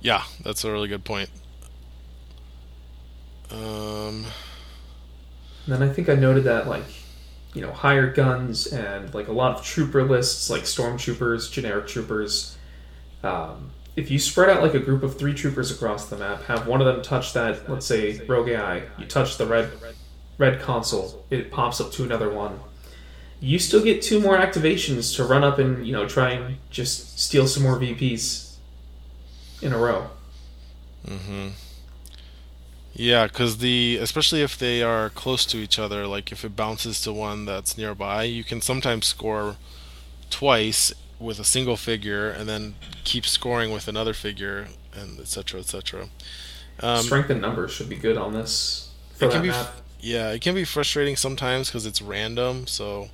Yeah, 0.00 0.22
that's 0.42 0.64
a 0.64 0.70
really 0.70 0.88
good 0.88 1.04
point. 1.04 1.28
Um, 3.50 4.24
and 5.64 5.74
then 5.74 5.82
I 5.82 5.88
think 5.88 6.08
I 6.08 6.14
noted 6.14 6.44
that 6.44 6.68
like 6.68 6.84
you 7.52 7.62
know 7.62 7.72
hired 7.72 8.14
guns 8.14 8.68
and 8.68 9.12
like 9.12 9.26
a 9.26 9.32
lot 9.32 9.58
of 9.58 9.64
trooper 9.64 10.04
lists 10.04 10.48
like 10.50 10.62
stormtroopers, 10.62 11.50
generic 11.50 11.88
troopers. 11.88 12.56
Um, 13.24 13.72
if 13.96 14.10
you 14.10 14.18
spread 14.18 14.50
out 14.50 14.62
like 14.62 14.74
a 14.74 14.78
group 14.78 15.02
of 15.02 15.18
three 15.18 15.32
troopers 15.32 15.70
across 15.70 16.08
the 16.08 16.16
map, 16.16 16.42
have 16.44 16.66
one 16.66 16.80
of 16.80 16.86
them 16.86 17.02
touch 17.02 17.32
that, 17.32 17.68
let's 17.68 17.86
say 17.86 18.20
rogue 18.26 18.48
AI, 18.48 18.82
you 18.98 19.06
touch 19.06 19.38
the 19.38 19.46
red 19.46 19.70
red 20.38 20.60
console, 20.60 21.24
it 21.30 21.50
pops 21.50 21.80
up 21.80 21.90
to 21.92 22.04
another 22.04 22.30
one. 22.30 22.60
You 23.40 23.58
still 23.58 23.82
get 23.82 24.02
two 24.02 24.20
more 24.20 24.36
activations 24.36 25.16
to 25.16 25.24
run 25.24 25.42
up 25.42 25.58
and 25.58 25.86
you 25.86 25.92
know 25.92 26.06
try 26.06 26.32
and 26.32 26.58
just 26.68 27.18
steal 27.18 27.46
some 27.46 27.62
more 27.62 27.78
VPs 27.78 28.56
in 29.62 29.72
a 29.72 29.78
row. 29.78 30.10
Mm-hmm. 31.06 31.48
Yeah, 32.92 33.26
because 33.26 33.58
the 33.58 33.98
especially 34.00 34.42
if 34.42 34.58
they 34.58 34.82
are 34.82 35.08
close 35.10 35.46
to 35.46 35.56
each 35.56 35.78
other, 35.78 36.06
like 36.06 36.32
if 36.32 36.44
it 36.44 36.54
bounces 36.54 37.00
to 37.02 37.12
one 37.14 37.46
that's 37.46 37.78
nearby, 37.78 38.24
you 38.24 38.44
can 38.44 38.60
sometimes 38.60 39.06
score 39.06 39.56
twice 40.28 40.92
with 41.18 41.38
a 41.38 41.44
single 41.44 41.76
figure, 41.76 42.30
and 42.30 42.48
then 42.48 42.74
keep 43.04 43.26
scoring 43.26 43.72
with 43.72 43.88
another 43.88 44.14
figure, 44.14 44.68
and 44.94 45.18
etc. 45.18 45.60
etc. 45.60 46.08
Um, 46.80 47.02
Strength 47.02 47.30
and 47.30 47.40
numbers 47.40 47.72
should 47.72 47.88
be 47.88 47.96
good 47.96 48.16
on 48.16 48.32
this. 48.32 48.92
it 49.20 49.30
can 49.30 49.42
be, 49.42 49.48
map. 49.48 49.72
yeah, 50.00 50.30
it 50.30 50.40
can 50.40 50.54
be 50.54 50.64
frustrating 50.64 51.16
sometimes 51.16 51.68
because 51.68 51.86
it's 51.86 52.02
random. 52.02 52.66
So 52.66 53.08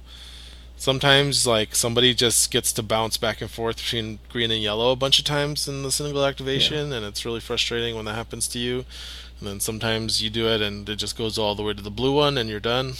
sometimes 0.82 1.46
like 1.46 1.76
somebody 1.76 2.12
just 2.12 2.50
gets 2.50 2.72
to 2.72 2.82
bounce 2.82 3.16
back 3.16 3.40
and 3.40 3.48
forth 3.48 3.76
between 3.76 4.18
green 4.28 4.50
and 4.50 4.60
yellow 4.60 4.90
a 4.90 4.96
bunch 4.96 5.20
of 5.20 5.24
times 5.24 5.68
in 5.68 5.84
the 5.84 5.92
single 5.92 6.26
activation 6.26 6.90
yeah. 6.90 6.96
and 6.96 7.06
it's 7.06 7.24
really 7.24 7.38
frustrating 7.38 7.94
when 7.94 8.04
that 8.04 8.16
happens 8.16 8.48
to 8.48 8.58
you 8.58 8.84
and 9.38 9.48
then 9.48 9.60
sometimes 9.60 10.20
you 10.20 10.28
do 10.28 10.48
it 10.48 10.60
and 10.60 10.88
it 10.88 10.96
just 10.96 11.16
goes 11.16 11.38
all 11.38 11.54
the 11.54 11.62
way 11.62 11.72
to 11.72 11.82
the 11.82 11.90
blue 11.90 12.12
one 12.12 12.36
and 12.36 12.50
you're 12.50 12.58
done 12.58 12.94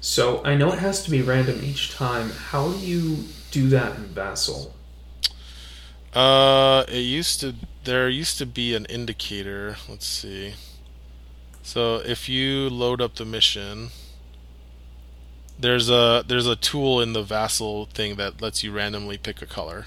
so 0.00 0.42
i 0.44 0.54
know 0.54 0.72
it 0.72 0.78
has 0.78 1.02
to 1.02 1.10
be 1.10 1.22
random 1.22 1.60
each 1.62 1.94
time 1.94 2.30
how 2.30 2.72
do 2.72 2.78
you 2.78 3.24
do 3.50 3.68
that 3.68 3.96
in 3.96 4.04
vassal 4.06 4.74
uh 6.14 6.84
it 6.88 7.00
used 7.00 7.40
to 7.40 7.54
there 7.84 8.08
used 8.08 8.38
to 8.38 8.46
be 8.46 8.74
an 8.74 8.84
indicator 8.86 9.76
let's 9.88 10.06
see 10.06 10.54
so 11.62 11.96
if 11.96 12.28
you 12.28 12.68
load 12.70 13.00
up 13.00 13.16
the 13.16 13.24
mission 13.24 13.90
there's 15.58 15.90
a 15.90 16.24
there's 16.26 16.46
a 16.46 16.56
tool 16.56 17.00
in 17.00 17.12
the 17.12 17.22
vassal 17.22 17.86
thing 17.86 18.16
that 18.16 18.40
lets 18.40 18.62
you 18.62 18.72
randomly 18.72 19.18
pick 19.18 19.42
a 19.42 19.46
color. 19.46 19.86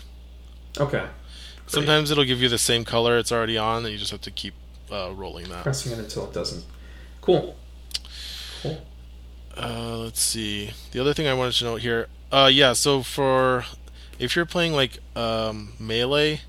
Okay. 0.78 1.00
Great. 1.00 1.10
Sometimes 1.68 2.12
it'll 2.12 2.26
give 2.26 2.42
you 2.42 2.50
the 2.50 2.58
same 2.58 2.84
color 2.84 3.18
it's 3.18 3.32
already 3.32 3.58
on, 3.58 3.86
and 3.86 3.92
you 3.92 3.98
just 3.98 4.12
have 4.12 4.22
to 4.22 4.32
keep 4.32 4.54
uh, 4.92 5.12
rolling 5.14 5.48
that. 5.50 5.64
Pressing 5.64 5.94
it 5.94 6.00
until 6.00 6.26
it 6.26 6.34
doesn't. 6.34 6.66
Cool. 7.22 7.56
Cool. 8.62 8.86
Uh, 9.58 9.98
let's 9.98 10.22
see. 10.22 10.72
The 10.92 11.00
other 11.00 11.14
thing 11.14 11.28
I 11.28 11.34
wanted 11.34 11.54
to 11.56 11.64
note 11.66 11.82
here. 11.82 12.08
Uh, 12.32 12.50
yeah. 12.52 12.74
So 12.74 13.04
for 13.04 13.66
if 14.20 14.36
you're 14.36 14.46
playing 14.46 14.74
like 14.74 15.00
um, 15.16 15.74
melee, 15.80 16.42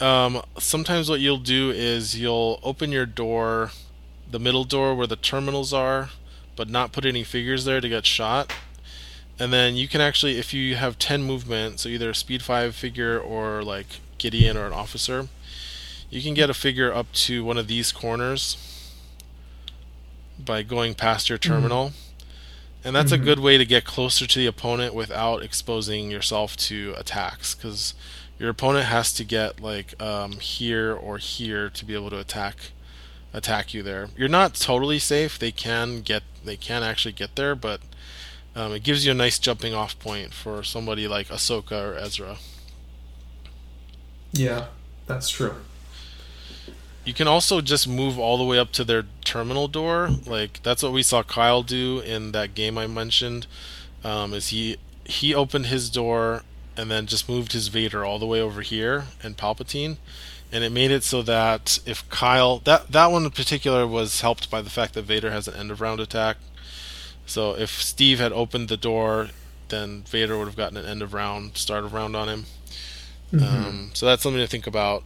um, 0.00 0.42
sometimes 0.58 1.08
what 1.08 1.20
you'll 1.20 1.38
do 1.38 1.70
is 1.70 2.18
you'll 2.18 2.60
open 2.62 2.90
your 2.90 3.06
door, 3.06 3.70
the 4.30 4.40
middle 4.40 4.64
door 4.64 4.94
where 4.94 5.06
the 5.06 5.16
terminals 5.16 5.72
are, 5.72 6.10
but 6.56 6.68
not 6.68 6.92
put 6.92 7.06
any 7.06 7.24
figures 7.24 7.64
there 7.64 7.80
to 7.80 7.88
get 7.88 8.04
shot. 8.04 8.52
And 9.38 9.52
then 9.52 9.76
you 9.76 9.88
can 9.88 10.00
actually, 10.00 10.38
if 10.38 10.52
you 10.52 10.76
have 10.76 10.98
10 10.98 11.22
movement, 11.22 11.80
so 11.80 11.88
either 11.88 12.10
a 12.10 12.14
speed 12.14 12.42
5 12.42 12.74
figure 12.74 13.18
or 13.18 13.62
like 13.62 14.00
Gideon 14.18 14.56
or 14.56 14.66
an 14.66 14.72
officer, 14.72 15.28
you 16.10 16.20
can 16.20 16.34
get 16.34 16.50
a 16.50 16.54
figure 16.54 16.92
up 16.92 17.10
to 17.12 17.44
one 17.44 17.56
of 17.56 17.68
these 17.68 17.90
corners 17.92 18.71
by 20.44 20.62
going 20.62 20.94
past 20.94 21.28
your 21.28 21.38
terminal. 21.38 21.88
Mm-hmm. 21.88 21.98
And 22.84 22.96
that's 22.96 23.12
mm-hmm. 23.12 23.22
a 23.22 23.24
good 23.24 23.38
way 23.38 23.58
to 23.58 23.64
get 23.64 23.84
closer 23.84 24.26
to 24.26 24.38
the 24.38 24.46
opponent 24.46 24.94
without 24.94 25.42
exposing 25.42 26.10
yourself 26.10 26.56
to 26.56 26.94
attacks 26.96 27.54
because 27.54 27.94
your 28.38 28.50
opponent 28.50 28.86
has 28.86 29.12
to 29.14 29.24
get 29.24 29.60
like 29.60 30.00
um, 30.02 30.32
here 30.32 30.92
or 30.92 31.18
here 31.18 31.70
to 31.70 31.84
be 31.84 31.94
able 31.94 32.10
to 32.10 32.18
attack 32.18 32.72
attack 33.32 33.72
you 33.72 33.82
there. 33.82 34.08
You're 34.16 34.28
not 34.28 34.54
totally 34.54 34.98
safe. 34.98 35.38
They 35.38 35.52
can 35.52 36.00
get 36.00 36.24
they 36.44 36.56
can 36.56 36.82
actually 36.82 37.12
get 37.12 37.36
there, 37.36 37.54
but 37.54 37.80
um, 38.54 38.72
it 38.72 38.82
gives 38.82 39.06
you 39.06 39.12
a 39.12 39.14
nice 39.14 39.38
jumping 39.38 39.74
off 39.74 39.98
point 39.98 40.34
for 40.34 40.62
somebody 40.62 41.06
like 41.06 41.28
Ahsoka 41.28 41.92
or 41.92 41.96
Ezra. 41.96 42.36
Yeah, 44.32 44.66
that's 45.06 45.28
true. 45.28 45.54
You 47.04 47.14
can 47.14 47.26
also 47.26 47.60
just 47.60 47.88
move 47.88 48.18
all 48.18 48.38
the 48.38 48.44
way 48.44 48.58
up 48.58 48.72
to 48.72 48.84
their 48.84 49.04
terminal 49.24 49.68
door. 49.68 50.10
Like 50.26 50.62
that's 50.62 50.82
what 50.82 50.92
we 50.92 51.02
saw 51.02 51.22
Kyle 51.22 51.62
do 51.62 52.00
in 52.00 52.32
that 52.32 52.54
game 52.54 52.78
I 52.78 52.86
mentioned. 52.86 53.46
Um, 54.04 54.34
is 54.34 54.48
he 54.48 54.76
he 55.04 55.34
opened 55.34 55.66
his 55.66 55.90
door 55.90 56.42
and 56.76 56.90
then 56.90 57.06
just 57.06 57.28
moved 57.28 57.52
his 57.52 57.68
Vader 57.68 58.04
all 58.04 58.18
the 58.18 58.26
way 58.26 58.40
over 58.40 58.62
here 58.62 59.04
and 59.22 59.36
Palpatine 59.36 59.96
and 60.52 60.62
it 60.62 60.70
made 60.70 60.90
it 60.90 61.02
so 61.02 61.22
that 61.22 61.80
if 61.86 62.06
Kyle 62.10 62.58
that 62.60 62.92
that 62.92 63.10
one 63.10 63.24
in 63.24 63.30
particular 63.30 63.86
was 63.86 64.20
helped 64.20 64.50
by 64.50 64.60
the 64.60 64.70
fact 64.70 64.92
that 64.94 65.02
Vader 65.02 65.30
has 65.30 65.48
an 65.48 65.54
end 65.54 65.70
of 65.70 65.80
round 65.80 65.98
attack. 65.98 66.36
So 67.24 67.56
if 67.56 67.82
Steve 67.82 68.18
had 68.18 68.32
opened 68.32 68.68
the 68.68 68.76
door, 68.76 69.30
then 69.68 70.02
Vader 70.02 70.36
would 70.36 70.46
have 70.46 70.56
gotten 70.56 70.76
an 70.76 70.84
end 70.84 71.00
of 71.00 71.14
round 71.14 71.56
start 71.56 71.84
of 71.84 71.94
round 71.94 72.14
on 72.14 72.28
him. 72.28 72.44
Mm-hmm. 73.32 73.66
Um, 73.66 73.90
so 73.94 74.04
that's 74.04 74.22
something 74.22 74.40
to 74.40 74.46
think 74.46 74.66
about. 74.66 75.04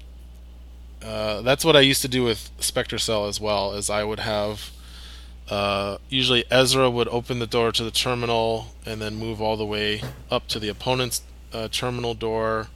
Uh, 1.05 1.43
that's 1.43 1.65
what 1.65 1.77
I 1.77 1.81
used 1.81 2.03
to 2.03 2.09
do 2.09 2.25
with 2.25 2.51
Spectre 2.59 2.99
Cell 2.99 3.27
as 3.27 3.41
well. 3.41 3.73
Is 3.73 3.91
I 3.91 4.05
would 4.05 4.21
have 4.21 4.71
uh, 5.49 5.99
usually 6.09 6.45
Ezra 6.51 6.91
would 6.91 7.09
open 7.09 7.39
the 7.39 7.47
door 7.47 7.71
to 7.73 7.85
the 7.85 7.91
terminal 7.91 8.69
and 8.85 9.01
then 9.01 9.17
move 9.17 9.41
all 9.41 9.57
the 9.57 9.67
way 9.67 10.03
up 10.31 10.49
to 10.49 10.59
the 10.59 10.69
opponent's 10.69 11.23
uh, 11.53 11.69
terminal 11.69 12.15
door 12.15 12.69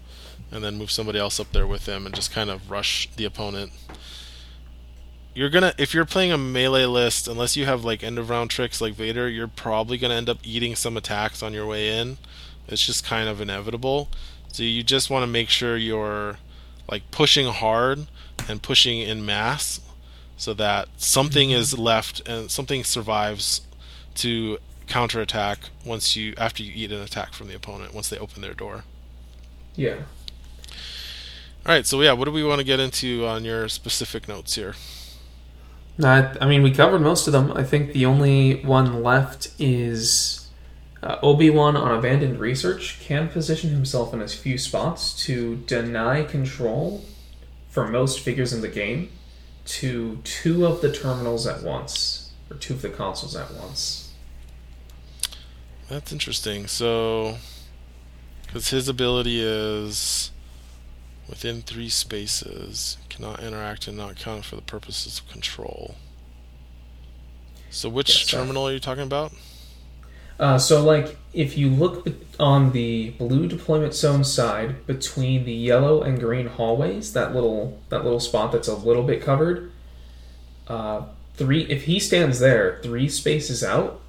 and 0.53 0.63
then 0.63 0.79
move 0.79 0.91
somebody 0.91 1.19
else 1.19 1.41
up 1.41 1.53
there 1.53 1.67
with 1.67 1.87
him 1.87 2.07
and 2.07 2.15
just 2.15 2.33
kind 2.33 2.51
of 2.51 2.71
rush 2.71 3.09
the 3.17 3.25
opponent. 3.25 3.73
You're 5.35 5.51
gonna 5.51 5.75
if 5.79 5.95
you're 5.95 6.05
playing 6.05 6.33
a 6.33 6.39
melee 6.39 6.87
list, 6.87 7.29
unless 7.29 7.57
you 7.57 7.65
have 7.65 7.85
like 7.85 8.03
end 8.03 8.19
of 8.19 8.31
round 8.31 8.51
tricks 8.51 8.81
like 8.81 8.95
Vader, 8.95 9.29
you're 9.29 9.49
probably 9.49 9.97
gonna 9.97 10.15
end 10.15 10.29
up 10.29 10.39
eating 10.43 10.75
some 10.75 10.97
attacks 10.97 11.43
on 11.43 11.53
your 11.53 11.67
way 11.67 11.97
in. 11.99 12.19
It's 12.67 12.85
just 12.85 13.05
kind 13.05 13.29
of 13.29 13.41
inevitable. 13.41 14.09
So 14.53 14.63
you 14.65 14.83
just 14.83 15.11
want 15.11 15.23
to 15.23 15.29
make 15.29 15.49
sure 15.49 15.77
you're 15.77 16.39
like 16.91 17.11
pushing 17.11 17.47
hard 17.47 18.07
and 18.49 18.63
pushing 18.63 19.01
in 19.01 19.25
mass 19.25 19.81
so 20.37 20.55
that 20.55 20.89
something 20.97 21.51
mm-hmm. 21.51 21.59
is 21.59 21.79
left 21.79 22.27
and 22.29 22.51
something 22.51 22.83
survives 22.85 23.63
to 24.15 24.59
counterattack 24.87 25.71
once 25.85 26.17
you 26.17 26.35
after 26.37 26.63
you 26.63 26.73
eat 26.75 26.91
an 26.91 27.01
attack 27.01 27.33
from 27.33 27.47
the 27.47 27.55
opponent 27.55 27.95
once 27.95 28.09
they 28.09 28.19
open 28.19 28.43
their 28.43 28.55
door. 28.55 28.85
Yeah. 29.77 29.97
All 31.67 31.75
right, 31.75 31.87
so 31.87 32.01
yeah, 32.01 32.13
what 32.13 32.25
do 32.25 32.33
we 32.33 32.43
want 32.43 32.59
to 32.59 32.65
get 32.65 32.81
into 32.81 33.27
on 33.27 33.45
your 33.45 33.69
specific 33.69 34.27
notes 34.27 34.55
here? 34.55 34.75
I, 36.03 36.35
I 36.41 36.47
mean, 36.47 36.63
we 36.63 36.71
covered 36.71 37.01
most 37.01 37.27
of 37.27 37.35
them. 37.35 37.53
I 37.53 37.63
think 37.63 37.93
the 37.93 38.07
only 38.07 38.63
one 38.65 39.03
left 39.03 39.49
is 39.59 40.40
uh, 41.03 41.17
Obi 41.23 41.49
Wan 41.51 41.77
on 41.77 41.97
Abandoned 41.97 42.39
Research 42.39 43.01
can 43.01 43.29
position 43.29 43.71
himself 43.71 44.13
in 44.13 44.21
a 44.21 44.29
few 44.29 44.59
spots 44.59 45.15
to 45.25 45.57
deny 45.67 46.23
control 46.23 47.05
for 47.71 47.89
most 47.89 48.21
figures 48.21 48.53
in 48.53 48.61
the 48.61 48.69
game 48.69 49.11
to 49.65 50.19
two 50.25 50.67
of 50.67 50.81
the 50.81 50.93
terminals 50.93 51.47
at 51.47 51.63
once, 51.63 52.33
or 52.51 52.57
two 52.57 52.75
of 52.75 52.83
the 52.83 52.89
consoles 52.89 53.37
at 53.37 53.53
once. 53.55 54.13
That's 55.89 56.13
interesting. 56.13 56.67
So, 56.67 57.39
because 58.47 58.71
his 58.71 58.89
ability 58.89 59.41
is 59.41 60.31
within 61.29 61.63
three 61.63 61.89
spaces, 61.89 62.99
cannot 63.09 63.43
interact 63.43 63.87
and 63.87 63.97
not 63.97 64.17
count 64.17 64.45
for 64.45 64.57
the 64.57 64.63
purposes 64.63 65.21
of 65.21 65.29
control. 65.31 65.95
So, 67.71 67.89
which 67.89 68.09
Yes, 68.09 68.27
terminal 68.27 68.67
are 68.67 68.73
you 68.73 68.81
talking 68.81 69.05
about? 69.05 69.33
Uh, 70.41 70.57
so, 70.57 70.83
like, 70.83 71.19
if 71.35 71.59
you 71.59 71.69
look 71.69 72.09
on 72.41 72.73
the 72.73 73.11
blue 73.11 73.47
deployment 73.47 73.93
zone 73.93 74.25
side 74.25 74.87
between 74.87 75.45
the 75.45 75.53
yellow 75.53 76.01
and 76.01 76.19
green 76.19 76.47
hallways, 76.47 77.13
that 77.13 77.35
little 77.35 77.79
that 77.91 78.05
little 78.05 78.19
spot 78.19 78.51
that's 78.51 78.67
a 78.67 78.75
little 78.75 79.03
bit 79.03 79.21
covered, 79.23 79.71
uh, 80.67 81.03
three. 81.35 81.65
If 81.65 81.85
he 81.85 82.01
stands 82.01 82.41
there, 82.41 82.81
three 82.83 83.07
spaces 83.07 83.63
out 83.63 84.01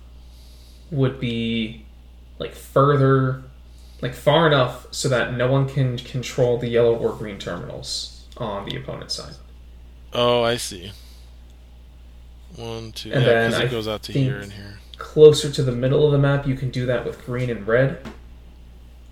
would 0.89 1.19
be 1.19 1.85
like 2.39 2.53
further, 2.53 3.43
like 4.01 4.13
far 4.13 4.47
enough 4.47 4.87
so 4.89 5.09
that 5.09 5.33
no 5.33 5.51
one 5.51 5.67
can 5.67 5.97
control 5.97 6.57
the 6.57 6.69
yellow 6.69 6.95
or 6.95 7.11
green 7.11 7.39
terminals 7.39 8.25
on 8.37 8.63
the 8.69 8.77
opponent's 8.77 9.15
side. 9.15 9.33
Oh, 10.13 10.43
I 10.43 10.55
see. 10.55 10.93
One, 12.55 12.93
two. 12.93 13.11
And 13.11 13.21
yeah, 13.21 13.49
then 13.49 13.61
it 13.63 13.71
goes 13.71 13.89
out 13.89 14.03
to 14.03 14.13
here 14.13 14.39
and 14.39 14.53
here. 14.53 14.79
Closer 15.01 15.49
to 15.51 15.63
the 15.63 15.71
middle 15.71 16.05
of 16.05 16.11
the 16.11 16.17
map, 16.19 16.45
you 16.47 16.55
can 16.55 16.69
do 16.69 16.85
that 16.85 17.03
with 17.05 17.25
green 17.25 17.49
and 17.49 17.67
red 17.67 18.05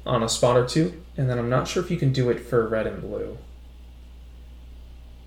on 0.06 0.22
a 0.24 0.30
spot 0.30 0.56
or 0.56 0.66
two. 0.68 1.02
And 1.18 1.30
then 1.30 1.38
I'm 1.40 1.50
not 1.50 1.68
sure 1.68 1.84
if 1.84 1.90
you 1.92 1.98
can 1.98 2.14
do 2.14 2.30
it 2.30 2.40
for 2.40 2.68
red 2.68 2.86
and 2.88 3.02
blue. 3.02 3.38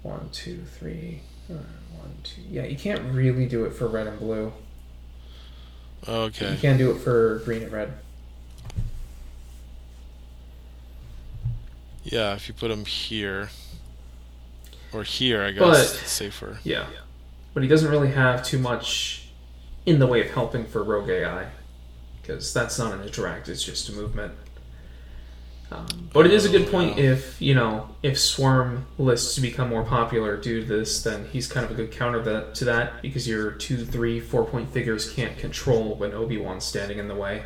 One, 0.03 0.31
two, 0.33 0.63
three. 0.79 1.21
uh, 1.51 1.55
One, 1.99 2.15
two. 2.23 2.41
Yeah, 2.49 2.65
you 2.65 2.77
can't 2.77 3.13
really 3.13 3.47
do 3.47 3.65
it 3.65 3.75
for 3.75 3.87
red 3.89 4.07
and 4.07 4.19
blue. 4.19 4.53
Okay. 6.09 6.53
You 6.53 6.59
can 6.59 6.79
do 6.79 6.91
it 6.93 6.99
for 6.99 7.41
green 7.45 7.63
and 7.63 7.73
red. 7.73 7.93
Yeah, 12.05 12.35
if 12.35 12.49
you 12.49 12.55
put 12.55 12.71
him 12.71 12.85
here 12.85 13.51
or 14.93 15.03
here, 15.05 15.43
I 15.43 15.51
guess 15.53 15.61
But- 15.61 15.81
it's 15.81 16.11
safer. 16.11 16.59
Yeah. 16.65 16.87
But 17.55 17.63
he 17.63 17.69
doesn't 17.69 17.91
really 17.91 18.11
have 18.13 18.45
too 18.45 18.59
much 18.59 19.22
in 19.87 19.99
the 19.99 20.07
way 20.07 20.21
of 20.21 20.31
helping 20.31 20.65
for 20.67 20.83
Rogue 20.83 21.09
AI. 21.09 21.49
Because 22.21 22.55
that's 22.55 22.79
not 22.79 22.93
an 22.93 23.03
interact, 23.03 23.49
it's 23.49 23.65
just 23.65 23.89
a 23.89 23.93
movement. 23.93 24.33
Um, 25.73 26.11
but 26.13 26.27
it 26.27 26.33
is 26.33 26.45
a 26.45 26.51
good 26.51 26.71
point 26.71 26.99
if, 26.99 27.41
you 27.41 27.55
know, 27.55 27.89
if 28.03 28.19
Swarm 28.19 28.87
lists 28.99 29.39
become 29.39 29.71
more 29.71 29.85
popular 29.85 30.37
due 30.37 30.61
to 30.61 30.67
this, 30.67 31.03
then 31.03 31.27
he's 31.33 31.51
kind 31.51 31.65
of 31.65 31.73
a 31.73 31.75
good 31.75 31.91
counter 31.91 32.21
that, 32.23 32.55
to 32.57 32.65
that 32.67 33.01
because 33.01 33.27
your 33.27 33.53
two, 33.53 33.85
three, 33.85 34.21
four 34.21 34.45
point 34.45 34.71
figures 34.71 35.11
can't 35.13 35.39
control 35.39 35.95
when 35.95 36.13
Obi 36.13 36.37
Wan's 36.37 36.65
standing 36.65 36.99
in 36.99 37.09
the 37.09 37.15
way. 37.15 37.45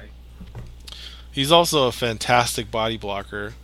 He's 1.31 1.53
also 1.53 1.87
a 1.87 1.93
fantastic 1.93 2.71
body 2.71 2.97
blocker, 2.97 3.55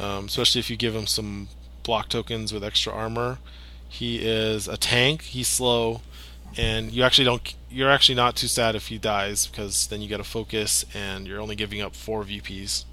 um, 0.00 0.24
especially 0.24 0.58
if 0.58 0.70
you 0.70 0.76
give 0.76 0.94
him 0.94 1.06
some 1.06 1.48
block 1.82 2.08
tokens 2.08 2.52
with 2.52 2.64
extra 2.64 2.92
armor. 2.92 3.38
He 3.88 4.16
is 4.18 4.66
a 4.66 4.76
tank. 4.76 5.22
He's 5.22 5.48
slow, 5.48 6.00
and 6.56 6.90
you 6.92 7.02
actually 7.02 7.24
don't. 7.26 7.54
You're 7.70 7.90
actually 7.90 8.16
not 8.16 8.34
too 8.36 8.48
sad 8.48 8.74
if 8.74 8.88
he 8.88 8.98
dies 8.98 9.46
because 9.46 9.86
then 9.86 10.00
you 10.02 10.08
get 10.08 10.18
a 10.20 10.24
focus, 10.24 10.84
and 10.94 11.26
you're 11.26 11.40
only 11.40 11.54
giving 11.54 11.80
up 11.80 11.94
four 11.94 12.24
VPs. 12.24 12.84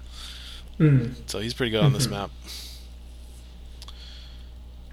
Mm. 0.78 1.14
So 1.26 1.40
he's 1.40 1.52
pretty 1.54 1.70
good 1.70 1.82
on 1.82 1.92
this 1.92 2.06
Mhm. 2.06 2.10
map. 2.10 2.30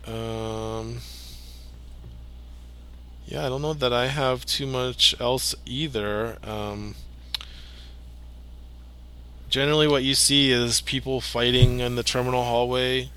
Um, 0.08 1.02
yeah, 3.28 3.46
I 3.46 3.50
don't 3.50 3.62
know 3.62 3.74
that 3.74 3.94
I 3.94 4.08
have 4.08 4.46
too 4.46 4.66
much 4.68 5.16
else 5.20 5.54
either. 5.66 6.38
Um, 6.44 6.96
generally, 9.50 9.88
what 9.88 10.04
you 10.04 10.16
see 10.16 10.52
is 10.52 10.82
people 10.82 11.22
fighting 11.22 11.80
in 11.80 11.96
the 11.96 12.04
terminal 12.04 12.44
hallway. 12.44 13.10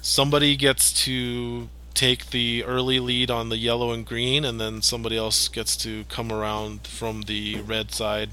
Somebody 0.00 0.56
gets 0.56 0.92
to 1.04 1.68
take 1.98 2.30
the 2.30 2.62
early 2.62 3.00
lead 3.00 3.28
on 3.28 3.48
the 3.48 3.56
yellow 3.56 3.90
and 3.90 4.06
green, 4.06 4.44
and 4.44 4.60
then 4.60 4.80
somebody 4.80 5.16
else 5.16 5.48
gets 5.48 5.76
to 5.76 6.04
come 6.04 6.30
around 6.30 6.86
from 6.86 7.22
the 7.22 7.60
red 7.62 7.90
side 7.90 8.30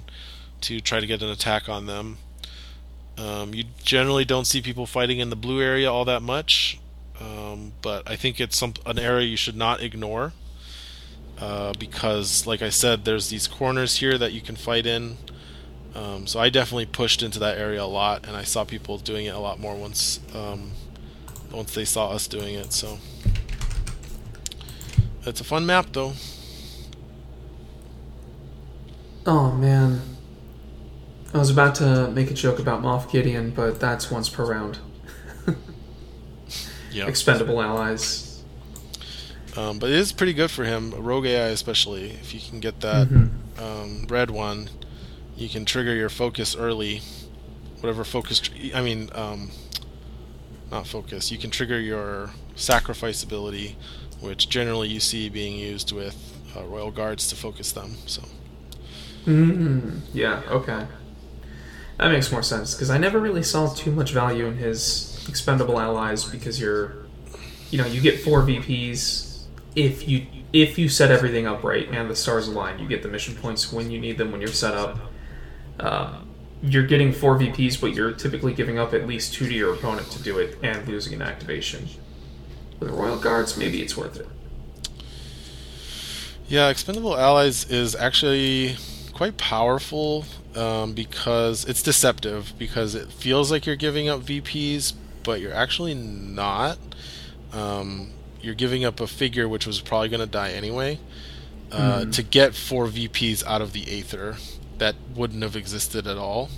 to 0.62 0.80
try 0.80 1.00
to 1.00 1.08
get 1.08 1.24
an 1.24 1.30
attack 1.30 1.68
on 1.68 1.88
them. 1.88 2.20
Um, 3.18 3.56
you 3.56 3.64
generally 3.84 4.24
don't 4.24 4.46
see 4.46 4.62
people 4.62 4.86
fighting 4.86 5.18
in 5.18 5.32
the 5.32 5.36
blue 5.36 5.64
area 5.64 5.92
all 5.92 6.06
that 6.06 6.22
much, 6.22 6.80
um, 7.20 7.74
but 7.82 8.08
I 8.08 8.16
think 8.16 8.40
it's 8.40 8.56
some 8.56 8.76
an 8.86 9.00
area 9.00 9.26
you 9.26 9.38
should 9.38 9.58
not 9.58 9.82
ignore 9.82 10.34
uh, 11.40 11.74
because, 11.80 12.46
like 12.46 12.62
I 12.62 12.70
said, 12.70 13.04
there's 13.04 13.30
these 13.30 13.48
corners 13.48 13.96
here 13.96 14.16
that 14.20 14.32
you 14.32 14.42
can 14.42 14.56
fight 14.56 14.86
in. 14.86 15.18
Um, 15.96 16.28
so 16.28 16.40
I 16.40 16.50
definitely 16.50 16.86
pushed 16.86 17.24
into 17.24 17.40
that 17.40 17.58
area 17.58 17.82
a 17.82 17.86
lot, 17.86 18.28
and 18.28 18.36
I 18.36 18.44
saw 18.44 18.64
people 18.64 19.00
doing 19.00 19.26
it 19.26 19.34
a 19.34 19.40
lot 19.40 19.60
more 19.60 19.76
once 19.76 20.20
um, 20.36 20.74
once 21.52 21.74
they 21.74 21.86
saw 21.86 22.12
us 22.12 22.28
doing 22.28 22.54
it. 22.54 22.72
So 22.72 23.00
it's 25.26 25.42
a 25.42 25.44
fun 25.44 25.66
map, 25.66 25.88
though. 25.92 26.14
Oh, 29.26 29.52
man. 29.52 30.02
I 31.34 31.38
was 31.38 31.50
about 31.50 31.76
to 31.76 32.10
make 32.12 32.32
a 32.32 32.34
joke 32.34 32.60
about 32.60 32.82
Moff 32.82 33.12
Gideon, 33.12 33.52
but 33.52 33.80
that's 33.80 34.10
once 34.12 34.30
per 34.30 34.46
round. 34.46 34.80
Yeah. 36.92 37.08
Expendable 37.08 37.62
allies. 37.62 38.42
Um, 39.58 39.80
but 39.80 39.90
it 39.90 39.98
is 39.98 40.14
pretty 40.14 40.32
good 40.32 40.50
for 40.50 40.64
him, 40.64 40.92
Rogue 40.92 41.26
AI 41.26 41.48
especially. 41.48 42.12
If 42.12 42.34
you 42.34 42.40
can 42.40 42.62
get 42.62 42.80
that 42.80 43.10
Mhm. 43.10 43.32
um, 43.60 44.08
red 44.08 44.32
one, 44.32 44.70
you 45.36 45.50
can 45.50 45.66
trigger 45.66 45.94
your 45.94 46.08
focus 46.08 46.56
early. 46.56 47.02
Whatever 47.82 48.06
focus, 48.06 48.40
tr- 48.40 48.54
I 48.74 48.82
mean, 48.82 49.10
um, 49.14 49.52
not 50.72 50.88
focus. 50.88 51.34
You 51.34 51.38
can 51.38 51.50
trigger 51.50 51.78
your 51.82 52.30
sacrifice 52.56 53.24
ability, 53.24 53.76
which 54.22 54.50
generally 54.50 54.88
you 54.88 55.00
see 55.00 55.30
being 55.30 55.56
used 55.56 55.92
with 55.92 56.38
uh, 56.56 56.64
royal 56.64 56.92
guards 56.92 57.28
to 57.30 57.36
focus 57.36 57.72
them. 57.72 57.96
So 58.06 58.24
Mm, 59.26 60.02
yeah, 60.14 60.42
okay. 60.48 60.86
That 61.98 62.12
makes 62.12 62.32
more 62.32 62.44
sense 62.44 62.74
because 62.74 62.90
I 62.90 62.98
never 62.98 63.20
really 63.20 63.44
saw 63.44 63.74
too 63.74 63.92
much 63.92 64.12
value 64.12 64.46
in 64.46 64.58
his 64.58 65.26
expendable 65.28 65.80
allies 65.80 66.26
because 66.26 66.60
you're, 66.60 66.94
you 67.72 67.78
know, 67.78 67.86
you 67.86 68.02
get 68.02 68.20
four 68.20 68.42
VPs 68.44 69.46
if 69.76 70.08
you 70.08 70.28
if 70.54 70.78
you 70.78 70.88
set 70.88 71.12
everything 71.12 71.48
up 71.48 71.64
right 71.64 71.90
and 71.90 72.10
the 72.10 72.16
stars 72.16 72.48
align. 72.48 72.80
You 72.80 72.88
get 72.88 73.02
the 73.02 73.10
mission 73.10 73.36
points 73.36 73.74
when 73.74 73.90
you 73.90 74.00
need 74.00 74.18
them 74.18 74.32
when 74.32 74.42
you're 74.42 74.50
set 74.50 74.74
up. 74.76 75.00
Uh, 75.80 76.22
you're 76.62 76.86
getting 76.86 77.12
four 77.12 77.38
VPs, 77.38 77.80
but 77.80 77.94
you're 77.94 78.12
typically 78.12 78.54
giving 78.54 78.80
up 78.80 78.94
at 78.94 79.08
least 79.08 79.34
two 79.34 79.48
to 79.48 79.54
your 79.54 79.74
opponent 79.74 80.10
to 80.12 80.22
do 80.22 80.38
it 80.38 80.58
and 80.64 80.88
losing 80.88 81.14
an 81.14 81.22
activation. 81.22 81.88
With 82.80 82.90
the 82.90 82.96
Royal 82.96 83.18
Guards, 83.18 83.58
maybe 83.58 83.82
it's 83.82 83.96
worth 83.98 84.18
it. 84.18 84.28
yeah, 86.48 86.70
expendable 86.70 87.18
allies 87.18 87.70
is 87.70 87.96
actually 87.96 88.76
quite 89.14 89.38
powerful 89.38 90.26
um, 90.56 90.94
because 90.94 91.66
it's 91.66 91.82
deceptive 91.82 92.54
because 92.60 92.94
it 92.96 93.12
feels 93.12 93.50
like 93.52 93.66
you're 93.66 93.76
giving 93.76 94.08
up 94.10 94.22
VPs, 94.22 94.94
but 95.24 95.42
you're 95.42 95.54
actually 95.54 95.96
not. 95.96 96.78
Um, 97.52 98.12
you're 98.42 98.54
giving 98.56 98.86
up 98.86 99.00
a 99.00 99.08
figure 99.08 99.48
which 99.50 99.66
was 99.66 99.82
probably 99.82 100.10
going 100.10 100.20
to 100.20 100.28
die 100.28 100.52
anyway 100.52 101.00
uh, 101.72 102.02
Mhm. 102.02 102.14
to 102.14 102.22
get 102.24 102.54
four 102.54 102.86
VPs 102.88 103.44
out 103.46 103.62
of 103.62 103.74
the 103.74 103.86
Aether 104.00 104.36
that 104.78 104.96
wouldn't 105.16 105.42
have 105.42 105.56
existed 105.56 106.06
at 106.06 106.18
all. 106.18 106.50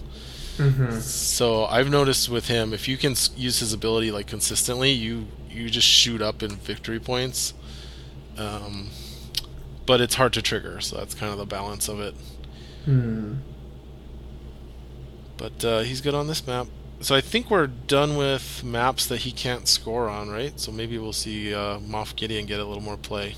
Mm-hmm. 0.58 1.00
So 1.00 1.66
I've 1.66 1.90
noticed 1.90 2.28
with 2.30 2.48
him, 2.48 2.74
if 2.74 2.88
you 2.88 2.98
can 2.98 3.16
use 3.38 3.60
his 3.60 3.72
ability 3.74 4.12
like 4.12 4.26
consistently, 4.28 4.92
you 4.92 5.28
you 5.58 5.70
just 5.70 5.88
shoot 5.88 6.22
up 6.22 6.44
in 6.44 6.52
victory 6.52 7.00
points. 7.00 7.54
Um, 8.38 8.90
but 9.86 10.02
it's 10.02 10.16
hard 10.16 10.34
to 10.34 10.42
trigger, 10.42 10.80
so 10.82 10.98
that's 10.98 11.14
kind 11.14 11.32
of 11.32 11.38
the 11.38 11.46
balance 11.46 11.88
of 11.88 12.00
it. 12.00 12.14
Hmm. 12.86 13.36
But 15.38 15.64
uh, 15.64 15.80
he's 15.80 16.02
good 16.02 16.14
on 16.14 16.28
this 16.28 16.46
map. 16.46 16.68
So 17.00 17.16
I 17.16 17.22
think 17.22 17.52
we're 17.52 17.68
done 17.68 18.18
with 18.18 18.64
maps 18.64 19.06
that 19.08 19.20
he 19.20 19.32
can't 19.32 19.68
score 19.68 20.10
on, 20.10 20.30
right? 20.30 20.60
So 20.60 20.72
maybe 20.72 20.98
we'll 20.98 21.14
see 21.14 21.54
uh, 21.54 21.80
Moff 21.80 22.16
Gideon 22.16 22.48
get 22.48 22.60
a 22.60 22.66
little 22.66 22.82
more 22.82 22.98
play. 22.98 23.36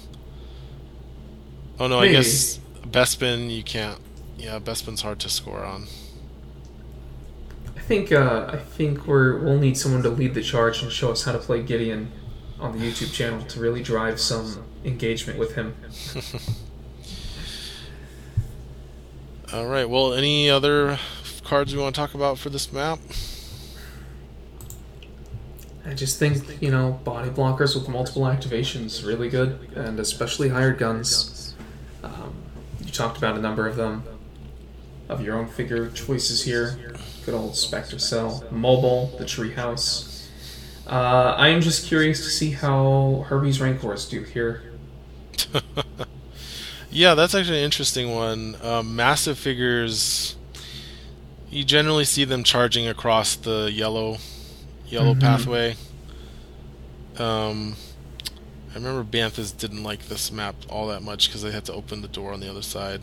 Oh 1.79 1.87
no, 1.87 1.99
Maybe. 1.99 2.15
I 2.15 2.21
guess 2.21 2.59
Bespin 2.83 3.49
you 3.55 3.63
can't. 3.63 3.99
Yeah, 4.37 4.59
Bespin's 4.59 5.01
hard 5.01 5.19
to 5.19 5.29
score 5.29 5.63
on. 5.63 5.87
I 7.89 7.91
think 7.91 8.11
uh, 8.11 8.47
I 8.53 8.57
think 8.57 9.07
we're 9.07 9.39
we'll 9.39 9.57
need 9.57 9.75
someone 9.75 10.03
to 10.03 10.11
lead 10.11 10.35
the 10.35 10.43
charge 10.43 10.83
and 10.83 10.91
show 10.91 11.11
us 11.11 11.23
how 11.23 11.31
to 11.31 11.39
play 11.39 11.63
Gideon. 11.63 12.11
on 12.59 12.77
the 12.77 12.77
YouTube 12.77 13.11
channel 13.11 13.43
to 13.47 13.59
really 13.59 13.81
drive 13.81 14.19
some 14.19 14.63
engagement 14.85 15.39
with 15.39 15.55
him. 15.55 15.75
All 19.51 19.65
right. 19.65 19.89
Well, 19.89 20.13
any 20.13 20.51
other 20.51 20.99
cards 21.43 21.75
we 21.75 21.81
want 21.81 21.95
to 21.95 21.99
talk 21.99 22.13
about 22.13 22.37
for 22.37 22.51
this 22.51 22.71
map? 22.71 22.99
I 25.83 25.95
just 25.95 26.19
think, 26.19 26.61
you 26.61 26.69
know, 26.69 26.99
body 27.03 27.31
blockers 27.31 27.73
with 27.73 27.89
multiple 27.89 28.21
activations 28.21 29.03
really 29.03 29.29
good, 29.29 29.67
and 29.75 29.99
especially 29.99 30.49
hired 30.49 30.77
guns. 30.77 31.55
Um, 32.03 32.35
you 32.85 32.91
talked 32.91 33.17
about 33.17 33.35
a 33.35 33.41
number 33.41 33.67
of 33.67 33.77
them, 33.77 34.03
of 35.07 35.23
your 35.23 35.39
own 35.39 35.47
figure 35.47 35.89
choices 35.89 36.43
here. 36.43 36.77
Good 37.25 37.33
old 37.33 37.55
Spectre 37.55 37.99
Cell, 37.99 38.43
Mobile, 38.51 39.07
the 39.17 39.25
Treehouse. 39.25 40.27
Uh, 40.87 41.35
I 41.37 41.49
am 41.49 41.61
just 41.61 41.87
curious 41.87 42.23
to 42.23 42.29
see 42.29 42.51
how 42.51 43.25
Herbie's 43.27 43.61
Rancors 43.61 44.09
do 44.09 44.23
here. 44.23 44.63
yeah, 46.89 47.13
that's 47.13 47.35
actually 47.35 47.59
an 47.59 47.65
interesting 47.65 48.13
one. 48.13 48.55
Um, 48.63 48.95
massive 48.95 49.37
figures, 49.37 50.35
you 51.49 51.63
generally 51.63 52.05
see 52.05 52.25
them 52.25 52.43
charging 52.43 52.87
across 52.87 53.35
the 53.35 53.69
yellow 53.71 54.17
yellow 54.87 55.11
mm-hmm. 55.11 55.21
pathway. 55.21 55.75
Um, 57.19 57.75
I 58.71 58.75
remember 58.75 59.03
Banthas 59.03 59.55
didn't 59.55 59.83
like 59.83 60.07
this 60.07 60.31
map 60.31 60.55
all 60.69 60.87
that 60.87 61.01
much 61.01 61.27
because 61.27 61.41
they 61.41 61.51
had 61.51 61.65
to 61.65 61.73
open 61.73 62.01
the 62.01 62.07
door 62.07 62.33
on 62.33 62.39
the 62.39 62.49
other 62.49 62.61
side. 62.61 63.01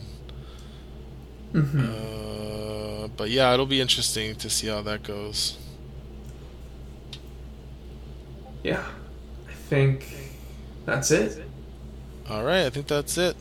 Mm-hmm. 1.53 3.03
Uh, 3.03 3.07
but 3.15 3.29
yeah, 3.29 3.53
it'll 3.53 3.65
be 3.65 3.81
interesting 3.81 4.35
to 4.35 4.49
see 4.49 4.67
how 4.67 4.81
that 4.81 5.03
goes. 5.03 5.57
Yeah, 8.63 8.83
I 9.47 9.53
think 9.53 10.05
that's 10.85 11.11
it. 11.11 11.43
All 12.29 12.43
right, 12.43 12.65
I 12.65 12.69
think 12.69 12.87
that's 12.87 13.17
it. 13.17 13.35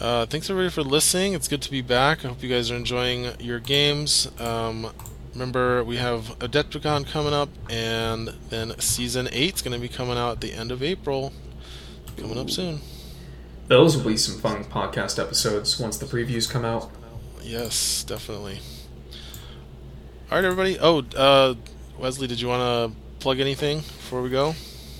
Uh, 0.00 0.24
thanks 0.26 0.48
everybody 0.48 0.70
for 0.70 0.82
listening. 0.82 1.34
It's 1.34 1.46
good 1.46 1.62
to 1.62 1.70
be 1.70 1.82
back. 1.82 2.24
I 2.24 2.28
hope 2.28 2.42
you 2.42 2.48
guys 2.48 2.70
are 2.70 2.76
enjoying 2.76 3.38
your 3.38 3.60
games. 3.60 4.30
Um, 4.40 4.92
remember, 5.34 5.84
we 5.84 5.98
have 5.98 6.38
Adepticon 6.38 7.06
coming 7.06 7.34
up, 7.34 7.50
and 7.68 8.28
then 8.48 8.78
Season 8.80 9.28
8 9.30 9.54
is 9.54 9.62
going 9.62 9.74
to 9.74 9.78
be 9.78 9.92
coming 9.92 10.16
out 10.16 10.32
at 10.32 10.40
the 10.40 10.52
end 10.52 10.72
of 10.72 10.82
April. 10.82 11.32
Coming 12.16 12.38
up 12.38 12.50
soon. 12.50 12.80
Those 13.70 13.96
will 13.96 14.10
be 14.10 14.16
some 14.16 14.36
fun 14.36 14.64
podcast 14.64 15.22
episodes 15.22 15.78
once 15.78 15.96
the 15.96 16.04
previews 16.04 16.50
come 16.50 16.64
out. 16.64 16.90
Yes, 17.40 18.02
definitely. 18.02 18.58
All 20.28 20.38
right, 20.38 20.44
everybody. 20.44 20.76
Oh, 20.80 21.04
uh, 21.16 21.54
Wesley, 21.96 22.26
did 22.26 22.40
you 22.40 22.48
want 22.48 22.92
to 22.92 23.00
plug 23.20 23.38
anything 23.38 23.78
before 23.78 24.22
we 24.22 24.28
go? 24.28 24.56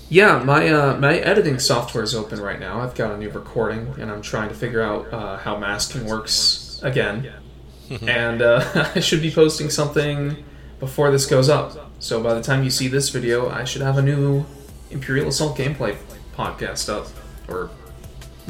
Yeah, 0.09 0.45
my 0.45 0.69
uh, 0.69 0.97
my 0.99 1.17
editing 1.19 1.59
software 1.59 2.05
is 2.05 2.15
open 2.15 2.41
right 2.41 2.61
now. 2.61 2.81
I've 2.81 2.95
got 2.95 3.11
a 3.11 3.19
new 3.19 3.29
recording, 3.31 3.93
and 3.99 4.09
I'm 4.09 4.23
trying 4.23 4.51
to 4.51 4.55
figure 4.55 4.83
out 4.83 5.13
uh, 5.13 5.39
how 5.39 5.59
masking 5.59 6.07
works 6.07 6.81
again. 6.85 7.29
and 8.03 8.41
uh, 8.41 8.63
I 8.95 9.01
should 9.01 9.21
be 9.21 9.33
posting 9.33 9.69
something 9.69 10.45
before 10.79 11.11
this 11.11 11.27
goes 11.27 11.49
up. 11.49 11.91
So 11.99 12.23
by 12.23 12.35
the 12.35 12.43
time 12.43 12.63
you 12.63 12.71
see 12.71 12.87
this 12.87 13.09
video, 13.09 13.51
I 13.51 13.65
should 13.65 13.83
have 13.83 13.99
a 13.99 14.03
new 14.03 14.47
Imperial 14.93 15.27
Assault 15.27 15.59
gameplay 15.59 15.97
podcast 16.37 16.89
up, 16.89 17.09
or 17.49 17.69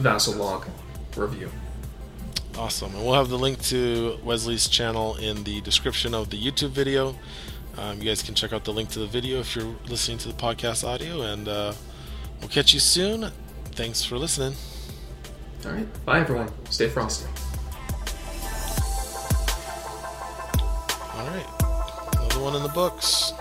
Vassal 0.00 0.34
Log 0.34 0.66
review. 1.16 1.50
Awesome. 2.56 2.94
And 2.94 3.04
we'll 3.04 3.14
have 3.14 3.28
the 3.28 3.38
link 3.38 3.62
to 3.64 4.18
Wesley's 4.24 4.68
channel 4.68 5.16
in 5.16 5.44
the 5.44 5.60
description 5.60 6.14
of 6.14 6.30
the 6.30 6.36
YouTube 6.42 6.70
video. 6.70 7.14
Um, 7.78 7.98
you 7.98 8.04
guys 8.04 8.22
can 8.22 8.34
check 8.34 8.52
out 8.52 8.64
the 8.64 8.72
link 8.72 8.90
to 8.90 8.98
the 8.98 9.06
video 9.06 9.38
if 9.40 9.54
you're 9.54 9.74
listening 9.88 10.18
to 10.18 10.28
the 10.28 10.34
podcast 10.34 10.86
audio, 10.86 11.22
and 11.22 11.48
uh, 11.48 11.72
we'll 12.40 12.48
catch 12.48 12.74
you 12.74 12.80
soon. 12.80 13.30
Thanks 13.72 14.04
for 14.04 14.18
listening. 14.18 14.54
All 15.64 15.72
right. 15.72 16.04
Bye, 16.04 16.20
everyone. 16.20 16.50
Stay 16.68 16.88
frosty. 16.88 17.26
All 21.14 21.26
right. 21.26 21.46
Another 22.18 22.40
one 22.40 22.56
in 22.56 22.62
the 22.62 22.72
books. 22.74 23.32